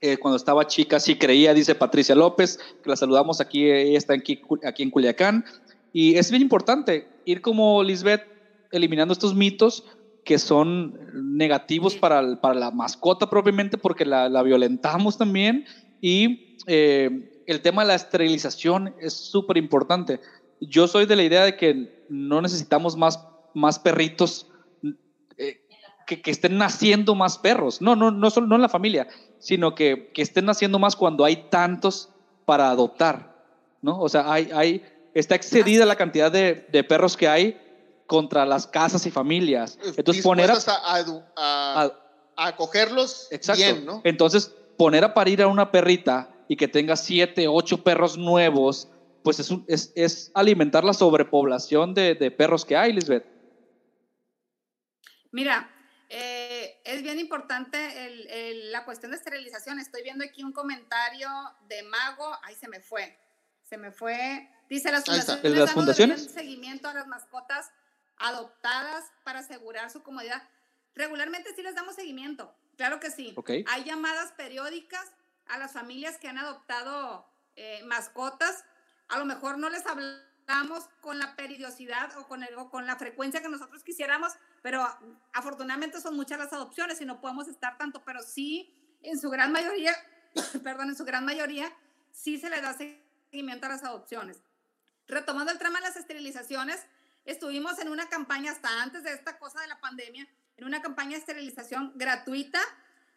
eh, 0.00 0.18
cuando 0.18 0.36
estaba 0.36 0.68
chica 0.68 1.00
sí 1.00 1.18
creía, 1.18 1.54
dice 1.54 1.74
Patricia 1.74 2.14
López, 2.14 2.60
que 2.84 2.88
la 2.88 2.94
saludamos 2.94 3.40
aquí, 3.40 3.68
ella 3.68 3.98
está 3.98 4.14
aquí, 4.14 4.40
aquí 4.64 4.84
en 4.84 4.90
Culiacán. 4.90 5.44
Y 5.92 6.14
es 6.18 6.30
bien 6.30 6.42
importante 6.42 7.08
ir 7.24 7.40
como 7.40 7.82
Lisbeth 7.82 8.22
eliminando 8.70 9.12
estos 9.12 9.34
mitos 9.34 9.84
que 10.24 10.38
son 10.38 10.96
negativos 11.36 11.96
para, 11.96 12.40
para 12.40 12.54
la 12.54 12.70
mascota 12.70 13.28
propiamente 13.28 13.76
porque 13.76 14.04
la, 14.04 14.28
la 14.28 14.44
violentamos 14.44 15.18
también 15.18 15.64
y 16.00 16.47
eh, 16.66 17.42
el 17.46 17.60
tema 17.60 17.82
de 17.82 17.88
la 17.88 17.94
esterilización 17.94 18.94
es 19.00 19.14
súper 19.14 19.56
importante. 19.56 20.20
Yo 20.60 20.88
soy 20.88 21.06
de 21.06 21.16
la 21.16 21.22
idea 21.22 21.44
de 21.44 21.56
que 21.56 22.04
no 22.08 22.42
necesitamos 22.42 22.96
más, 22.96 23.20
más 23.54 23.78
perritos 23.78 24.48
eh, 25.36 25.60
que, 26.06 26.20
que, 26.20 26.30
estén 26.30 26.58
naciendo 26.58 27.14
más 27.14 27.38
perros. 27.38 27.80
No, 27.80 27.96
no, 27.96 28.10
no 28.10 28.30
solo 28.30 28.46
no 28.46 28.56
en 28.56 28.62
la 28.62 28.68
familia, 28.68 29.08
sino 29.38 29.74
que, 29.74 30.10
que 30.12 30.22
estén 30.22 30.46
naciendo 30.46 30.78
más 30.78 30.96
cuando 30.96 31.24
hay 31.24 31.48
tantos 31.48 32.10
para 32.44 32.70
adoptar. 32.70 33.36
¿no? 33.82 34.00
O 34.00 34.08
sea, 34.08 34.30
hay, 34.32 34.50
hay, 34.52 34.82
está 35.14 35.34
excedida 35.34 35.86
la 35.86 35.96
cantidad 35.96 36.32
de, 36.32 36.66
de 36.70 36.84
perros 36.84 37.16
que 37.16 37.28
hay 37.28 37.60
contra 38.06 38.46
las 38.46 38.66
casas 38.66 39.06
y 39.06 39.10
familias. 39.10 39.78
Entonces 39.96 40.22
poner 40.22 40.50
a, 40.50 40.56
a, 41.36 41.92
acogerlos 42.36 43.28
bien, 43.54 43.84
¿no? 43.84 44.00
Entonces 44.04 44.54
poner 44.76 45.04
a 45.04 45.12
parir 45.12 45.42
a 45.42 45.46
una 45.46 45.70
perrita 45.70 46.30
y 46.48 46.56
que 46.56 46.66
tenga 46.66 46.96
siete, 46.96 47.46
ocho 47.46 47.84
perros 47.84 48.16
nuevos, 48.16 48.88
pues 49.22 49.38
es, 49.38 49.50
es, 49.66 49.92
es 49.94 50.30
alimentar 50.34 50.82
la 50.82 50.94
sobrepoblación 50.94 51.94
de, 51.94 52.14
de, 52.14 52.30
perros 52.30 52.64
que 52.64 52.76
hay, 52.76 52.92
Lisbeth. 52.92 53.26
Mira, 55.30 55.70
eh, 56.08 56.80
es 56.84 57.02
bien 57.02 57.18
importante 57.18 57.78
el, 58.06 58.72
la 58.72 58.84
cuestión 58.84 59.10
de 59.12 59.18
esterilización. 59.18 59.78
Estoy 59.78 60.02
viendo 60.02 60.24
aquí 60.24 60.42
un 60.42 60.52
comentario 60.52 61.28
de 61.68 61.82
Mago. 61.82 62.34
Ay, 62.42 62.54
se 62.54 62.68
me 62.68 62.80
fue. 62.80 63.18
Se 63.62 63.76
me 63.76 63.92
fue. 63.92 64.48
Dice 64.70 64.90
las 64.90 65.04
fundaciones. 65.04 65.58
¿Las 65.58 65.72
fundaciones? 65.72 66.30
seguimiento 66.30 66.88
a 66.88 66.94
las 66.94 67.06
mascotas 67.06 67.70
adoptadas 68.16 69.04
para 69.24 69.40
asegurar 69.40 69.90
su 69.90 70.02
comodidad. 70.02 70.42
Regularmente 70.94 71.54
sí 71.54 71.62
les 71.62 71.74
damos 71.74 71.94
seguimiento, 71.94 72.52
Claro 72.76 73.00
que 73.00 73.10
sí. 73.10 73.34
Hay 73.66 73.84
llamadas 73.84 74.32
periódicas 74.32 75.12
a 75.48 75.58
las 75.58 75.72
familias 75.72 76.18
que 76.18 76.28
han 76.28 76.38
adoptado 76.38 77.26
eh, 77.56 77.82
mascotas. 77.84 78.64
A 79.08 79.18
lo 79.18 79.24
mejor 79.24 79.58
no 79.58 79.70
les 79.70 79.86
hablamos 79.86 80.88
con 81.00 81.18
la 81.18 81.36
periodicidad 81.36 82.16
o 82.18 82.26
con, 82.26 82.42
el, 82.42 82.54
o 82.56 82.70
con 82.70 82.86
la 82.86 82.96
frecuencia 82.96 83.42
que 83.42 83.48
nosotros 83.48 83.82
quisiéramos, 83.82 84.32
pero 84.62 84.86
afortunadamente 85.32 86.00
son 86.00 86.16
muchas 86.16 86.38
las 86.38 86.52
adopciones 86.52 87.00
y 87.00 87.04
no 87.04 87.20
podemos 87.20 87.48
estar 87.48 87.76
tanto, 87.76 88.04
pero 88.04 88.22
sí, 88.22 88.72
en 89.02 89.18
su 89.18 89.30
gran 89.30 89.52
mayoría, 89.52 89.94
perdón, 90.62 90.90
en 90.90 90.96
su 90.96 91.04
gran 91.04 91.24
mayoría, 91.24 91.70
sí 92.12 92.38
se 92.38 92.50
le 92.50 92.60
da 92.60 92.74
seguimiento 92.74 93.66
a 93.66 93.70
las 93.70 93.84
adopciones. 93.84 94.42
Retomando 95.06 95.52
el 95.52 95.58
tema 95.58 95.80
de 95.80 95.86
las 95.86 95.96
esterilizaciones, 95.96 96.84
estuvimos 97.24 97.78
en 97.78 97.88
una 97.88 98.08
campaña 98.08 98.52
hasta 98.52 98.82
antes 98.82 99.02
de 99.02 99.12
esta 99.12 99.38
cosa 99.38 99.60
de 99.60 99.68
la 99.68 99.80
pandemia, 99.80 100.26
en 100.56 100.64
una 100.64 100.82
campaña 100.82 101.12
de 101.12 101.18
esterilización 101.18 101.92
gratuita, 101.94 102.60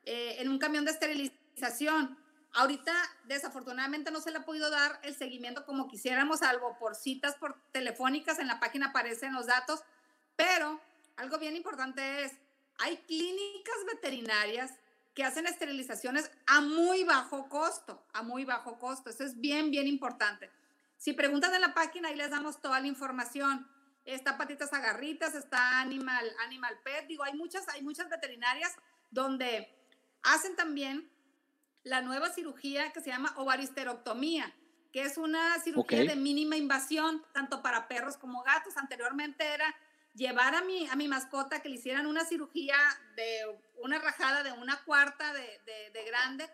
eh, 0.04 0.38
en 0.40 0.50
un 0.50 0.60
camión 0.60 0.86
de 0.86 0.92
esterilización. 0.92 2.18
Ahorita, 2.54 2.94
desafortunadamente, 3.26 4.12
no 4.12 4.20
se 4.20 4.32
le 4.32 4.40
ha 4.40 4.46
podido 4.46 4.70
dar 4.70 5.00
el 5.04 5.16
seguimiento 5.16 5.66
como 5.66 5.88
quisiéramos, 5.88 6.42
algo 6.42 6.78
por 6.78 6.96
citas 6.96 7.36
por 7.36 7.56
telefónicas, 7.72 8.40
en 8.40 8.48
la 8.48 8.60
página 8.60 8.88
aparecen 8.88 9.34
los 9.34 9.48
datos, 9.48 9.82
pero 10.36 10.82
algo 11.16 11.38
bien 11.38 11.56
importante 11.56 12.26
es, 12.26 12.34
hay 12.80 12.98
clínicas 12.98 13.76
veterinarias 13.94 14.72
que 15.14 15.24
hacen 15.24 15.46
esterilizaciones 15.46 16.32
a 16.46 16.62
muy 16.62 17.04
bajo 17.04 17.48
costo, 17.48 18.06
a 18.14 18.24
muy 18.24 18.46
bajo 18.46 18.80
costo. 18.80 19.10
Eso 19.10 19.24
es 19.24 19.40
bien, 19.40 19.72
bien 19.72 19.88
importante. 19.88 20.50
Si 20.98 21.14
preguntan 21.14 21.54
en 21.54 21.62
la 21.62 21.74
página, 21.74 22.10
ahí 22.10 22.16
les 22.16 22.30
damos 22.30 22.62
toda 22.62 22.80
la 22.80 22.88
información 22.88 23.68
está 24.06 24.38
Patitas 24.38 24.74
Agarritas, 24.74 25.36
está 25.36 25.80
Animal, 25.80 26.32
Animal 26.46 26.80
Pet, 26.84 27.08
digo, 27.08 27.24
hay 27.24 27.34
muchas, 27.34 27.68
hay 27.70 27.82
muchas 27.82 28.10
veterinarias 28.10 28.74
donde 29.10 29.70
hacen 30.24 30.56
también 30.56 31.11
la 31.84 32.02
nueva 32.02 32.30
cirugía 32.30 32.92
que 32.92 33.02
se 33.02 33.10
llama 33.10 33.34
ovaristerectomía, 33.38 34.54
que 34.92 35.04
es 35.04 35.18
una 35.18 35.60
cirugía 35.60 36.04
de 36.04 36.16
mínima 36.16 36.58
invasión, 36.58 37.24
tanto 37.34 37.62
para 37.62 37.88
perros 37.88 38.18
como 38.18 38.44
gatos. 38.44 38.78
Anteriormente 38.78 39.46
era 39.46 39.74
llevar 40.14 40.54
a 40.56 40.62
mi, 40.62 40.88
a 40.88 40.96
mi 40.96 41.08
mascota 41.08 41.62
que 41.62 41.70
le 41.70 41.76
hicieran 41.76 42.06
una 42.06 42.26
cirugía 42.26 42.76
de 43.16 43.60
una 43.82 44.00
rajada 44.00 44.44
de 44.44 44.52
una 44.52 44.84
cuarta 44.84 45.34
de, 45.34 45.60
de 45.94 46.04
grande. 46.06 46.50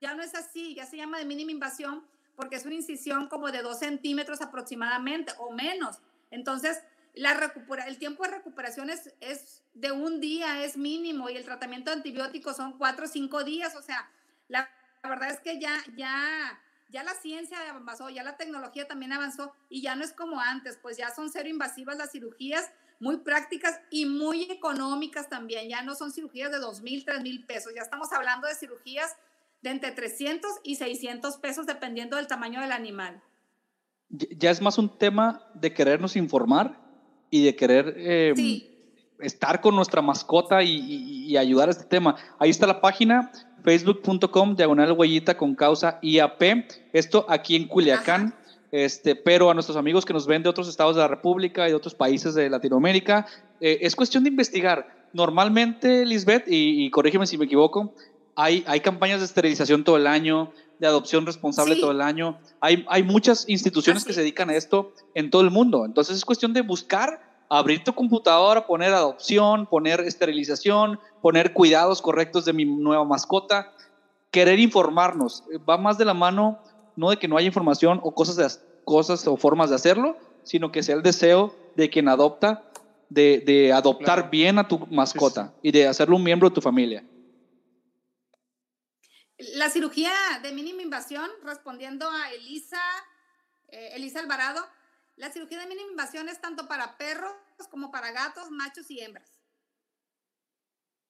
Ya 0.00 0.14
no 0.14 0.22
es 0.22 0.34
así, 0.34 0.74
ya 0.74 0.84
se 0.86 0.96
llama 0.96 1.18
de 1.18 1.24
mínima 1.24 1.52
invasión 1.52 2.04
porque 2.36 2.56
es 2.56 2.66
una 2.66 2.74
incisión 2.74 3.28
como 3.28 3.50
de 3.50 3.62
dos 3.62 3.78
centímetros 3.78 4.42
aproximadamente 4.42 5.32
o 5.38 5.50
menos. 5.50 5.98
Entonces, 6.30 6.82
la 7.14 7.32
recupera, 7.34 7.86
el 7.86 7.98
tiempo 7.98 8.24
de 8.24 8.30
recuperación 8.30 8.90
es, 8.90 9.14
es, 9.20 9.62
de 9.72 9.90
un 9.90 10.20
día, 10.20 10.62
es 10.62 10.76
mínimo, 10.76 11.30
y 11.30 11.36
el 11.36 11.44
tratamiento 11.44 11.90
de 11.90 11.96
antibióticos 11.96 12.56
son 12.56 12.76
cuatro 12.76 13.06
o 13.06 13.08
cinco 13.08 13.42
días. 13.42 13.74
O 13.74 13.82
sea, 13.82 14.08
la, 14.48 14.68
verdad 15.02 15.30
es 15.30 15.40
que 15.40 15.60
ya, 15.60 15.76
ya, 15.96 16.60
ya 16.90 17.04
la 17.04 17.14
ciencia 17.14 17.58
avanzó, 17.70 18.10
ya 18.10 18.22
la 18.22 18.36
tecnología 18.36 18.88
también 18.88 19.12
avanzó, 19.12 19.52
y 19.68 19.82
ya 19.82 19.94
no 19.94 20.04
es 20.04 20.12
como 20.12 20.40
antes, 20.40 20.78
pues 20.80 20.96
ya 20.96 21.14
son 21.14 21.30
cero 21.30 21.48
invasivas 21.48 21.96
las 21.96 22.12
cirugías, 22.12 22.70
muy 22.98 23.18
prácticas 23.18 23.80
y 23.90 24.06
muy 24.06 24.44
económicas 24.50 25.28
también. 25.28 25.68
Ya 25.68 25.82
no 25.82 25.94
son 25.94 26.12
cirugías 26.12 26.50
de 26.50 26.58
dos 26.58 26.80
mil, 26.80 27.04
tres 27.04 27.20
mil 27.22 27.44
pesos, 27.44 27.72
ya 27.74 27.82
estamos 27.82 28.12
hablando 28.12 28.46
de 28.46 28.54
cirugías 28.54 29.16
de 29.62 29.70
entre 29.70 29.90
300 29.90 30.50
y 30.62 30.76
600 30.76 31.36
pesos 31.38 31.66
dependiendo 31.66 32.16
del 32.16 32.26
tamaño 32.26 32.60
del 32.60 32.72
animal 32.72 33.22
ya 34.08 34.50
es 34.50 34.60
más 34.60 34.78
un 34.78 34.88
tema 34.98 35.42
de 35.54 35.72
querernos 35.72 36.16
informar 36.16 36.78
y 37.30 37.44
de 37.44 37.56
querer 37.56 37.94
em, 37.96 38.62
estar 39.18 39.60
con 39.60 39.74
nuestra 39.74 40.00
mascota 40.00 40.62
y, 40.62 41.36
ayudar 41.36 41.68
a 41.68 41.72
este 41.72 41.84
tema. 41.84 42.16
Ahí 42.38 42.50
está 42.50 42.66
la 42.66 42.80
página, 42.80 43.30
facebook.com, 43.66 44.54
diagonal 44.54 44.92
huellita 44.92 45.36
con 45.36 45.56
causa 45.56 45.98
IAP. 46.00 46.68
Esto 46.92 47.26
aquí 47.28 47.56
en 47.56 47.66
Culiacán. 47.66 48.32
Este, 48.70 49.16
pero 49.16 49.50
a 49.50 49.54
nuestros 49.54 49.76
amigos 49.76 50.04
que 50.04 50.12
nos 50.12 50.24
ven 50.28 50.44
de 50.44 50.48
otros 50.48 50.68
estados 50.68 50.94
de 50.94 51.02
la 51.02 51.08
República 51.08 51.66
y 51.66 51.70
de 51.70 51.74
otros 51.74 51.94
países 51.94 52.34
de 52.34 52.48
Latinoamérica, 52.48 53.26
eh, 53.60 53.78
es 53.80 53.96
cuestión 53.96 54.22
de 54.22 54.30
investigar. 54.30 55.08
Normalmente, 55.12 56.06
Lisbeth, 56.06 56.46
y, 56.46 56.84
y 56.84 56.90
corrígeme 56.90 57.26
si 57.26 57.38
me 57.38 57.46
equivoco, 57.46 57.92
hay, 58.36 58.62
hay 58.68 58.78
campañas 58.80 59.18
de 59.18 59.26
esterilización 59.26 59.82
todo 59.82 59.96
el 59.96 60.06
año, 60.06 60.52
de 60.78 60.86
adopción 60.86 61.26
responsable 61.26 61.74
todo 61.74 61.90
el 61.90 62.02
año. 62.02 62.38
Hay, 62.60 62.84
hay 62.88 63.02
muchas 63.02 63.48
instituciones 63.48 64.04
que 64.04 64.12
se 64.12 64.20
dedican 64.20 64.48
a 64.50 64.54
esto 64.54 64.92
en 65.14 65.30
todo 65.30 65.42
el 65.42 65.50
mundo. 65.50 65.84
Entonces 65.84 66.16
es 66.16 66.24
cuestión 66.24 66.52
de 66.52 66.60
buscar, 66.60 67.25
abrir 67.48 67.84
tu 67.84 67.94
computadora, 67.94 68.66
poner 68.66 68.92
adopción, 68.92 69.66
poner 69.66 70.00
esterilización, 70.00 70.98
poner 71.22 71.52
cuidados 71.52 72.02
correctos 72.02 72.44
de 72.44 72.52
mi 72.52 72.64
nueva 72.64 73.04
mascota, 73.04 73.72
querer 74.30 74.58
informarnos. 74.58 75.44
Va 75.68 75.78
más 75.78 75.98
de 75.98 76.04
la 76.04 76.14
mano, 76.14 76.58
no 76.96 77.10
de 77.10 77.18
que 77.18 77.28
no 77.28 77.36
haya 77.36 77.46
información 77.46 78.00
o 78.02 78.14
cosas, 78.14 78.36
de, 78.36 78.48
cosas 78.84 79.26
o 79.26 79.36
formas 79.36 79.70
de 79.70 79.76
hacerlo, 79.76 80.16
sino 80.42 80.72
que 80.72 80.82
sea 80.82 80.96
el 80.96 81.02
deseo 81.02 81.54
de 81.74 81.90
quien 81.90 82.08
adopta, 82.08 82.64
de, 83.08 83.42
de 83.46 83.72
adoptar 83.72 84.30
bien 84.30 84.58
a 84.58 84.66
tu 84.66 84.86
mascota 84.90 85.52
y 85.62 85.72
de 85.72 85.86
hacerlo 85.86 86.16
un 86.16 86.24
miembro 86.24 86.48
de 86.48 86.54
tu 86.54 86.60
familia. 86.60 87.04
La 89.38 89.68
cirugía 89.68 90.12
de 90.42 90.52
mínima 90.52 90.82
invasión, 90.82 91.28
respondiendo 91.44 92.08
a 92.10 92.32
Elisa, 92.32 92.80
eh, 93.68 93.90
Elisa 93.94 94.20
Alvarado, 94.20 94.64
la 95.16 95.30
cirugía 95.30 95.60
de 95.60 95.66
mínima 95.66 95.90
invasión 95.90 96.28
es 96.28 96.40
tanto 96.40 96.66
para 96.68 96.96
perros 96.96 97.32
como 97.70 97.90
para 97.90 98.12
gatos, 98.12 98.50
machos 98.50 98.90
y 98.90 99.00
hembras. 99.00 99.30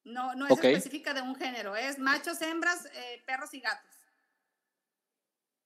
No, 0.04 0.34
no 0.34 0.46
es 0.46 0.52
específica 0.52 1.12
de 1.14 1.22
un 1.22 1.34
género, 1.34 1.74
es 1.74 1.98
machos, 1.98 2.40
hembras, 2.40 2.86
eh, 2.86 3.22
perros 3.26 3.52
y 3.54 3.60
gatos. 3.60 3.90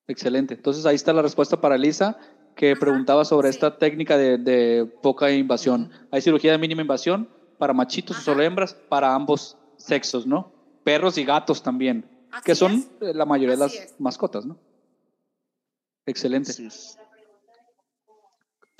Excelente. 0.06 0.54
Entonces 0.54 0.86
ahí 0.86 0.96
está 0.96 1.12
la 1.12 1.22
respuesta 1.22 1.60
para 1.60 1.74
Elisa, 1.74 2.18
que 2.56 2.74
preguntaba 2.74 3.24
sobre 3.24 3.50
esta 3.50 3.78
técnica 3.78 4.16
de, 4.16 4.90
poca 5.02 5.30
invasión. 5.30 5.92
Hay 6.10 6.22
cirugía 6.22 6.52
de 6.52 6.58
mínima 6.58 6.82
invasión 6.82 7.28
para 7.58 7.74
machitos 7.74 8.18
o 8.18 8.20
solo 8.20 8.42
hembras, 8.42 8.74
para 8.74 9.14
ambos 9.14 9.58
sexos, 9.76 10.26
¿no? 10.26 10.52
Perros 10.82 11.18
y 11.18 11.24
gatos 11.24 11.62
también 11.62 12.08
que 12.44 12.54
son 12.54 12.84
eh, 13.00 13.12
la 13.14 13.24
mayoría 13.24 13.56
de 13.56 13.60
las 13.60 13.94
mascotas, 13.98 14.46
¿no? 14.46 14.58
Excelente. 16.06 16.52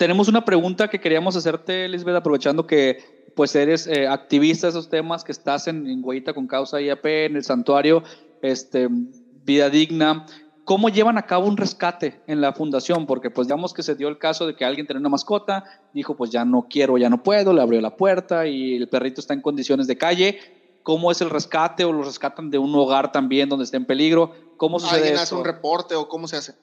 Tenemos 0.01 0.27
una 0.27 0.43
pregunta 0.43 0.87
que 0.87 0.99
queríamos 0.99 1.35
hacerte, 1.35 1.87
Lisbeth, 1.87 2.15
aprovechando 2.15 2.65
que 2.65 3.29
pues 3.35 3.55
eres 3.55 3.85
eh, 3.85 4.07
activista 4.07 4.65
de 4.65 4.71
esos 4.71 4.89
temas, 4.89 5.23
que 5.23 5.31
estás 5.31 5.67
en, 5.67 5.85
en 5.85 6.01
con 6.33 6.47
Causa 6.47 6.81
IAP, 6.81 7.05
en 7.05 7.35
el 7.35 7.43
santuario 7.43 8.01
este, 8.41 8.87
Vida 8.89 9.69
Digna. 9.69 10.25
¿Cómo 10.65 10.89
llevan 10.89 11.19
a 11.19 11.27
cabo 11.27 11.45
un 11.45 11.55
rescate 11.55 12.19
en 12.25 12.41
la 12.41 12.51
fundación? 12.51 13.05
Porque 13.05 13.29
pues 13.29 13.45
digamos 13.45 13.75
que 13.75 13.83
se 13.83 13.93
dio 13.93 14.07
el 14.07 14.17
caso 14.17 14.47
de 14.47 14.55
que 14.55 14.65
alguien 14.65 14.87
tenía 14.87 15.01
una 15.01 15.09
mascota, 15.09 15.65
dijo 15.93 16.17
pues 16.17 16.31
ya 16.31 16.45
no 16.45 16.65
quiero, 16.67 16.97
ya 16.97 17.11
no 17.11 17.21
puedo, 17.21 17.53
le 17.53 17.61
abrió 17.61 17.79
la 17.79 17.95
puerta 17.95 18.47
y 18.47 18.77
el 18.77 18.89
perrito 18.89 19.21
está 19.21 19.35
en 19.35 19.41
condiciones 19.41 19.85
de 19.85 19.99
calle 19.99 20.39
cómo 20.81 21.11
es 21.11 21.21
el 21.21 21.29
rescate 21.29 21.85
o 21.85 21.91
lo 21.91 22.01
rescatan 22.01 22.49
de 22.49 22.57
un 22.57 22.73
hogar 22.73 23.11
también 23.11 23.49
donde 23.49 23.65
esté 23.65 23.77
en 23.77 23.85
peligro. 23.85 24.33
¿Cómo 24.57 24.79
sucede 24.79 25.01
¿Alguien 25.01 25.17
hace 25.19 25.35
un 25.35 25.45
reporte 25.45 25.93
o 25.93 26.07
cómo 26.07 26.27
se 26.27 26.37
hace? 26.37 26.55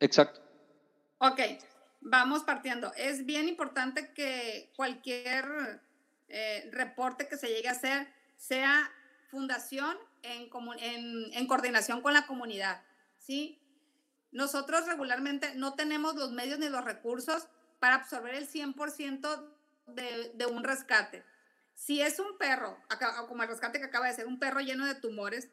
Exacto. 0.00 0.40
Ok, 1.18 1.40
vamos 2.00 2.44
partiendo. 2.44 2.92
Es 2.96 3.26
bien 3.26 3.48
importante 3.48 4.12
que 4.12 4.72
cualquier 4.76 5.80
eh, 6.28 6.68
reporte 6.72 7.28
que 7.28 7.36
se 7.36 7.48
llegue 7.48 7.68
a 7.68 7.72
hacer 7.72 8.08
sea 8.36 8.90
fundación 9.30 9.96
en, 10.22 10.50
en, 10.78 11.32
en 11.32 11.46
coordinación 11.46 12.02
con 12.02 12.12
la 12.12 12.26
comunidad. 12.26 12.82
¿sí? 13.18 13.60
Nosotros 14.32 14.86
regularmente 14.86 15.54
no 15.54 15.74
tenemos 15.74 16.14
los 16.16 16.32
medios 16.32 16.58
ni 16.58 16.68
los 16.68 16.84
recursos 16.84 17.48
para 17.78 17.96
absorber 17.96 18.34
el 18.34 18.48
100% 18.48 19.48
de, 19.88 20.32
de 20.34 20.46
un 20.46 20.64
rescate. 20.64 21.24
Si 21.74 22.02
es 22.02 22.18
un 22.18 22.36
perro, 22.36 22.78
como 23.26 23.42
el 23.42 23.48
rescate 23.48 23.78
que 23.78 23.86
acaba 23.86 24.06
de 24.06 24.14
ser, 24.14 24.26
un 24.26 24.38
perro 24.38 24.60
lleno 24.60 24.84
de 24.84 24.94
tumores, 24.94 25.48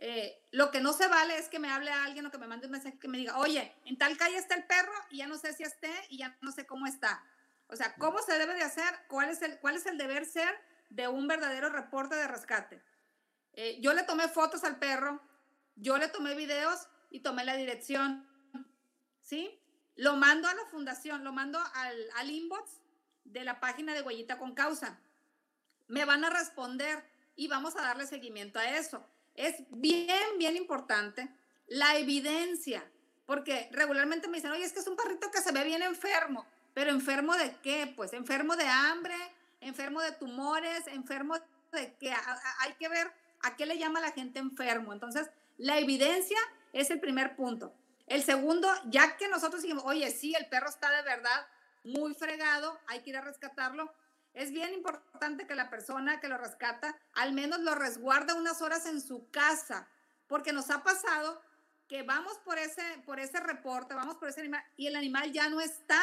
eh, 0.00 0.42
lo 0.50 0.70
que 0.70 0.80
no 0.80 0.92
se 0.92 1.06
vale 1.06 1.38
es 1.38 1.48
que 1.48 1.58
me 1.58 1.70
hable 1.70 1.90
a 1.90 2.04
alguien 2.04 2.26
o 2.26 2.30
que 2.30 2.38
me 2.38 2.46
mande 2.46 2.66
un 2.66 2.72
mensaje 2.72 2.98
que 2.98 3.08
me 3.08 3.18
diga, 3.18 3.38
oye, 3.38 3.74
en 3.84 3.98
tal 3.98 4.16
calle 4.16 4.36
está 4.36 4.54
el 4.54 4.64
perro 4.64 4.92
y 5.10 5.18
ya 5.18 5.26
no 5.26 5.36
sé 5.36 5.52
si 5.52 5.62
esté 5.62 5.92
y 6.08 6.18
ya 6.18 6.36
no 6.40 6.52
sé 6.52 6.66
cómo 6.66 6.86
está. 6.86 7.22
O 7.68 7.76
sea, 7.76 7.94
¿cómo 7.96 8.20
se 8.20 8.38
debe 8.38 8.54
de 8.54 8.62
hacer? 8.62 8.92
¿Cuál 9.08 9.30
es 9.30 9.42
el, 9.42 9.58
cuál 9.60 9.76
es 9.76 9.86
el 9.86 9.96
deber 9.96 10.24
ser 10.24 10.52
de 10.88 11.06
un 11.06 11.28
verdadero 11.28 11.68
reporte 11.68 12.16
de 12.16 12.26
rescate? 12.26 12.82
Eh, 13.52 13.78
yo 13.80 13.92
le 13.92 14.02
tomé 14.02 14.28
fotos 14.28 14.64
al 14.64 14.78
perro, 14.78 15.20
yo 15.76 15.98
le 15.98 16.08
tomé 16.08 16.34
videos 16.34 16.88
y 17.10 17.20
tomé 17.20 17.44
la 17.44 17.56
dirección, 17.56 18.26
¿sí? 19.22 19.60
Lo 19.96 20.16
mando 20.16 20.48
a 20.48 20.54
la 20.54 20.64
fundación, 20.66 21.24
lo 21.24 21.32
mando 21.32 21.60
al, 21.74 21.96
al 22.16 22.30
inbox 22.30 22.80
de 23.24 23.44
la 23.44 23.60
página 23.60 23.94
de 23.94 24.02
Huellita 24.02 24.38
con 24.38 24.54
Causa 24.54 24.98
me 25.90 26.04
van 26.04 26.24
a 26.24 26.30
responder 26.30 27.04
y 27.34 27.48
vamos 27.48 27.76
a 27.76 27.82
darle 27.82 28.06
seguimiento 28.06 28.58
a 28.58 28.78
eso. 28.78 29.04
Es 29.34 29.56
bien, 29.70 30.38
bien 30.38 30.56
importante 30.56 31.28
la 31.66 31.96
evidencia, 31.96 32.84
porque 33.26 33.68
regularmente 33.72 34.28
me 34.28 34.38
dicen, 34.38 34.50
oye, 34.50 34.64
es 34.64 34.72
que 34.72 34.80
es 34.80 34.86
un 34.88 34.96
perrito 34.96 35.30
que 35.30 35.40
se 35.40 35.52
ve 35.52 35.64
bien 35.64 35.82
enfermo, 35.82 36.46
pero 36.74 36.90
enfermo 36.90 37.36
de 37.36 37.56
qué? 37.62 37.92
Pues 37.94 38.12
enfermo 38.12 38.56
de 38.56 38.66
hambre, 38.66 39.14
enfermo 39.60 40.00
de 40.00 40.12
tumores, 40.12 40.86
enfermo 40.88 41.36
de 41.72 41.94
que 41.94 42.12
hay 42.12 42.72
que 42.78 42.88
ver 42.88 43.12
¿a 43.42 43.56
qué 43.56 43.66
le 43.66 43.78
llama 43.78 44.00
la 44.00 44.12
gente 44.12 44.38
enfermo? 44.38 44.92
Entonces, 44.92 45.30
la 45.58 45.78
evidencia 45.78 46.38
es 46.72 46.90
el 46.90 47.00
primer 47.00 47.36
punto. 47.36 47.72
El 48.06 48.22
segundo, 48.22 48.68
ya 48.86 49.16
que 49.16 49.28
nosotros 49.28 49.62
dijimos, 49.62 49.84
oye, 49.86 50.10
sí, 50.10 50.34
el 50.34 50.46
perro 50.46 50.68
está 50.68 50.90
de 50.90 51.02
verdad 51.02 51.46
muy 51.84 52.14
fregado, 52.14 52.78
hay 52.86 53.00
que 53.00 53.10
ir 53.10 53.16
a 53.16 53.22
rescatarlo, 53.22 53.92
es 54.34 54.52
bien 54.52 54.72
importante 54.72 55.46
que 55.46 55.54
la 55.54 55.70
persona 55.70 56.20
que 56.20 56.28
lo 56.28 56.38
rescata 56.38 56.96
al 57.14 57.32
menos 57.32 57.60
lo 57.60 57.74
resguarde 57.74 58.32
unas 58.34 58.62
horas 58.62 58.86
en 58.86 59.00
su 59.00 59.30
casa, 59.30 59.88
porque 60.26 60.52
nos 60.52 60.70
ha 60.70 60.82
pasado 60.82 61.42
que 61.88 62.02
vamos 62.02 62.38
por 62.44 62.58
ese, 62.58 62.82
por 63.04 63.18
ese 63.18 63.40
reporte, 63.40 63.94
vamos 63.94 64.16
por 64.16 64.28
ese 64.28 64.40
animal 64.40 64.62
y 64.76 64.86
el 64.86 64.96
animal 64.96 65.32
ya 65.32 65.48
no 65.48 65.60
está. 65.60 66.00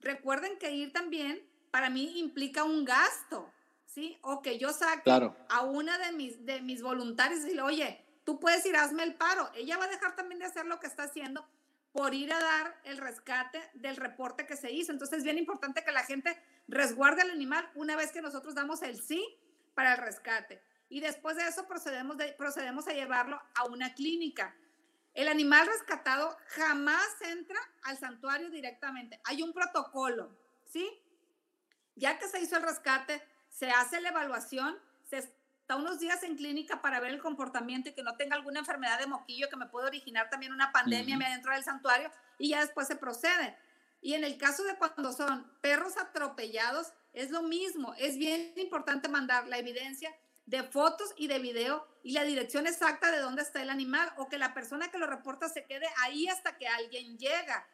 Recuerden 0.00 0.58
que 0.58 0.72
ir 0.72 0.92
también 0.92 1.40
para 1.70 1.88
mí 1.88 2.18
implica 2.18 2.64
un 2.64 2.84
gasto, 2.84 3.50
¿sí? 3.86 4.18
O 4.22 4.42
que 4.42 4.58
yo 4.58 4.72
saque 4.72 5.10
a 5.48 5.60
una 5.62 5.98
de 5.98 6.12
mis, 6.12 6.44
de 6.44 6.60
mis 6.60 6.82
voluntarios 6.82 7.40
y 7.40 7.42
decirle, 7.42 7.62
oye, 7.62 8.04
tú 8.24 8.40
puedes 8.40 8.66
ir, 8.66 8.76
hazme 8.76 9.04
el 9.04 9.14
paro. 9.14 9.50
Ella 9.54 9.78
va 9.78 9.84
a 9.84 9.88
dejar 9.88 10.16
también 10.16 10.40
de 10.40 10.46
hacer 10.46 10.66
lo 10.66 10.80
que 10.80 10.88
está 10.88 11.04
haciendo 11.04 11.46
por 11.92 12.14
ir 12.14 12.32
a 12.32 12.40
dar 12.40 12.80
el 12.84 12.98
rescate 12.98 13.60
del 13.74 13.96
reporte 13.96 14.46
que 14.46 14.56
se 14.56 14.72
hizo. 14.72 14.92
Entonces 14.92 15.18
es 15.18 15.24
bien 15.24 15.38
importante 15.38 15.84
que 15.84 15.92
la 15.92 16.04
gente 16.04 16.36
resguarde 16.68 17.22
al 17.22 17.30
animal 17.30 17.68
una 17.74 17.96
vez 17.96 18.12
que 18.12 18.22
nosotros 18.22 18.54
damos 18.54 18.82
el 18.82 19.00
sí 19.00 19.24
para 19.74 19.94
el 19.94 19.98
rescate. 19.98 20.62
Y 20.88 21.00
después 21.00 21.36
de 21.36 21.46
eso 21.46 21.66
procedemos, 21.66 22.16
de, 22.18 22.32
procedemos 22.32 22.86
a 22.88 22.92
llevarlo 22.92 23.40
a 23.54 23.64
una 23.64 23.94
clínica. 23.94 24.54
El 25.14 25.28
animal 25.28 25.66
rescatado 25.66 26.36
jamás 26.48 27.08
entra 27.22 27.58
al 27.84 27.98
santuario 27.98 28.50
directamente. 28.50 29.20
Hay 29.24 29.42
un 29.42 29.52
protocolo, 29.52 30.36
¿sí? 30.66 30.88
Ya 31.94 32.18
que 32.18 32.28
se 32.28 32.40
hizo 32.40 32.56
el 32.56 32.62
rescate, 32.62 33.22
se 33.48 33.70
hace 33.70 34.00
la 34.00 34.08
evaluación, 34.08 34.78
se 35.08 35.18
está 35.18 35.76
unos 35.76 35.98
días 35.98 36.22
en 36.22 36.36
clínica 36.36 36.80
para 36.80 37.00
ver 37.00 37.12
el 37.12 37.20
comportamiento 37.20 37.90
y 37.90 37.94
que 37.94 38.02
no 38.02 38.16
tenga 38.16 38.36
alguna 38.36 38.60
enfermedad 38.60 38.98
de 38.98 39.06
moquillo 39.06 39.48
que 39.48 39.56
me 39.56 39.66
puede 39.66 39.86
originar 39.86 40.28
también 40.30 40.52
una 40.52 40.72
pandemia 40.72 41.18
dentro 41.18 41.52
del 41.52 41.62
santuario 41.62 42.10
y 42.38 42.50
ya 42.50 42.60
después 42.60 42.86
se 42.86 42.96
procede. 42.96 43.56
Y 44.02 44.14
en 44.14 44.24
el 44.24 44.36
caso 44.36 44.64
de 44.64 44.76
cuando 44.76 45.12
son 45.12 45.50
perros 45.60 45.96
atropellados, 45.96 46.92
es 47.12 47.30
lo 47.30 47.42
mismo. 47.42 47.94
Es 47.96 48.18
bien 48.18 48.52
importante 48.56 49.08
mandar 49.08 49.46
la 49.46 49.58
evidencia 49.58 50.14
de 50.44 50.64
fotos 50.64 51.14
y 51.16 51.28
de 51.28 51.38
video 51.38 51.86
y 52.02 52.12
la 52.12 52.24
dirección 52.24 52.66
exacta 52.66 53.12
de 53.12 53.20
dónde 53.20 53.42
está 53.42 53.62
el 53.62 53.70
animal 53.70 54.12
o 54.16 54.28
que 54.28 54.38
la 54.38 54.54
persona 54.54 54.90
que 54.90 54.98
lo 54.98 55.06
reporta 55.06 55.48
se 55.48 55.66
quede 55.66 55.86
ahí 55.98 56.26
hasta 56.26 56.58
que 56.58 56.66
alguien 56.66 57.16
llega. 57.16 57.64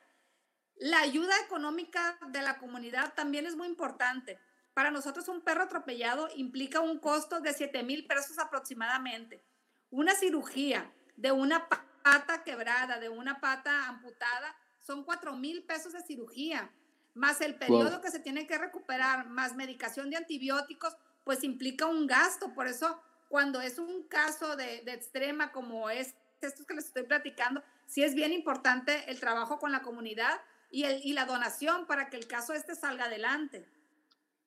La 0.76 1.00
ayuda 1.00 1.34
económica 1.46 2.18
de 2.28 2.42
la 2.42 2.58
comunidad 2.58 3.14
también 3.14 3.46
es 3.46 3.56
muy 3.56 3.66
importante. 3.66 4.38
Para 4.74 4.90
nosotros 4.90 5.28
un 5.28 5.40
perro 5.40 5.62
atropellado 5.64 6.28
implica 6.36 6.80
un 6.80 6.98
costo 6.98 7.40
de 7.40 7.54
7 7.54 7.82
mil 7.84 8.06
pesos 8.06 8.38
aproximadamente. 8.38 9.42
Una 9.90 10.14
cirugía 10.14 10.92
de 11.16 11.32
una 11.32 11.68
pata 11.68 12.44
quebrada, 12.44 13.00
de 13.00 13.08
una 13.08 13.40
pata 13.40 13.88
amputada, 13.88 14.54
son 14.88 15.04
4 15.04 15.36
mil 15.36 15.62
pesos 15.64 15.92
de 15.92 16.00
cirugía, 16.00 16.70
más 17.14 17.42
el 17.42 17.56
periodo 17.56 18.00
que 18.00 18.10
se 18.10 18.20
tiene 18.20 18.46
que 18.46 18.56
recuperar, 18.56 19.28
más 19.28 19.54
medicación 19.54 20.08
de 20.08 20.16
antibióticos, 20.16 20.96
pues 21.24 21.44
implica 21.44 21.84
un 21.84 22.06
gasto. 22.06 22.54
Por 22.54 22.66
eso, 22.66 22.98
cuando 23.28 23.60
es 23.60 23.78
un 23.78 24.04
caso 24.04 24.56
de, 24.56 24.80
de 24.86 24.94
extrema 24.94 25.52
como 25.52 25.90
es 25.90 26.14
estos 26.40 26.64
que 26.64 26.74
les 26.74 26.86
estoy 26.86 27.02
platicando, 27.02 27.62
sí 27.86 28.02
es 28.02 28.14
bien 28.14 28.32
importante 28.32 29.04
el 29.08 29.20
trabajo 29.20 29.58
con 29.58 29.72
la 29.72 29.82
comunidad 29.82 30.40
y, 30.70 30.84
el, 30.84 31.04
y 31.04 31.12
la 31.12 31.26
donación 31.26 31.86
para 31.86 32.08
que 32.08 32.16
el 32.16 32.26
caso 32.26 32.54
este 32.54 32.74
salga 32.74 33.04
adelante. 33.04 33.66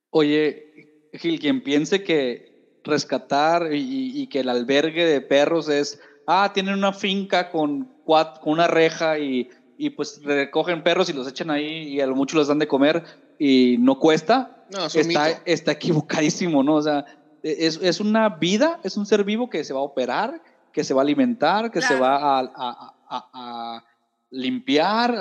Oye, 0.10 1.10
Gil, 1.14 1.40
quien 1.40 1.62
piense 1.62 2.04
que 2.04 2.80
rescatar 2.84 3.74
y, 3.74 4.20
y, 4.20 4.28
que 4.28 4.40
el 4.40 4.50
albergue 4.50 5.06
de 5.06 5.22
perros 5.22 5.70
es, 5.70 6.02
ah, 6.26 6.52
tienen 6.52 6.74
una 6.74 6.94
finca 6.94 7.52
con, 7.52 7.86
con 8.06 8.54
una 8.54 8.66
reja 8.66 9.20
y, 9.20 9.52
y, 9.82 9.90
pues 9.90 10.22
recogen 10.24 10.84
perros 10.84 11.10
y 11.10 11.14
los 11.14 11.28
echan 11.28 11.50
ahí 11.50 11.88
y 11.88 12.02
a 12.02 12.06
lo 12.06 12.16
mucho 12.16 12.38
les 12.38 12.48
dan 12.48 12.60
de 12.60 12.68
comer 12.68 13.04
y 13.40 13.78
no 13.80 13.98
cuesta, 13.98 14.66
no, 14.70 14.86
está, 14.86 15.42
está 15.46 15.72
equivocadísimo, 15.72 16.62
¿no? 16.62 16.76
O 16.76 16.82
sea, 16.84 17.06
es, 17.42 17.80
es, 17.82 18.00
una 18.00 18.30
vida, 18.30 18.80
es 18.84 18.96
un 18.96 19.08
ser 19.08 19.24
vivo 19.24 19.50
que 19.50 19.64
se 19.64 19.74
va 19.74 19.80
a 19.80 19.84
operar, 19.84 20.44
que 20.72 20.84
se 20.84 20.94
va 20.94 21.02
a 21.02 21.04
alimentar, 21.04 21.72
que 21.72 21.82
se 21.82 21.96
va 21.96 22.40
a, 22.40 22.52
a, 22.56 22.96
a 23.10 23.86
limpiar, 24.30 25.18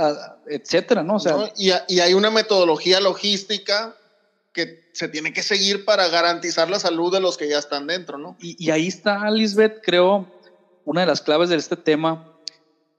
etcétera, 0.46 1.02
¿no? 1.02 1.16
O 1.16 1.20
sea, 1.20 1.36
y, 1.56 1.70
y, 1.88 2.00
hay 2.00 2.12
una 2.12 2.30
metodología 2.30 3.00
logística 3.00 3.96
que 4.52 4.90
se 4.92 5.08
tiene 5.08 5.32
que 5.32 5.42
seguir 5.42 5.86
para 5.86 6.08
garantizar 6.08 6.68
la 6.68 6.78
salud 6.78 7.11
de 7.11 7.20
los 7.20 7.38
que 7.38 7.48
ya 7.48 7.58
están 7.58 7.86
dentro, 7.86 8.18
¿no? 8.18 8.36
Y, 8.40 8.62
y 8.62 8.70
ahí 8.70 8.88
está, 8.88 9.30
Lisbeth, 9.30 9.80
creo, 9.82 10.26
una 10.84 11.00
de 11.00 11.06
las 11.06 11.22
claves 11.22 11.48
de 11.48 11.56
este 11.56 11.76
tema, 11.76 12.30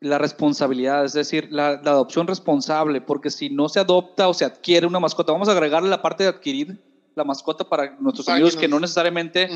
la 0.02 0.18
responsabilidad, 0.18 1.06
es 1.06 1.14
decir, 1.14 1.48
la, 1.52 1.80
la, 1.84 1.92
adopción 1.92 2.28
responsable, 2.28 3.02
porque 3.02 3.30
si 3.30 3.50
no 3.52 3.70
se 3.70 3.80
adopta 3.80 4.28
o 4.28 4.34
se 4.34 4.44
adquiere 4.44 4.88
una 4.88 5.00
mascota, 5.00 5.32
vamos 5.32 5.48
a 5.48 5.52
agregarle 5.52 5.90
la 5.90 6.02
parte 6.02 6.24
de 6.24 6.30
adquirir 6.30 6.80
la 7.16 7.24
mascota 7.24 7.64
para 7.64 7.96
nuestros 8.00 8.28
amigos 8.28 8.56
que 8.56 8.68
no 8.68 8.80
necesariamente 8.80 9.50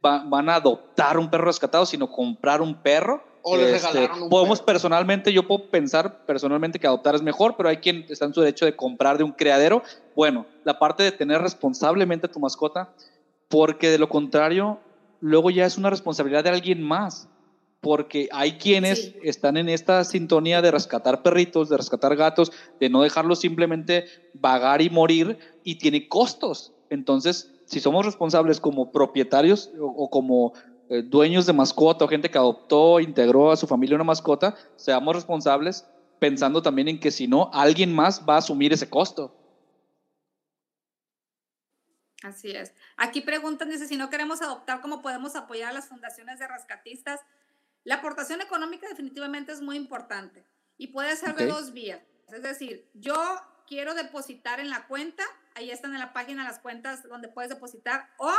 van 0.00 0.48
a 0.48 0.54
adoptar 0.54 1.18
un 1.18 1.30
perro 1.30 1.44
rescatado, 1.44 1.84
sino 1.84 2.10
comprar 2.10 2.62
un 2.62 2.74
perro 2.74 3.22
o 3.42 3.56
este, 3.56 3.72
regalaron 3.72 4.22
un 4.24 4.30
Podemos 4.30 4.60
personalmente, 4.60 5.32
yo 5.32 5.46
puedo 5.46 5.68
pensar 5.70 6.24
personalmente 6.26 6.78
que 6.78 6.86
adoptar 6.86 7.14
es 7.14 7.22
mejor, 7.22 7.54
pero 7.56 7.68
hay 7.68 7.76
quien 7.76 8.06
está 8.08 8.24
en 8.24 8.34
su 8.34 8.40
derecho 8.40 8.64
de 8.64 8.74
comprar 8.74 9.18
de 9.18 9.24
un 9.24 9.32
criadero. 9.32 9.82
Bueno, 10.14 10.46
la 10.64 10.78
parte 10.78 11.02
de 11.02 11.12
tener 11.12 11.40
responsablemente 11.40 12.26
a 12.26 12.30
tu 12.30 12.40
mascota, 12.40 12.90
porque 13.48 13.90
de 13.90 13.98
lo 13.98 14.08
contrario, 14.08 14.80
luego 15.20 15.50
ya 15.50 15.66
es 15.66 15.76
una 15.76 15.90
responsabilidad 15.90 16.44
de 16.44 16.50
alguien 16.50 16.82
más. 16.82 17.28
Porque 17.86 18.28
hay 18.32 18.58
quienes 18.58 19.14
están 19.22 19.56
en 19.56 19.68
esta 19.68 20.02
sintonía 20.02 20.60
de 20.60 20.72
rescatar 20.72 21.22
perritos, 21.22 21.68
de 21.68 21.76
rescatar 21.76 22.16
gatos, 22.16 22.50
de 22.80 22.90
no 22.90 23.02
dejarlos 23.02 23.38
simplemente 23.38 24.06
vagar 24.34 24.82
y 24.82 24.90
morir, 24.90 25.38
y 25.62 25.76
tiene 25.76 26.08
costos. 26.08 26.72
Entonces, 26.90 27.54
si 27.64 27.78
somos 27.78 28.04
responsables 28.04 28.58
como 28.58 28.90
propietarios 28.90 29.70
o 29.78 30.10
como 30.10 30.52
eh, 30.88 31.02
dueños 31.02 31.46
de 31.46 31.52
mascota 31.52 32.04
o 32.04 32.08
gente 32.08 32.28
que 32.28 32.38
adoptó, 32.38 32.98
integró 32.98 33.52
a 33.52 33.56
su 33.56 33.68
familia 33.68 33.94
una 33.94 34.02
mascota, 34.02 34.56
seamos 34.74 35.14
responsables 35.14 35.86
pensando 36.18 36.62
también 36.62 36.88
en 36.88 36.98
que 36.98 37.12
si 37.12 37.28
no, 37.28 37.50
alguien 37.52 37.94
más 37.94 38.24
va 38.28 38.34
a 38.34 38.38
asumir 38.38 38.72
ese 38.72 38.90
costo. 38.90 39.32
Así 42.24 42.50
es. 42.50 42.72
Aquí 42.96 43.20
preguntan, 43.20 43.70
dice, 43.70 43.86
si 43.86 43.96
no 43.96 44.10
queremos 44.10 44.42
adoptar, 44.42 44.80
¿cómo 44.80 45.02
podemos 45.02 45.36
apoyar 45.36 45.70
a 45.70 45.74
las 45.74 45.86
fundaciones 45.86 46.40
de 46.40 46.48
rescatistas? 46.48 47.20
La 47.86 47.94
aportación 47.94 48.40
económica 48.40 48.88
definitivamente 48.88 49.52
es 49.52 49.60
muy 49.60 49.76
importante 49.76 50.44
y 50.76 50.88
puede 50.88 51.16
ser 51.16 51.36
de 51.36 51.46
dos 51.46 51.72
vías. 51.72 52.02
Es 52.32 52.42
decir, 52.42 52.90
yo 52.94 53.16
quiero 53.68 53.94
depositar 53.94 54.58
en 54.58 54.70
la 54.70 54.88
cuenta, 54.88 55.22
ahí 55.54 55.70
están 55.70 55.92
en 55.92 56.00
la 56.00 56.12
página 56.12 56.42
las 56.42 56.58
cuentas 56.58 57.04
donde 57.04 57.28
puedes 57.28 57.48
depositar, 57.48 58.12
o 58.18 58.32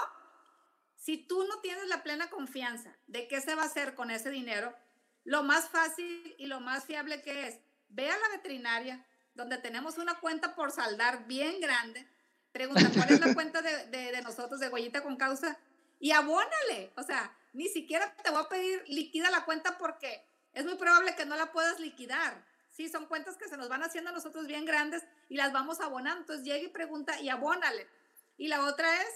si 0.97 1.15
tú 1.15 1.45
no 1.47 1.61
tienes 1.61 1.87
la 1.87 2.03
plena 2.03 2.29
confianza 2.29 2.93
de 3.07 3.29
qué 3.29 3.39
se 3.39 3.55
va 3.55 3.63
a 3.63 3.67
hacer 3.67 3.95
con 3.95 4.11
ese 4.11 4.31
dinero, 4.31 4.75
lo 5.23 5.43
más 5.43 5.69
fácil 5.69 6.35
y 6.37 6.47
lo 6.47 6.59
más 6.59 6.83
fiable 6.83 7.21
que 7.21 7.47
es, 7.47 7.57
ve 7.87 8.09
a 8.09 8.17
la 8.17 8.27
veterinaria, 8.35 9.05
donde 9.33 9.57
tenemos 9.59 9.97
una 9.97 10.19
cuenta 10.19 10.55
por 10.55 10.71
saldar 10.71 11.25
bien 11.25 11.61
grande, 11.61 12.05
pregunta 12.51 12.91
cuál 12.93 13.11
es 13.11 13.21
la 13.21 13.33
cuenta 13.33 13.61
de, 13.61 13.87
de, 13.87 14.21
nosotros 14.23 14.59
de 14.59 14.67
Huellita 14.67 15.03
con 15.03 15.15
Causa 15.15 15.57
y 16.01 16.11
abónale. 16.11 16.91
O 16.97 17.03
sea, 17.03 17.33
ni 17.53 17.67
siquiera 17.69 18.15
te 18.23 18.29
voy 18.29 18.41
a 18.43 18.49
pedir 18.49 18.83
liquida 18.87 19.29
la 19.31 19.45
cuenta 19.45 19.77
porque 19.77 20.23
es 20.53 20.65
muy 20.65 20.75
probable 20.75 21.15
que 21.15 21.25
no 21.25 21.35
la 21.35 21.51
puedas 21.51 21.79
liquidar. 21.79 22.45
Sí, 22.69 22.89
son 22.89 23.07
cuentas 23.07 23.37
que 23.37 23.47
se 23.47 23.57
nos 23.57 23.69
van 23.69 23.83
haciendo 23.83 24.11
a 24.11 24.13
nosotros 24.13 24.45
bien 24.45 24.65
grandes 24.65 25.03
y 25.29 25.35
las 25.35 25.51
vamos 25.51 25.79
abonando. 25.81 26.21
Entonces 26.21 26.45
llega 26.45 26.63
y 26.63 26.69
pregunta 26.69 27.19
y 27.19 27.29
abónale. 27.29 27.87
Y 28.37 28.49
la 28.49 28.65
otra 28.65 29.01
es, 29.01 29.09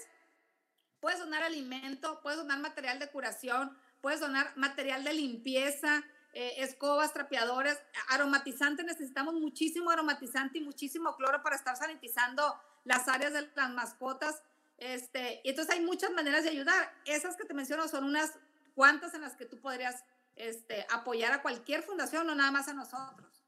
Puedes 1.02 1.18
donar 1.18 1.42
alimento, 1.42 2.20
puedes 2.22 2.38
donar 2.38 2.60
material 2.60 3.00
de 3.00 3.10
curación, 3.10 3.76
puedes 4.00 4.20
donar 4.20 4.52
material 4.56 5.02
de 5.02 5.12
limpieza, 5.12 6.04
eh, 6.32 6.54
escobas, 6.58 7.12
trapeadores, 7.12 7.76
aromatizante. 8.10 8.84
Necesitamos 8.84 9.34
muchísimo 9.34 9.90
aromatizante 9.90 10.58
y 10.58 10.60
muchísimo 10.60 11.16
cloro 11.16 11.42
para 11.42 11.56
estar 11.56 11.76
sanitizando 11.76 12.54
las 12.84 13.08
áreas 13.08 13.32
de 13.32 13.50
las 13.56 13.70
mascotas. 13.70 14.44
Este, 14.82 15.40
y 15.44 15.50
entonces 15.50 15.76
hay 15.76 15.80
muchas 15.80 16.10
maneras 16.10 16.42
de 16.42 16.50
ayudar. 16.50 16.92
Esas 17.04 17.36
que 17.36 17.44
te 17.44 17.54
menciono 17.54 17.86
son 17.86 18.02
unas 18.02 18.32
cuantas 18.74 19.14
en 19.14 19.20
las 19.20 19.36
que 19.36 19.44
tú 19.44 19.60
podrías 19.60 20.02
este, 20.34 20.84
apoyar 20.90 21.32
a 21.32 21.40
cualquier 21.40 21.84
fundación, 21.84 22.26
no 22.26 22.34
nada 22.34 22.50
más 22.50 22.66
a 22.66 22.74
nosotros. 22.74 23.44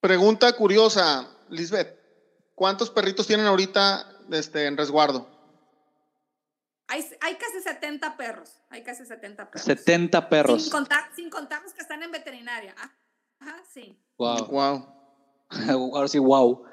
Pregunta 0.00 0.52
curiosa, 0.56 1.30
Lisbeth. 1.50 1.96
¿Cuántos 2.56 2.90
perritos 2.90 3.28
tienen 3.28 3.46
ahorita 3.46 4.10
este, 4.32 4.66
en 4.66 4.76
resguardo? 4.76 5.30
Hay, 6.88 7.08
hay, 7.20 7.36
casi 7.36 7.60
70 7.62 8.16
perros. 8.16 8.60
Hay 8.70 8.82
casi 8.82 9.06
70 9.06 9.52
perros. 9.52 9.64
70 9.64 10.28
perros. 10.28 10.62
Sin 10.64 10.72
contar, 10.72 11.10
sin 11.14 11.30
contar 11.30 11.62
los 11.62 11.72
que 11.72 11.82
están 11.82 12.02
en 12.02 12.10
veterinaria. 12.10 12.74
Ah, 12.76 12.92
ajá, 13.38 13.62
sí. 13.72 13.96
Wow. 14.18 14.46
Wow. 14.46 14.94
Ahora 15.94 16.08
sí, 16.08 16.18
wow. 16.18 16.64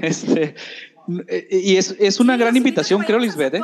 Este, 0.00 0.56
y 1.06 1.76
es, 1.76 1.94
es 1.98 2.20
una 2.20 2.36
gran 2.36 2.56
invitación, 2.56 3.02
creo, 3.02 3.18
Lisbeth. 3.18 3.54
¿eh? 3.54 3.62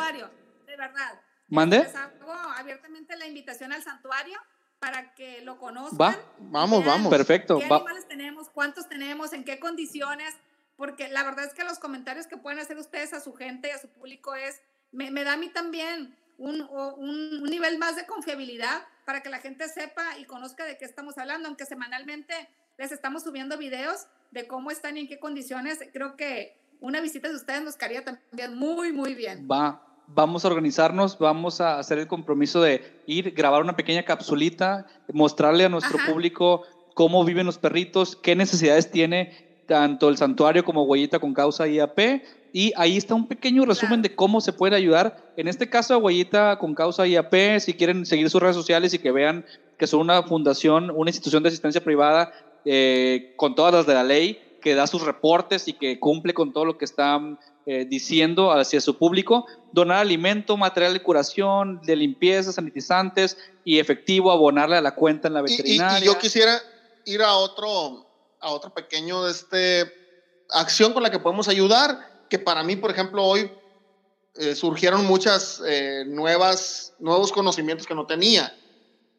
De 0.66 0.76
verdad. 0.76 1.20
¿Mande? 1.48 1.80
Les 1.80 1.94
hago 1.94 2.32
abiertamente 2.32 3.16
la 3.16 3.26
invitación 3.26 3.72
al 3.72 3.82
santuario 3.82 4.38
para 4.78 5.14
que 5.14 5.42
lo 5.42 5.58
conozcan. 5.58 5.98
Va, 5.98 6.16
vamos, 6.38 6.84
vamos. 6.84 7.10
Perfecto. 7.10 7.58
¿Qué 7.58 7.64
animales 7.66 8.08
tenemos? 8.08 8.48
¿Cuántos 8.48 8.88
tenemos? 8.88 9.32
¿En 9.32 9.44
qué 9.44 9.60
condiciones? 9.60 10.34
Porque 10.76 11.08
la 11.08 11.22
verdad 11.22 11.44
es 11.44 11.54
que 11.54 11.62
los 11.62 11.78
comentarios 11.78 12.26
que 12.26 12.36
pueden 12.36 12.58
hacer 12.58 12.78
ustedes 12.78 13.12
a 13.12 13.20
su 13.20 13.34
gente 13.34 13.68
y 13.68 13.70
a 13.70 13.78
su 13.78 13.88
público 13.88 14.34
es, 14.34 14.60
me, 14.90 15.10
me 15.10 15.22
da 15.22 15.34
a 15.34 15.36
mí 15.36 15.48
también 15.50 16.16
un, 16.38 16.62
un, 16.62 17.42
un 17.42 17.44
nivel 17.44 17.78
más 17.78 17.94
de 17.94 18.06
confiabilidad 18.06 18.82
para 19.04 19.22
que 19.22 19.28
la 19.28 19.38
gente 19.38 19.68
sepa 19.68 20.18
y 20.18 20.24
conozca 20.24 20.64
de 20.64 20.78
qué 20.78 20.84
estamos 20.84 21.18
hablando, 21.18 21.48
aunque 21.48 21.66
semanalmente 21.66 22.34
les 22.78 22.90
estamos 22.90 23.22
subiendo 23.22 23.58
videos 23.58 24.06
de 24.30 24.46
cómo 24.46 24.70
están 24.70 24.96
y 24.96 25.00
en 25.00 25.08
qué 25.08 25.20
condiciones. 25.20 25.78
Creo 25.92 26.16
que 26.16 26.56
una 26.82 27.00
visita 27.00 27.28
de 27.28 27.36
ustedes 27.36 27.62
nos 27.62 27.76
caería 27.76 28.04
también 28.04 28.56
muy, 28.56 28.92
muy 28.92 29.14
bien. 29.14 29.48
Va, 29.50 29.82
vamos 30.08 30.44
a 30.44 30.48
organizarnos, 30.48 31.16
vamos 31.18 31.60
a 31.60 31.78
hacer 31.78 31.98
el 31.98 32.08
compromiso 32.08 32.60
de 32.60 33.00
ir, 33.06 33.30
grabar 33.30 33.62
una 33.62 33.76
pequeña 33.76 34.02
capsulita, 34.04 34.86
mostrarle 35.12 35.64
a 35.64 35.68
nuestro 35.68 35.98
Ajá. 35.98 36.12
público 36.12 36.62
cómo 36.94 37.24
viven 37.24 37.46
los 37.46 37.58
perritos, 37.58 38.16
qué 38.16 38.36
necesidades 38.36 38.90
tiene 38.90 39.62
tanto 39.66 40.08
el 40.08 40.16
santuario 40.16 40.64
como 40.64 40.82
Huellita 40.82 41.18
con 41.18 41.32
Causa 41.32 41.66
IAP. 41.66 42.22
Y 42.52 42.72
ahí 42.76 42.98
está 42.98 43.14
un 43.14 43.28
pequeño 43.28 43.64
resumen 43.64 44.00
Claro. 44.00 44.02
de 44.02 44.14
cómo 44.14 44.40
se 44.42 44.52
puede 44.52 44.76
ayudar. 44.76 45.32
En 45.36 45.48
este 45.48 45.70
caso, 45.70 45.94
a 45.94 45.98
Huellita 45.98 46.58
con 46.58 46.74
Causa 46.74 47.06
IAP, 47.06 47.60
si 47.60 47.72
quieren 47.72 48.04
seguir 48.04 48.28
sus 48.28 48.42
redes 48.42 48.56
sociales 48.56 48.92
y 48.92 48.98
que 48.98 49.10
vean 49.12 49.46
que 49.78 49.86
son 49.86 50.00
una 50.00 50.22
fundación, 50.24 50.90
una 50.90 51.10
institución 51.10 51.42
de 51.42 51.48
asistencia 51.48 51.82
privada 51.82 52.30
eh, 52.64 53.32
con 53.36 53.54
todas 53.54 53.72
las 53.72 53.86
de 53.86 53.94
la 53.94 54.04
ley, 54.04 54.38
que 54.62 54.74
da 54.74 54.86
sus 54.86 55.02
reportes 55.02 55.68
y 55.68 55.74
que 55.74 55.98
cumple 56.00 56.32
con 56.32 56.52
todo 56.54 56.64
lo 56.64 56.78
que 56.78 56.86
están 56.86 57.38
eh, 57.66 57.84
diciendo 57.84 58.50
hacia 58.52 58.80
su 58.80 58.96
público, 58.96 59.44
donar 59.70 59.98
alimento, 59.98 60.56
material 60.56 60.94
de 60.94 61.02
curación, 61.02 61.80
de 61.82 61.96
limpieza, 61.96 62.52
sanitizantes 62.52 63.36
y 63.64 63.78
efectivo, 63.78 64.32
abonarle 64.32 64.76
a 64.76 64.80
la 64.80 64.94
cuenta 64.94 65.28
en 65.28 65.34
la 65.34 65.40
Y- 65.40 65.52
y- 65.52 65.56
veterinaria. 65.58 65.98
Y, 66.00 66.06
yo 66.06 66.18
quisiera 66.18 66.58
ir 67.04 67.20
a 67.22 67.34
otro, 67.36 68.06
a 68.40 68.50
otro 68.50 68.72
pequeño 68.72 69.24
de 69.24 69.32
este 69.32 69.92
acción 70.48 70.92
con 70.94 71.02
la 71.02 71.10
que 71.10 71.18
podemos 71.18 71.48
ayudar, 71.48 71.98
que 72.30 72.38
para 72.38 72.62
mí, 72.62 72.76
por 72.76 72.90
ejemplo, 72.90 73.24
hoy 73.24 73.50
eh, 74.34 74.54
surgieron 74.54 75.04
muchas 75.04 75.60
eh, 75.66 76.04
nuevas, 76.06 76.94
nuevos 76.98 77.30
conocimientos 77.32 77.86
que 77.86 77.94
no 77.94 78.06
tenía 78.06 78.52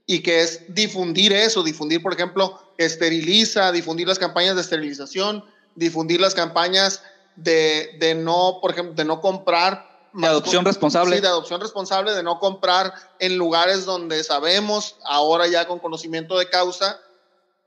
y 0.06 0.22
que 0.22 0.42
es 0.42 0.74
difundir 0.74 1.34
eso, 1.34 1.64
difundir, 1.64 2.02
por 2.02 2.14
ejemplo, 2.14 2.60
esteriliza, 2.78 3.72
difundir 3.72 4.08
las 4.08 4.20
campañas 4.20 4.56
de 4.56 4.62
esterilización, 4.62 5.46
difundir 5.76 6.20
las 6.20 6.36
campañas 6.36 7.02
de, 7.36 7.96
de 8.00 8.16
no, 8.16 8.60
por 8.62 8.72
ejemplo, 8.72 8.94
de 8.96 9.06
no 9.06 9.22
comprar 9.22 9.92
De 10.14 10.28
adopción 10.28 10.66
responsable. 10.66 11.16
Sí, 11.16 11.22
de 11.22 11.28
adopción 11.28 11.62
responsable, 11.62 12.14
de 12.14 12.22
no 12.22 12.40
comprar 12.40 12.94
en 13.20 13.38
lugares 13.38 13.86
donde 13.86 14.24
sabemos, 14.24 14.98
ahora 15.06 15.48
ya 15.48 15.68
con 15.68 15.80
conocimiento 15.80 16.38
de 16.38 16.50
causa, 16.50 17.00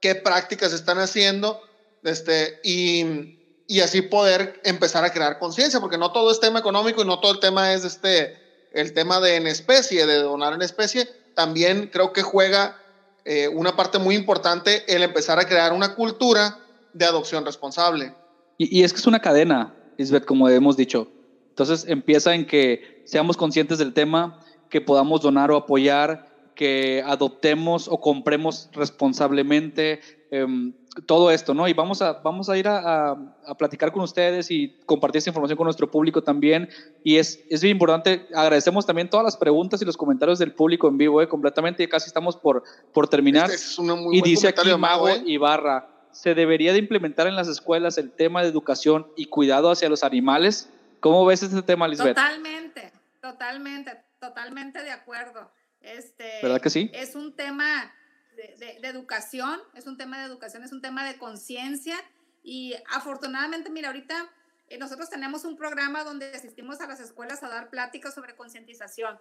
qué 0.01 0.15
prácticas 0.15 0.73
están 0.73 0.99
haciendo 0.99 1.61
este, 2.05 2.61
y, 2.63 3.65
y 3.67 3.81
así 3.81 4.03
poder 4.03 4.61
empezar 4.65 5.05
a 5.05 5.13
crear 5.13 5.39
conciencia, 5.39 5.81
porque 5.81 5.99
no 5.99 6.13
todo 6.13 6.31
es 6.31 6.39
tema 6.39 6.61
económico 6.61 7.03
y 7.03 7.07
no 7.07 7.19
todo 7.19 7.33
el 7.33 7.41
tema 7.41 7.73
es 7.73 7.85
este, 7.85 8.37
el 8.73 8.93
tema 8.93 9.21
de 9.21 9.37
en 9.37 9.47
especie, 9.47 10.07
de 10.07 10.19
donar 10.19 10.53
en 10.53 10.63
especie. 10.63 11.09
También 11.37 11.91
creo 11.93 12.15
que 12.15 12.23
juega 12.23 12.79
eh, 13.27 13.49
una 13.49 13.77
parte 13.77 13.99
muy 13.99 14.15
importante 14.15 14.85
el 14.89 15.03
empezar 15.03 15.39
a 15.39 15.47
crear 15.47 15.75
una 15.75 15.95
cultura 15.95 16.59
de 16.95 17.05
adopción 17.05 17.45
responsable. 17.45 18.15
Y, 18.57 18.83
es 18.83 18.95
que 18.95 19.01
es 19.01 19.07
una 19.07 19.21
cadena, 19.21 19.75
Lisbeth, 19.99 20.25
como 20.25 20.49
hemos 20.49 20.79
dicho. 20.79 21.09
Entonces 21.51 21.85
empieza 21.89 22.35
en 22.35 22.47
que 22.47 23.03
seamos 23.05 23.37
conscientes 23.37 23.77
del 23.77 23.93
tema, 23.93 24.41
que 24.71 24.81
podamos 24.81 25.21
donar 25.21 25.51
o 25.51 25.57
apoyar, 25.57 26.27
que 26.55 27.05
adoptemos 27.05 27.87
o 27.87 28.01
compremos 28.01 28.71
responsablemente, 28.73 30.01
em, 30.31 30.73
todo 31.07 31.31
esto, 31.31 31.55
¿no? 31.55 31.69
Y 31.69 31.73
vamos 31.73 32.01
a, 32.03 32.15
vamos 32.15 32.49
a 32.49 32.57
ir 32.57 32.67
a, 32.69 32.79
a- 33.11 33.17
a 33.47 33.55
platicar 33.57 33.93
con 33.93 34.03
ustedes 34.03 34.51
y 34.51 34.77
compartir 34.87 35.19
esta 35.19 35.31
información 35.31 35.57
con 35.57 35.65
nuestro 35.65 35.91
público 35.91 36.23
también. 36.23 36.69
Y 37.05 37.17
es, 37.17 37.41
es 37.51 37.61
bien 37.63 37.73
importante, 37.77 38.27
agradecemos 38.35 38.87
también 38.87 39.09
todas 39.11 39.25
las 39.25 39.37
preguntas 39.37 39.81
y 39.83 39.85
los 39.85 39.97
comentarios 39.97 40.39
del 40.39 40.53
público 40.53 40.89
en 40.89 40.97
vivo, 40.99 41.21
¿eh? 41.23 41.29
completamente, 41.29 41.83
ya 41.83 41.89
casi 41.89 42.07
estamos 42.09 42.37
por, 42.37 42.63
por 42.93 43.09
terminar. 43.09 43.51
Este 43.51 43.57
es 43.57 43.79
una 43.79 43.95
muy 43.95 44.19
Y 44.19 44.23
dice 44.23 44.49
aquí 44.49 44.69
Mago 44.79 45.09
¿eh? 45.09 45.23
Ibarra, 45.27 45.89
¿se 46.13 46.35
debería 46.35 46.73
de 46.73 46.79
implementar 46.79 47.27
en 47.27 47.37
las 47.37 47.47
escuelas 47.49 47.99
el 47.99 48.11
tema 48.11 48.43
de 48.43 48.49
educación 48.49 49.07
y 49.17 49.27
cuidado 49.27 49.71
hacia 49.71 49.89
los 49.89 50.03
animales? 50.03 50.71
¿Cómo 51.01 51.25
ves 51.27 51.43
este 51.43 51.63
tema, 51.63 51.87
Lisbeth? 51.87 52.17
Totalmente, 52.17 52.91
totalmente, 53.21 53.93
totalmente 54.19 54.83
de 54.83 54.91
acuerdo. 54.91 55.51
Este, 55.83 56.25
¿Verdad 56.43 56.61
que 56.61 56.71
sí? 56.71 56.91
Es 56.95 57.15
un 57.15 57.37
tema 57.37 57.93
de, 58.37 58.55
de- 58.59 58.81
de 58.81 58.89
educación, 58.89 59.61
es 59.75 59.87
un 59.87 59.97
tema 59.97 60.19
de 60.19 60.25
educación, 60.27 60.63
es 60.63 60.73
un 60.73 60.81
tema 60.83 61.05
de 61.07 61.17
conciencia 61.19 61.97
y 62.43 62.75
afortunadamente, 62.93 63.71
mira, 63.71 63.89
ahorita 63.89 64.31
eh, 64.69 64.79
nosotros 64.79 65.09
tenemos 65.11 65.45
un 65.45 65.57
programa 65.57 66.05
donde 66.05 66.31
asistimos 66.35 66.81
a 66.81 66.87
las 66.87 67.01
escuelas 67.01 67.43
a 67.43 67.49
dar 67.49 67.71
pláticas 67.71 68.15
sobre 68.15 68.35
concientización. 68.37 69.19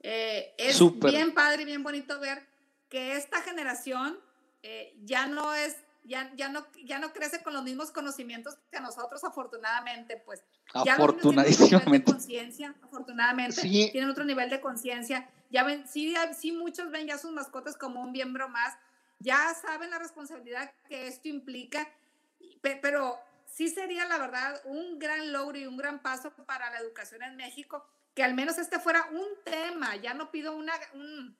Eh, 0.00 0.54
es 0.58 0.76
Súper. 0.76 1.10
bien 1.12 1.34
padre 1.34 1.62
y 1.62 1.64
bien 1.66 1.82
bonito 1.82 2.18
ver 2.20 2.46
que 2.88 3.16
esta 3.16 3.40
generación 3.42 4.18
eh, 4.62 4.94
ya 5.02 5.26
no 5.26 5.54
es, 5.54 5.76
ya, 6.04 6.30
ya, 6.36 6.48
no, 6.48 6.66
ya 6.84 6.98
no 6.98 7.12
crece 7.12 7.42
con 7.42 7.54
los 7.54 7.62
mismos 7.64 7.90
conocimientos 7.90 8.56
que 8.70 8.80
nosotros, 8.80 9.24
afortunadamente, 9.24 10.16
pues. 10.24 10.42
Ya 10.84 10.96
los 10.98 11.14
niños 11.16 11.20
tienen 11.20 11.30
otro 11.30 11.32
nivel 11.32 11.34
de 11.34 11.40
Afortunadísimamente. 11.42 12.12
conciencia, 12.12 12.74
afortunadamente, 12.82 13.60
Sí. 13.62 13.88
tienen 13.92 14.10
otro 14.10 14.24
nivel 14.24 14.50
de 14.50 14.60
conciencia. 14.60 15.28
Ya 15.54 15.62
ven, 15.62 15.86
sí, 15.86 16.14
sí, 16.36 16.50
muchos 16.52 16.90
ven 16.90 17.06
ya 17.06 17.16
sus 17.16 17.30
mascotas 17.30 17.76
como 17.76 18.00
un 18.00 18.10
miembro 18.10 18.48
más. 18.48 18.76
Ya 19.20 19.54
saben 19.54 19.90
la 19.90 19.98
responsabilidad 20.00 20.72
que 20.88 21.06
esto 21.06 21.28
implica, 21.28 21.88
pe- 22.60 22.78
pero 22.82 23.18
sí 23.46 23.68
sería, 23.68 24.04
la 24.06 24.18
verdad, 24.18 24.60
un 24.64 24.98
gran 24.98 25.32
logro 25.32 25.56
y 25.56 25.66
un 25.66 25.76
gran 25.76 26.02
paso 26.02 26.32
para 26.44 26.70
la 26.70 26.78
educación 26.80 27.22
en 27.22 27.36
México, 27.36 27.86
que 28.14 28.24
al 28.24 28.34
menos 28.34 28.58
este 28.58 28.80
fuera 28.80 29.06
un 29.12 29.28
tema. 29.44 29.94
Ya 29.96 30.12
no 30.12 30.30
pido 30.32 30.56
una, 30.56 30.72
un- 30.94 31.36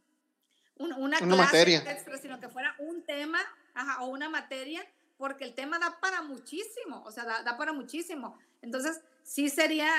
un- 0.79 0.93
una, 0.93 1.19
Una 1.19 1.19
clase 1.19 1.43
materia. 1.43 1.79
extra, 1.91 2.17
sino 2.19 2.39
que 2.39 2.49
fuera 2.49 2.75
un 2.79 3.03
tema 3.05 3.41
ajá, 3.75 4.03
o 4.03 4.07
una 4.07 4.29
materia, 4.31 4.87
porque 5.19 5.45
el 5.45 5.55
tema 5.55 5.79
da 5.81 5.99
para 6.01 6.23
muchísimo, 6.23 7.03
o 7.05 7.11
sea, 7.11 7.25
da, 7.25 7.43
da 7.43 7.57
para 7.57 7.73
muchísimo. 7.73 8.39
Entonces, 8.63 9.01
sí 9.25 9.51
sería 9.51 9.91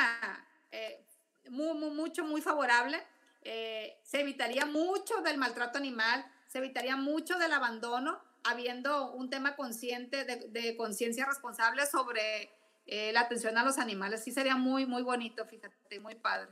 eh, 0.71 1.03
mu- 1.49 1.73
mu- 1.73 1.93
mucho, 1.93 2.23
muy 2.23 2.41
favorable. 2.41 3.05
Eh, 3.47 3.99
se 4.03 4.21
evitaría 4.21 4.65
mucho 4.65 5.21
del 5.21 5.37
maltrato 5.37 5.77
animal, 5.77 6.25
se 6.47 6.57
evitaría 6.57 6.95
mucho 6.97 7.37
del 7.37 7.53
abandono, 7.53 8.19
habiendo 8.43 9.11
un 9.11 9.29
tema 9.29 9.55
consciente 9.55 10.25
de, 10.25 10.75
conciencia 10.77 11.25
responsable 11.25 11.85
sobre 11.85 12.51
eh, 12.87 13.11
la 13.13 13.21
atención 13.21 13.57
a 13.57 13.63
los 13.63 13.77
animales. 13.77 14.23
Sí 14.23 14.31
sería 14.31 14.55
muy, 14.55 14.85
muy 14.87 15.03
bonito, 15.03 15.45
fíjate, 15.45 15.99
muy 15.99 16.15
padre. 16.15 16.49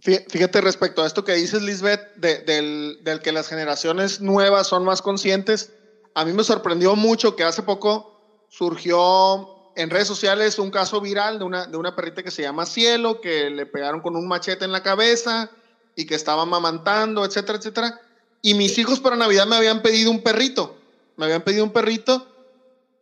Fí- 0.00 0.24
Fíjate 0.28 0.60
respecto 0.60 1.02
a 1.02 1.06
esto 1.06 1.24
que 1.24 1.32
dices, 1.34 1.62
Lisbeth, 1.62 2.14
de- 2.16 2.40
del, 2.40 2.98
del 3.02 3.20
que 3.20 3.30
las 3.32 3.48
generaciones 3.48 4.20
nuevas 4.20 4.66
son 4.66 4.84
más 4.84 5.02
conscientes, 5.02 5.72
a 6.16 6.24
mí 6.24 6.32
me 6.32 6.42
sorprendió 6.44 6.96
mucho 6.96 7.36
que 7.36 7.44
hace 7.44 7.62
poco 7.62 8.46
surgió 8.48 9.72
en 9.76 9.90
redes 9.90 10.06
sociales 10.08 10.58
un 10.58 10.70
caso 10.70 11.00
viral 11.00 11.38
de 11.38 11.44
una, 11.44 11.66
de 11.66 11.76
una 11.76 11.94
perrita 11.96 12.22
que 12.22 12.30
se 12.30 12.42
llama 12.42 12.66
Cielo, 12.66 13.20
que 13.20 13.50
le 13.50 13.66
pegaron 13.66 14.00
con 14.00 14.14
un 14.16 14.26
machete 14.28 14.64
en 14.64 14.72
la 14.72 14.82
cabeza 14.82 15.50
y 15.96 16.06
que 16.06 16.14
estaba 16.14 16.44
mamantando, 16.44 17.24
etcétera, 17.24 17.58
etcétera. 17.58 18.00
Y 18.42 18.54
mis 18.54 18.76
hijos 18.78 19.00
para 19.00 19.16
Navidad 19.16 19.46
me 19.46 19.56
habían 19.56 19.82
pedido 19.82 20.10
un 20.10 20.22
perrito, 20.22 20.76
me 21.16 21.24
habían 21.24 21.42
pedido 21.42 21.64
un 21.64 21.72
perrito 21.72 22.26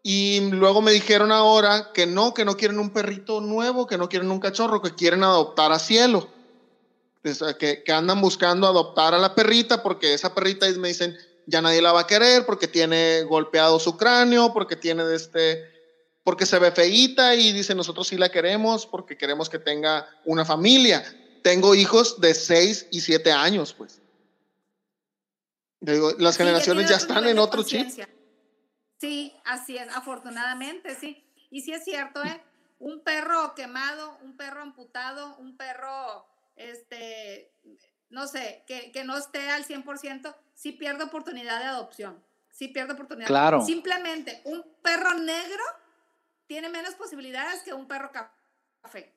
y 0.02 0.40
luego 0.50 0.82
me 0.82 0.92
dijeron 0.92 1.30
ahora 1.30 1.92
que 1.92 2.06
no, 2.06 2.34
que 2.34 2.44
no 2.44 2.56
quieren 2.56 2.78
un 2.78 2.90
perrito 2.90 3.40
nuevo, 3.40 3.86
que 3.86 3.98
no 3.98 4.08
quieren 4.08 4.30
un 4.30 4.40
cachorro, 4.40 4.82
que 4.82 4.94
quieren 4.94 5.22
adoptar 5.22 5.72
a 5.72 5.78
Cielo. 5.78 6.28
O 7.24 7.34
sea, 7.34 7.54
que, 7.54 7.84
que 7.84 7.92
andan 7.92 8.20
buscando 8.20 8.66
adoptar 8.66 9.14
a 9.14 9.18
la 9.18 9.34
perrita 9.34 9.82
porque 9.82 10.12
esa 10.12 10.34
perrita 10.34 10.66
me 10.78 10.88
dicen 10.88 11.16
ya 11.46 11.62
nadie 11.62 11.82
la 11.82 11.92
va 11.92 12.00
a 12.00 12.06
querer 12.06 12.44
porque 12.46 12.66
tiene 12.66 13.22
golpeado 13.22 13.78
su 13.78 13.96
cráneo, 13.96 14.52
porque 14.52 14.76
tiene 14.76 15.04
de 15.04 15.16
este, 15.16 15.70
porque 16.24 16.46
se 16.46 16.58
ve 16.58 16.72
feíta 16.72 17.34
y 17.34 17.52
dicen 17.52 17.76
nosotros 17.76 18.08
sí 18.08 18.16
la 18.16 18.30
queremos 18.30 18.86
porque 18.86 19.16
queremos 19.16 19.48
que 19.48 19.58
tenga 19.58 20.08
una 20.24 20.44
familia. 20.44 21.04
Tengo 21.42 21.74
hijos 21.74 22.20
de 22.20 22.34
6 22.34 22.88
y 22.90 23.00
7 23.00 23.32
años, 23.32 23.74
pues. 23.74 24.00
Digo, 25.80 26.12
las 26.18 26.36
Sí, 26.36 26.42
generaciones 26.42 26.88
ya 26.88 26.96
están 26.96 27.26
en 27.26 27.38
otro 27.38 27.64
chip. 27.64 27.88
Sí, 28.98 29.34
así 29.44 29.76
es, 29.76 29.88
afortunadamente, 29.88 30.94
sí. 30.94 31.24
Y 31.50 31.62
sí 31.62 31.72
es 31.72 31.84
cierto, 31.84 32.22
¿eh? 32.22 32.40
Un 32.78 33.02
perro 33.02 33.54
quemado, 33.54 34.16
un 34.22 34.36
perro 34.36 34.62
amputado, 34.62 35.36
un 35.38 35.56
perro, 35.56 36.24
este, 36.54 37.52
no 38.10 38.28
sé, 38.28 38.64
que, 38.66 38.92
que 38.92 39.02
no 39.02 39.16
esté 39.16 39.50
al 39.50 39.66
100%, 39.66 40.34
sí 40.54 40.72
pierde 40.72 41.04
oportunidad 41.04 41.58
de 41.58 41.66
adopción. 41.66 42.22
Sí 42.52 42.68
pierde 42.68 42.92
oportunidad. 42.92 43.26
Claro. 43.26 43.64
Simplemente 43.64 44.40
un 44.44 44.64
perro 44.82 45.14
negro 45.14 45.64
tiene 46.46 46.68
menos 46.68 46.94
posibilidades 46.94 47.62
que 47.62 47.72
un 47.72 47.88
perro 47.88 48.12
café. 48.12 49.12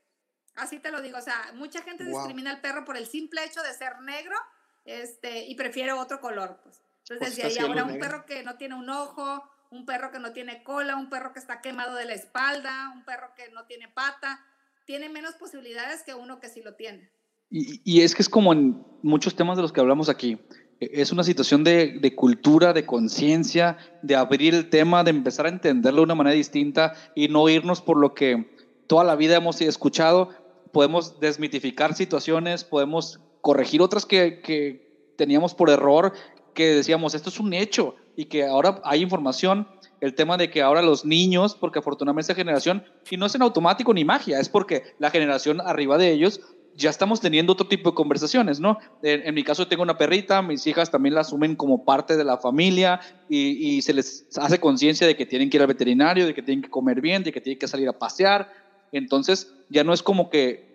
Así 0.56 0.80
te 0.80 0.92
lo 0.92 1.02
digo, 1.02 1.18
o 1.18 1.22
sea, 1.22 1.52
mucha 1.56 1.82
gente 1.82 2.04
Wow. 2.06 2.14
discrimina 2.14 2.52
al 2.52 2.62
perro 2.62 2.86
por 2.86 2.98
el 2.98 3.06
simple 3.08 3.44
hecho 3.44 3.62
de 3.62 3.74
ser 3.74 4.00
negro 4.02 4.36
Este, 4.86 5.46
y 5.48 5.56
prefiere 5.56 5.92
otro 5.94 6.22
color, 6.22 6.60
pues. 6.64 6.80
Entonces, 7.10 7.36
desde 7.36 7.60
ahí 7.60 7.66
ahora 7.68 7.84
un 7.86 7.98
perro 8.00 8.26
que 8.28 8.44
no 8.44 8.56
tiene 8.56 8.76
un 8.76 8.88
ojo, 8.90 9.44
un 9.72 9.84
perro 9.86 10.12
que 10.12 10.20
no 10.20 10.32
tiene 10.32 10.62
cola, 10.64 10.96
un 10.96 11.10
perro 11.10 11.34
que 11.34 11.40
está 11.40 11.60
quemado 11.60 11.96
de 11.96 12.06
la 12.06 12.14
espalda, 12.14 12.92
un 12.94 13.04
perro 13.04 13.34
que 13.36 13.50
no 13.50 13.66
tiene 13.66 13.88
pata, 13.88 14.40
tiene 14.86 15.10
menos 15.10 15.34
posibilidades 15.36 16.04
que 16.04 16.14
uno 16.14 16.40
que 16.40 16.50
sí 16.50 16.62
lo 16.62 16.76
tiene. 16.76 17.10
Y, 17.50 17.82
y 17.84 18.02
es 18.02 18.14
que 18.14 18.22
es 18.22 18.30
como 18.30 18.54
en 18.54 18.86
muchos 19.02 19.36
temas 19.36 19.56
de 19.58 19.64
los 19.64 19.72
que 19.74 19.80
hablamos 19.82 20.08
aquí. 20.08 20.38
E, 20.80 21.02
es 21.02 21.12
una 21.12 21.24
situación 21.24 21.64
de, 21.64 21.98
de 22.00 22.14
cultura, 22.16 22.72
de 22.74 22.86
conciencia, 22.86 23.78
de 24.04 24.16
abrir 24.16 24.54
el 24.54 24.70
tema, 24.70 25.04
de 25.04 25.10
empezar 25.12 25.48
a 25.48 25.50
entenderlo 25.50 26.02
de 26.02 26.06
una 26.06 26.16
manera 26.16 26.36
distinta 26.36 26.94
y 27.16 27.28
no 27.28 27.50
irnos 27.50 27.82
por 27.82 27.98
lo 27.98 28.14
que 28.14 28.56
toda 28.88 29.04
la 29.04 29.16
vida 29.16 29.36
hemos 29.38 29.60
escuchado. 29.62 30.30
Podemos 30.76 31.22
desmitificar 31.22 31.96
situaciones, 31.96 32.66
podemos 32.66 33.22
corregir 33.40 33.82
otras 33.82 34.06
que, 34.06 34.42
que 34.42 35.14
teníamos 35.16 35.56
por 35.56 35.70
error, 35.70 36.12
que 36.54 36.68
decíamos, 36.76 37.16
esto 37.16 37.30
es 37.30 37.40
un 37.40 37.54
hecho 37.54 37.96
y 38.18 38.26
que 38.26 38.46
ahora 38.46 38.82
hay 38.84 39.02
información 39.02 39.70
el 40.02 40.16
tema 40.16 40.36
de 40.36 40.50
que 40.50 40.62
ahora 40.62 40.82
los 40.82 41.06
niños, 41.06 41.56
porque 41.56 41.80
afortunadamente 41.80 42.24
esta 42.24 42.36
generación, 42.36 42.84
y 43.10 43.16
no 43.16 43.26
es 43.26 43.36
en 43.36 43.42
automático 43.42 43.94
ni 43.94 44.04
magia, 44.04 44.38
es 44.42 44.50
porque 44.50 44.84
la 45.00 45.12
generación 45.12 45.62
arriba 45.62 45.98
de 45.98 46.12
ellos 46.12 46.42
ya 46.76 46.90
estamos 46.90 47.22
teniendo 47.22 47.54
otro 47.54 47.68
tipo 47.68 47.92
de 47.92 47.96
conversaciones, 47.96 48.60
¿no? 48.60 48.78
En, 49.02 49.34
mi 49.34 49.44
caso 49.44 49.68
tengo 49.68 49.82
una 49.84 49.98
perrita, 49.98 50.42
mis 50.42 50.68
hijas 50.68 50.92
también 50.92 51.16
la 51.16 51.22
asumen 51.22 51.56
como 51.56 51.86
parte 51.86 52.18
de 52.18 52.26
la 52.26 52.38
familia 52.38 53.00
y, 53.30 53.82
se 53.82 53.94
les 53.94 54.28
hace 54.36 54.60
conciencia 54.60 55.08
de 55.08 55.16
que 55.16 55.26
tienen 55.26 55.50
que 55.50 55.56
ir 55.56 55.62
al 55.62 55.68
veterinario, 55.68 56.26
de 56.26 56.34
que 56.34 56.42
tienen 56.42 56.62
que 56.62 56.70
comer 56.70 57.00
bien, 57.00 57.24
de 57.24 57.32
que 57.32 57.40
tienen 57.40 57.60
que 57.60 57.68
salir 57.68 57.88
a 57.88 57.94
pasear. 57.94 58.65
Entonces 58.92 59.52
ya 59.70 59.84
no 59.84 59.94
es 59.94 60.04
como 60.04 60.30
que, 60.30 60.66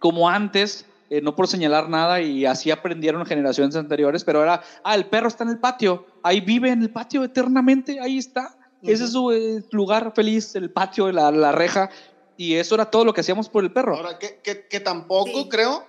como 0.00 0.28
antes, 0.28 0.86
eh, 1.10 1.20
no 1.20 1.36
por 1.36 1.48
señalar 1.48 1.88
nada 1.88 2.20
y 2.20 2.46
así 2.46 2.70
aprendieron 2.70 3.24
generaciones 3.26 3.76
anteriores, 3.76 4.24
pero 4.24 4.42
era, 4.42 4.62
ah, 4.82 4.94
el 4.94 5.06
perro 5.06 5.28
está 5.28 5.44
en 5.44 5.50
el 5.50 5.58
patio, 5.58 6.06
ahí 6.22 6.40
vive 6.40 6.70
en 6.70 6.82
el 6.82 6.90
patio 6.90 7.24
eternamente, 7.24 8.00
ahí 8.00 8.18
está. 8.18 8.56
Ese 8.82 9.04
es 9.04 9.12
su 9.12 9.32
eh, 9.32 9.64
lugar 9.70 10.12
feliz, 10.14 10.54
el 10.56 10.70
patio, 10.70 11.10
la, 11.10 11.30
la 11.30 11.52
reja 11.52 11.88
y 12.36 12.56
eso 12.56 12.74
era 12.74 12.90
todo 12.90 13.04
lo 13.04 13.14
que 13.14 13.20
hacíamos 13.20 13.48
por 13.48 13.64
el 13.64 13.72
perro. 13.72 13.96
Ahora, 13.96 14.18
que, 14.18 14.40
que, 14.42 14.80
tampoco 14.80 15.48
creo 15.48 15.86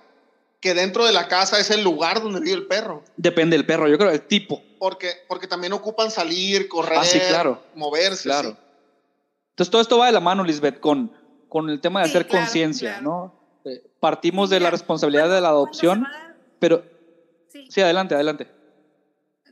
que 0.60 0.74
dentro 0.74 1.04
de 1.04 1.12
la 1.12 1.28
casa 1.28 1.58
es 1.58 1.70
el 1.70 1.82
lugar 1.82 2.22
donde 2.22 2.40
vive 2.40 2.54
el 2.54 2.66
perro. 2.66 3.02
Depende 3.16 3.56
del 3.56 3.66
perro, 3.66 3.88
yo 3.88 3.98
creo, 3.98 4.10
el 4.10 4.22
tipo. 4.22 4.62
Porque, 4.78 5.12
porque 5.28 5.46
también 5.46 5.72
ocupan 5.72 6.10
salir, 6.10 6.68
correr, 6.68 6.98
ah, 6.98 7.28
claro. 7.28 7.62
moverse. 7.74 8.24
Claro. 8.24 8.56
Entonces 9.50 9.70
todo 9.70 9.82
esto 9.82 9.98
va 9.98 10.06
de 10.06 10.12
la 10.12 10.20
mano, 10.20 10.44
Lisbeth, 10.44 10.80
con, 10.80 11.12
con 11.56 11.70
el 11.70 11.80
tema 11.80 12.00
de 12.00 12.10
hacer 12.10 12.28
conciencia, 12.28 13.00
¿no? 13.00 13.32
Eh, 13.64 13.82
partimos 13.98 14.50
de 14.50 14.60
la 14.60 14.68
responsabilidad 14.68 15.30
de 15.30 15.40
la 15.40 15.48
adopción, 15.48 16.06
pero... 16.58 16.84
Sí. 17.48 17.80
adelante, 17.80 18.14
adelante. 18.14 18.54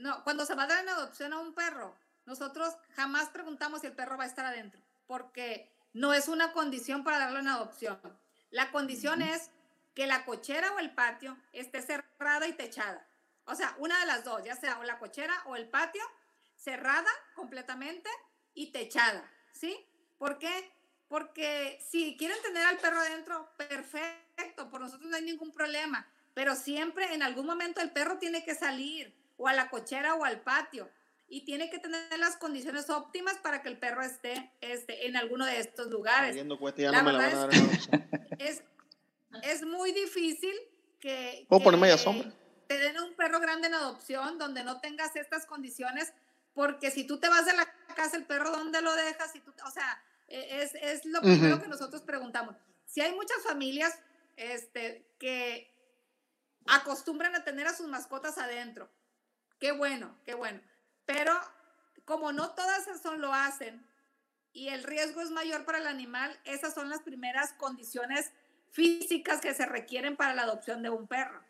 No, 0.00 0.22
cuando 0.22 0.44
se 0.44 0.54
va 0.54 0.64
a 0.64 0.66
dar 0.66 0.82
en 0.82 0.90
adopción 0.90 1.32
a 1.32 1.38
un 1.38 1.54
perro, 1.54 1.96
nosotros 2.26 2.74
jamás 2.94 3.30
preguntamos 3.30 3.80
si 3.80 3.86
el 3.86 3.94
perro 3.94 4.18
va 4.18 4.24
a 4.24 4.26
estar 4.26 4.44
adentro, 4.44 4.82
porque 5.06 5.74
no 5.94 6.12
es 6.12 6.28
una 6.28 6.52
condición 6.52 7.04
para 7.04 7.18
darlo 7.18 7.38
en 7.38 7.48
adopción. 7.48 7.98
La 8.50 8.70
condición 8.70 9.22
es 9.22 9.48
que 9.94 10.06
la 10.06 10.26
cochera 10.26 10.74
o 10.74 10.80
el 10.80 10.94
patio 10.94 11.38
esté 11.54 11.80
cerrada 11.80 12.46
y 12.46 12.52
techada. 12.52 13.08
O 13.46 13.54
sea, 13.54 13.74
una 13.78 13.98
de 14.00 14.04
las 14.04 14.24
dos, 14.24 14.44
ya 14.44 14.56
sea 14.56 14.78
o 14.78 14.82
la 14.84 14.98
cochera 14.98 15.32
o 15.46 15.56
el 15.56 15.70
patio, 15.70 16.02
cerrada 16.54 17.08
completamente 17.34 18.10
y 18.52 18.72
techada, 18.72 19.26
¿sí? 19.54 19.74
¿Por 20.18 20.36
qué? 20.36 20.70
Porque 21.08 21.78
si 21.88 22.16
quieren 22.16 22.36
tener 22.42 22.64
al 22.64 22.78
perro 22.78 22.98
adentro, 22.98 23.48
perfecto, 23.56 24.70
por 24.70 24.80
nosotros 24.80 25.08
no 25.08 25.16
hay 25.16 25.22
ningún 25.22 25.52
problema, 25.52 26.06
pero 26.32 26.54
siempre 26.54 27.14
en 27.14 27.22
algún 27.22 27.46
momento 27.46 27.80
el 27.80 27.90
perro 27.90 28.18
tiene 28.18 28.44
que 28.44 28.54
salir 28.54 29.14
o 29.36 29.48
a 29.48 29.52
la 29.52 29.70
cochera 29.70 30.14
o 30.14 30.24
al 30.24 30.40
patio 30.40 30.90
y 31.28 31.44
tiene 31.44 31.70
que 31.70 31.78
tener 31.78 32.18
las 32.18 32.36
condiciones 32.36 32.90
óptimas 32.90 33.34
para 33.38 33.62
que 33.62 33.68
el 33.68 33.78
perro 33.78 34.02
esté, 34.02 34.52
este, 34.60 35.06
en 35.06 35.16
alguno 35.16 35.46
de 35.46 35.60
estos 35.60 35.88
lugares. 35.88 36.36
Es, 39.42 39.64
muy 39.64 39.90
difícil 39.90 40.54
que, 41.00 41.44
¿Puedo 41.48 41.64
ponerme 41.64 41.88
ya 41.88 41.98
sombra? 41.98 42.32
te 42.68 42.78
den 42.78 42.98
un 43.00 43.14
perro 43.14 43.40
grande 43.40 43.68
en 43.68 43.74
adopción 43.74 44.38
donde 44.38 44.64
no 44.64 44.80
tengas 44.80 45.16
estas 45.16 45.46
condiciones, 45.46 46.12
porque 46.52 46.90
si 46.90 47.04
tú 47.04 47.18
te 47.18 47.28
vas 47.28 47.46
de 47.46 47.54
la 47.54 47.66
casa, 47.94 48.16
el 48.16 48.24
perro, 48.24 48.50
¿dónde 48.50 48.80
lo 48.80 48.94
dejas? 48.94 49.34
Y 49.34 49.40
tú, 49.40 49.52
o 49.66 49.70
sea, 49.70 50.02
es, 50.28 50.74
es 50.74 51.04
lo 51.04 51.20
primero 51.20 51.60
que 51.60 51.68
nosotros 51.68 52.02
preguntamos. 52.02 52.56
Si 52.86 53.00
hay 53.00 53.14
muchas 53.14 53.42
familias 53.42 53.98
este, 54.36 55.06
que 55.18 55.72
acostumbran 56.66 57.34
a 57.34 57.44
tener 57.44 57.66
a 57.66 57.74
sus 57.74 57.88
mascotas 57.88 58.38
adentro, 58.38 58.90
qué 59.58 59.72
bueno, 59.72 60.16
qué 60.24 60.34
bueno 60.34 60.60
pero 61.06 61.32
como 62.04 62.32
no 62.32 62.50
todas 62.50 62.86
eso 62.88 63.16
lo 63.16 63.32
hacen 63.32 63.86
y 64.52 64.68
el 64.68 64.84
riesgo 64.84 65.20
es 65.20 65.30
mayor 65.30 65.64
para 65.64 65.78
el 65.78 65.86
animal, 65.86 66.30
esas 66.44 66.74
son 66.74 66.88
las 66.88 67.00
primeras 67.00 67.52
condiciones 67.54 68.30
físicas 68.70 69.40
que 69.40 69.54
se 69.54 69.66
requieren 69.66 70.16
para 70.16 70.34
la 70.34 70.42
adopción 70.42 70.82
de 70.82 70.90
un 70.90 71.06
perro. 71.06 71.40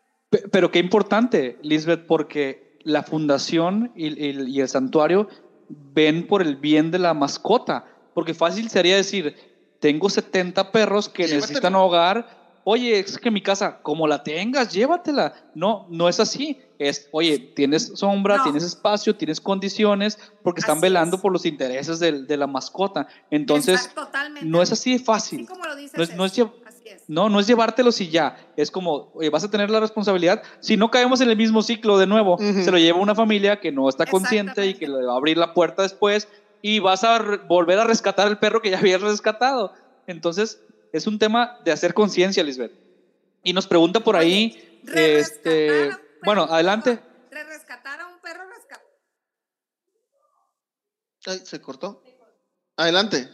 Pero 0.51 0.71
qué 0.71 0.79
importante, 0.79 1.57
Lisbeth, 1.61 2.07
porque 2.07 2.79
la 2.83 3.03
fundación 3.03 3.91
y, 3.95 4.59
el 4.59 4.69
santuario 4.69 5.29
ven 5.69 6.27
por 6.27 6.41
el 6.41 6.55
bien 6.55 6.91
de 6.91 6.99
la 6.99 7.13
mascota, 7.13 7.85
porque 8.15 8.33
fácil 8.33 8.69
sería 8.69 8.95
decir, 8.95 9.35
tengo 9.79 10.09
70 10.09 10.71
perros 10.71 11.09
que 11.09 11.27
necesitan 11.27 11.75
hogar, 11.75 12.61
oye, 12.63 12.97
es 12.97 13.17
que 13.17 13.29
mi 13.29 13.41
casa, 13.41 13.79
como 13.83 14.07
la 14.07 14.23
tengas, 14.23 14.73
llévatela. 14.73 15.33
No, 15.53 15.85
no 15.89 16.07
es 16.07 16.19
así. 16.21 16.59
Es, 16.79 17.09
oye, 17.11 17.37
tienes 17.37 17.91
sombra, 17.95 18.41
tienes 18.41 18.63
espacio, 18.63 19.15
tienes 19.15 19.39
condiciones, 19.41 20.17
porque 20.43 20.61
están 20.61 20.79
velando 20.79 21.21
por 21.21 21.31
los 21.31 21.45
intereses 21.45 21.99
de, 21.99 22.37
la 22.37 22.47
mascota. 22.47 23.07
Entonces, 23.29 23.91
no 24.41 24.61
es 24.61 24.71
así 24.71 24.93
de 24.93 24.99
fácil. 24.99 25.45
no, 26.15 26.25
es, 26.25 26.37
no, 27.07 27.29
no, 27.29 27.39
es, 27.41 27.47
llevártelos 27.47 27.99
y 27.99 28.09
ya. 28.09 28.37
Es 28.55 28.71
como, 28.71 29.11
oye, 29.13 29.29
vas 29.29 29.43
a 29.43 29.51
tener 29.51 29.69
la 29.69 29.81
responsabilidad. 29.81 30.41
Si 30.61 30.77
no 30.77 30.89
caemos 30.89 31.19
en 31.19 31.29
el 31.29 31.35
mismo 31.35 31.61
ciclo 31.61 31.97
de 31.97 32.07
nuevo, 32.07 32.37
se 32.37 32.71
lo 32.71 32.77
lleva 32.77 32.97
una 32.97 33.13
familia 33.13 33.59
que 33.59 33.73
no 33.73 33.89
está 33.89 34.05
consciente 34.05 34.67
y 34.67 34.73
que 34.75 34.87
le 34.87 35.03
va 35.03 35.13
a 35.13 35.17
abrir 35.17 35.37
la 35.37 35.53
puerta 35.53 35.81
después 35.81 36.29
y 36.67 36.79
vas 36.79 37.03
a 37.03 37.19
volver 37.47 37.77
a 37.77 37.83
rescatar 37.83 38.27
el 38.27 38.39
perro 38.39 38.59
que 38.59 38.71
ya 38.71 38.79
habías 38.79 38.99
rescatado. 38.99 39.71
Entonces, 40.07 40.59
es 40.91 41.05
un 41.05 41.19
tema 41.19 41.59
de 41.63 41.71
hacer 41.71 41.93
conciencia, 41.93 42.43
Lisbeth. 42.43 42.71
Y 43.43 43.53
nos 43.53 43.67
pregunta 43.67 43.99
por 43.99 44.15
ahí, 44.15 44.81
este, 44.91 45.91
bueno, 46.23 46.45
adelante. 46.45 46.99
rescatar 47.29 48.01
a 48.01 48.07
un 48.07 48.19
perro 48.19 48.49
rescatado. 48.49 48.89
Ay, 51.27 51.41
se 51.45 51.61
cortó. 51.61 52.03
Adelante. 52.77 53.29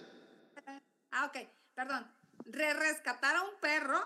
Ah, 1.12 1.28
ok, 1.28 1.48
perdón. 1.74 2.12
Re 2.44 2.74
rescatar 2.74 3.38
a 3.38 3.44
un 3.44 3.62
perro 3.62 4.06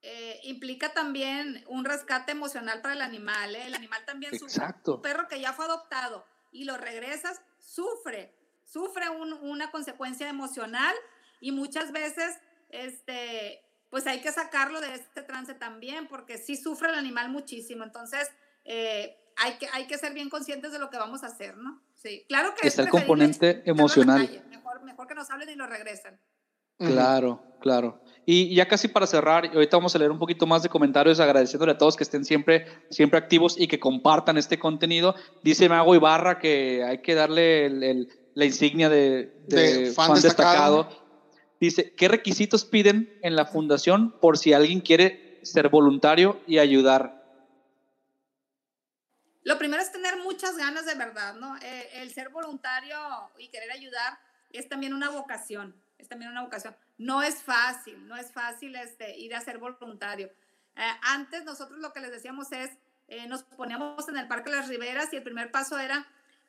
eh, 0.00 0.40
implica 0.44 0.94
también 0.94 1.62
un 1.68 1.84
rescate 1.84 2.32
emocional 2.32 2.80
para 2.80 2.94
el 2.94 3.02
animal. 3.02 3.54
¿eh? 3.54 3.66
El 3.66 3.74
animal 3.74 4.06
también 4.06 4.32
Exacto. 4.34 4.92
sufre. 4.92 4.96
Un 4.96 5.02
perro 5.02 5.28
que 5.28 5.38
ya 5.38 5.52
fue 5.52 5.66
adoptado 5.66 6.24
y 6.50 6.64
lo 6.64 6.78
regresas, 6.78 7.42
sufre. 7.58 8.37
Sufre 8.70 9.08
una 9.08 9.70
consecuencia 9.70 10.28
emocional 10.28 10.94
y 11.40 11.52
muchas 11.52 11.90
veces 11.90 12.38
este, 12.68 13.62
pues 13.88 14.06
hay 14.06 14.20
que 14.20 14.30
sacarlo 14.30 14.80
de 14.80 14.94
este 14.94 15.22
trance 15.22 15.54
también, 15.54 16.06
porque 16.06 16.36
sí 16.36 16.54
sufre 16.56 16.90
el 16.90 16.94
animal 16.94 17.30
muchísimo. 17.30 17.82
Entonces, 17.84 18.30
eh, 18.64 19.16
hay, 19.36 19.54
que, 19.54 19.68
hay 19.72 19.86
que 19.86 19.96
ser 19.96 20.12
bien 20.12 20.28
conscientes 20.28 20.70
de 20.72 20.78
lo 20.78 20.90
que 20.90 20.98
vamos 20.98 21.22
a 21.24 21.28
hacer, 21.28 21.56
¿no? 21.56 21.80
Sí, 21.94 22.26
claro 22.28 22.54
que 22.54 22.68
está 22.68 22.82
el 22.82 22.90
componente 22.90 23.62
emocional. 23.64 24.44
Mejor, 24.50 24.82
mejor 24.84 25.06
que 25.06 25.14
nos 25.14 25.30
hablen 25.30 25.48
y 25.48 25.54
lo 25.54 25.66
regresen. 25.66 26.20
Claro, 26.76 27.42
claro. 27.60 28.00
Y 28.24 28.54
ya 28.54 28.68
casi 28.68 28.86
para 28.86 29.06
cerrar, 29.06 29.46
ahorita 29.46 29.76
vamos 29.76 29.96
a 29.96 29.98
leer 29.98 30.12
un 30.12 30.18
poquito 30.18 30.46
más 30.46 30.62
de 30.62 30.68
comentarios 30.68 31.18
agradeciéndole 31.18 31.72
a 31.72 31.78
todos 31.78 31.96
que 31.96 32.04
estén 32.04 32.24
siempre, 32.24 32.66
siempre 32.90 33.18
activos 33.18 33.58
y 33.58 33.66
que 33.66 33.80
compartan 33.80 34.36
este 34.36 34.58
contenido. 34.58 35.14
Dice 35.42 35.68
Mago 35.68 35.94
Ibarra 35.94 36.38
que 36.38 36.84
hay 36.84 36.98
que 36.98 37.14
darle 37.14 38.06
la 38.38 38.44
insignia 38.44 38.88
de, 38.88 39.92
fan, 39.96 40.14
destacado 40.14 40.88
Dice, 41.58 41.92
¿qué 41.96 42.06
requisitos 42.06 42.64
piden 42.64 43.18
en 43.22 43.34
la 43.34 43.46
fundación 43.46 44.12
por 44.20 44.38
si 44.38 44.52
alguien 44.52 44.80
quiere 44.80 45.40
ser 45.42 45.68
voluntario 45.70 46.40
y 46.46 46.58
ayudar? 46.58 47.20
Lo 49.42 49.58
primero 49.58 49.82
es 49.82 49.90
tener 49.90 50.18
muchas 50.18 50.56
ganas 50.56 50.86
de 50.86 50.94
verdad, 50.94 51.34
¿no? 51.34 51.56
Eh, 51.56 51.88
el 51.94 52.12
ser 52.12 52.28
voluntario 52.28 52.96
y 53.38 53.48
querer 53.48 53.72
ayudar 53.72 54.20
es 54.52 54.68
también 54.68 54.94
una 54.94 55.10
vocación, 55.10 55.74
es 55.98 56.08
también 56.08 56.30
una 56.30 56.44
vocación. 56.44 56.76
No 56.96 57.24
es 57.24 57.42
fácil, 57.42 58.06
no 58.06 58.16
es 58.16 58.30
fácil 58.30 58.76
este, 58.76 59.18
ir 59.18 59.34
a 59.34 59.40
ser 59.40 59.58
voluntario. 59.58 60.30
Eh, 60.76 60.92
antes 61.02 61.44
nosotros 61.44 61.80
lo 61.80 61.92
que 61.92 61.98
les 61.98 62.12
decíamos 62.12 62.52
es, 62.52 62.70
eh, 63.08 63.26
nos 63.26 63.42
poníamos 63.42 64.08
en 64.08 64.16
el 64.16 64.28
Parque 64.28 64.50
de 64.50 64.58
las 64.58 64.68
Riberas 64.68 65.12
y 65.12 65.16
el 65.16 65.24
primer 65.24 65.50
paso 65.50 65.76
era 65.76 66.06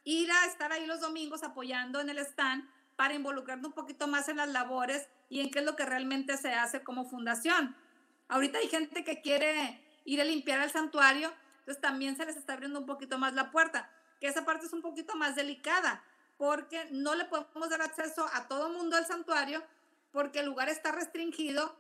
ir 0.10 0.32
a 0.32 0.46
estar 0.46 0.72
ahí 0.72 0.86
los 0.86 1.02
domingos 1.02 1.44
apoyando 1.44 2.00
en 2.00 2.10
el 2.10 2.18
stand 2.20 2.68
para 2.96 3.14
involucrarnos 3.14 3.68
un 3.68 3.74
poquito 3.74 4.08
más 4.08 4.28
en 4.28 4.38
las 4.38 4.50
labores 4.50 5.08
y 5.30 5.42
en 5.42 5.52
qué 5.52 5.60
es 5.60 5.66
lo 5.66 5.76
que 5.76 5.86
realmente 5.86 6.38
se 6.38 6.54
hace 6.54 6.84
como 6.84 7.06
fundación. 7.06 7.76
Ahorita 8.28 8.58
hay 8.58 8.68
gente 8.68 9.04
que 9.04 9.22
quiere 9.22 9.84
ir 10.06 10.20
a 10.20 10.26
limpiar 10.26 10.62
el 10.62 10.72
santuario, 10.72 11.32
Entonces 11.60 11.82
también 11.82 12.18
se 12.18 12.26
les 12.26 12.36
está 12.36 12.54
abriendo 12.54 12.80
un 12.80 12.86
poquito 12.86 13.18
más 13.20 13.34
la 13.34 13.52
puerta, 13.52 13.92
que 14.20 14.28
esa 14.28 14.44
parte 14.44 14.66
es 14.66 14.74
un 14.74 14.82
poquito 14.82 15.16
más 15.16 15.36
delicada, 15.36 16.04
porque 16.38 16.88
no 16.92 17.14
le 17.16 17.26
podemos 17.26 17.70
dar 17.70 17.82
acceso 17.82 18.28
a 18.34 18.48
todo 18.48 18.70
mundo 18.70 18.98
al 18.98 19.06
santuario, 19.06 19.64
porque 20.12 20.40
el 20.40 20.48
lugar 20.48 20.70
está 20.70 20.92
restringido 20.92 21.78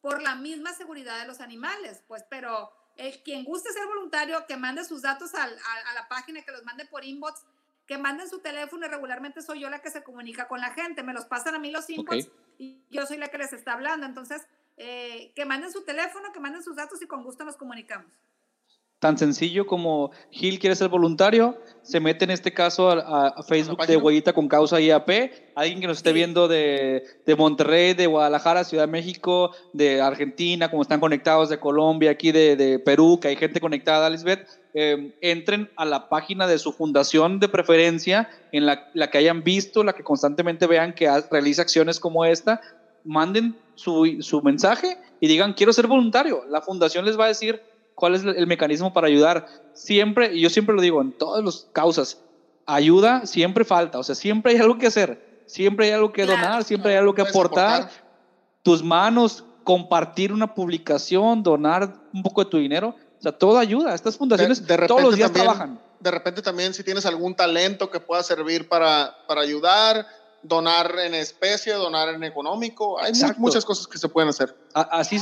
por 0.00 0.20
la 0.22 0.34
misma 0.34 0.72
seguridad 0.72 1.20
de 1.20 1.26
los 1.26 1.40
animales, 1.40 2.02
pues, 2.08 2.24
pero 2.28 2.72
el, 2.96 3.22
quien 3.22 3.44
guste 3.44 3.72
ser 3.72 3.86
voluntario, 3.86 4.46
que 4.46 4.56
mande 4.56 4.84
sus 4.84 5.02
datos 5.02 5.34
a, 5.34 5.46
la 5.46 6.08
página, 6.08 6.42
que 6.42 6.52
los 6.52 6.64
mande 6.64 6.86
por 6.86 7.04
inbox, 7.04 7.44
que 7.90 7.98
manden 7.98 8.28
su 8.28 8.38
teléfono 8.38 8.86
y 8.86 8.88
regularmente 8.88 9.42
soy 9.42 9.62
yo 9.62 9.68
la 9.68 9.80
que 9.80 9.90
se 9.90 10.04
comunica 10.04 10.46
con 10.46 10.60
la 10.60 10.70
gente, 10.70 11.02
me 11.02 11.12
los 11.12 11.24
pasan 11.24 11.56
a 11.56 11.58
mí 11.58 11.72
los 11.72 11.90
inbox 11.90 12.30
y 12.56 12.84
yo 12.88 13.04
soy 13.04 13.16
la 13.16 13.26
que 13.26 13.38
les 13.38 13.52
está 13.52 13.72
hablando, 13.72 14.06
entonces, 14.06 14.46
eh, 14.76 15.32
que 15.34 15.44
manden 15.44 15.72
su 15.72 15.84
teléfono, 15.84 16.30
que 16.30 16.38
manden 16.38 16.62
sus 16.62 16.76
datos 16.76 17.02
y 17.02 17.08
con 17.08 17.24
gusto 17.24 17.44
nos 17.44 17.56
comunicamos 17.56 18.12
tan 19.00 19.16
sencillo 19.16 19.66
como 19.66 20.12
Gil 20.30 20.58
quiere 20.58 20.76
ser 20.76 20.90
voluntario, 20.90 21.58
se 21.82 22.00
mete 22.00 22.26
en 22.26 22.30
este 22.30 22.52
caso 22.52 22.90
a, 22.90 23.42
Facebook 23.42 23.86
de 23.86 23.96
Huellita 23.96 24.34
con 24.34 24.46
Causa 24.46 24.78
IAP, 24.78 25.08
alguien 25.54 25.80
que 25.80 25.86
nos 25.86 25.96
esté 25.96 26.12
viendo 26.12 26.48
de, 26.48 27.04
de, 27.24 27.34
Monterrey, 27.34 27.94
de 27.94 28.06
Guadalajara, 28.06 28.62
Ciudad 28.62 28.84
de 28.84 28.92
México, 28.92 29.52
de 29.72 30.02
Argentina, 30.02 30.70
como 30.70 30.82
están 30.82 31.00
conectados 31.00 31.48
de 31.48 31.58
Colombia, 31.58 32.10
aquí 32.10 32.30
de, 32.30 32.56
de 32.56 32.78
Perú, 32.78 33.18
que 33.20 33.28
hay 33.28 33.36
gente 33.36 33.58
conectada, 33.58 34.10
Lisbeth, 34.10 34.46
eh, 34.74 35.16
entren 35.22 35.70
a 35.76 35.86
la 35.86 36.10
página 36.10 36.46
de 36.46 36.58
su 36.58 36.70
fundación 36.70 37.40
de 37.40 37.48
preferencia, 37.48 38.28
en 38.52 38.66
la, 38.66 38.90
la 38.92 39.08
que 39.10 39.16
hayan 39.16 39.42
visto, 39.42 39.82
la 39.82 39.94
que 39.94 40.04
constantemente 40.04 40.66
vean 40.66 40.92
que 40.92 41.08
realiza 41.30 41.62
acciones 41.62 41.98
como 41.98 42.26
esta, 42.26 42.60
manden 43.04 43.56
su, 43.76 44.18
su 44.20 44.42
mensaje 44.42 44.98
y 45.20 45.28
digan, 45.28 45.54
quiero 45.54 45.72
ser 45.72 45.86
voluntario. 45.86 46.44
La 46.50 46.60
fundación 46.60 47.06
les 47.06 47.18
va 47.18 47.24
a 47.24 47.28
decir, 47.28 47.62
cuál 48.00 48.14
es 48.14 48.24
el 48.24 48.46
mecanismo 48.46 48.92
para 48.92 49.06
ayudar. 49.06 49.46
Siempre, 49.74 50.34
y 50.34 50.40
yo 50.40 50.50
siempre 50.50 50.74
lo 50.74 50.80
digo 50.80 51.00
en 51.02 51.12
todas 51.12 51.44
las 51.44 51.68
causas, 51.72 52.18
ayuda 52.66 53.26
siempre 53.26 53.64
falta, 53.64 53.98
o 53.98 54.02
sea, 54.02 54.14
siempre 54.14 54.52
hay 54.52 54.58
algo 54.58 54.78
que 54.78 54.86
hacer, 54.86 55.42
siempre 55.46 55.86
hay 55.86 55.92
algo 55.92 56.12
que 56.12 56.24
donar, 56.24 56.64
siempre 56.64 56.92
hay 56.92 56.98
algo 56.98 57.14
que 57.14 57.22
aportar. 57.22 57.90
Tus 58.62 58.82
manos, 58.82 59.44
compartir 59.64 60.32
una 60.32 60.54
publicación, 60.54 61.42
donar 61.42 61.94
un 62.12 62.22
poco 62.22 62.44
de 62.44 62.50
tu 62.50 62.58
dinero, 62.58 62.94
o 63.18 63.22
sea, 63.22 63.32
todo 63.32 63.58
ayuda. 63.58 63.94
Estas 63.94 64.16
fundaciones 64.16 64.66
de, 64.66 64.78
todos 64.86 65.02
los 65.02 65.16
días 65.16 65.32
trabajan. 65.32 65.78
De 65.98 66.10
repente 66.10 66.40
también 66.40 66.72
si 66.72 66.82
tienes 66.82 67.04
algún 67.04 67.34
talento 67.34 67.90
que 67.90 68.00
pueda 68.00 68.22
servir 68.22 68.68
para, 68.68 69.14
para 69.28 69.42
ayudar, 69.42 70.06
donar 70.42 70.98
en 70.98 71.14
especie, 71.14 71.72
donar 71.74 72.08
en 72.08 72.24
económico. 72.24 73.00
Hay 73.00 73.12
muchas 73.38 73.64
cosas 73.64 73.86
que 73.86 73.98
se 73.98 74.08
pueden 74.08 74.30
hacer. 74.30 74.56
así 74.74 75.18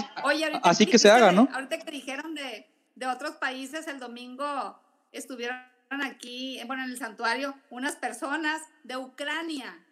así 0.62 0.86
que 0.86 0.98
se 0.98 1.10
haga, 1.10 1.32
¿no? 1.32 1.48
Ahorita 1.52 1.78
que 1.78 1.90
dijeron 1.90 2.34
de, 2.34 2.68
de 2.94 3.06
otros 3.06 3.36
países, 3.36 3.86
el 3.88 4.00
domingo 4.00 4.78
estuvieron 5.12 5.60
aquí, 6.02 6.60
bueno, 6.66 6.84
en 6.84 6.90
el 6.90 6.98
santuario, 6.98 7.54
unas 7.70 7.96
personas 7.96 8.62
de 8.84 8.96
Ucrania. 8.96 9.84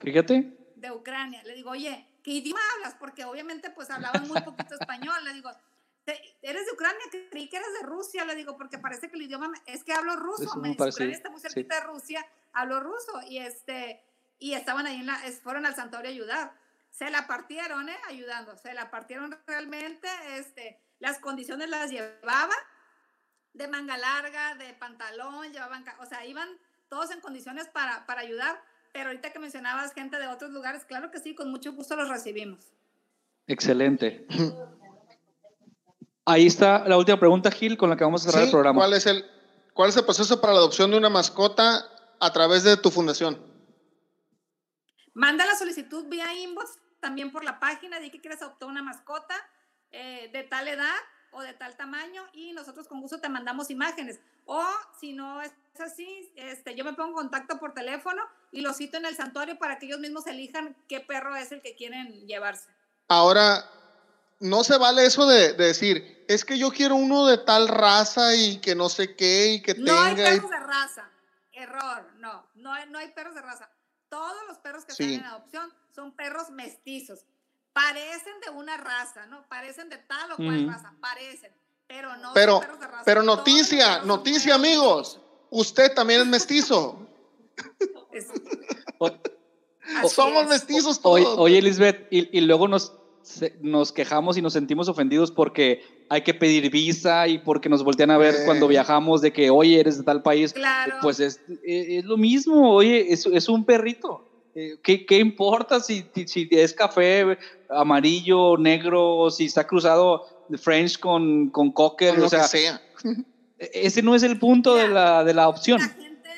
Fíjate. 0.00 0.56
De 0.76 0.90
Ucrania. 0.90 1.42
Le 1.44 1.54
digo, 1.54 1.70
oye, 1.70 2.06
¿qué 2.22 2.32
idioma 2.32 2.60
hablas? 2.74 2.94
Porque 2.98 3.24
obviamente 3.24 3.70
pues 3.70 3.90
hablaban 3.90 4.28
muy 4.28 4.40
poquito 4.42 4.74
español. 4.80 5.16
Le 5.24 5.34
digo, 5.34 5.50
¿eres 6.42 6.66
de 6.66 6.72
Ucrania? 6.72 7.00
Creí 7.30 7.48
que 7.48 7.56
eres 7.56 7.72
de 7.80 7.86
Rusia. 7.86 8.24
Le 8.24 8.34
digo, 8.34 8.56
porque 8.56 8.78
parece 8.78 9.08
que 9.08 9.16
el 9.16 9.22
idioma 9.22 9.50
es 9.66 9.84
que 9.84 9.92
hablo 9.92 10.16
ruso. 10.16 10.56
Me, 10.56 10.72
Ucrania 10.72 11.14
está 11.14 11.30
muy 11.30 11.40
cerquita 11.40 11.76
de 11.76 11.86
Rusia, 11.86 12.26
hablo 12.52 12.80
ruso. 12.80 13.20
Y 13.28 13.38
este, 13.38 14.02
y 14.44 14.52
estaban 14.52 14.86
ahí, 14.86 14.96
en 14.96 15.06
la, 15.06 15.18
fueron 15.42 15.64
al 15.64 15.74
santuario 15.74 16.10
a 16.10 16.12
ayudar. 16.12 16.52
Se 16.90 17.10
la 17.10 17.26
partieron, 17.26 17.88
¿eh? 17.88 17.96
Ayudando, 18.10 18.54
se 18.58 18.74
la 18.74 18.90
partieron 18.90 19.34
realmente, 19.46 20.06
este, 20.36 20.78
las 20.98 21.18
condiciones 21.18 21.70
las 21.70 21.90
llevaban, 21.90 22.50
de 23.54 23.68
manga 23.68 23.96
larga, 23.96 24.54
de 24.56 24.74
pantalón, 24.74 25.50
llevaban, 25.50 25.82
o 25.98 26.04
sea, 26.04 26.26
iban 26.26 26.46
todos 26.90 27.10
en 27.10 27.22
condiciones 27.22 27.68
para, 27.68 28.04
para 28.04 28.20
ayudar, 28.20 28.62
pero 28.92 29.06
ahorita 29.06 29.32
que 29.32 29.38
mencionabas 29.38 29.94
gente 29.94 30.18
de 30.18 30.26
otros 30.26 30.50
lugares, 30.50 30.84
claro 30.84 31.10
que 31.10 31.20
sí, 31.20 31.34
con 31.34 31.50
mucho 31.50 31.72
gusto 31.72 31.96
los 31.96 32.10
recibimos. 32.10 32.66
Excelente. 33.46 34.26
Ahí 36.26 36.46
está 36.46 36.86
la 36.86 36.98
última 36.98 37.18
pregunta, 37.18 37.50
Gil, 37.50 37.78
con 37.78 37.88
la 37.88 37.96
que 37.96 38.04
vamos 38.04 38.26
a 38.26 38.30
cerrar 38.30 38.44
el 38.44 38.50
programa. 38.50 38.78
¿cuál 38.78 38.92
es 38.92 39.06
el, 39.06 39.24
¿Cuál 39.72 39.88
es 39.88 39.96
el 39.96 40.04
proceso 40.04 40.38
para 40.42 40.52
la 40.52 40.58
adopción 40.58 40.90
de 40.90 40.98
una 40.98 41.08
mascota 41.08 41.86
a 42.20 42.30
través 42.34 42.62
de 42.62 42.76
tu 42.76 42.90
fundación? 42.90 43.53
Manda 45.14 45.46
la 45.46 45.54
solicitud 45.54 46.06
vía 46.06 46.34
inbox, 46.34 46.78
también 47.00 47.30
por 47.30 47.44
la 47.44 47.60
página, 47.60 48.00
di 48.00 48.10
que 48.10 48.20
quieres 48.20 48.42
adoptar 48.42 48.68
una 48.68 48.82
mascota 48.82 49.34
eh, 49.92 50.28
de 50.32 50.42
tal 50.42 50.66
edad 50.66 50.96
o 51.30 51.40
de 51.42 51.52
tal 51.52 51.76
tamaño 51.76 52.24
y 52.32 52.52
nosotros 52.52 52.88
con 52.88 53.00
gusto 53.00 53.20
te 53.20 53.28
mandamos 53.28 53.70
imágenes. 53.70 54.18
O 54.44 54.64
si 54.98 55.12
no 55.12 55.40
es 55.40 55.52
así, 55.78 56.32
este, 56.34 56.74
yo 56.74 56.84
me 56.84 56.94
pongo 56.94 57.10
en 57.10 57.28
contacto 57.28 57.58
por 57.58 57.74
teléfono 57.74 58.22
y 58.50 58.60
lo 58.60 58.72
cito 58.72 58.96
en 58.96 59.06
el 59.06 59.16
santuario 59.16 59.56
para 59.58 59.78
que 59.78 59.86
ellos 59.86 60.00
mismos 60.00 60.26
elijan 60.26 60.76
qué 60.88 61.00
perro 61.00 61.36
es 61.36 61.52
el 61.52 61.62
que 61.62 61.76
quieren 61.76 62.26
llevarse. 62.26 62.68
Ahora, 63.08 63.64
no 64.40 64.64
se 64.64 64.78
vale 64.78 65.06
eso 65.06 65.26
de, 65.26 65.52
decir, 65.52 66.24
es 66.28 66.44
que 66.44 66.58
yo 66.58 66.70
quiero 66.70 66.96
uno 66.96 67.26
de 67.26 67.38
tal 67.38 67.68
raza 67.68 68.34
y 68.34 68.60
que 68.60 68.74
no 68.74 68.88
sé 68.88 69.14
qué 69.14 69.54
y 69.54 69.62
que 69.62 69.74
tenga... 69.74 69.92
No 69.92 70.02
hay 70.02 70.14
perros 70.16 70.50
de 70.50 70.60
raza. 70.60 71.10
Error, 71.52 72.12
no, 72.16 72.48
no 72.54 72.86
no 72.86 72.98
hay 72.98 73.12
perros 73.12 73.34
de 73.36 73.42
raza 73.42 73.70
todos 74.14 74.46
los 74.46 74.58
perros 74.58 74.84
que 74.84 74.92
están 74.92 75.10
en 75.10 75.24
adopción 75.24 75.74
son 75.92 76.12
perros 76.12 76.48
mestizos. 76.50 77.24
Parecen 77.72 78.40
de 78.44 78.50
una 78.50 78.76
raza, 78.76 79.26
¿no? 79.26 79.42
Parecen 79.48 79.88
de 79.88 79.98
tal 79.98 80.30
o 80.30 80.36
cual 80.36 80.68
raza, 80.68 80.94
parecen, 81.00 81.52
pero 81.88 82.16
no 82.18 82.32
pero, 82.32 82.52
son 82.52 82.60
perros 82.60 82.78
de 82.78 82.86
raza. 82.86 83.02
Pero 83.04 83.24
noticia, 83.24 83.98
noticia, 84.04 84.54
amigos. 84.54 85.18
Usted 85.50 85.92
también 85.94 86.20
es 86.20 86.28
mestizo. 86.28 87.08
Somos 90.08 90.46
mestizos 90.46 91.00
todos. 91.00 91.36
Oye, 91.36 91.58
Elizabeth, 91.58 92.06
y, 92.12 92.38
y 92.38 92.42
luego 92.42 92.68
nos 92.68 92.92
nos 93.60 93.92
quejamos 93.92 94.36
y 94.36 94.42
nos 94.42 94.52
sentimos 94.52 94.88
ofendidos 94.88 95.30
porque 95.30 95.82
hay 96.08 96.22
que 96.22 96.34
pedir 96.34 96.70
visa 96.70 97.26
y 97.28 97.38
porque 97.38 97.68
nos 97.68 97.82
voltean 97.82 98.10
a 98.10 98.18
ver 98.18 98.34
cuando 98.44 98.68
viajamos 98.68 99.20
de 99.20 99.32
que, 99.32 99.50
oye, 99.50 99.80
eres 99.80 99.98
de 99.98 100.04
tal 100.04 100.22
país. 100.22 100.52
Claro. 100.52 100.96
Pues 101.02 101.20
es, 101.20 101.40
es, 101.64 102.04
lo 102.04 102.16
mismo, 102.16 102.72
oye, 102.72 103.12
es, 103.12 103.26
es 103.26 103.48
un 103.48 103.64
perrito. 103.64 104.28
Eh, 104.54 104.78
¿Qué, 104.82 105.04
¿Qué, 105.04 105.18
importa 105.18 105.80
si, 105.80 106.06
si 106.26 106.48
es 106.50 106.72
café, 106.74 107.38
amarillo, 107.68 108.56
negro, 108.56 109.30
si 109.30 109.46
está 109.46 109.66
cruzado 109.66 110.46
French 110.58 110.98
con, 111.00 111.50
con 111.50 111.72
cocker? 111.72 112.20
o 112.20 112.28
sea, 112.28 112.44
sea. 112.44 112.80
E, 113.58 113.70
ese 113.74 114.02
no 114.02 114.14
es 114.14 114.22
el 114.22 114.38
punto 114.38 114.76
de, 114.76 114.88
la, 114.88 115.24
de 115.24 115.34
la 115.34 115.48
opción. 115.48 115.80
La 115.80 115.88
gente, 115.88 116.30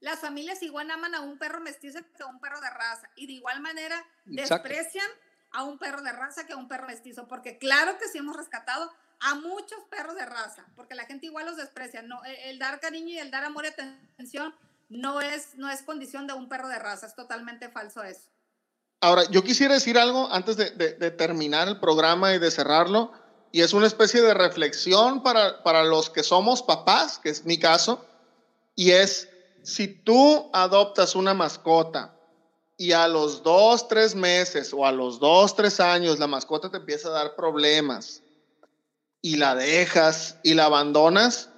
las 0.00 0.20
familias 0.20 0.62
igual 0.62 0.90
aman 0.90 1.14
a 1.14 1.20
un 1.20 1.38
perro 1.38 1.60
mestizo 1.60 1.98
que 2.16 2.22
a 2.22 2.26
un 2.26 2.40
perro 2.40 2.60
de 2.60 2.70
raza 2.70 3.10
y 3.16 3.26
de 3.26 3.32
igual 3.34 3.60
manera 3.60 4.02
desprecian 4.24 5.06
a 5.54 5.62
un 5.62 5.78
perro 5.78 6.02
de 6.02 6.12
raza 6.12 6.46
que 6.46 6.52
a 6.52 6.56
un 6.56 6.68
perro 6.68 6.86
mestizo, 6.86 7.26
porque 7.28 7.58
claro 7.58 7.96
que 7.96 8.08
sí 8.08 8.18
hemos 8.18 8.36
rescatado 8.36 8.90
a 9.20 9.36
muchos 9.36 9.78
perros 9.88 10.16
de 10.16 10.26
raza, 10.26 10.66
porque 10.74 10.94
la 10.94 11.06
gente 11.06 11.26
igual 11.26 11.46
los 11.46 11.56
desprecia. 11.56 12.02
No, 12.02 12.20
el, 12.24 12.58
dar 12.58 12.80
cariño 12.80 13.08
y 13.08 13.18
el 13.18 13.30
dar 13.30 13.44
amor 13.44 13.64
y 13.64 13.68
atención 13.68 14.54
no 14.88 15.20
es, 15.20 15.54
no 15.54 15.70
es 15.70 15.82
condición 15.82 16.26
de 16.26 16.34
un 16.34 16.48
perro 16.48 16.68
de 16.68 16.78
raza, 16.78 17.06
es 17.06 17.14
totalmente 17.14 17.70
falso 17.70 18.02
eso. 18.02 18.28
Ahora, 19.00 19.22
yo 19.30 19.44
quisiera 19.44 19.74
decir 19.74 19.96
algo 19.96 20.28
antes 20.32 20.56
de, 20.56 20.70
de, 20.70 21.10
terminar 21.10 21.68
el 21.68 21.78
programa 21.78 22.34
y 22.34 22.38
de 22.38 22.50
cerrarlo, 22.50 23.12
y 23.52 23.60
es 23.60 23.72
una 23.72 23.86
especie 23.86 24.22
de 24.22 24.34
reflexión 24.34 25.22
para, 25.22 25.62
para 25.62 25.84
los 25.84 26.10
que 26.10 26.24
somos 26.24 26.62
papás, 26.62 27.18
que 27.18 27.28
es 27.28 27.44
mi 27.44 27.58
caso, 27.58 28.04
y 28.74 28.90
es, 28.90 29.28
si 29.62 29.88
tú 29.88 30.50
adoptas 30.52 31.14
una 31.14 31.34
mascota 31.34 32.13
y 32.76 32.92
a 32.92 33.06
los 33.08 33.42
dos, 33.42 33.88
tres 33.88 34.14
meses 34.14 34.72
o 34.72 34.86
a 34.86 34.92
los 34.92 35.20
dos, 35.20 35.54
tres 35.54 35.80
años 35.80 36.18
la 36.18 36.26
mascota 36.26 36.70
te 36.70 36.78
empieza 36.78 37.08
a 37.08 37.12
dar 37.12 37.36
problemas 37.36 38.22
y 39.22 39.36
la 39.36 39.54
dejas 39.54 40.38
y 40.42 40.54
la 40.54 40.66
abandonas, 40.66 41.50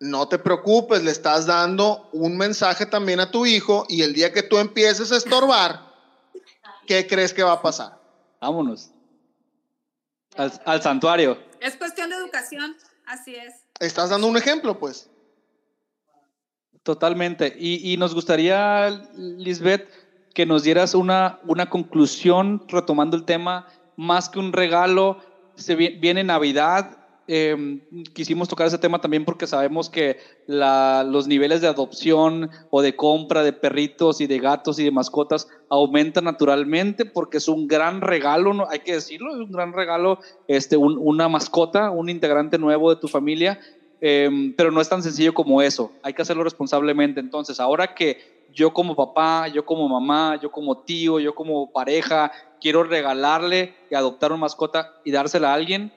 no 0.00 0.28
te 0.28 0.38
preocupes, 0.38 1.02
le 1.02 1.10
estás 1.10 1.46
dando 1.46 2.08
un 2.12 2.36
mensaje 2.36 2.84
también 2.84 3.20
a 3.20 3.30
tu 3.30 3.46
hijo 3.46 3.86
y 3.88 4.02
el 4.02 4.12
día 4.12 4.32
que 4.32 4.42
tú 4.42 4.58
empieces 4.58 5.12
a 5.12 5.16
estorbar, 5.16 5.94
¿qué 6.86 7.06
crees 7.06 7.32
que 7.32 7.42
va 7.42 7.52
a 7.52 7.62
pasar? 7.62 7.98
Vámonos. 8.40 8.90
Al, 10.36 10.82
santuario. 10.82 11.42
Es 11.60 11.76
cuestión 11.76 12.10
de 12.10 12.16
educación, 12.16 12.76
así 13.06 13.34
es. 13.34 13.54
Estás 13.80 14.10
dando 14.10 14.26
un 14.26 14.36
ejemplo, 14.36 14.78
pues. 14.78 15.08
Totalmente. 16.82 17.56
Y, 17.58 17.92
y 17.92 17.96
nos 17.96 18.14
gustaría, 18.14 18.90
Lisbeth, 19.14 19.88
que 20.36 20.44
nos 20.44 20.64
dieras 20.64 20.94
una, 20.94 21.40
una 21.46 21.70
conclusión 21.70 22.62
retomando 22.68 23.16
el 23.16 23.24
tema, 23.24 23.68
más 23.96 24.28
que 24.28 24.38
un 24.38 24.52
regalo, 24.52 25.16
se 25.54 25.74
viene 25.74 26.24
Navidad. 26.24 26.98
Em, 27.26 27.80
quisimos 28.12 28.46
tocar 28.46 28.66
ese 28.66 28.76
tema 28.76 29.00
también 29.00 29.24
porque 29.24 29.46
sabemos 29.46 29.88
que 29.88 30.18
los 30.46 31.26
niveles 31.26 31.62
de 31.62 31.68
adopción 31.68 32.50
o 32.68 32.82
de 32.82 32.94
compra 32.94 33.42
de 33.42 33.54
perritos 33.54 34.20
y 34.20 34.26
de 34.26 34.38
gatos 34.38 34.78
y 34.78 34.84
de 34.84 34.90
mascotas 34.90 35.48
aumentan 35.70 36.24
naturalmente 36.24 37.06
porque 37.06 37.38
es 37.38 37.48
un 37.48 37.66
gran 37.66 38.02
regalo, 38.02 38.52
¿no? 38.52 38.68
hay 38.68 38.80
que 38.80 38.92
decirlo, 38.92 39.34
es 39.34 39.40
un 39.40 39.50
gran 39.50 39.72
regalo 39.72 40.18
este, 40.48 40.76
una 40.76 41.30
mascota, 41.30 41.90
un 41.90 42.10
integrante 42.10 42.58
nuevo 42.58 42.90
de 42.90 43.00
tu 43.00 43.08
familia 43.08 43.58
em, 44.00 44.54
pero 44.54 44.70
no 44.70 44.80
es 44.80 44.88
tan 44.88 45.02
sencillo 45.02 45.34
como 45.34 45.62
eso. 45.62 45.92
Hay 46.02 46.14
que 46.14 46.22
hacerlo 46.22 46.44
responsablemente. 46.44 47.20
Entonces, 47.20 47.60
ahora 47.60 47.94
que 47.94 48.46
yo 48.52 48.72
como 48.72 48.96
papá, 48.96 49.48
yo 49.48 49.64
como 49.64 49.88
mamá, 49.88 50.40
yo 50.40 50.50
como 50.50 50.78
tío, 50.78 51.20
yo 51.20 51.34
como 51.34 51.72
pareja, 51.72 52.32
quiero 52.60 52.82
regalarle 52.84 53.74
y 53.90 53.94
adoptar 53.94 54.32
una 54.32 54.40
mascota 54.40 54.94
y 55.04 55.10
dársela 55.10 55.50
a 55.50 55.54
alguien, 55.54 55.92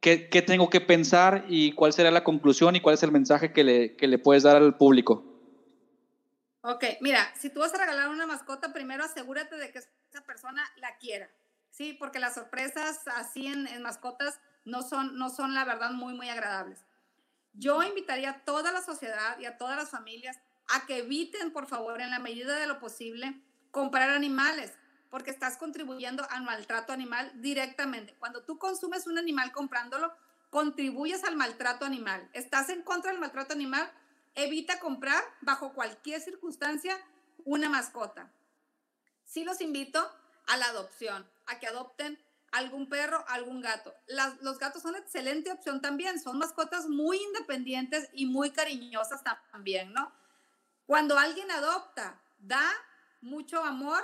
¿qué, 0.00 0.28
qué 0.28 0.42
tengo 0.42 0.70
que 0.70 0.80
pensar 0.80 1.44
y 1.48 1.72
cuál 1.72 1.92
será 1.92 2.10
la 2.10 2.24
conclusión 2.24 2.74
y 2.76 2.80
cuál 2.80 2.94
es 2.94 3.02
el 3.02 3.12
mensaje 3.12 3.52
que 3.52 3.64
le, 3.64 3.96
que 3.96 4.08
le 4.08 4.18
puedes 4.18 4.42
dar 4.42 4.56
al 4.56 4.76
público? 4.76 5.24
Ok, 6.62 6.84
mira, 7.00 7.32
si 7.38 7.50
tú 7.50 7.60
vas 7.60 7.72
a 7.74 7.78
regalar 7.78 8.08
una 8.08 8.26
mascota, 8.26 8.72
primero 8.72 9.04
asegúrate 9.04 9.56
de 9.56 9.70
que 9.70 9.78
esa 9.78 10.24
persona 10.26 10.62
la 10.76 10.96
quiera, 10.98 11.30
¿sí? 11.70 11.96
Porque 11.98 12.18
las 12.18 12.34
sorpresas 12.34 13.06
así 13.14 13.46
en, 13.46 13.68
en 13.68 13.82
mascotas 13.82 14.40
no 14.64 14.82
son, 14.82 15.16
no 15.16 15.30
son, 15.30 15.54
la 15.54 15.64
verdad, 15.64 15.92
muy, 15.92 16.14
muy 16.14 16.28
agradables. 16.28 16.84
Yo 17.58 17.82
invitaría 17.82 18.30
a 18.30 18.44
toda 18.44 18.70
la 18.70 18.82
sociedad 18.82 19.36
y 19.40 19.44
a 19.44 19.58
todas 19.58 19.76
las 19.76 19.90
familias 19.90 20.38
a 20.68 20.86
que 20.86 20.98
eviten, 20.98 21.52
por 21.52 21.66
favor, 21.66 22.00
en 22.00 22.10
la 22.10 22.20
medida 22.20 22.56
de 22.56 22.68
lo 22.68 22.78
posible, 22.78 23.42
comprar 23.72 24.10
animales, 24.10 24.72
porque 25.10 25.32
estás 25.32 25.56
contribuyendo 25.56 26.24
al 26.30 26.42
maltrato 26.42 26.92
animal 26.92 27.32
directamente. 27.34 28.14
Cuando 28.20 28.44
tú 28.44 28.58
consumes 28.58 29.08
un 29.08 29.18
animal 29.18 29.50
comprándolo, 29.50 30.14
contribuyes 30.50 31.24
al 31.24 31.34
maltrato 31.34 31.84
animal. 31.84 32.28
Estás 32.32 32.68
en 32.68 32.82
contra 32.82 33.10
del 33.10 33.20
maltrato 33.20 33.54
animal, 33.54 33.90
evita 34.36 34.78
comprar 34.78 35.24
bajo 35.40 35.72
cualquier 35.72 36.20
circunstancia 36.20 36.96
una 37.44 37.68
mascota. 37.68 38.30
Sí 39.24 39.42
los 39.42 39.60
invito 39.60 40.08
a 40.46 40.56
la 40.58 40.66
adopción, 40.66 41.28
a 41.46 41.58
que 41.58 41.66
adopten 41.66 42.18
algún 42.52 42.88
perro, 42.88 43.24
algún 43.28 43.60
gato. 43.60 43.94
los 44.40 44.58
gatos 44.58 44.82
son 44.82 44.96
excelente 44.96 45.52
opción 45.52 45.80
también, 45.80 46.20
son 46.20 46.38
mascotas 46.38 46.88
muy 46.88 47.18
independientes 47.18 48.08
y 48.12 48.26
muy 48.26 48.50
cariñosas 48.50 49.22
también, 49.52 49.92
¿no? 49.92 50.12
Cuando 50.86 51.18
alguien 51.18 51.50
adopta, 51.50 52.20
da 52.38 52.64
mucho 53.20 53.62
amor, 53.62 54.02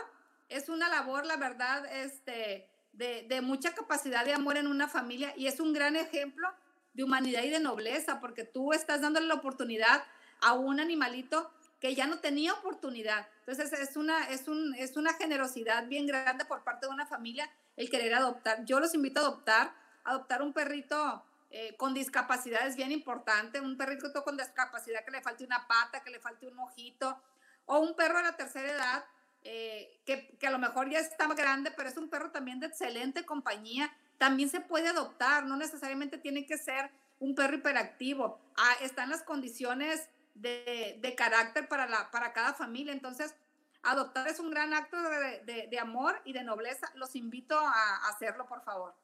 es 0.49 0.69
una 0.69 0.89
labor, 0.89 1.25
la 1.25 1.37
verdad, 1.37 1.87
este, 1.87 2.69
de, 2.93 3.27
de 3.29 3.41
mucha 3.41 3.75
capacidad 3.75 4.25
de 4.25 4.35
amor 4.35 4.59
en 4.59 4.67
una 4.67 4.89
familia 4.89 5.33
y 5.37 5.47
es 5.47 5.61
un 5.61 5.73
gran 5.73 5.97
ejemplo 5.97 6.49
de 6.93 7.05
humanidad 7.05 7.43
y 7.43 7.51
de 7.51 7.61
nobleza, 7.61 8.21
porque 8.21 8.45
tú 8.45 8.73
estás 8.73 9.01
dándole 9.01 9.27
la 9.27 9.35
oportunidad 9.35 10.05
a 10.41 10.53
un 10.53 10.79
animalito 10.79 11.51
que 11.85 11.95
ya 11.95 12.07
no 12.07 12.19
tenía 12.19 12.55
oportunidad. 12.55 13.29
Entonces 13.41 13.79
es 13.79 13.99
una, 13.99 14.31
es, 14.31 14.49
un, 14.49 14.75
es 14.77 14.97
una 14.97 15.13
generosidad 15.13 15.87
bien 15.87 16.07
grande 16.07 16.47
por 16.47 16.65
parte 16.65 16.87
de 16.87 16.93
una 16.95 17.05
familia 17.05 17.51
el 17.77 17.91
querer 17.91 18.15
adoptar. 18.15 18.65
Yo 18.65 18.81
los 18.81 18.95
invito 18.95 19.21
a 19.21 19.25
adoptar, 19.25 19.75
adoptar 20.03 20.41
un 20.41 20.55
perrito 20.55 21.23
eh, 21.51 21.77
con 21.77 21.93
discapacidad 21.93 22.67
es 22.67 22.77
bien 22.77 22.91
importante, 22.91 23.61
un 23.61 23.77
perrito 23.77 24.25
con 24.25 24.39
discapacidad 24.39 25.05
que 25.05 25.11
le 25.11 25.21
falte 25.21 25.45
una 25.45 25.69
pata, 25.69 26.03
que 26.03 26.09
le 26.09 26.21
falte 26.21 26.47
un 26.47 26.59
ojito, 26.59 27.21
o 27.67 27.81
un 27.81 27.95
perro 27.95 28.17
a 28.17 28.23
la 28.23 28.35
tercera 28.35 28.71
edad 28.71 29.05
eh, 29.43 30.01
que, 30.07 30.39
que, 30.39 30.47
a 30.47 30.51
lo 30.51 30.59
mejor 30.59 30.89
ya 30.89 31.01
está 31.01 31.27
grande, 31.35 31.71
pero 31.71 31.91
es 31.91 31.99
un 31.99 32.09
perro 32.09 32.31
también 32.31 32.61
de 32.61 32.69
excelente 32.69 33.27
compañía, 33.27 33.95
también 34.17 34.49
se 34.49 34.61
puede 34.61 34.89
adoptar, 34.89 35.45
no 35.45 35.59
necesariamente 35.59 36.17
tiene 36.17 36.47
que 36.47 36.57
ser 36.57 36.91
un 37.21 37.35
perro 37.35 37.57
hiperactivo. 37.57 38.41
Ah, 38.57 38.75
están 38.81 39.11
las 39.11 39.23
condiciones 39.23 40.09
de, 40.35 40.99
de, 41.01 41.15
carácter 41.15 41.69
para, 41.69 41.87
la, 41.87 42.11
para 42.11 42.33
cada 42.33 42.55
familia. 42.55 42.93
Entonces, 42.93 43.35
adoptar 43.83 44.29
es 44.29 44.41
un 44.41 44.51
gran 44.51 44.73
acto 44.75 44.97
de, 44.97 45.69
de, 45.69 45.79
amor 45.79 46.21
y 46.25 46.33
de 46.33 46.43
nobleza. 46.43 46.91
Los 46.95 47.15
invito 47.17 47.59
a, 47.59 48.09
hacerlo, 48.09 48.47
por 48.47 48.63
favor. 48.63 48.95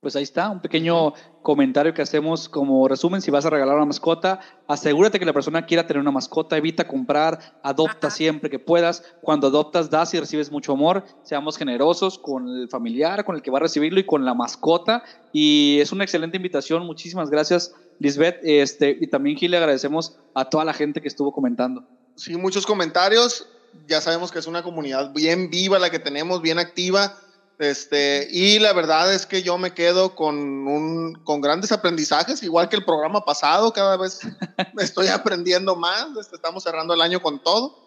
Pues 0.00 0.14
ahí 0.14 0.22
está, 0.22 0.50
un 0.50 0.60
pequeño 0.60 1.14
comentario 1.42 1.92
que 1.92 2.02
hacemos 2.02 2.48
como 2.48 2.86
resumen. 2.86 3.20
Si 3.20 3.30
vas 3.30 3.44
a 3.44 3.50
regalar 3.50 3.74
una 3.74 3.86
mascota, 3.86 4.38
asegúrate 4.68 5.18
que 5.18 5.24
la 5.24 5.32
persona 5.32 5.66
quiera 5.66 5.86
tener 5.86 6.00
una 6.00 6.12
mascota, 6.12 6.56
evita 6.56 6.86
comprar, 6.86 7.58
adopta 7.62 8.10
siempre 8.10 8.48
que 8.48 8.60
puedas. 8.60 9.02
Cuando 9.20 9.48
adoptas, 9.48 9.90
das 9.90 10.14
y 10.14 10.20
recibes 10.20 10.52
mucho 10.52 10.72
amor. 10.72 11.04
Seamos 11.22 11.56
generosos 11.56 12.18
con 12.18 12.46
el 12.48 12.68
familiar, 12.68 13.24
con 13.24 13.34
el 13.34 13.42
que 13.42 13.50
va 13.50 13.58
a 13.58 13.62
recibirlo 13.62 13.98
y 13.98 14.06
con 14.06 14.24
la 14.24 14.34
mascota. 14.34 15.02
Y 15.32 15.80
es 15.80 15.90
una 15.90 16.04
excelente 16.04 16.36
invitación. 16.36 16.86
Muchísimas 16.86 17.28
gracias, 17.28 17.74
Lisbeth. 17.98 18.40
Este, 18.42 18.96
y 19.00 19.06
también, 19.06 19.36
Gil, 19.36 19.50
le 19.50 19.56
agradecemos 19.58 20.16
a 20.34 20.48
toda 20.48 20.64
la 20.64 20.72
gente 20.72 21.00
que 21.00 21.08
estuvo 21.08 21.32
comentando 21.32 21.86
sí, 22.16 22.36
muchos 22.36 22.66
comentarios. 22.66 23.46
Ya 23.86 24.00
sabemos 24.00 24.32
que 24.32 24.38
es 24.38 24.46
una 24.46 24.62
comunidad 24.62 25.12
bien 25.12 25.50
viva 25.50 25.78
la 25.78 25.90
que 25.90 25.98
tenemos, 25.98 26.42
bien 26.42 26.58
activa. 26.58 27.18
Este, 27.58 28.28
y 28.30 28.58
la 28.58 28.72
verdad 28.74 29.14
es 29.14 29.24
que 29.24 29.42
yo 29.42 29.56
me 29.56 29.72
quedo 29.72 30.14
con, 30.14 30.36
un, 30.36 31.14
con 31.24 31.40
grandes 31.40 31.72
aprendizajes, 31.72 32.42
igual 32.42 32.68
que 32.68 32.76
el 32.76 32.84
programa 32.84 33.24
pasado, 33.24 33.72
cada 33.72 33.96
vez 33.96 34.20
estoy 34.78 35.08
aprendiendo 35.08 35.74
más, 35.74 36.08
este, 36.20 36.36
estamos 36.36 36.64
cerrando 36.64 36.92
el 36.92 37.00
año 37.00 37.22
con 37.22 37.42
todo, 37.42 37.78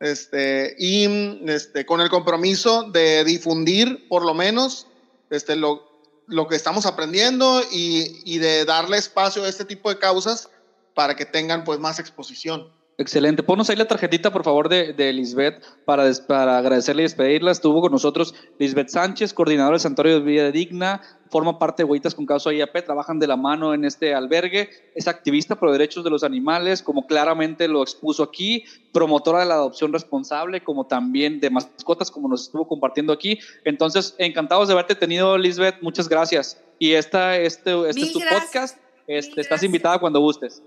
este, 0.00 0.74
y 0.78 1.44
este, 1.50 1.84
con 1.84 2.00
el 2.00 2.08
compromiso 2.08 2.84
de 2.84 3.24
difundir 3.24 4.08
por 4.08 4.24
lo 4.24 4.32
menos 4.32 4.86
este, 5.28 5.54
lo, 5.54 5.89
lo 6.30 6.46
que 6.46 6.56
estamos 6.56 6.86
aprendiendo 6.86 7.62
y, 7.70 8.38
de 8.38 8.64
darle 8.64 8.96
espacio 8.96 9.44
a 9.44 9.48
este 9.48 9.64
tipo 9.64 9.90
de 9.90 9.98
causas 9.98 10.48
para 10.94 11.16
que 11.16 11.26
tengan 11.26 11.64
pues 11.64 11.78
más 11.78 11.98
exposición. 11.98 12.72
Excelente. 13.00 13.42
Ponos 13.42 13.70
ahí 13.70 13.76
la 13.76 13.86
tarjetita, 13.86 14.30
por 14.30 14.44
favor, 14.44 14.68
de, 14.68 14.92
de 14.92 15.10
Lisbeth 15.14 15.64
para, 15.86 16.04
para 16.28 16.58
agradecerle 16.58 17.00
y 17.00 17.04
despedirla. 17.04 17.50
Estuvo 17.50 17.80
con 17.80 17.92
nosotros 17.92 18.34
Lisbeth 18.58 18.90
Sánchez, 18.90 19.32
coordinadora 19.32 19.76
del 19.76 19.80
Santuario 19.80 20.16
de 20.16 20.20
Vida 20.20 20.50
Digna, 20.50 21.00
forma 21.30 21.58
parte 21.58 21.82
de 21.82 21.88
Huellitas 21.88 22.14
con 22.14 22.26
Causa 22.26 22.52
IAP, 22.52 22.84
trabajan 22.84 23.18
de 23.18 23.26
la 23.26 23.38
mano 23.38 23.72
en 23.72 23.86
este 23.86 24.12
albergue, 24.12 24.68
es 24.94 25.08
activista 25.08 25.58
por 25.58 25.72
derechos 25.72 26.04
de 26.04 26.10
los 26.10 26.22
animales, 26.24 26.82
como 26.82 27.06
claramente 27.06 27.68
lo 27.68 27.80
expuso 27.80 28.22
aquí, 28.22 28.64
promotora 28.92 29.40
de 29.40 29.46
la 29.46 29.54
adopción 29.54 29.94
responsable, 29.94 30.62
como 30.62 30.86
también 30.86 31.40
de 31.40 31.48
mascotas, 31.48 32.10
como 32.10 32.28
nos 32.28 32.42
estuvo 32.42 32.68
compartiendo 32.68 33.14
aquí. 33.14 33.38
Entonces, 33.64 34.14
encantados 34.18 34.68
de 34.68 34.74
haberte 34.74 34.94
tenido, 34.94 35.38
Lisbeth. 35.38 35.76
Muchas 35.80 36.06
gracias. 36.06 36.62
Y 36.78 36.92
esta, 36.92 37.38
este, 37.38 37.88
este 37.88 38.02
es 38.02 38.12
tu 38.12 38.20
podcast. 38.20 38.76
Este, 39.06 39.40
estás 39.40 39.62
invitada 39.62 39.98
cuando 39.98 40.20
gustes. 40.20 40.62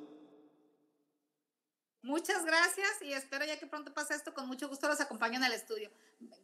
Muchas 2.04 2.44
gracias 2.44 2.90
y 3.02 3.14
espero 3.14 3.46
ya 3.46 3.58
que 3.58 3.66
pronto 3.66 3.94
pase 3.94 4.14
esto. 4.14 4.34
Con 4.34 4.46
mucho 4.46 4.68
gusto 4.68 4.90
los 4.90 5.00
acompaño 5.00 5.38
en 5.38 5.46
el 5.46 5.54
estudio. 5.54 5.90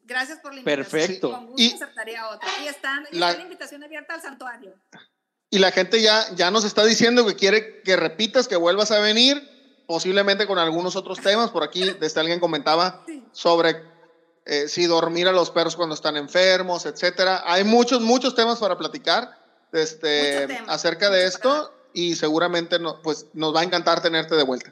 Gracias 0.06 0.40
por 0.40 0.54
la 0.54 0.62
invitación. 0.62 0.90
Perfecto. 0.90 1.32
Con 1.32 1.48
gusto 1.48 1.62
y 1.62 1.74
aceptaría 1.74 2.30
otra. 2.30 2.48
Y 2.64 2.68
están, 2.68 3.06
la, 3.12 3.34
invitación 3.34 3.84
abierta 3.84 4.14
al 4.14 4.22
santuario. 4.22 4.74
Y 5.50 5.60
la 5.60 5.72
gente 5.72 6.02
ya, 6.02 6.34
ya 6.34 6.50
nos 6.50 6.64
está 6.64 6.86
diciendo 6.86 7.26
que 7.26 7.36
quiere 7.36 7.82
que 7.82 7.98
repitas, 7.98 8.48
que 8.48 8.56
vuelvas 8.56 8.92
a 8.92 9.00
venir, 9.00 9.50
posiblemente 9.86 10.48
con 10.48 10.60
algunos 10.60 10.96
otros 10.96 11.20
temas. 11.20 11.50
Por 11.52 11.64
aquí, 11.66 11.92
desde 12.00 12.22
alguien 12.22 12.40
comentaba 12.40 13.06
sobre 13.34 13.84
eh, 14.46 14.70
si 14.70 14.86
dormir 14.86 15.28
a 15.28 15.34
los 15.34 15.52
perros 15.52 15.76
cuando 15.76 15.94
están 15.94 16.16
enfermos, 16.16 16.86
etcétera. 16.86 17.44
Hay 17.46 17.66
muchos, 17.66 18.00
muchos 18.00 18.34
temas 18.34 18.60
para 18.60 18.78
platicar 18.78 19.38
este, 19.74 20.62
acerca 20.68 21.10
de 21.10 21.26
esto 21.26 21.74
y 21.92 22.16
seguramente 22.16 22.80
no, 22.80 23.02
pues, 23.02 23.26
nos 23.34 23.54
va 23.54 23.60
a 23.60 23.64
encantar 23.64 24.02
tenerte 24.02 24.36
de 24.36 24.44
vuelta. 24.44 24.72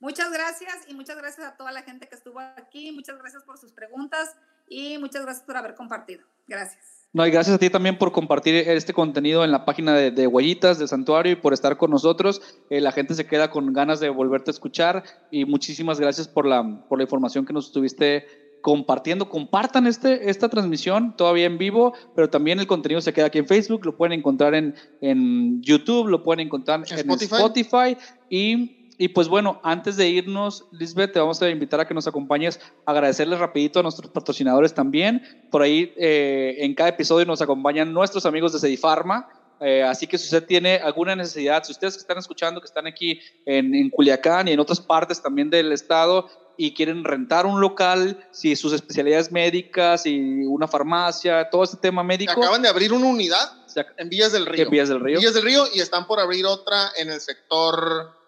Muchas 0.00 0.32
gracias 0.32 0.88
y 0.88 0.94
muchas 0.94 1.18
gracias 1.18 1.46
a 1.46 1.56
toda 1.56 1.72
la 1.72 1.82
gente 1.82 2.08
que 2.08 2.14
estuvo 2.14 2.40
aquí. 2.40 2.90
Muchas 2.90 3.18
gracias 3.18 3.42
por 3.44 3.58
sus 3.58 3.72
preguntas 3.72 4.34
y 4.66 4.96
muchas 4.98 5.22
gracias 5.22 5.44
por 5.44 5.58
haber 5.58 5.74
compartido. 5.74 6.22
Gracias. 6.48 7.06
No, 7.12 7.26
y 7.26 7.30
gracias 7.30 7.56
a 7.56 7.58
ti 7.58 7.68
también 7.68 7.98
por 7.98 8.12
compartir 8.12 8.54
este 8.54 8.94
contenido 8.94 9.44
en 9.44 9.50
la 9.50 9.64
página 9.64 9.94
de, 9.94 10.10
de 10.10 10.26
Huellitas 10.26 10.78
del 10.78 10.88
Santuario 10.88 11.32
y 11.32 11.36
por 11.36 11.52
estar 11.52 11.76
con 11.76 11.90
nosotros. 11.90 12.40
Eh, 12.70 12.80
la 12.80 12.92
gente 12.92 13.14
se 13.14 13.26
queda 13.26 13.50
con 13.50 13.72
ganas 13.72 14.00
de 14.00 14.08
volverte 14.08 14.50
a 14.50 14.52
escuchar 14.52 15.04
y 15.30 15.44
muchísimas 15.44 16.00
gracias 16.00 16.28
por 16.28 16.46
la, 16.46 16.86
por 16.88 16.98
la 16.98 17.04
información 17.04 17.44
que 17.44 17.52
nos 17.52 17.66
estuviste 17.66 18.26
compartiendo. 18.62 19.28
Compartan 19.28 19.86
este, 19.86 20.30
esta 20.30 20.48
transmisión 20.48 21.16
todavía 21.16 21.46
en 21.46 21.58
vivo, 21.58 21.94
pero 22.14 22.30
también 22.30 22.60
el 22.60 22.66
contenido 22.66 23.00
se 23.00 23.12
queda 23.12 23.26
aquí 23.26 23.38
en 23.38 23.46
Facebook, 23.46 23.84
lo 23.84 23.96
pueden 23.96 24.18
encontrar 24.18 24.54
en, 24.54 24.74
en 25.00 25.60
YouTube, 25.62 26.08
lo 26.08 26.22
pueden 26.22 26.46
encontrar 26.46 26.84
en 26.88 26.98
Spotify, 26.98 27.34
Spotify 27.34 27.96
y 28.28 28.79
y 29.00 29.08
pues 29.08 29.28
bueno, 29.28 29.62
antes 29.64 29.96
de 29.96 30.10
irnos, 30.10 30.66
Lisbeth, 30.72 31.14
te 31.14 31.20
vamos 31.20 31.40
a 31.40 31.48
invitar 31.48 31.80
a 31.80 31.88
que 31.88 31.94
nos 31.94 32.06
acompañes, 32.06 32.60
agradecerles 32.84 33.38
rapidito 33.38 33.80
a 33.80 33.82
nuestros 33.82 34.10
patrocinadores 34.10 34.74
también. 34.74 35.22
Por 35.50 35.62
ahí 35.62 35.94
eh, 35.96 36.56
en 36.58 36.74
cada 36.74 36.90
episodio 36.90 37.24
nos 37.24 37.40
acompañan 37.40 37.94
nuestros 37.94 38.26
amigos 38.26 38.52
de 38.52 38.58
Sedifarma. 38.58 39.26
Eh, 39.58 39.82
así 39.82 40.06
que 40.06 40.18
si 40.18 40.24
usted 40.24 40.44
tiene 40.44 40.76
alguna 40.76 41.16
necesidad, 41.16 41.64
si 41.64 41.72
ustedes 41.72 41.94
que 41.94 42.00
están 42.00 42.18
escuchando, 42.18 42.60
que 42.60 42.66
están 42.66 42.86
aquí 42.86 43.18
en, 43.46 43.74
en 43.74 43.88
Culiacán 43.88 44.48
y 44.48 44.52
en 44.52 44.60
otras 44.60 44.82
partes 44.82 45.22
también 45.22 45.48
del 45.48 45.72
estado 45.72 46.28
y 46.58 46.74
quieren 46.74 47.02
rentar 47.02 47.46
un 47.46 47.58
local, 47.58 48.22
si 48.32 48.54
sus 48.54 48.74
especialidades 48.74 49.32
médicas 49.32 50.04
y 50.04 50.44
una 50.44 50.68
farmacia, 50.68 51.48
todo 51.48 51.64
este 51.64 51.78
tema 51.78 52.02
médico. 52.02 52.32
Acaban 52.32 52.60
de 52.60 52.68
abrir 52.68 52.92
una 52.92 53.06
unidad 53.06 53.50
en 53.96 54.10
Villas 54.10 54.32
del 54.32 54.44
Río. 54.44 54.64
En 54.64 54.70
Villas 54.70 54.90
del 54.90 55.00
Río. 55.00 55.20
Villas 55.20 55.32
del 55.32 55.44
Río 55.44 55.64
y 55.72 55.80
están 55.80 56.06
por 56.06 56.20
abrir 56.20 56.44
otra 56.44 56.90
en 56.98 57.08
el 57.08 57.22
sector 57.22 58.19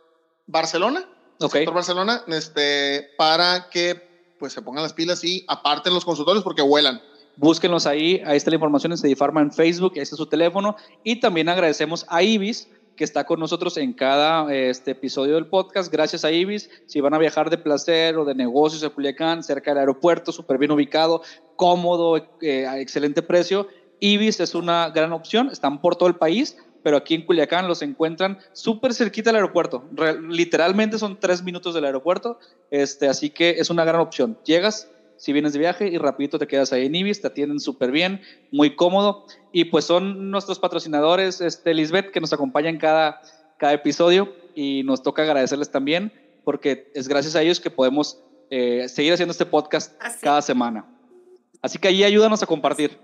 Barcelona, 0.46 1.08
okay. 1.38 1.60
sector 1.60 1.74
Barcelona, 1.74 2.24
este, 2.28 3.10
para 3.16 3.68
que 3.70 4.10
pues 4.38 4.52
se 4.52 4.62
pongan 4.62 4.82
las 4.82 4.92
pilas 4.92 5.22
y 5.24 5.44
aparten 5.48 5.94
los 5.94 6.04
consultorios 6.04 6.42
porque 6.42 6.62
vuelan. 6.62 7.00
búsquenlos 7.36 7.86
ahí, 7.86 8.20
ahí 8.26 8.36
está 8.36 8.50
la 8.50 8.56
información 8.56 8.92
en 8.92 8.98
Cedifarma 8.98 9.40
en 9.40 9.52
Facebook, 9.52 9.92
ahí 9.96 10.02
está 10.02 10.16
su 10.16 10.26
teléfono 10.26 10.76
y 11.04 11.20
también 11.20 11.48
agradecemos 11.48 12.04
a 12.08 12.22
Ibis 12.22 12.68
que 12.96 13.04
está 13.04 13.24
con 13.24 13.40
nosotros 13.40 13.76
en 13.76 13.92
cada 13.92 14.52
este 14.54 14.92
episodio 14.92 15.34
del 15.34 15.46
podcast. 15.46 15.90
Gracias 15.92 16.24
a 16.24 16.30
Ibis. 16.30 16.70
Si 16.86 17.00
van 17.00 17.14
a 17.14 17.18
viajar 17.18 17.50
de 17.50 17.58
placer 17.58 18.16
o 18.16 18.24
de 18.24 18.34
negocios 18.34 18.84
a 18.84 18.90
Culiacán, 18.90 19.42
cerca 19.42 19.70
del 19.70 19.78
aeropuerto, 19.78 20.32
súper 20.32 20.58
bien 20.58 20.72
ubicado, 20.72 21.22
cómodo, 21.56 22.28
eh, 22.40 22.66
a 22.66 22.78
excelente 22.78 23.22
precio, 23.22 23.68
Ibis 24.00 24.40
es 24.40 24.54
una 24.54 24.90
gran 24.90 25.12
opción. 25.12 25.48
Están 25.50 25.80
por 25.80 25.96
todo 25.96 26.08
el 26.08 26.16
país, 26.16 26.56
pero 26.82 26.96
aquí 26.96 27.14
en 27.14 27.24
Culiacán 27.24 27.68
los 27.68 27.82
encuentran 27.82 28.38
súper 28.52 28.94
cerquita 28.94 29.30
del 29.30 29.36
aeropuerto. 29.36 29.84
literalmente 30.28 30.98
son 30.98 31.18
tres 31.18 31.42
minutos 31.42 31.74
del 31.74 31.84
aeropuerto, 31.84 32.38
este, 32.70 33.08
así 33.08 33.30
que 33.30 33.50
es 33.58 33.70
una 33.70 33.84
gran 33.84 34.00
opción. 34.00 34.38
Llegas, 34.44 34.90
si 35.16 35.32
vienes 35.32 35.52
de 35.52 35.58
viaje 35.58 35.88
y 35.88 35.98
rapidito 35.98 36.38
te 36.38 36.46
quedas 36.46 36.72
ahí 36.72 36.86
en 36.86 36.94
Ibis, 36.94 37.20
te 37.20 37.28
atienden 37.28 37.60
súper 37.60 37.90
bien, 37.90 38.20
muy 38.50 38.74
cómodo. 38.74 39.26
Y 39.52 39.66
pues 39.66 39.84
son 39.84 40.30
nuestros 40.30 40.58
patrocinadores, 40.58 41.40
este, 41.40 41.74
Lisbeth, 41.74 42.10
que 42.10 42.20
nos 42.20 42.32
acompañan 42.32 42.78
cada, 42.78 43.20
cada 43.58 43.72
episodio 43.72 44.34
y 44.54 44.82
nos 44.84 45.02
toca 45.02 45.22
agradecerles 45.22 45.70
también 45.70 46.12
porque 46.44 46.90
es 46.94 47.08
gracias 47.08 47.36
a 47.36 47.42
ellos 47.42 47.60
que 47.60 47.70
podemos 47.70 48.18
eh, 48.50 48.88
seguir 48.88 49.12
haciendo 49.12 49.32
este 49.32 49.46
podcast 49.46 49.96
cada 50.20 50.42
semana. 50.42 50.86
Así 51.60 51.78
que 51.78 51.88
ahí 51.88 52.04
ayúdanos 52.04 52.42
a 52.42 52.46
compartir. 52.46 52.98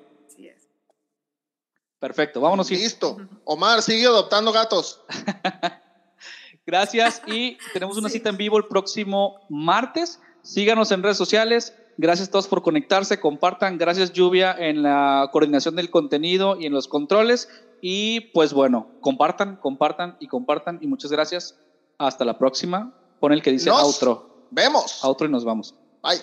Perfecto, 1.98 2.40
vámonos. 2.40 2.70
Listo. 2.70 3.16
Omar, 3.44 3.82
sigue 3.82 4.06
adoptando 4.06 4.52
gatos. 4.52 5.00
Gracias 6.66 7.22
y 7.26 7.56
tenemos 7.72 7.96
una 7.96 8.08
cita 8.08 8.28
en 8.28 8.36
vivo 8.36 8.58
el 8.58 8.66
próximo 8.66 9.40
martes. 9.48 10.20
Síganos 10.42 10.92
en 10.92 11.02
redes 11.02 11.16
sociales. 11.16 11.74
Gracias 11.96 12.28
a 12.28 12.30
todos 12.30 12.46
por 12.46 12.62
conectarse. 12.62 13.18
Compartan. 13.18 13.78
Gracias 13.78 14.12
Lluvia 14.12 14.54
en 14.56 14.82
la 14.82 15.30
coordinación 15.32 15.76
del 15.76 15.90
contenido 15.90 16.56
y 16.60 16.66
en 16.66 16.72
los 16.72 16.86
controles. 16.86 17.48
Y 17.80 18.20
pues 18.32 18.52
bueno, 18.52 18.88
compartan, 19.00 19.56
compartan 19.56 20.16
y 20.20 20.28
compartan. 20.28 20.78
Y 20.80 20.86
muchas 20.86 21.10
gracias. 21.10 21.58
Hasta 21.96 22.24
la 22.24 22.38
próxima. 22.38 22.94
Pon 23.18 23.32
el 23.32 23.42
que 23.42 23.50
dice 23.50 23.70
nos 23.70 23.82
outro. 23.82 24.46
Vemos. 24.50 25.02
Outro 25.02 25.26
y 25.26 25.30
nos 25.30 25.44
vamos. 25.44 25.74
Bye. 26.02 26.20